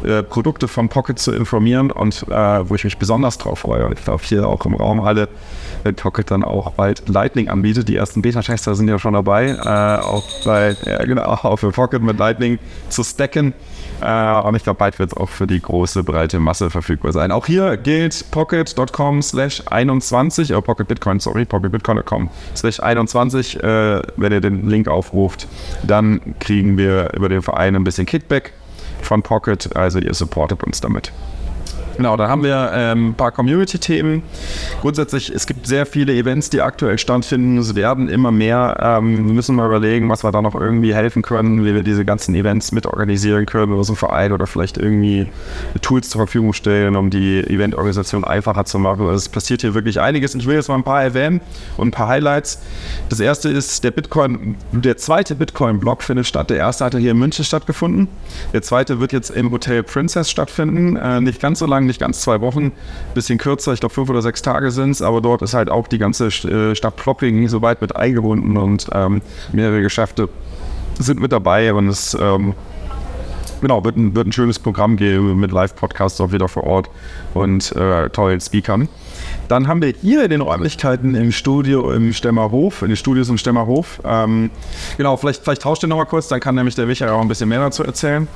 äh, 0.05 0.23
Produkte 0.23 0.69
von 0.69 0.89
Pocket 0.89 1.19
zu 1.19 1.33
informieren 1.33 1.91
und 1.91 2.27
äh, 2.29 2.69
wo 2.69 2.75
ich 2.75 2.85
mich 2.85 2.97
besonders 2.99 3.37
drauf 3.37 3.61
freue. 3.61 3.91
Ich 3.93 4.05
glaube, 4.05 4.23
hier 4.25 4.47
auch 4.49 4.65
im 4.65 4.75
Raum 4.75 5.01
alle, 5.01 5.29
wenn 5.83 5.95
Pocket 5.95 6.31
dann 6.31 6.43
auch 6.43 6.73
bald 6.73 7.09
Lightning 7.09 7.49
anbietet. 7.49 7.89
Die 7.89 7.97
ersten 7.97 8.23
Beta-Tester 8.23 8.75
sind 8.75 8.89
ja 8.89 8.99
schon 8.99 9.15
dabei, 9.15 9.49
äh, 9.49 10.03
auch 10.03 10.25
bei, 10.45 10.77
ja, 10.85 11.05
genau, 11.05 11.23
auch 11.23 11.59
für 11.59 11.71
Pocket 11.71 12.03
mit 12.03 12.19
Lightning 12.19 12.59
zu 12.89 13.03
stacken. 13.05 13.55
Äh, 14.01 14.41
und 14.41 14.55
ich 14.55 14.63
glaube, 14.63 14.79
bald 14.79 14.99
wird 14.99 15.13
es 15.13 15.17
auch 15.17 15.29
für 15.29 15.47
die 15.47 15.61
große, 15.61 16.03
breite 16.05 16.39
Masse 16.39 16.71
verfügbar 16.71 17.13
sein. 17.13 17.33
Auch 17.33 17.47
hier 17.47 17.77
gilt 17.77 18.31
pocket.com 18.31 19.23
slash 19.23 19.63
21, 19.67 20.51
äh, 20.51 20.63
Pocket 20.63 20.89
Bitcoin, 20.89 21.21
sorry, 21.21 21.45
pocketbitcoin.com 21.45 22.31
slash 22.57 22.81
21. 22.81 23.63
Äh, 23.63 24.03
wenn 24.17 24.33
ihr 24.33 24.41
den 24.41 24.69
Link 24.69 24.89
aufruft, 24.89 25.47
dann 25.83 26.21
kriegen 26.41 26.77
wir 26.79 27.13
über 27.15 27.29
den 27.29 27.43
Verein 27.43 27.77
ein 27.77 27.85
bisschen 27.85 28.07
Kickback 28.07 28.53
von 29.03 29.23
Pocket. 29.23 29.77
Also 29.77 29.99
ihr 29.99 30.15
supportet 30.15 30.63
uns 30.65 30.81
damit. 30.81 31.13
Genau, 32.01 32.17
da 32.17 32.29
haben 32.29 32.43
wir 32.43 32.71
ähm, 32.73 33.09
ein 33.09 33.15
paar 33.15 33.31
Community-Themen. 33.31 34.23
Grundsätzlich, 34.81 35.29
es 35.29 35.47
gibt 35.47 35.67
sehr 35.67 35.85
viele 35.85 36.15
Events, 36.15 36.49
die 36.49 36.63
aktuell 36.63 36.97
stattfinden. 36.97 37.59
Es 37.59 37.75
werden 37.75 38.09
immer 38.09 38.33
mehr. 38.33 38.79
Ähm, 38.81 39.27
wir 39.27 39.35
müssen 39.35 39.55
mal 39.55 39.67
überlegen, 39.67 40.09
was 40.09 40.25
wir 40.25 40.33
da 40.33 40.41
noch 40.41 40.55
irgendwie 40.55 40.95
helfen 40.95 41.21
können, 41.21 41.63
wie 41.63 41.75
wir 41.75 41.83
diese 41.83 42.07
ganzen 42.07 42.35
Events 42.35 42.73
mitorganisieren 42.73 43.45
können 43.45 43.75
oder 43.75 43.85
so 43.85 43.93
ein 43.93 43.97
Verein 43.97 44.33
oder 44.33 44.47
vielleicht 44.47 44.79
irgendwie 44.79 45.27
Tools 45.83 46.09
zur 46.09 46.21
Verfügung 46.21 46.55
stellen, 46.55 46.97
um 46.97 47.11
die 47.11 47.41
Eventorganisation 47.41 48.25
einfacher 48.25 48.65
zu 48.65 48.79
machen. 48.79 49.03
Also 49.03 49.17
es 49.17 49.29
passiert 49.29 49.61
hier 49.61 49.75
wirklich 49.75 50.01
einiges. 50.01 50.35
Ich 50.35 50.47
will 50.47 50.55
jetzt 50.55 50.71
mal 50.71 50.77
ein 50.77 50.85
paar 50.85 51.03
erwähnen 51.03 51.43
und 51.77 51.89
ein 51.89 51.91
paar 51.91 52.09
Highlights. 52.09 52.63
Das 53.11 53.21
erste 53.21 53.51
ist 53.51 53.85
der 53.85 53.91
Bitcoin, 53.91 54.57
der 54.73 54.97
zweite 54.97 55.35
Bitcoin-Blog 55.35 56.03
findet 56.03 56.27
statt. 56.27 56.49
Der 56.49 56.57
erste 56.57 56.83
hatte 56.87 56.99
hier 56.99 57.11
in 57.11 57.19
München 57.19 57.45
stattgefunden. 57.45 58.09
Der 58.55 58.63
zweite 58.63 59.01
wird 59.01 59.13
jetzt 59.13 59.29
im 59.29 59.51
Hotel 59.51 59.83
Princess 59.83 60.31
stattfinden. 60.31 60.97
Äh, 60.97 61.21
nicht 61.21 61.43
ganz 61.43 61.59
so 61.59 61.67
lange 61.67 61.90
nicht 61.91 62.01
ganz 62.01 62.21
zwei 62.23 62.41
Wochen, 62.41 62.73
bisschen 63.15 63.39
kürzer, 63.39 63.73
ich 63.73 63.81
glaube 63.81 63.95
fünf 63.95 64.09
oder 64.09 64.23
sechs 64.23 64.41
Tage 64.41 64.71
sind 64.71 64.91
es, 64.91 65.03
aber 65.03 65.21
dort 65.21 65.43
ist 65.43 65.55
halt 65.55 65.69
auch 65.71 65.89
die 65.89 65.99
ganze 65.99 66.29
äh, 66.29 66.75
Stadt 66.75 66.97
Plopping 66.97 67.49
so 67.49 67.61
weit 67.61 67.81
mit 67.81 67.95
eingebunden 67.97 68.57
und 68.57 68.89
ähm, 68.93 69.21
mehrere 69.53 69.83
Geschäfte 69.83 70.29
sind 70.99 71.21
mit 71.21 71.33
dabei 71.33 71.73
und 71.75 71.89
es 71.89 72.17
ähm, 72.21 72.55
genau, 73.61 73.85
wird 73.85 73.97
ein, 73.97 74.15
wird 74.15 74.29
ein 74.29 74.33
schönes 74.33 74.59
Programm 74.59 74.97
geben 74.97 75.39
mit 75.39 75.53
Live-Podcasts 75.53 76.21
auch 76.21 76.33
wieder 76.33 76.49
vor 76.49 76.65
Ort 76.65 76.91
und 77.35 77.75
äh, 77.77 78.09
tollen 78.11 78.41
Speakern. 78.41 78.89
Dann 79.51 79.67
haben 79.67 79.83
wir 79.83 79.93
hier 80.01 80.23
in 80.23 80.31
den 80.31 80.43
Räumlichkeiten 80.43 81.17
im 81.17 81.33
Studio 81.33 81.91
im 81.91 82.13
Stemmerhof, 82.13 82.83
in 82.83 82.89
den 82.89 82.97
Studios 82.97 83.29
im 83.31 83.37
Stemmerhof. 83.37 84.01
Ähm, 84.05 84.49
genau, 84.97 85.17
vielleicht, 85.17 85.43
vielleicht 85.43 85.63
tauscht 85.63 85.83
ihr 85.83 85.89
nochmal 85.89 86.07
kurz, 86.07 86.29
dann 86.29 86.39
kann 86.39 86.55
nämlich 86.55 86.77
der 86.77 86.87
Michael 86.87 87.11
auch 87.11 87.21
ein 87.21 87.27
bisschen 87.27 87.49
mehr 87.49 87.59
dazu 87.59 87.83
erzählen. 87.83 88.29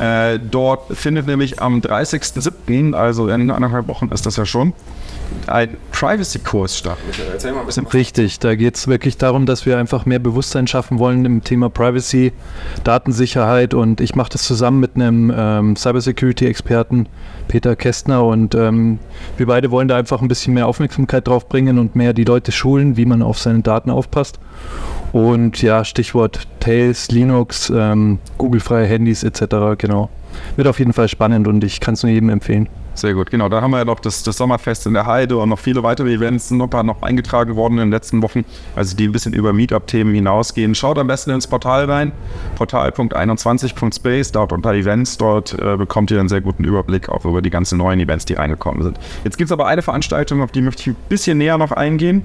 Äh, 0.00 0.38
dort 0.38 0.96
findet 0.96 1.26
nämlich 1.26 1.60
am 1.60 1.80
30.07., 1.80 2.94
also 2.94 3.26
in 3.26 3.50
anderthalb 3.50 3.88
Wochen 3.88 4.08
ist 4.10 4.24
das 4.24 4.36
ja 4.36 4.46
schon, 4.46 4.72
ein 5.46 5.76
Privacy-Kurs 5.92 6.78
statt. 6.78 6.98
Erzähl 7.32 7.52
mal 7.52 7.60
ein 7.60 7.66
bisschen. 7.66 7.86
Richtig, 7.86 8.38
da 8.38 8.54
geht 8.54 8.76
es 8.76 8.88
wirklich 8.88 9.16
darum, 9.16 9.46
dass 9.46 9.66
wir 9.66 9.78
einfach 9.78 10.06
mehr 10.06 10.18
Bewusstsein 10.18 10.66
schaffen 10.66 10.98
wollen 10.98 11.24
im 11.24 11.44
Thema 11.44 11.70
Privacy, 11.70 12.32
Datensicherheit 12.84 13.74
und 13.74 14.00
ich 14.00 14.14
mache 14.14 14.30
das 14.30 14.42
zusammen 14.42 14.80
mit 14.80 14.96
einem 14.96 15.32
ähm, 15.36 15.76
Cybersecurity-Experten, 15.76 17.08
Peter 17.48 17.76
Kästner 17.76 18.24
und 18.24 18.54
ähm, 18.54 18.98
wir 19.36 19.46
beide 19.46 19.70
wollen 19.70 19.88
da 19.88 19.96
einfach 19.96 20.20
ein 20.20 20.28
bisschen 20.28 20.54
mehr 20.54 20.66
Aufmerksamkeit 20.66 21.28
drauf 21.28 21.48
bringen 21.48 21.78
und 21.78 21.94
mehr 21.96 22.12
die 22.12 22.24
Leute 22.24 22.52
schulen, 22.52 22.96
wie 22.96 23.06
man 23.06 23.22
auf 23.22 23.38
seine 23.38 23.60
Daten 23.60 23.90
aufpasst. 23.90 24.38
Und 25.12 25.62
ja, 25.62 25.84
Stichwort 25.84 26.46
Tails, 26.60 27.10
Linux, 27.10 27.72
ähm, 27.74 28.18
Google-freie 28.38 28.86
Handys 28.86 29.22
etc. 29.22 29.78
Genau. 29.78 30.10
Wird 30.56 30.68
auf 30.68 30.78
jeden 30.78 30.92
Fall 30.92 31.08
spannend 31.08 31.48
und 31.48 31.64
ich 31.64 31.80
kann 31.80 31.94
es 31.94 32.02
nur 32.02 32.12
jedem 32.12 32.28
empfehlen. 32.28 32.68
Sehr 32.96 33.12
gut, 33.12 33.30
genau. 33.30 33.50
Da 33.50 33.60
haben 33.60 33.72
wir 33.72 33.78
ja 33.78 33.84
noch 33.84 34.00
das, 34.00 34.22
das 34.22 34.38
Sommerfest 34.38 34.86
in 34.86 34.94
der 34.94 35.04
Heide 35.04 35.36
und 35.36 35.50
noch 35.50 35.58
viele 35.58 35.82
weitere 35.82 36.14
Events 36.14 36.48
sind 36.48 36.56
noch, 36.56 36.70
noch 36.82 37.02
eingetragen 37.02 37.54
worden 37.54 37.74
in 37.74 37.80
den 37.80 37.90
letzten 37.90 38.22
Wochen, 38.22 38.46
also 38.74 38.96
die 38.96 39.04
ein 39.04 39.12
bisschen 39.12 39.34
über 39.34 39.52
Meetup-Themen 39.52 40.14
hinausgehen. 40.14 40.74
Schaut 40.74 40.98
am 40.98 41.06
besten 41.06 41.30
ins 41.30 41.46
Portal 41.46 41.84
rein, 41.84 42.12
portal.21.space, 42.54 44.32
dort 44.32 44.54
unter 44.54 44.72
Events. 44.72 45.18
Dort 45.18 45.52
äh, 45.60 45.76
bekommt 45.76 46.10
ihr 46.10 46.18
einen 46.18 46.30
sehr 46.30 46.40
guten 46.40 46.64
Überblick 46.64 47.10
auch 47.10 47.26
über 47.26 47.42
die 47.42 47.50
ganzen 47.50 47.76
neuen 47.76 48.00
Events, 48.00 48.24
die 48.24 48.32
reingekommen 48.32 48.82
sind. 48.82 48.98
Jetzt 49.24 49.36
gibt 49.36 49.48
es 49.48 49.52
aber 49.52 49.66
eine 49.66 49.82
Veranstaltung, 49.82 50.40
auf 50.40 50.52
die 50.52 50.62
möchte 50.62 50.80
ich 50.80 50.96
ein 50.96 50.96
bisschen 51.10 51.36
näher 51.36 51.58
noch 51.58 51.72
eingehen, 51.72 52.22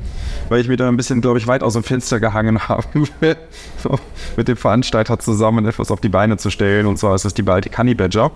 weil 0.47 0.61
ich 0.61 0.69
mir 0.69 0.77
da 0.77 0.87
ein 0.87 0.95
bisschen, 0.95 1.19
glaube 1.19 1.37
ich, 1.37 1.47
weit 1.47 1.63
aus 1.63 1.73
dem 1.73 1.83
Fenster 1.83 2.21
gehangen 2.21 2.59
habe, 2.69 2.87
mit 4.37 4.47
dem 4.47 4.55
Veranstalter 4.55 5.19
zusammen 5.19 5.65
etwas 5.65 5.91
auf 5.91 5.99
die 5.99 6.09
Beine 6.09 6.37
zu 6.37 6.49
stellen. 6.49 6.85
Und 6.85 6.95
zwar 6.97 7.13
ist 7.15 7.25
es 7.25 7.33
die 7.33 7.41
Baltic 7.41 7.77
Honey 7.77 7.93
Badger. 7.93 8.31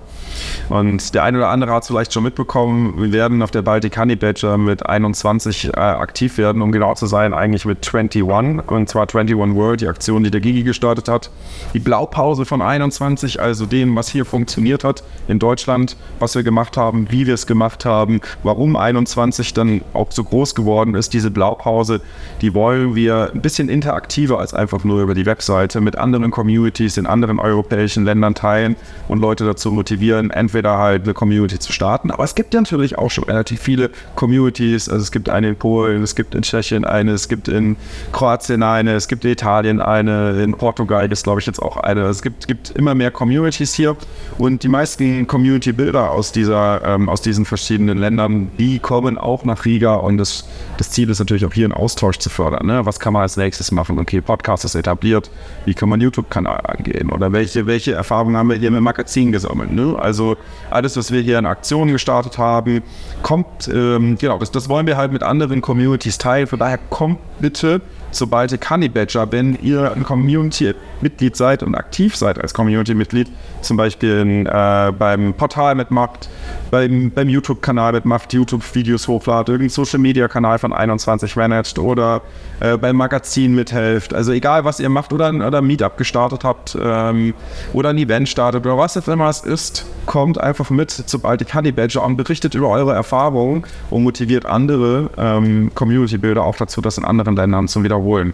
Und 0.68 1.14
der 1.14 1.24
eine 1.24 1.38
oder 1.38 1.48
andere 1.48 1.72
hat 1.72 1.84
es 1.84 1.88
vielleicht 1.88 2.12
schon 2.12 2.25
mitbekommen, 2.26 2.96
wir 2.98 3.14
werden 3.14 3.42
auf 3.42 3.52
der 3.52 3.62
Baltic 3.62 3.98
Honey 3.98 4.18
Badger 4.18 4.58
mit 4.58 4.86
21 4.86 5.68
äh, 5.68 5.80
aktiv 5.80 6.38
werden, 6.38 6.62
um 6.62 6.72
genau 6.72 6.94
zu 6.96 7.06
sein, 7.06 7.34
eigentlich 7.34 7.66
mit 7.66 7.88
21. 7.88 8.24
Und 8.24 8.90
zwar 8.90 9.04
21 9.04 9.56
World, 9.56 9.82
die 9.82 9.88
Aktion, 9.88 10.24
die 10.24 10.32
der 10.32 10.42
Gigi 10.42 10.64
gestartet 10.64 11.08
hat. 11.08 11.32
Die 11.74 11.80
Blaupause 11.80 12.46
von 12.46 12.62
21, 12.62 13.40
also 13.40 13.66
dem, 13.66 13.96
was 13.96 14.10
hier 14.10 14.26
funktioniert 14.26 14.84
hat 14.84 15.04
in 15.28 15.40
Deutschland, 15.40 15.96
was 16.20 16.36
wir 16.36 16.44
gemacht 16.44 16.76
haben, 16.76 17.08
wie 17.12 17.28
wir 17.28 17.36
es 17.36 17.48
gemacht 17.48 17.86
haben, 17.86 18.20
warum 18.44 18.76
21 18.76 19.54
dann 19.54 19.82
auch 19.94 20.12
so 20.12 20.24
groß 20.24 20.56
geworden 20.56 20.96
ist, 20.96 21.14
diese 21.14 21.32
Blaupause, 21.32 22.02
die 22.42 22.54
wollen 22.54 22.96
wir 22.96 23.32
ein 23.34 23.42
bisschen 23.42 23.70
interaktiver 23.70 24.40
als 24.40 24.54
einfach 24.54 24.84
nur 24.84 25.02
über 25.02 25.14
die 25.14 25.26
Webseite 25.26 25.80
mit 25.80 25.98
anderen 25.98 26.32
Communities 26.32 26.98
in 26.98 27.06
anderen 27.06 27.40
europäischen 27.40 28.04
Ländern 28.04 28.36
teilen 28.36 28.76
und 29.08 29.20
Leute 29.20 29.46
dazu 29.46 29.72
motivieren, 29.72 30.32
entweder 30.32 30.78
halt 30.78 31.04
eine 31.04 31.14
Community 31.14 31.60
zu 31.60 31.72
starten, 31.72 32.12
aber 32.16 32.24
es 32.24 32.34
gibt 32.34 32.54
ja 32.54 32.62
natürlich 32.62 32.98
auch 32.98 33.12
schon 33.12 33.26
relativ 33.26 33.62
viele 33.62 33.90
Communities, 34.16 34.88
also 34.88 35.04
es 35.04 35.12
gibt 35.12 35.28
eine 35.28 35.50
in 35.50 35.58
Polen, 35.58 36.02
es 36.02 36.16
gibt 36.16 36.34
in 36.34 36.44
Tschechien 36.44 36.86
eine, 36.86 37.12
es 37.12 37.28
gibt 37.28 37.50
in 37.50 37.76
Kroatien 38.14 38.64
eine, 38.64 38.94
es 38.94 39.10
gibt 39.10 39.26
in 39.26 39.32
Italien 39.32 39.82
eine, 39.82 40.42
in 40.42 40.54
Portugal 40.54 41.12
ist 41.12 41.26
glaube 41.26 41.42
ich 41.42 41.46
jetzt 41.46 41.62
auch 41.62 41.76
eine, 41.76 42.04
es 42.04 42.22
gibt, 42.22 42.48
gibt 42.48 42.70
immer 42.70 42.96
mehr 42.96 43.12
Communities 43.12 43.74
hier 43.74 43.98
und 44.38 44.64
die 44.64 44.70
meisten 44.70 45.28
Community-Bilder 45.28 46.12
aus, 46.12 46.32
ähm, 46.38 47.10
aus 47.10 47.22
diesen 47.22 47.44
verschiedenen 47.44 47.98
Ländern, 47.98 48.50
die 48.58 48.80
kommen 48.80 49.18
auch 49.18 49.44
nach 49.44 49.66
Riga 49.66 49.96
und 49.96 50.18
das, 50.18 50.48
das 50.78 50.92
Ziel 50.92 51.10
ist 51.10 51.20
natürlich 51.20 51.46
auch 51.46 51.54
hier 51.54 51.66
einen 51.66 51.74
Austausch 51.74 52.18
zu 52.18 52.30
fördern. 52.30 52.66
Ne? 52.66 52.86
Was 52.86 52.98
kann 52.98 53.12
man 53.12 53.24
als 53.24 53.36
nächstes 53.36 53.72
machen? 53.74 54.00
Okay, 54.00 54.22
Podcast 54.22 54.64
ist 54.64 54.76
etabliert, 54.76 55.30
wie 55.66 55.74
kann 55.74 55.90
man 55.90 56.00
YouTube-Kanal 56.00 56.62
angehen 56.64 57.12
oder 57.12 57.34
welche, 57.34 57.68
welche 57.68 57.92
Erfahrungen 57.92 58.38
haben 58.38 58.50
wir 58.50 58.56
hier 58.56 58.72
mit 58.72 58.80
Magazin 58.80 59.34
gesammelt? 59.34 59.74
Ne? 59.74 59.98
Also 60.00 60.38
alles, 60.70 60.96
was 60.96 61.12
wir 61.12 61.20
hier 61.20 61.40
in 61.40 61.46
Aktionen 61.46 61.92
gestartet 62.06 62.38
haben, 62.38 62.84
kommt, 63.24 63.68
ähm, 63.68 64.16
genau, 64.20 64.38
das, 64.38 64.52
das 64.52 64.70
wollen 64.70 64.86
wir 64.86 64.96
halt 64.96 65.12
mit 65.12 65.24
anderen 65.24 65.62
Communities 65.62 66.20
teilen. 66.20 66.46
Von 66.46 66.60
daher 66.60 66.78
kommt 66.78 67.18
bitte 67.40 67.82
zur 68.16 68.30
Baltic 68.30 68.70
Honey 68.70 68.90
Badger, 68.90 69.32
wenn 69.32 69.58
ihr 69.62 69.92
ein 69.92 70.04
Community-Mitglied 70.04 71.36
seid 71.36 71.62
und 71.64 71.76
aktiv 71.76 72.16
seid 72.16 72.40
als 72.40 72.54
Community-Mitglied, 72.54 73.30
zum 73.62 73.78
Beispiel 73.78 74.48
äh, 74.48 74.92
beim 74.92 75.34
Portal 75.34 75.76
mitmacht, 75.76 76.30
beim, 76.72 77.12
beim 77.12 77.30
YouTube-Kanal 77.30 77.94
mitmacht, 77.94 78.34
YouTube-Videos 78.34 79.08
hochladet, 79.08 79.50
irgendein 79.50 79.70
Social-Media-Kanal 79.70 80.60
von 80.60 80.74
21 80.74 81.36
managt 81.36 81.78
oder 81.78 82.22
äh, 82.62 82.78
beim 82.78 82.96
Magazin 82.96 83.54
mithelft. 83.54 84.14
Also 84.14 84.32
egal, 84.32 84.64
was 84.66 84.80
ihr 84.80 84.90
macht 84.90 85.12
oder, 85.12 85.30
oder 85.30 85.58
ein 85.58 85.68
Meetup 85.68 85.98
gestartet 85.98 86.44
habt 86.44 86.78
ähm, 86.82 87.34
oder 87.74 87.90
ein 87.90 87.98
Event 87.98 88.30
startet 88.30 88.66
oder 88.66 88.78
was 88.78 88.96
es 88.96 89.08
immer 89.08 89.30
es 89.30 89.42
ist, 89.42 89.86
kommt 90.06 90.40
einfach 90.40 90.70
mit 90.70 90.92
zu 90.92 91.20
Baltic 91.20 91.54
Honey 91.54 91.72
Badger 91.72 92.04
und 92.04 92.16
berichtet 92.16 92.56
über 92.56 92.70
eure 92.70 92.94
Erfahrungen 92.94 93.64
und 93.90 94.04
motiviert 94.04 94.46
andere 94.46 95.10
ähm, 95.18 95.72
Community-Bilder 95.76 96.44
auch 96.44 96.56
dazu, 96.56 96.80
das 96.80 96.98
in 96.98 97.04
anderen 97.04 97.36
Ländern 97.36 97.68
zu 97.68 97.84
wiederholen 97.84 98.05
wiederholen. 98.06 98.34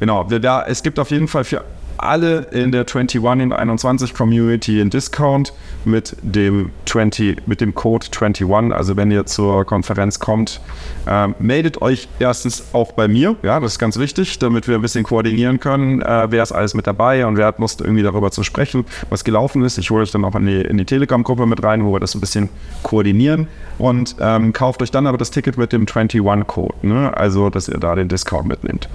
Genau, 0.00 0.24
da, 0.24 0.64
es 0.66 0.82
gibt 0.82 0.98
auf 0.98 1.10
jeden 1.10 1.28
Fall 1.28 1.44
für 1.44 1.64
alle 1.98 2.46
in 2.52 2.72
der 2.72 2.82
21 2.82 3.16
in 3.40 3.52
21 3.52 4.14
Community 4.14 4.80
einen 4.80 4.90
Discount 4.90 5.52
mit 5.84 6.16
dem 6.22 6.70
20, 6.86 7.46
mit 7.46 7.60
dem 7.60 7.74
Code 7.74 8.06
21. 8.06 8.72
Also 8.72 8.96
wenn 8.96 9.10
ihr 9.10 9.26
zur 9.26 9.64
Konferenz 9.64 10.18
kommt, 10.18 10.60
ähm, 11.06 11.34
meldet 11.38 11.82
euch 11.82 12.08
erstens 12.18 12.64
auch 12.72 12.92
bei 12.92 13.08
mir. 13.08 13.36
Ja, 13.42 13.60
das 13.60 13.72
ist 13.72 13.78
ganz 13.78 13.98
wichtig, 13.98 14.38
damit 14.38 14.68
wir 14.68 14.76
ein 14.76 14.82
bisschen 14.82 15.04
koordinieren 15.04 15.60
können, 15.60 16.02
äh, 16.02 16.26
wer 16.30 16.42
ist 16.42 16.52
alles 16.52 16.74
mit 16.74 16.86
dabei 16.86 17.26
und 17.26 17.36
wer 17.36 17.46
hat 17.46 17.58
Lust 17.58 17.80
irgendwie 17.80 18.02
darüber 18.02 18.30
zu 18.30 18.42
sprechen, 18.42 18.84
was 19.10 19.24
gelaufen 19.24 19.62
ist. 19.64 19.78
Ich 19.78 19.90
hole 19.90 20.02
euch 20.02 20.10
dann 20.10 20.24
auch 20.24 20.34
in 20.34 20.46
die, 20.46 20.60
in 20.60 20.78
die 20.78 20.84
Telegram-Gruppe 20.84 21.46
mit 21.46 21.62
rein, 21.62 21.84
wo 21.84 21.92
wir 21.92 22.00
das 22.00 22.14
ein 22.14 22.20
bisschen 22.20 22.48
koordinieren 22.82 23.48
und 23.78 24.16
ähm, 24.20 24.52
kauft 24.52 24.82
euch 24.82 24.90
dann 24.90 25.06
aber 25.06 25.18
das 25.18 25.30
Ticket 25.30 25.56
mit 25.58 25.72
dem 25.72 25.86
21-Code. 25.86 26.74
Ne? 26.82 27.16
Also, 27.16 27.50
dass 27.50 27.68
ihr 27.68 27.78
da 27.78 27.94
den 27.94 28.08
Discount 28.08 28.46
mitnehmt. 28.46 28.88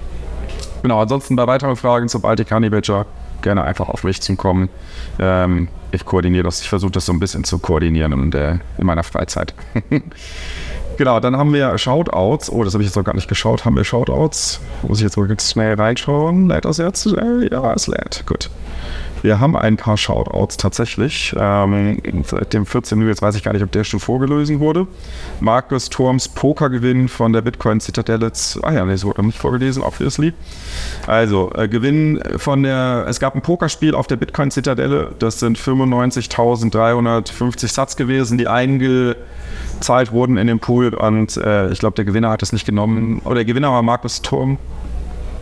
Genau, 0.82 1.00
ansonsten 1.00 1.36
bei 1.36 1.46
weiteren 1.46 1.76
Fragen 1.76 2.08
zum 2.08 2.22
Baltic 2.22 2.50
Honey 2.50 2.70
Badger 2.70 3.06
gerne 3.42 3.64
einfach 3.64 3.88
auf 3.88 4.04
mich 4.04 4.20
zukommen. 4.20 4.68
Ähm, 5.18 5.68
ich 5.90 6.04
koordiniere 6.04 6.44
das, 6.44 6.60
ich 6.60 6.68
versuche 6.68 6.92
das 6.92 7.06
so 7.06 7.12
ein 7.12 7.20
bisschen 7.20 7.44
zu 7.44 7.58
koordinieren 7.58 8.12
in, 8.12 8.30
der, 8.30 8.60
in 8.78 8.86
meiner 8.86 9.02
Freizeit. 9.02 9.54
genau, 10.96 11.20
dann 11.20 11.36
haben 11.36 11.52
wir 11.52 11.76
Shoutouts. 11.76 12.50
Oh, 12.50 12.64
das 12.64 12.74
habe 12.74 12.82
ich 12.82 12.88
jetzt 12.88 12.96
noch 12.96 13.04
gar 13.04 13.14
nicht 13.14 13.28
geschaut. 13.28 13.64
Haben 13.64 13.76
wir 13.76 13.84
Shoutouts? 13.84 14.60
Muss 14.82 14.98
ich 14.98 15.04
jetzt 15.04 15.16
mal 15.16 15.28
ganz 15.28 15.50
schnell 15.50 15.74
reinschauen? 15.74 16.48
Lädt 16.48 16.64
das 16.64 16.78
jetzt? 16.78 17.06
Äh, 17.06 17.48
ja, 17.50 17.72
es 17.74 17.86
lädt. 17.86 18.24
Gut. 18.26 18.50
Wir 19.22 19.38
haben 19.38 19.56
ein 19.56 19.76
paar 19.76 19.96
Shoutouts 19.96 20.56
tatsächlich. 20.56 21.32
Ähm, 21.38 22.02
seit 22.24 22.52
dem 22.52 22.66
14. 22.66 22.98
Juli, 22.98 23.10
jetzt 23.10 23.22
weiß 23.22 23.36
ich 23.36 23.44
gar 23.44 23.52
nicht, 23.52 23.62
ob 23.62 23.70
der 23.70 23.84
schon 23.84 24.00
vorgelesen 24.00 24.58
wurde. 24.58 24.88
Markus 25.40 25.88
Turms 25.88 26.28
Pokergewinn 26.28 27.06
von 27.08 27.32
der 27.32 27.42
Bitcoin 27.42 27.78
Zitadelle. 27.78 28.32
Ah 28.62 28.72
ja, 28.72 28.84
nee, 28.84 28.96
so 28.96 29.06
wurde 29.06 29.24
nicht 29.24 29.38
vorgelesen, 29.38 29.84
obviously. 29.84 30.32
Also, 31.06 31.52
äh, 31.54 31.68
Gewinn 31.68 32.20
von 32.36 32.64
der, 32.64 33.04
es 33.08 33.20
gab 33.20 33.36
ein 33.36 33.42
Pokerspiel 33.42 33.94
auf 33.94 34.08
der 34.08 34.16
Bitcoin 34.16 34.50
Zitadelle. 34.50 35.12
Das 35.20 35.38
sind 35.38 35.56
95.350 35.56 37.68
Satz 37.68 37.94
gewesen, 37.94 38.38
die 38.38 38.48
eingezahlt 38.48 40.10
wurden 40.10 40.36
in 40.36 40.48
den 40.48 40.58
Pool. 40.58 40.94
Und 40.94 41.36
äh, 41.36 41.70
ich 41.70 41.78
glaube, 41.78 41.94
der 41.94 42.04
Gewinner 42.04 42.30
hat 42.30 42.42
es 42.42 42.52
nicht 42.52 42.66
genommen. 42.66 43.22
Oder 43.24 43.36
der 43.36 43.44
Gewinner 43.44 43.70
war 43.70 43.82
Markus 43.82 44.20
Turm 44.20 44.58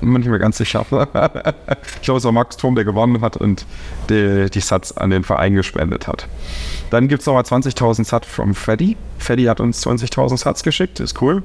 bin 0.01 0.12
nicht 0.12 0.28
mehr 0.28 0.39
ganz 0.39 0.59
sicher. 0.59 0.85
ich 0.90 2.02
glaube, 2.02 2.18
es 2.18 2.24
war 2.24 2.32
Max 2.32 2.56
Turm, 2.56 2.74
der 2.74 2.85
gewonnen 2.85 3.20
hat 3.20 3.36
und 3.36 3.66
die, 4.09 4.51
die 4.51 4.60
Satz 4.60 4.93
an 4.93 5.10
den 5.10 5.24
Verein 5.24 5.55
gespendet 5.55 6.06
hat. 6.06 6.27
Dann 6.90 7.09
gibt 7.09 7.20
es 7.20 7.27
nochmal 7.27 7.43
20.000 7.43 8.05
Satz 8.05 8.27
von 8.27 8.55
Freddy. 8.55 8.97
Freddy 9.18 9.44
hat 9.44 9.60
uns 9.60 9.86
20.000 9.86 10.39
Satz 10.39 10.62
geschickt, 10.62 11.01
ist 11.01 11.20
cool. 11.22 11.43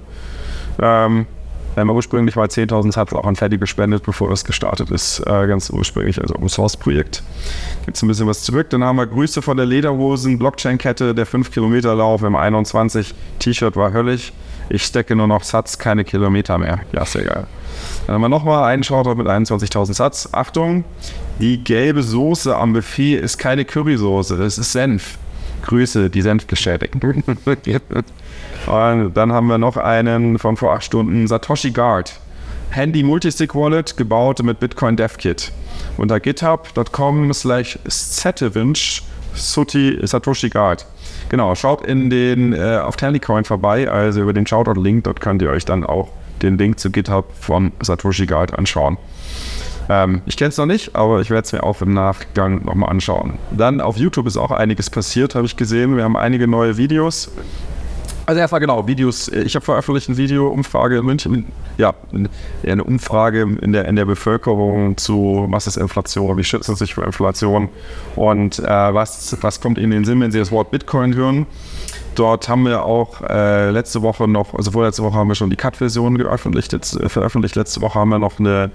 Ähm, 0.82 1.28
wir 1.76 1.82
haben 1.82 1.90
ursprünglich 1.90 2.36
mal 2.36 2.48
10.000 2.48 2.94
Satz 2.94 3.14
auch 3.14 3.26
an 3.26 3.36
Freddy 3.36 3.58
gespendet, 3.58 4.04
bevor 4.04 4.30
das 4.30 4.46
gestartet 4.46 4.92
ist, 4.92 5.20
äh, 5.20 5.46
ganz 5.46 5.70
ursprünglich, 5.70 6.22
also 6.22 6.36
Open 6.36 6.50
Source 6.50 6.78
Projekt. 6.78 7.22
Gibt 7.86 7.98
es 7.98 8.04
ein 8.04 8.08
bisschen 8.08 8.28
was 8.28 8.44
zurück. 8.44 8.70
Dann 8.70 8.84
haben 8.84 8.96
wir 8.96 9.06
Grüße 9.06 9.42
von 9.42 9.58
der 9.58 9.66
Lederhosen, 9.66 10.40
Blockchain-Kette, 10.40 11.14
der 11.14 11.28
5-Kilometer-Lauf 11.28 12.24
im 12.24 12.36
21. 12.36 13.14
T-Shirt 13.40 13.76
war 13.76 13.92
höllisch. 13.92 14.32
Ich 14.70 14.84
stecke 14.84 15.16
nur 15.16 15.28
noch 15.28 15.44
Satz, 15.44 15.78
keine 15.78 16.04
Kilometer 16.04 16.58
mehr. 16.58 16.80
Ja, 16.92 17.06
sehr 17.06 17.24
geil. 17.24 17.46
Dann 18.08 18.16
haben 18.16 18.22
wir 18.22 18.30
nochmal 18.30 18.64
einen 18.64 18.84
Shoutout 18.84 19.16
mit 19.16 19.28
21.000 19.28 19.94
Satz. 19.94 20.30
Achtung, 20.32 20.86
die 21.40 21.64
gelbe 21.64 22.02
Soße 22.02 22.56
am 22.56 22.74
Buffet 22.74 23.16
ist 23.16 23.38
keine 23.38 23.66
Currysoße, 23.66 24.38
das 24.38 24.58
ist 24.58 24.72
Senf. 24.72 25.18
Grüße, 25.64 26.10
die 26.10 26.22
Senfgeschädigten. 26.22 27.02
Und 28.68 29.14
dann 29.14 29.32
haben 29.32 29.48
wir 29.48 29.58
noch 29.58 29.78
einen 29.78 30.38
von 30.40 30.58
vor 30.58 30.74
acht 30.74 30.84
Stunden, 30.84 31.28
Satoshi 31.28 31.72
Guard. 31.72 32.20
Handy 32.72 33.04
Multisig 33.04 33.56
Wallet, 33.56 33.96
gebaut 33.96 34.44
mit 34.44 34.60
Bitcoin 34.60 34.98
DevKit. 34.98 35.54
Unter 35.98 36.20
github.com 36.20 37.32
slash 37.34 37.80
Satoshi 37.88 39.04
Guard. 40.50 40.86
Genau, 41.30 41.56
schaut 41.56 41.86
in 41.86 42.10
den, 42.10 42.54
äh, 42.54 42.78
auf 42.78 42.98
Tallycoin 42.98 43.46
vorbei, 43.46 43.90
also 43.90 44.22
über 44.22 44.34
den 44.34 44.46
Shoutout-Link, 44.46 45.06
dort 45.06 45.22
könnt 45.22 45.42
ihr 45.42 45.50
euch 45.50 45.66
dann 45.66 45.84
auch 45.84 46.10
den 46.42 46.58
Link 46.58 46.80
zu 46.80 46.92
GitHub 46.92 47.32
von 47.40 47.72
Satoshi 47.82 48.26
Guide 48.26 48.58
anschauen. 48.58 48.98
Ähm, 49.90 50.22
ich 50.26 50.38
kenne 50.38 50.50
es 50.50 50.58
noch 50.58 50.66
nicht, 50.66 50.96
aber 50.96 51.22
ich 51.22 51.30
werde 51.30 51.46
es 51.46 51.54
mir 51.54 51.64
auch 51.64 51.82
im 51.82 51.94
Nachgang 51.94 52.64
nochmal 52.66 52.90
anschauen. 52.90 53.34
Dann 53.52 53.82
auf 53.82 53.98
YouTube 53.98 54.28
ist 54.28 54.38
auch 54.38 54.52
einiges 54.52 54.90
passiert, 54.90 55.36
habe 55.36 55.46
ich 55.46 55.58
gesehen. 55.58 55.96
Wir 55.96 56.04
haben 56.04 56.18
einige 56.18 56.48
neue 56.48 56.78
Videos. 56.78 57.32
Also 58.28 58.40
erstmal 58.40 58.60
genau, 58.60 58.88
Videos. 58.88 59.28
Ich 59.28 59.54
habe 59.54 59.64
veröffentlicht 59.64 60.10
ein 60.10 60.18
Video, 60.18 60.48
Umfrage 60.48 60.98
in 60.98 61.06
München. 61.06 61.46
Ja, 61.78 61.94
eine 62.64 62.84
Umfrage 62.84 63.42
in 63.62 63.72
der, 63.72 63.86
in 63.86 63.96
der 63.96 64.06
Bevölkerung 64.06 64.98
zu, 64.98 65.46
was 65.50 65.68
ist 65.68 65.78
Inflation, 65.78 66.36
wie 66.36 66.44
schützen 66.44 66.76
Sie 66.76 66.86
sich 66.86 66.96
vor 66.96 67.06
Inflation 67.06 67.70
und 68.16 68.58
äh, 68.60 68.66
was, 68.66 69.38
was 69.42 69.62
kommt 69.62 69.78
Ihnen 69.78 69.92
in 69.92 70.00
den 70.00 70.06
Sinn, 70.06 70.22
wenn 70.22 70.32
Sie 70.32 70.40
das 70.40 70.52
Wort 70.52 70.72
Bitcoin 70.72 71.14
hören. 71.14 71.46
Dort 72.16 72.50
haben 72.50 72.66
wir 72.66 72.84
auch 72.84 73.22
äh, 73.22 73.70
letzte 73.70 74.02
Woche 74.02 74.28
noch, 74.28 74.56
also 74.56 74.72
vorletzte 74.72 75.04
Woche 75.04 75.16
haben 75.16 75.28
wir 75.28 75.36
schon 75.36 75.52
die 75.52 75.58
Cut-Version 75.58 76.20
äh, 76.20 77.10
veröffentlicht. 77.10 77.56
Letzte 77.56 77.82
Woche 77.82 78.00
haben 78.00 78.10
wir 78.10 78.20
noch 78.20 78.40
eine 78.40 78.72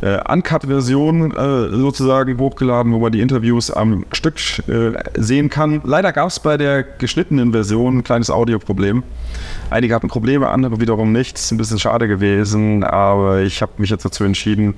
äh, 0.00 0.18
Uncut-Version 0.32 1.30
äh, 1.32 1.76
sozusagen 1.76 2.38
hochgeladen, 2.38 2.92
wo 2.92 2.98
man 2.98 3.12
die 3.12 3.20
Interviews 3.20 3.70
am 3.70 4.04
Stück 4.12 4.36
äh, 4.68 4.92
sehen 5.16 5.50
kann. 5.50 5.80
Leider 5.84 6.12
gab 6.12 6.28
es 6.28 6.40
bei 6.40 6.56
der 6.56 6.82
geschnittenen 6.82 7.52
Version 7.52 7.98
ein 7.98 8.04
kleines 8.04 8.30
Audioproblem. 8.30 9.02
Einige 9.70 9.94
hatten 9.94 10.08
Probleme, 10.08 10.48
andere 10.48 10.80
wiederum 10.80 11.12
nicht. 11.12 11.36
Ist 11.38 11.52
ein 11.52 11.58
bisschen 11.58 11.78
schade 11.78 12.08
gewesen, 12.08 12.82
aber 12.82 13.42
ich 13.42 13.62
habe 13.62 13.72
mich 13.78 13.90
jetzt 13.90 14.04
dazu 14.04 14.24
entschieden, 14.24 14.74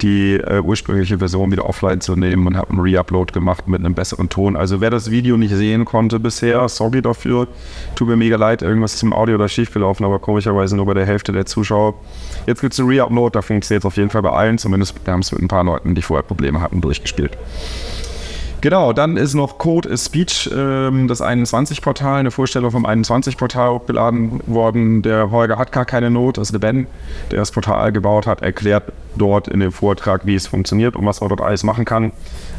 die 0.00 0.34
äh, 0.34 0.60
ursprüngliche 0.60 1.18
Version 1.18 1.52
wieder 1.52 1.68
offline 1.68 2.00
zu 2.00 2.16
nehmen 2.16 2.46
und 2.46 2.56
habe 2.56 2.70
einen 2.70 2.80
Reupload 2.80 3.32
gemacht 3.32 3.68
mit 3.68 3.80
einem 3.80 3.94
besseren 3.94 4.28
Ton. 4.28 4.56
Also 4.56 4.80
wer 4.80 4.90
das 4.90 5.10
Video 5.10 5.36
nicht 5.36 5.54
sehen 5.54 5.84
konnte 5.84 6.18
bisher, 6.18 6.68
sorry 6.68 7.02
dafür. 7.02 7.46
Tut 7.94 8.08
mir 8.08 8.16
mega 8.16 8.36
leid, 8.36 8.62
irgendwas 8.62 8.94
ist 8.94 9.02
im 9.02 9.12
Audio 9.12 9.38
da 9.38 9.48
schiefgelaufen, 9.48 10.04
aber 10.04 10.18
komischerweise 10.18 10.76
nur 10.76 10.86
bei 10.86 10.94
der 10.94 11.06
Hälfte 11.06 11.32
der 11.32 11.46
Zuschauer. 11.46 11.94
Jetzt 12.46 12.60
gibt 12.60 12.72
es 12.72 12.80
einen 12.80 12.88
Reupload, 12.88 13.34
da 13.34 13.42
funktioniert 13.42 13.82
es 13.82 13.86
auf 13.86 13.96
jeden 13.96 14.10
Fall 14.10 14.22
bei 14.22 14.30
allen. 14.30 14.58
Zumindest 14.58 14.94
wir 15.04 15.12
haben 15.12 15.20
es 15.20 15.32
mit 15.32 15.42
ein 15.42 15.48
paar 15.48 15.64
Leuten, 15.64 15.94
die 15.94 16.02
vorher 16.02 16.22
Probleme 16.22 16.60
hatten, 16.60 16.80
durchgespielt. 16.80 17.36
Genau, 18.62 18.92
dann 18.92 19.16
ist 19.16 19.34
noch 19.34 19.58
Code 19.58 19.88
is 19.88 20.04
Speech, 20.06 20.48
ähm, 20.54 21.08
das 21.08 21.20
21-Portal, 21.20 22.20
eine 22.20 22.30
Vorstellung 22.30 22.70
vom 22.70 22.86
21-Portal 22.86 23.70
hochgeladen 23.70 24.40
worden. 24.46 25.02
Der 25.02 25.32
Holger 25.32 25.58
hat 25.58 25.72
gar 25.72 25.84
keine 25.84 26.10
Not, 26.10 26.38
ist 26.38 26.52
der 26.52 26.60
Ben, 26.60 26.86
der 27.32 27.40
das 27.40 27.50
Portal 27.50 27.90
gebaut 27.90 28.28
hat, 28.28 28.40
erklärt 28.40 28.92
dort 29.16 29.48
in 29.48 29.58
dem 29.58 29.72
Vortrag, 29.72 30.26
wie 30.26 30.36
es 30.36 30.46
funktioniert 30.46 30.94
und 30.94 31.04
was 31.04 31.20
man 31.20 31.28
dort 31.28 31.40
alles 31.40 31.64
machen 31.64 31.84
kann. 31.84 32.12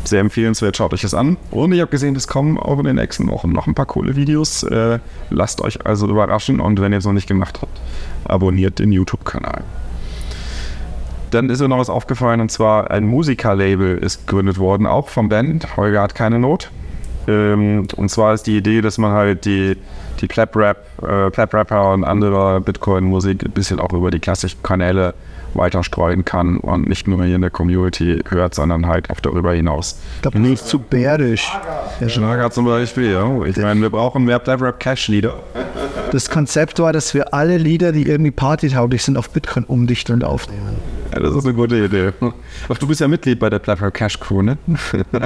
Sehr 0.05 0.19
empfehlenswert, 0.19 0.75
schaut 0.75 0.93
euch 0.93 1.01
das 1.01 1.13
an. 1.13 1.37
Und 1.49 1.71
ich 1.71 1.79
habe 1.79 1.89
gesehen, 1.89 2.15
es 2.15 2.27
kommen 2.27 2.57
auch 2.57 2.77
in 2.79 2.85
den 2.85 2.97
nächsten 2.97 3.29
Wochen 3.29 3.51
noch 3.51 3.67
ein 3.67 3.73
paar 3.73 3.85
coole 3.85 4.15
Videos. 4.15 4.63
Äh, 4.63 4.99
lasst 5.29 5.61
euch 5.61 5.85
also 5.85 6.07
überraschen 6.07 6.59
und 6.59 6.81
wenn 6.81 6.91
ihr 6.91 6.97
es 6.97 7.05
noch 7.05 7.13
nicht 7.13 7.27
gemacht 7.27 7.59
habt, 7.61 7.79
abonniert 8.25 8.79
den 8.79 8.91
YouTube-Kanal. 8.91 9.63
Dann 11.31 11.49
ist 11.49 11.61
mir 11.61 11.69
noch 11.69 11.79
was 11.79 11.89
aufgefallen 11.89 12.41
und 12.41 12.51
zwar 12.51 12.91
ein 12.91 13.07
Musikerlabel 13.07 13.97
ist 13.97 14.27
gegründet 14.27 14.59
worden, 14.59 14.85
auch 14.85 15.09
vom 15.09 15.29
Band. 15.29 15.77
Holger 15.77 16.01
hat 16.01 16.15
keine 16.15 16.37
Not. 16.37 16.69
Ähm, 17.27 17.87
und 17.95 18.09
zwar 18.09 18.33
ist 18.33 18.43
die 18.43 18.57
Idee, 18.57 18.81
dass 18.81 18.97
man 18.97 19.13
halt 19.13 19.45
die, 19.45 19.77
die 20.19 20.27
Clap-Rap, 20.27 20.85
äh, 21.01 21.31
Clap-Rapper 21.31 21.93
und 21.93 22.03
andere 22.03 22.59
Bitcoin-Musik 22.61 23.43
ein 23.45 23.51
bisschen 23.51 23.79
auch 23.79 23.93
über 23.93 24.11
die 24.11 24.19
klassischen 24.19 24.61
Kanäle 24.63 25.13
weiter 25.55 25.83
streuen 25.83 26.25
kann 26.25 26.57
und 26.57 26.87
nicht 26.87 27.07
nur 27.07 27.23
hier 27.23 27.35
in 27.35 27.41
der 27.41 27.49
Community 27.49 28.21
hört, 28.29 28.55
sondern 28.55 28.87
halt 28.87 29.09
auch 29.09 29.19
darüber 29.19 29.53
hinaus. 29.53 29.99
Ich 30.15 30.21
glaube, 30.21 30.39
nicht 30.39 30.65
zu 30.65 30.79
bärisch. 30.79 31.51
Schlager 32.07 32.51
zum 32.51 32.65
Beispiel, 32.65 33.11
ja. 33.11 33.43
Ich 33.45 33.57
meine, 33.57 33.81
wir 33.81 33.89
brauchen 33.89 34.25
mehr 34.25 34.39
Clap-Rap-Cash-Lieder. 34.39 35.33
Das 36.11 36.29
Konzept 36.29 36.79
war, 36.79 36.93
dass 36.93 37.13
wir 37.13 37.33
alle 37.33 37.57
Lieder, 37.57 37.91
die 37.91 38.07
irgendwie 38.07 38.31
partytauglich 38.31 39.03
sind, 39.03 39.17
auf 39.17 39.29
Bitcoin 39.31 39.63
umdichten 39.63 40.15
und 40.15 40.23
aufnehmen. 40.23 40.75
Ja, 41.11 41.19
das 41.19 41.35
ist 41.35 41.45
eine 41.45 41.53
gute 41.53 41.83
Idee. 41.83 42.11
Ach, 42.69 42.77
du 42.77 42.87
bist 42.87 43.01
ja 43.01 43.07
Mitglied 43.07 43.39
bei 43.39 43.49
der 43.49 43.59
Plattform 43.59 43.93
Cash 43.93 44.19
Crew, 44.19 44.41
ne? 44.41 44.57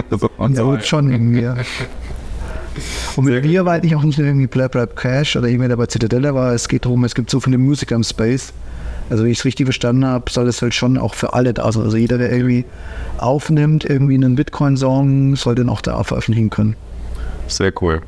also, 0.09 0.29
Ja, 0.37 0.63
gut, 0.63 0.85
schon 0.85 1.11
irgendwie. 1.11 1.41
Ja. 1.41 1.55
Und 3.15 3.25
mit 3.25 3.43
mir 3.43 3.65
war 3.65 3.83
ich 3.83 3.95
auch 3.95 4.03
nicht 4.03 4.17
nur 4.17 4.27
irgendwie 4.27 4.47
Blab 4.47 4.73
Blab 4.73 4.95
Cash 4.95 5.35
oder 5.35 5.47
irgendwer, 5.47 5.69
der 5.69 5.77
bei 5.77 5.87
Citadella 5.87 6.33
war. 6.33 6.53
Es 6.53 6.67
geht 6.67 6.85
darum, 6.85 7.03
es 7.03 7.15
gibt 7.15 7.29
so 7.29 7.39
viele 7.39 7.57
Musiker 7.57 7.95
im 7.95 8.03
Space. 8.03 8.53
Also, 9.09 9.23
wenn 9.23 9.31
ich 9.31 9.39
es 9.39 9.45
richtig 9.45 9.65
verstanden 9.65 10.05
habe, 10.05 10.29
soll 10.29 10.47
es 10.47 10.61
halt 10.61 10.73
schon 10.73 10.97
auch 10.97 11.13
für 11.13 11.33
alle 11.33 11.53
da 11.53 11.71
sein. 11.71 11.83
Also, 11.83 11.97
jeder, 11.97 12.17
der 12.17 12.31
irgendwie 12.31 12.65
aufnimmt, 13.17 13.85
irgendwie 13.85 14.15
einen 14.15 14.35
Bitcoin-Song, 14.35 15.35
soll 15.35 15.55
den 15.55 15.69
auch 15.69 15.81
da 15.81 16.03
veröffentlichen 16.03 16.49
können. 16.49 16.75
Sehr 17.47 17.71
cool. 17.81 18.01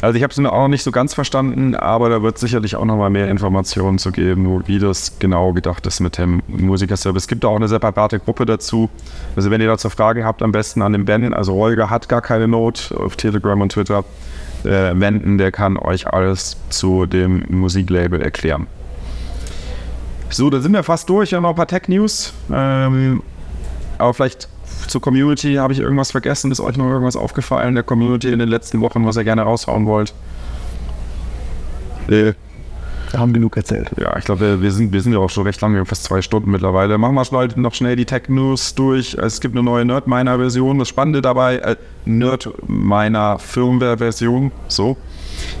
Also 0.00 0.16
ich 0.16 0.22
habe 0.22 0.32
es 0.32 0.38
auch 0.38 0.42
noch 0.42 0.68
nicht 0.68 0.82
so 0.82 0.90
ganz 0.90 1.14
verstanden, 1.14 1.74
aber 1.74 2.08
da 2.08 2.22
wird 2.22 2.38
sicherlich 2.38 2.76
auch 2.76 2.84
noch 2.84 2.96
mal 2.96 3.10
mehr 3.10 3.28
Informationen 3.28 3.98
zu 3.98 4.12
geben, 4.12 4.62
wie 4.66 4.78
das 4.78 5.18
genau 5.18 5.52
gedacht 5.52 5.86
ist 5.86 6.00
mit 6.00 6.18
dem 6.18 6.42
Musikerservice. 6.48 7.24
Es 7.24 7.28
gibt 7.28 7.44
auch 7.44 7.56
eine 7.56 7.68
separate 7.68 8.18
Gruppe 8.18 8.46
dazu. 8.46 8.90
Also 9.34 9.50
wenn 9.50 9.60
ihr 9.60 9.68
dazu 9.68 9.90
Fragen 9.90 10.24
habt, 10.24 10.42
am 10.42 10.52
besten 10.52 10.82
an 10.82 10.92
den 10.92 11.04
Ben. 11.04 11.34
Also 11.34 11.54
Holger 11.54 11.90
hat 11.90 12.08
gar 12.08 12.22
keine 12.22 12.48
Not 12.48 12.92
auf 12.96 13.16
Telegram 13.16 13.60
und 13.60 13.72
Twitter. 13.72 14.04
Äh, 14.64 14.98
wenden, 14.98 15.38
der 15.38 15.52
kann 15.52 15.76
euch 15.76 16.06
alles 16.08 16.56
zu 16.70 17.06
dem 17.06 17.44
Musiklabel 17.48 18.20
erklären. 18.20 18.66
So, 20.28 20.50
da 20.50 20.60
sind 20.60 20.72
wir 20.72 20.82
fast 20.82 21.08
durch. 21.08 21.30
Wir 21.30 21.36
haben 21.36 21.44
noch 21.44 21.50
ein 21.50 21.56
paar 21.56 21.68
Tech-News. 21.68 22.32
Ähm, 22.52 23.22
aber 23.98 24.12
vielleicht 24.12 24.48
zur 24.88 25.00
Community 25.00 25.54
habe 25.54 25.72
ich 25.72 25.80
irgendwas 25.80 26.10
vergessen. 26.10 26.50
Ist 26.50 26.60
euch 26.60 26.76
noch 26.76 26.88
irgendwas 26.88 27.16
aufgefallen 27.16 27.74
der 27.74 27.84
Community 27.84 28.32
in 28.32 28.38
den 28.38 28.48
letzten 28.48 28.80
Wochen, 28.80 29.04
was 29.06 29.16
ihr 29.16 29.24
gerne 29.24 29.42
raushauen 29.42 29.86
wollt? 29.86 30.14
Nee. 32.08 32.34
Wir 33.10 33.20
haben 33.20 33.32
genug 33.32 33.56
erzählt. 33.56 33.92
Ja, 33.98 34.16
ich 34.18 34.24
glaube, 34.24 34.60
wir 34.60 34.72
sind, 34.72 34.92
wir 34.92 35.00
sind 35.00 35.12
ja 35.12 35.20
auch 35.20 35.30
schon 35.30 35.44
recht 35.44 35.60
lange, 35.60 35.86
fast 35.86 36.02
zwei 36.04 36.22
Stunden 36.22 36.50
mittlerweile. 36.50 36.98
Machen 36.98 37.14
wir 37.14 37.24
schnell, 37.24 37.48
noch 37.56 37.72
schnell 37.72 37.94
die 37.94 38.04
Tech-News 38.04 38.74
durch. 38.74 39.14
Es 39.14 39.40
gibt 39.40 39.54
eine 39.54 39.62
neue 39.62 39.84
Nerdminer-Version. 39.84 40.80
Das 40.80 40.88
Spannende 40.88 41.22
dabei, 41.22 41.58
äh, 41.58 41.76
Nerdminer-Firmware-Version, 42.04 44.50
so. 44.68 44.96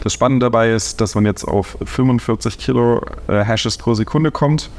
Das 0.02 0.12
Spannende 0.12 0.46
dabei 0.46 0.70
ist, 0.70 1.00
dass 1.00 1.14
man 1.14 1.24
jetzt 1.24 1.44
auf 1.44 1.76
45 1.84 2.58
Kilo 2.58 3.02
äh, 3.28 3.44
Hashes 3.44 3.76
pro 3.76 3.94
Sekunde 3.94 4.30
kommt. 4.30 4.70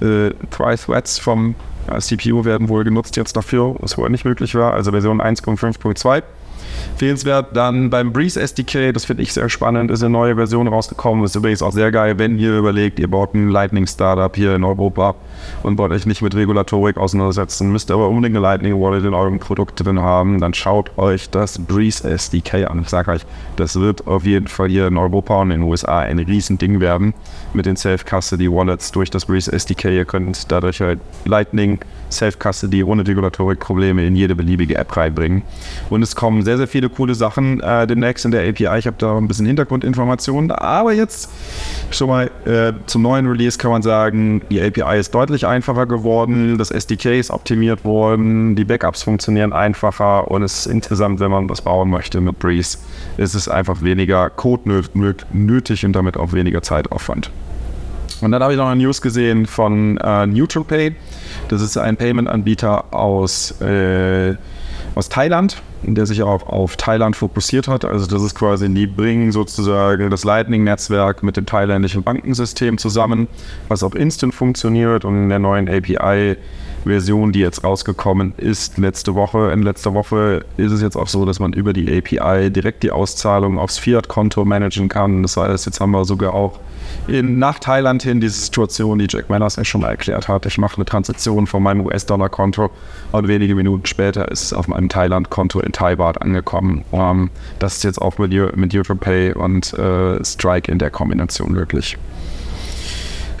Äh, 0.00 0.30
Three 0.50 0.76
Threads 0.76 1.18
vom 1.18 1.54
ja, 1.88 1.98
CPU 1.98 2.44
werden 2.44 2.68
wohl 2.68 2.84
genutzt 2.84 3.16
jetzt 3.16 3.36
dafür, 3.36 3.76
was 3.80 3.94
vorher 3.94 4.10
nicht 4.10 4.24
möglich 4.24 4.54
war, 4.54 4.74
also 4.74 4.90
Version 4.90 5.20
1.5.2. 5.20 6.22
Fehlenswert 6.96 7.56
dann 7.56 7.90
beim 7.90 8.12
Breeze 8.12 8.40
SDK, 8.40 8.92
das 8.92 9.04
finde 9.04 9.22
ich 9.22 9.32
sehr 9.32 9.48
spannend, 9.48 9.90
ist 9.90 10.02
eine 10.02 10.10
neue 10.10 10.36
Version 10.36 10.68
rausgekommen. 10.68 11.24
Ist 11.24 11.34
übrigens 11.34 11.62
auch 11.62 11.72
sehr 11.72 11.90
geil, 11.90 12.18
wenn 12.18 12.38
ihr 12.38 12.56
überlegt, 12.56 12.98
ihr 12.98 13.08
baut 13.08 13.34
ein 13.34 13.48
Lightning-Startup 13.48 14.34
hier 14.34 14.54
in 14.54 14.64
Europa 14.64 15.14
und 15.62 15.78
wollt 15.78 15.92
euch 15.92 16.06
nicht 16.06 16.22
mit 16.22 16.34
Regulatorik 16.34 16.96
auseinandersetzen, 16.96 17.70
müsst 17.70 17.90
aber 17.90 18.08
unbedingt 18.08 18.36
eine 18.36 18.42
Lightning 18.42 18.80
Wallet 18.80 19.04
in 19.04 19.14
eurem 19.14 19.38
Produkt 19.38 19.84
drin 19.84 20.00
haben, 20.00 20.40
dann 20.40 20.54
schaut 20.54 20.96
euch 20.98 21.30
das 21.30 21.58
Breeze 21.58 22.08
SDK 22.08 22.66
an. 22.66 22.80
Ich 22.82 22.88
sage 22.88 23.10
euch, 23.10 23.22
das 23.56 23.78
wird 23.78 24.06
auf 24.06 24.24
jeden 24.24 24.48
Fall 24.48 24.68
hier 24.68 24.86
in 24.86 24.96
Europa 24.96 25.40
und 25.40 25.50
in 25.50 25.60
den 25.60 25.68
USA 25.68 26.00
ein 26.00 26.18
Riesending 26.18 26.80
werden 26.80 27.14
mit 27.52 27.66
den 27.66 27.76
Self-Custody-Wallets 27.76 28.92
durch 28.92 29.10
das 29.10 29.26
Breeze 29.26 29.52
SDK. 29.52 29.84
Ihr 29.86 30.04
könnt 30.04 30.50
dadurch 30.50 30.80
halt 30.80 31.00
Lightning 31.24 31.78
Self-Custody 32.10 32.82
ohne 32.82 33.06
Regulatorik-Probleme 33.06 34.06
in 34.06 34.16
jede 34.16 34.34
beliebige 34.34 34.76
App 34.76 34.96
reinbringen. 34.96 35.42
Und 35.88 36.02
es 36.02 36.16
kommen 36.16 36.42
sehr, 36.42 36.56
sehr 36.56 36.66
viele 36.66 36.88
coole 36.88 37.14
Sachen 37.14 37.60
äh, 37.60 37.86
demnächst 37.86 38.24
in 38.24 38.30
der 38.30 38.48
API. 38.48 38.78
Ich 38.78 38.86
habe 38.86 38.96
da 38.98 39.16
ein 39.16 39.28
bisschen 39.28 39.46
Hintergrundinformationen. 39.46 40.50
Aber 40.50 40.92
jetzt 40.92 41.30
schon 41.90 42.08
mal 42.08 42.30
äh, 42.44 42.72
zum 42.86 43.02
neuen 43.02 43.26
Release 43.26 43.58
kann 43.58 43.70
man 43.70 43.82
sagen, 43.82 44.42
die 44.50 44.60
API 44.60 44.98
ist 44.98 45.14
deutlich 45.14 45.29
einfacher 45.46 45.86
geworden, 45.86 46.58
das 46.58 46.70
SDK 46.70 47.18
ist 47.18 47.30
optimiert 47.30 47.84
worden, 47.84 48.56
die 48.56 48.64
Backups 48.64 49.02
funktionieren 49.02 49.52
einfacher 49.52 50.30
und 50.30 50.42
es 50.42 50.60
ist 50.60 50.66
insgesamt, 50.66 51.20
wenn 51.20 51.30
man 51.30 51.48
was 51.48 51.62
bauen 51.62 51.90
möchte 51.90 52.20
mit 52.20 52.38
Breeze, 52.38 52.78
ist 53.16 53.34
es 53.34 53.48
einfach 53.48 53.82
weniger 53.82 54.30
Code 54.30 54.62
nö 54.94 55.12
nötig 55.32 55.84
und 55.84 55.92
damit 55.92 56.16
auch 56.16 56.32
weniger 56.32 56.62
Zeitaufwand. 56.62 57.30
Und 58.20 58.32
dann 58.32 58.42
habe 58.42 58.52
ich 58.52 58.58
noch 58.58 58.68
eine 58.68 58.82
News 58.82 59.00
gesehen 59.00 59.46
von 59.46 59.96
äh, 59.98 60.26
NeutralPay. 60.26 60.94
Das 61.48 61.62
ist 61.62 61.76
ein 61.78 61.96
Payment-Anbieter 61.96 62.92
aus, 62.92 63.60
äh, 63.60 64.34
aus 64.94 65.08
Thailand, 65.08 65.62
der 65.82 66.06
sich 66.06 66.22
auch 66.22 66.46
auf 66.46 66.76
Thailand 66.76 67.16
fokussiert 67.16 67.68
hat. 67.68 67.84
Also 67.84 68.06
das 68.06 68.22
ist 68.22 68.34
quasi, 68.34 68.72
die 68.72 68.86
bringen 68.86 69.32
sozusagen 69.32 70.10
das 70.10 70.24
Lightning-Netzwerk 70.24 71.22
mit 71.22 71.36
dem 71.36 71.46
thailändischen 71.46 72.02
Bankensystem 72.02 72.78
zusammen, 72.78 73.28
was 73.68 73.82
auch 73.82 73.94
instant 73.94 74.34
funktioniert 74.34 75.04
und 75.04 75.16
in 75.16 75.28
der 75.28 75.38
neuen 75.38 75.68
API 75.68 76.36
Version, 76.84 77.32
die 77.32 77.40
jetzt 77.40 77.64
rausgekommen 77.64 78.34
ist 78.36 78.78
letzte 78.78 79.14
Woche. 79.14 79.50
In 79.52 79.62
letzter 79.62 79.94
Woche 79.94 80.44
ist 80.56 80.72
es 80.72 80.82
jetzt 80.82 80.96
auch 80.96 81.08
so, 81.08 81.24
dass 81.24 81.38
man 81.38 81.52
über 81.52 81.72
die 81.72 81.86
API 81.96 82.50
direkt 82.50 82.82
die 82.82 82.90
Auszahlung 82.90 83.58
aufs 83.58 83.78
Fiat-Konto 83.78 84.44
managen 84.44 84.88
kann. 84.88 85.22
Das 85.22 85.36
heißt, 85.36 85.66
jetzt 85.66 85.80
haben 85.80 85.90
wir 85.90 86.04
sogar 86.04 86.34
auch 86.34 86.58
in, 87.06 87.38
nach 87.38 87.58
Thailand 87.58 88.02
hin 88.02 88.20
diese 88.20 88.40
Situation, 88.40 88.98
die 88.98 89.06
Jack 89.08 89.28
Manners 89.28 89.56
ja 89.56 89.64
schon 89.64 89.82
mal 89.82 89.90
erklärt 89.90 90.28
hat. 90.28 90.46
Ich 90.46 90.58
mache 90.58 90.76
eine 90.76 90.84
Transaktion 90.84 91.46
von 91.46 91.62
meinem 91.62 91.86
US-Dollar-Konto 91.86 92.70
und 93.12 93.28
wenige 93.28 93.54
Minuten 93.54 93.86
später 93.86 94.30
ist 94.30 94.44
es 94.44 94.52
auf 94.52 94.68
meinem 94.68 94.88
Thailand-Konto 94.88 95.60
in 95.60 95.72
Thai-Baht 95.72 96.20
angekommen. 96.22 96.84
Um, 96.90 97.00
ähm, 97.00 97.30
das 97.58 97.76
ist 97.76 97.84
jetzt 97.84 98.00
auch 98.00 98.18
mit, 98.18 98.56
mit 98.56 98.74
Europay 98.74 99.32
und 99.32 99.72
äh, 99.74 100.24
Strike 100.24 100.70
in 100.70 100.78
der 100.78 100.90
Kombination 100.90 101.52
möglich. 101.52 101.96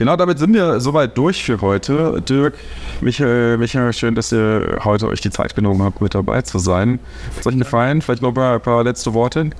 Genau, 0.00 0.16
damit 0.16 0.38
sind 0.38 0.54
wir 0.54 0.80
soweit 0.80 1.16
durch 1.18 1.44
für 1.44 1.60
heute. 1.60 2.22
Dirk, 2.26 2.54
Michael, 3.02 3.56
Michael, 3.56 3.92
schön, 3.94 4.14
dass 4.14 4.30
ihr 4.32 4.78
heute 4.84 5.08
euch 5.08 5.20
die 5.20 5.30
Zeit 5.30 5.54
genommen 5.54 5.82
habt, 5.82 6.02
mit 6.02 6.14
dabei 6.14 6.42
zu 6.42 6.58
sein. 6.58 6.98
Hat 7.36 7.46
euch 7.46 7.58
gefallen? 7.58 8.02
Vielleicht 8.02 8.20
noch 8.20 8.28
ein 8.30 8.34
paar, 8.34 8.54
ein 8.54 8.60
paar 8.60 8.84
letzte 8.84 9.14
Worte? 9.14 9.50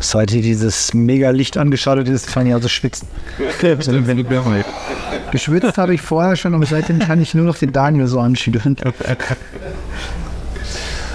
Seit 0.00 0.32
ihr 0.32 0.42
dieses 0.42 0.92
mega 0.92 1.30
Licht 1.30 1.56
angeschaltet 1.56 2.08
ist, 2.08 2.28
fange 2.28 2.50
ich 2.50 2.54
also 2.54 2.68
schwitzen. 2.68 3.08
Geschwitzt 5.30 5.78
habe 5.78 5.94
ich 5.94 6.02
vorher 6.02 6.36
schon, 6.36 6.54
aber 6.54 6.66
seitdem 6.66 6.98
kann 6.98 7.22
ich 7.22 7.34
nur 7.34 7.46
noch 7.46 7.56
den 7.56 7.72
Daniel 7.72 8.06
so 8.06 8.20
anschieben. 8.20 8.76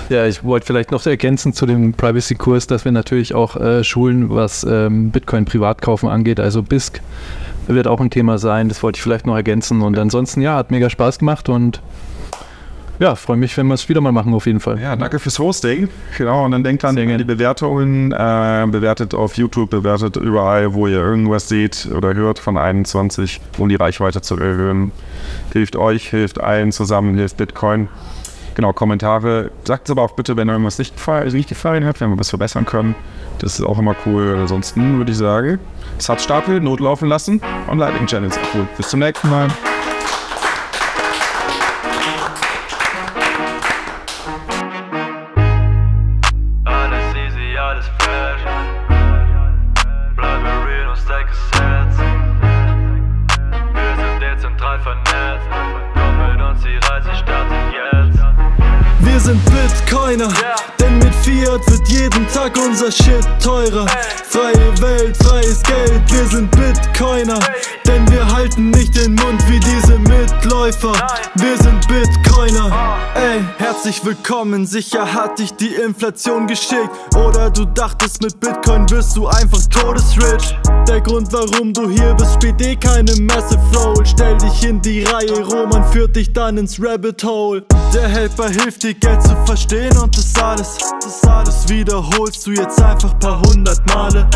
Ja, 0.10 0.26
ich 0.26 0.42
wollte 0.46 0.66
vielleicht 0.66 0.92
noch 0.92 1.06
ergänzen 1.06 1.52
zu 1.52 1.66
dem 1.66 1.92
Privacy-Kurs, 1.92 2.66
dass 2.68 2.86
wir 2.86 2.94
natürlich 2.94 3.36
auch 3.36 3.58
äh, 3.58 3.84
schulen, 3.84 4.30
was 4.30 4.64
ähm, 4.64 5.12
Bitcoin-Privatkaufen 5.12 6.08
angeht, 6.08 6.40
also 6.40 6.64
BISC 6.64 7.02
wird 7.76 7.88
auch 7.88 7.99
ein 7.99 8.10
Thema 8.10 8.38
sein. 8.38 8.69
Das 8.69 8.81
wollte 8.84 8.98
ich 8.98 9.03
vielleicht 9.03 9.26
noch 9.26 9.35
ergänzen. 9.35 9.81
Und 9.81 9.98
ansonsten, 9.98 10.41
ja, 10.41 10.56
hat 10.56 10.72
mega 10.72 10.89
Spaß 10.89 11.19
gemacht 11.19 11.49
und 11.49 11.81
ja, 12.99 13.14
freue 13.14 13.38
mich, 13.38 13.56
wenn 13.57 13.68
wir 13.68 13.76
es 13.76 13.88
wieder 13.89 14.02
mal 14.02 14.11
machen, 14.11 14.34
auf 14.34 14.48
jeden 14.48 14.60
Fall. 14.60 14.81
Ja, 14.81 14.95
danke 14.95 15.19
fürs 15.19 15.38
Hosting. 15.38 15.88
Genau, 16.18 16.45
und 16.45 16.52
dann 16.52 16.64
denkt 16.64 16.84
an 16.84 16.95
die 16.95 17.23
Bewertungen. 17.23 18.11
Äh, 18.11 18.65
bewertet 18.72 19.14
auf 19.14 19.38
YouTube, 19.38 19.69
bewertet 19.69 20.18
überall, 20.18 20.73
wo 20.73 20.88
ihr 20.88 20.98
irgendwas 20.98 21.48
seht 21.48 21.88
oder 21.95 22.15
hört 22.15 22.39
von 22.39 22.57
21, 22.57 23.39
um 23.60 23.69
die 23.69 23.76
Reichweite 23.76 24.22
zu 24.22 24.35
erhöhen. 24.38 24.91
Hilft 25.53 25.76
euch, 25.76 26.10
hilft 26.10 26.41
allen 26.41 26.72
zusammen, 26.72 27.15
hilft 27.15 27.38
Bitcoin. 27.38 27.88
Genau, 28.58 28.74
Kommentare. 28.74 29.52
Sagt 29.66 29.88
es 29.88 29.92
aber 29.92 30.02
auch 30.02 30.14
bitte, 30.14 30.36
wenn 30.36 30.50
irgendwas 30.50 30.80
nicht 30.80 30.96
gefallen, 30.96 31.46
gefallen 31.48 31.86
hat, 31.86 32.02
wenn 32.02 32.10
wir 32.10 32.18
was 32.18 32.30
verbessern 32.30 32.66
können. 32.66 32.96
Das 33.38 33.60
ist 33.60 33.64
auch 33.64 33.78
immer 33.78 33.96
cool. 34.08 34.36
Ansonsten 34.42 34.98
würde 34.98 35.12
ich 35.12 35.18
sagen, 35.20 35.60
es 36.00 36.10
hat 36.10 36.20
Stapel, 36.20 36.60
notlaufen 36.60 37.08
lassen 37.08 37.40
und 37.68 37.78
Lightning 37.78 38.08
Channels 38.08 38.40
cool. 38.56 38.68
Bis 38.76 38.90
zum 38.90 39.02
nächsten 39.02 39.30
Mal. 39.30 39.48
Sind 59.28 59.44
Bitcoiner, 59.44 60.30
mit 60.30 60.77
Fiat 61.28 61.70
wird 61.70 61.90
jeden 61.90 62.26
Tag 62.30 62.58
unser 62.58 62.90
Shit 62.90 63.28
teurer. 63.44 63.86
Freie 64.30 64.82
Welt, 64.82 65.18
freies 65.18 65.62
Geld, 65.62 66.02
wir 66.10 66.26
sind 66.26 66.49
Bitcoiner, 66.52 67.40
denn 67.86 68.10
wir 68.10 68.26
halten 68.34 68.70
nicht 68.70 68.95
den 68.95 69.14
Mund 69.16 69.44
wie 69.49 69.60
diese 69.60 69.99
Mitläufer. 69.99 70.94
Wir 71.36 71.58
sind 71.58 71.86
Bitcoiner, 71.90 72.98
ey, 73.16 73.44
herzlich 73.58 74.06
willkommen. 74.06 74.66
Sicher 74.66 75.14
hat 75.14 75.40
dich 75.40 75.52
die 75.52 75.76
Inflation 75.76 76.48
geschickt, 76.48 76.91
oder 77.14 77.49
du 77.49 77.66
dachtest 77.66 78.22
mit 78.22 78.40
Bitcoin 78.40 78.90
wirst 78.90 79.18
du 79.18 79.28
einfach 79.28 79.66
todesrich. 79.70 80.56
Der 80.88 81.02
Grund, 81.02 81.28
warum 81.34 81.74
du 81.74 81.90
hier 81.90 82.14
bist, 82.14 82.36
spielt 82.36 82.62
eh 82.62 82.78
keine 82.78 83.14
Massive 83.20 83.60
Roll. 83.76 84.06
Stell 84.06 84.38
dich 84.38 84.64
in 84.64 84.82
die 84.82 85.04
Reihe, 85.04 85.44
Roman 85.44 85.84
führt 85.91 86.16
dich 86.16 86.32
dann 86.32 86.58
ins 86.58 86.82
Rabbit 86.82 87.22
Hole. 87.26 87.66
Der 87.94 88.08
Helper 88.08 88.49
hilft 88.49 88.84
dir 88.84 88.94
Geld 88.94 89.22
zu 89.24 89.36
verstehen 89.45 89.98
und 89.98 90.16
das 90.18 90.36
alles, 90.41 90.78
das 91.02 91.16
alles 91.26 91.68
wiederholst 91.69 92.45
du 92.45 92.52
jetzt 92.52 92.81
einfach 92.81 93.18
paar 93.19 93.41
hundert 93.41 93.85
Male. 93.94 94.27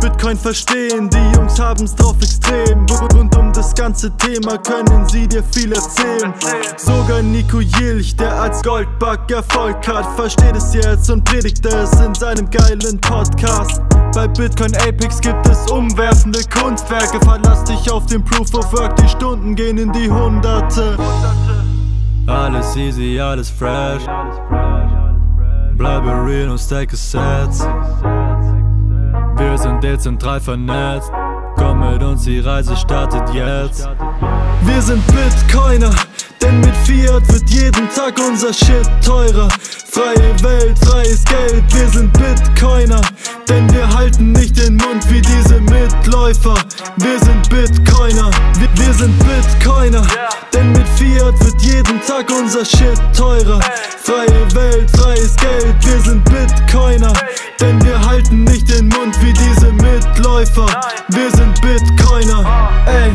Bitcoin 0.00 0.36
verstehen, 0.36 1.10
die 1.10 1.36
Jungs 1.36 1.60
haben's 1.60 1.94
drauf 1.94 2.16
extrem. 2.22 2.86
Rund 3.12 3.36
um 3.36 3.52
das 3.52 3.74
ganze 3.74 4.10
Thema 4.16 4.56
können 4.58 5.06
sie 5.08 5.28
dir 5.28 5.42
viel 5.52 5.72
erzählen. 5.72 6.32
Sogar 6.76 7.22
Nico 7.22 7.60
Jilch, 7.60 8.16
der 8.16 8.32
als 8.32 8.62
Goldbug 8.62 9.30
Erfolg 9.30 9.86
hat, 9.86 10.06
versteht 10.16 10.56
es 10.56 10.72
jetzt 10.72 11.10
und 11.10 11.24
predigt 11.24 11.64
es 11.66 11.92
in 12.00 12.14
seinem 12.14 12.48
geilen 12.50 12.98
Podcast. 13.00 13.82
Bei 14.14 14.26
Bitcoin 14.26 14.74
Apex 14.76 15.20
gibt 15.20 15.46
es 15.46 15.70
umwerfende 15.70 16.40
Kunstwerke. 16.48 17.20
Verlass 17.20 17.64
dich 17.64 17.90
auf 17.90 18.06
den 18.06 18.24
Proof 18.24 18.54
of 18.54 18.72
Work, 18.72 18.96
die 18.96 19.08
Stunden 19.08 19.54
gehen 19.54 19.76
in 19.76 19.92
die 19.92 20.10
Hunderte. 20.10 20.96
Alles 22.26 22.74
easy, 22.76 23.20
alles 23.20 23.50
fresh. 23.50 24.02
Bleibe 25.80 26.10
real 26.26 26.50
und 26.50 26.58
stay 26.58 26.84
gesetzt. 26.84 27.66
Wir 29.38 29.56
sind 29.56 29.82
dezentral 29.82 30.38
vernetzt. 30.38 31.10
Komm 31.56 31.80
mit 31.80 32.02
uns, 32.02 32.24
die 32.24 32.40
Reise 32.40 32.76
startet 32.76 33.26
jetzt. 33.32 33.88
Wir 34.60 34.82
sind 34.82 35.02
Bitcoiner, 35.06 35.90
denn 36.40 36.60
mit 36.60 36.76
Fiat 36.84 37.26
wird 37.32 37.48
jeden 37.50 37.88
Tag 37.94 38.18
unser 38.18 38.52
Shit 38.52 38.88
teurer. 39.04 39.48
Freie 39.90 40.42
Welt, 40.42 40.78
freies 40.78 41.24
Geld, 41.24 41.64
wir 41.74 41.88
sind 41.88 42.12
Bitcoiner, 42.12 43.00
denn 43.48 43.72
wir 43.72 43.88
halten 43.88 44.32
nicht 44.32 44.56
den 44.56 44.76
Mund 44.76 45.02
wie 45.10 45.20
diese 45.20 45.60
Mitläufer. 45.60 46.54
Wir 46.96 47.18
sind 47.20 47.48
Bitcoiner, 47.48 48.30
wir, 48.58 48.68
wir 48.74 48.94
sind 48.94 49.14
Bitcoiner, 49.18 50.06
denn 50.52 50.72
mit 50.72 50.88
Fiat 50.96 51.34
wird 51.44 51.60
jeden 51.62 52.00
Tag 52.06 52.30
unser 52.30 52.64
Shit 52.64 52.98
teurer. 53.16 53.60
Freie 54.02 54.54
Welt, 54.54 54.90
freies 54.96 55.36
Geld, 55.36 55.74
wir 55.84 56.00
sind 56.00 56.24
Bitcoiner, 56.24 57.12
denn 57.60 57.84
wir 57.84 58.00
halten 58.06 58.44
nicht 58.44 58.68
den 58.68 58.88
Mund 58.88 59.16
wie 59.22 59.32
diese 59.32 59.72
Mitläufer. 59.72 60.66
Wir 61.08 61.30
sind 61.32 61.60
Bitcoiner, 61.60 62.70
ey. 62.86 63.12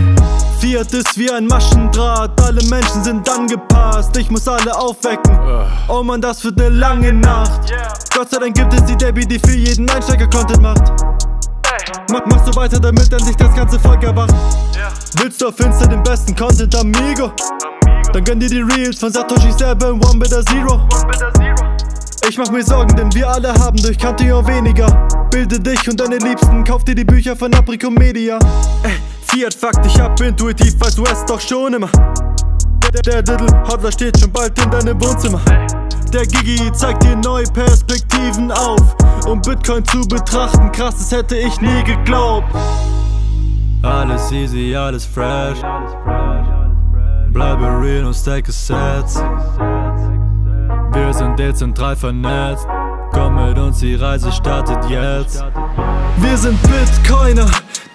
Fiat 0.59 0.93
ist 0.93 1.17
wie 1.17 1.29
ein 1.31 1.47
Maschendraht, 1.47 2.41
alle 2.41 2.63
Menschen 2.65 3.03
sind 3.03 3.29
angepasst. 3.29 4.15
Ich 4.17 4.29
muss 4.29 4.47
alle 4.47 4.75
aufwecken. 4.75 5.37
Oh 5.87 6.03
man, 6.03 6.21
das 6.21 6.43
wird 6.43 6.59
eine 6.59 6.69
lange 6.69 7.13
Nacht. 7.13 7.73
Gott 8.15 8.29
sei 8.29 8.39
Dank 8.39 8.55
gibt 8.55 8.73
es 8.73 8.85
die 8.85 8.95
Debbie, 8.95 9.25
die 9.25 9.39
für 9.39 9.55
jeden 9.55 9.89
Einsteiger 9.89 10.27
Content 10.27 10.61
macht. 10.61 10.83
Mach, 12.11 12.21
mach 12.25 12.45
so 12.45 12.55
weiter, 12.55 12.79
damit 12.79 13.11
endlich 13.11 13.35
das 13.35 13.53
ganze 13.55 13.79
Volk 13.79 14.03
erwacht. 14.03 14.33
Willst 15.17 15.41
du 15.41 15.47
auf 15.47 15.59
Insta 15.59 15.85
den 15.87 16.03
besten 16.03 16.35
Content, 16.35 16.75
amigo? 16.75 17.31
Dann 18.13 18.23
gönn 18.23 18.39
dir 18.39 18.49
die 18.49 18.61
Reels 18.61 18.99
von 18.99 19.11
Satoshi 19.11 19.51
selber 19.51 19.89
im 19.89 20.01
One 20.03 20.19
Better 20.19 20.45
Zero. 20.45 20.87
Ich 22.27 22.37
mach 22.37 22.49
mir 22.49 22.63
Sorgen, 22.63 22.95
denn 22.95 23.13
wir 23.13 23.29
alle 23.29 23.53
haben 23.53 23.77
durch 23.77 23.97
Cantillon 23.97 24.47
weniger. 24.47 25.07
Bilde 25.29 25.59
dich 25.59 25.87
und 25.89 25.99
deine 25.99 26.17
Liebsten, 26.17 26.63
kauf 26.63 26.83
dir 26.83 26.95
die 26.95 27.03
Bücher 27.03 27.35
von 27.35 27.53
Apricot 27.53 27.91
Media. 27.91 28.39
Ey, 28.83 28.99
Fiat 29.35 29.53
fuck 29.53 29.83
dich 29.83 30.01
ab, 30.01 30.17
intuitiv 30.21 30.79
weißt 30.79 30.97
du 30.97 31.03
es 31.03 31.25
doch 31.25 31.41
schon 31.41 31.73
immer. 31.73 31.89
Der, 33.05 33.21
Diddle 33.21 33.47
Hodler 33.67 33.91
steht 33.91 34.17
schon 34.17 34.31
bald 34.31 34.57
in 34.63 34.71
deinem 34.71 35.01
Wohnzimmer. 35.01 35.41
Der 36.13 36.25
Gigi 36.25 36.71
zeigt 36.71 37.03
dir 37.03 37.17
neue 37.17 37.43
Perspektiven 37.47 38.49
auf, 38.53 38.95
um 39.27 39.41
Bitcoin 39.41 39.83
zu 39.83 39.99
betrachten. 40.07 40.71
Krass, 40.71 40.99
das 40.99 41.11
hätte 41.11 41.35
ich 41.35 41.59
nie 41.59 41.83
geglaubt. 41.83 42.47
Alles 43.83 44.31
easy, 44.31 44.73
alles 44.73 45.03
fresh. 45.03 45.59
Bleibe 47.33 47.65
real 47.81 48.05
und 48.05 48.13
stay 48.13 48.41
gesetzt. 48.41 49.21
Wir 50.93 51.13
sind 51.13 51.37
dezentral 51.37 51.97
vernetzt. 51.97 52.65
Komm 53.11 53.35
mit 53.35 53.57
uns, 53.57 53.79
die 53.79 53.95
Reise 53.95 54.31
startet 54.31 54.89
jetzt. 54.89 55.43
Wir 56.17 56.37
sind 56.37 56.57
Bitcoiner, 56.63 57.47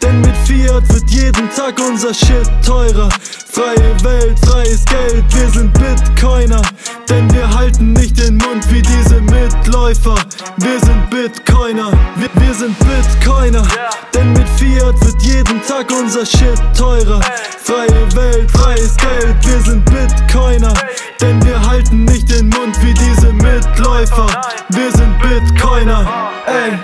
denn 0.03 0.21
mit 0.21 0.37
Fiat 0.47 0.89
wird 0.93 1.11
jeden 1.11 1.51
Tag 1.51 1.79
unser 1.81 2.15
Shit 2.15 2.49
teurer. 2.65 3.09
Freie 3.53 4.05
Welt, 4.05 4.39
freies 4.47 4.85
Geld, 4.85 5.25
wir 5.35 5.49
sind 5.51 5.73
Bitcoiner, 5.75 6.63
denn 7.09 7.33
wir 7.35 7.49
halten 7.49 7.93
nicht 7.93 8.19
den 8.19 8.37
Mund 8.37 8.65
wie 8.71 8.83
diese 8.83 9.21
Mitläufer. 9.21 10.15
Wir 10.59 10.81
sind 10.81 11.11
Bitcoiner, 11.11 11.91
wir, 12.17 12.29
wir 12.35 12.55
sind 12.55 12.77
Bitcoiner, 12.79 13.67
denn 14.15 14.33
mit 14.33 14.49
Fiat 14.51 14.95
wird 15.05 15.23
jeden 15.23 15.61
Tag 15.63 15.91
unser 15.91 16.25
Shit 16.25 16.61
teurer. 16.77 17.21
Freie 17.63 18.15
Welt, 18.15 18.51
freies 18.51 18.97
Geld, 18.97 19.37
wir 19.45 19.61
sind 19.61 19.85
Bitcoiner, 19.85 20.75
denn 21.21 21.45
wir 21.45 21.61
halten 21.69 22.05
nicht 22.05 22.31
den 22.31 22.49
Mund 22.49 22.77
wie 22.83 22.95
diese 22.95 23.33
Mitläufer. 23.33 24.27
Wir 24.71 24.91
sind 24.93 25.19
Bitcoiner, 25.21 26.07
ey. 26.47 26.79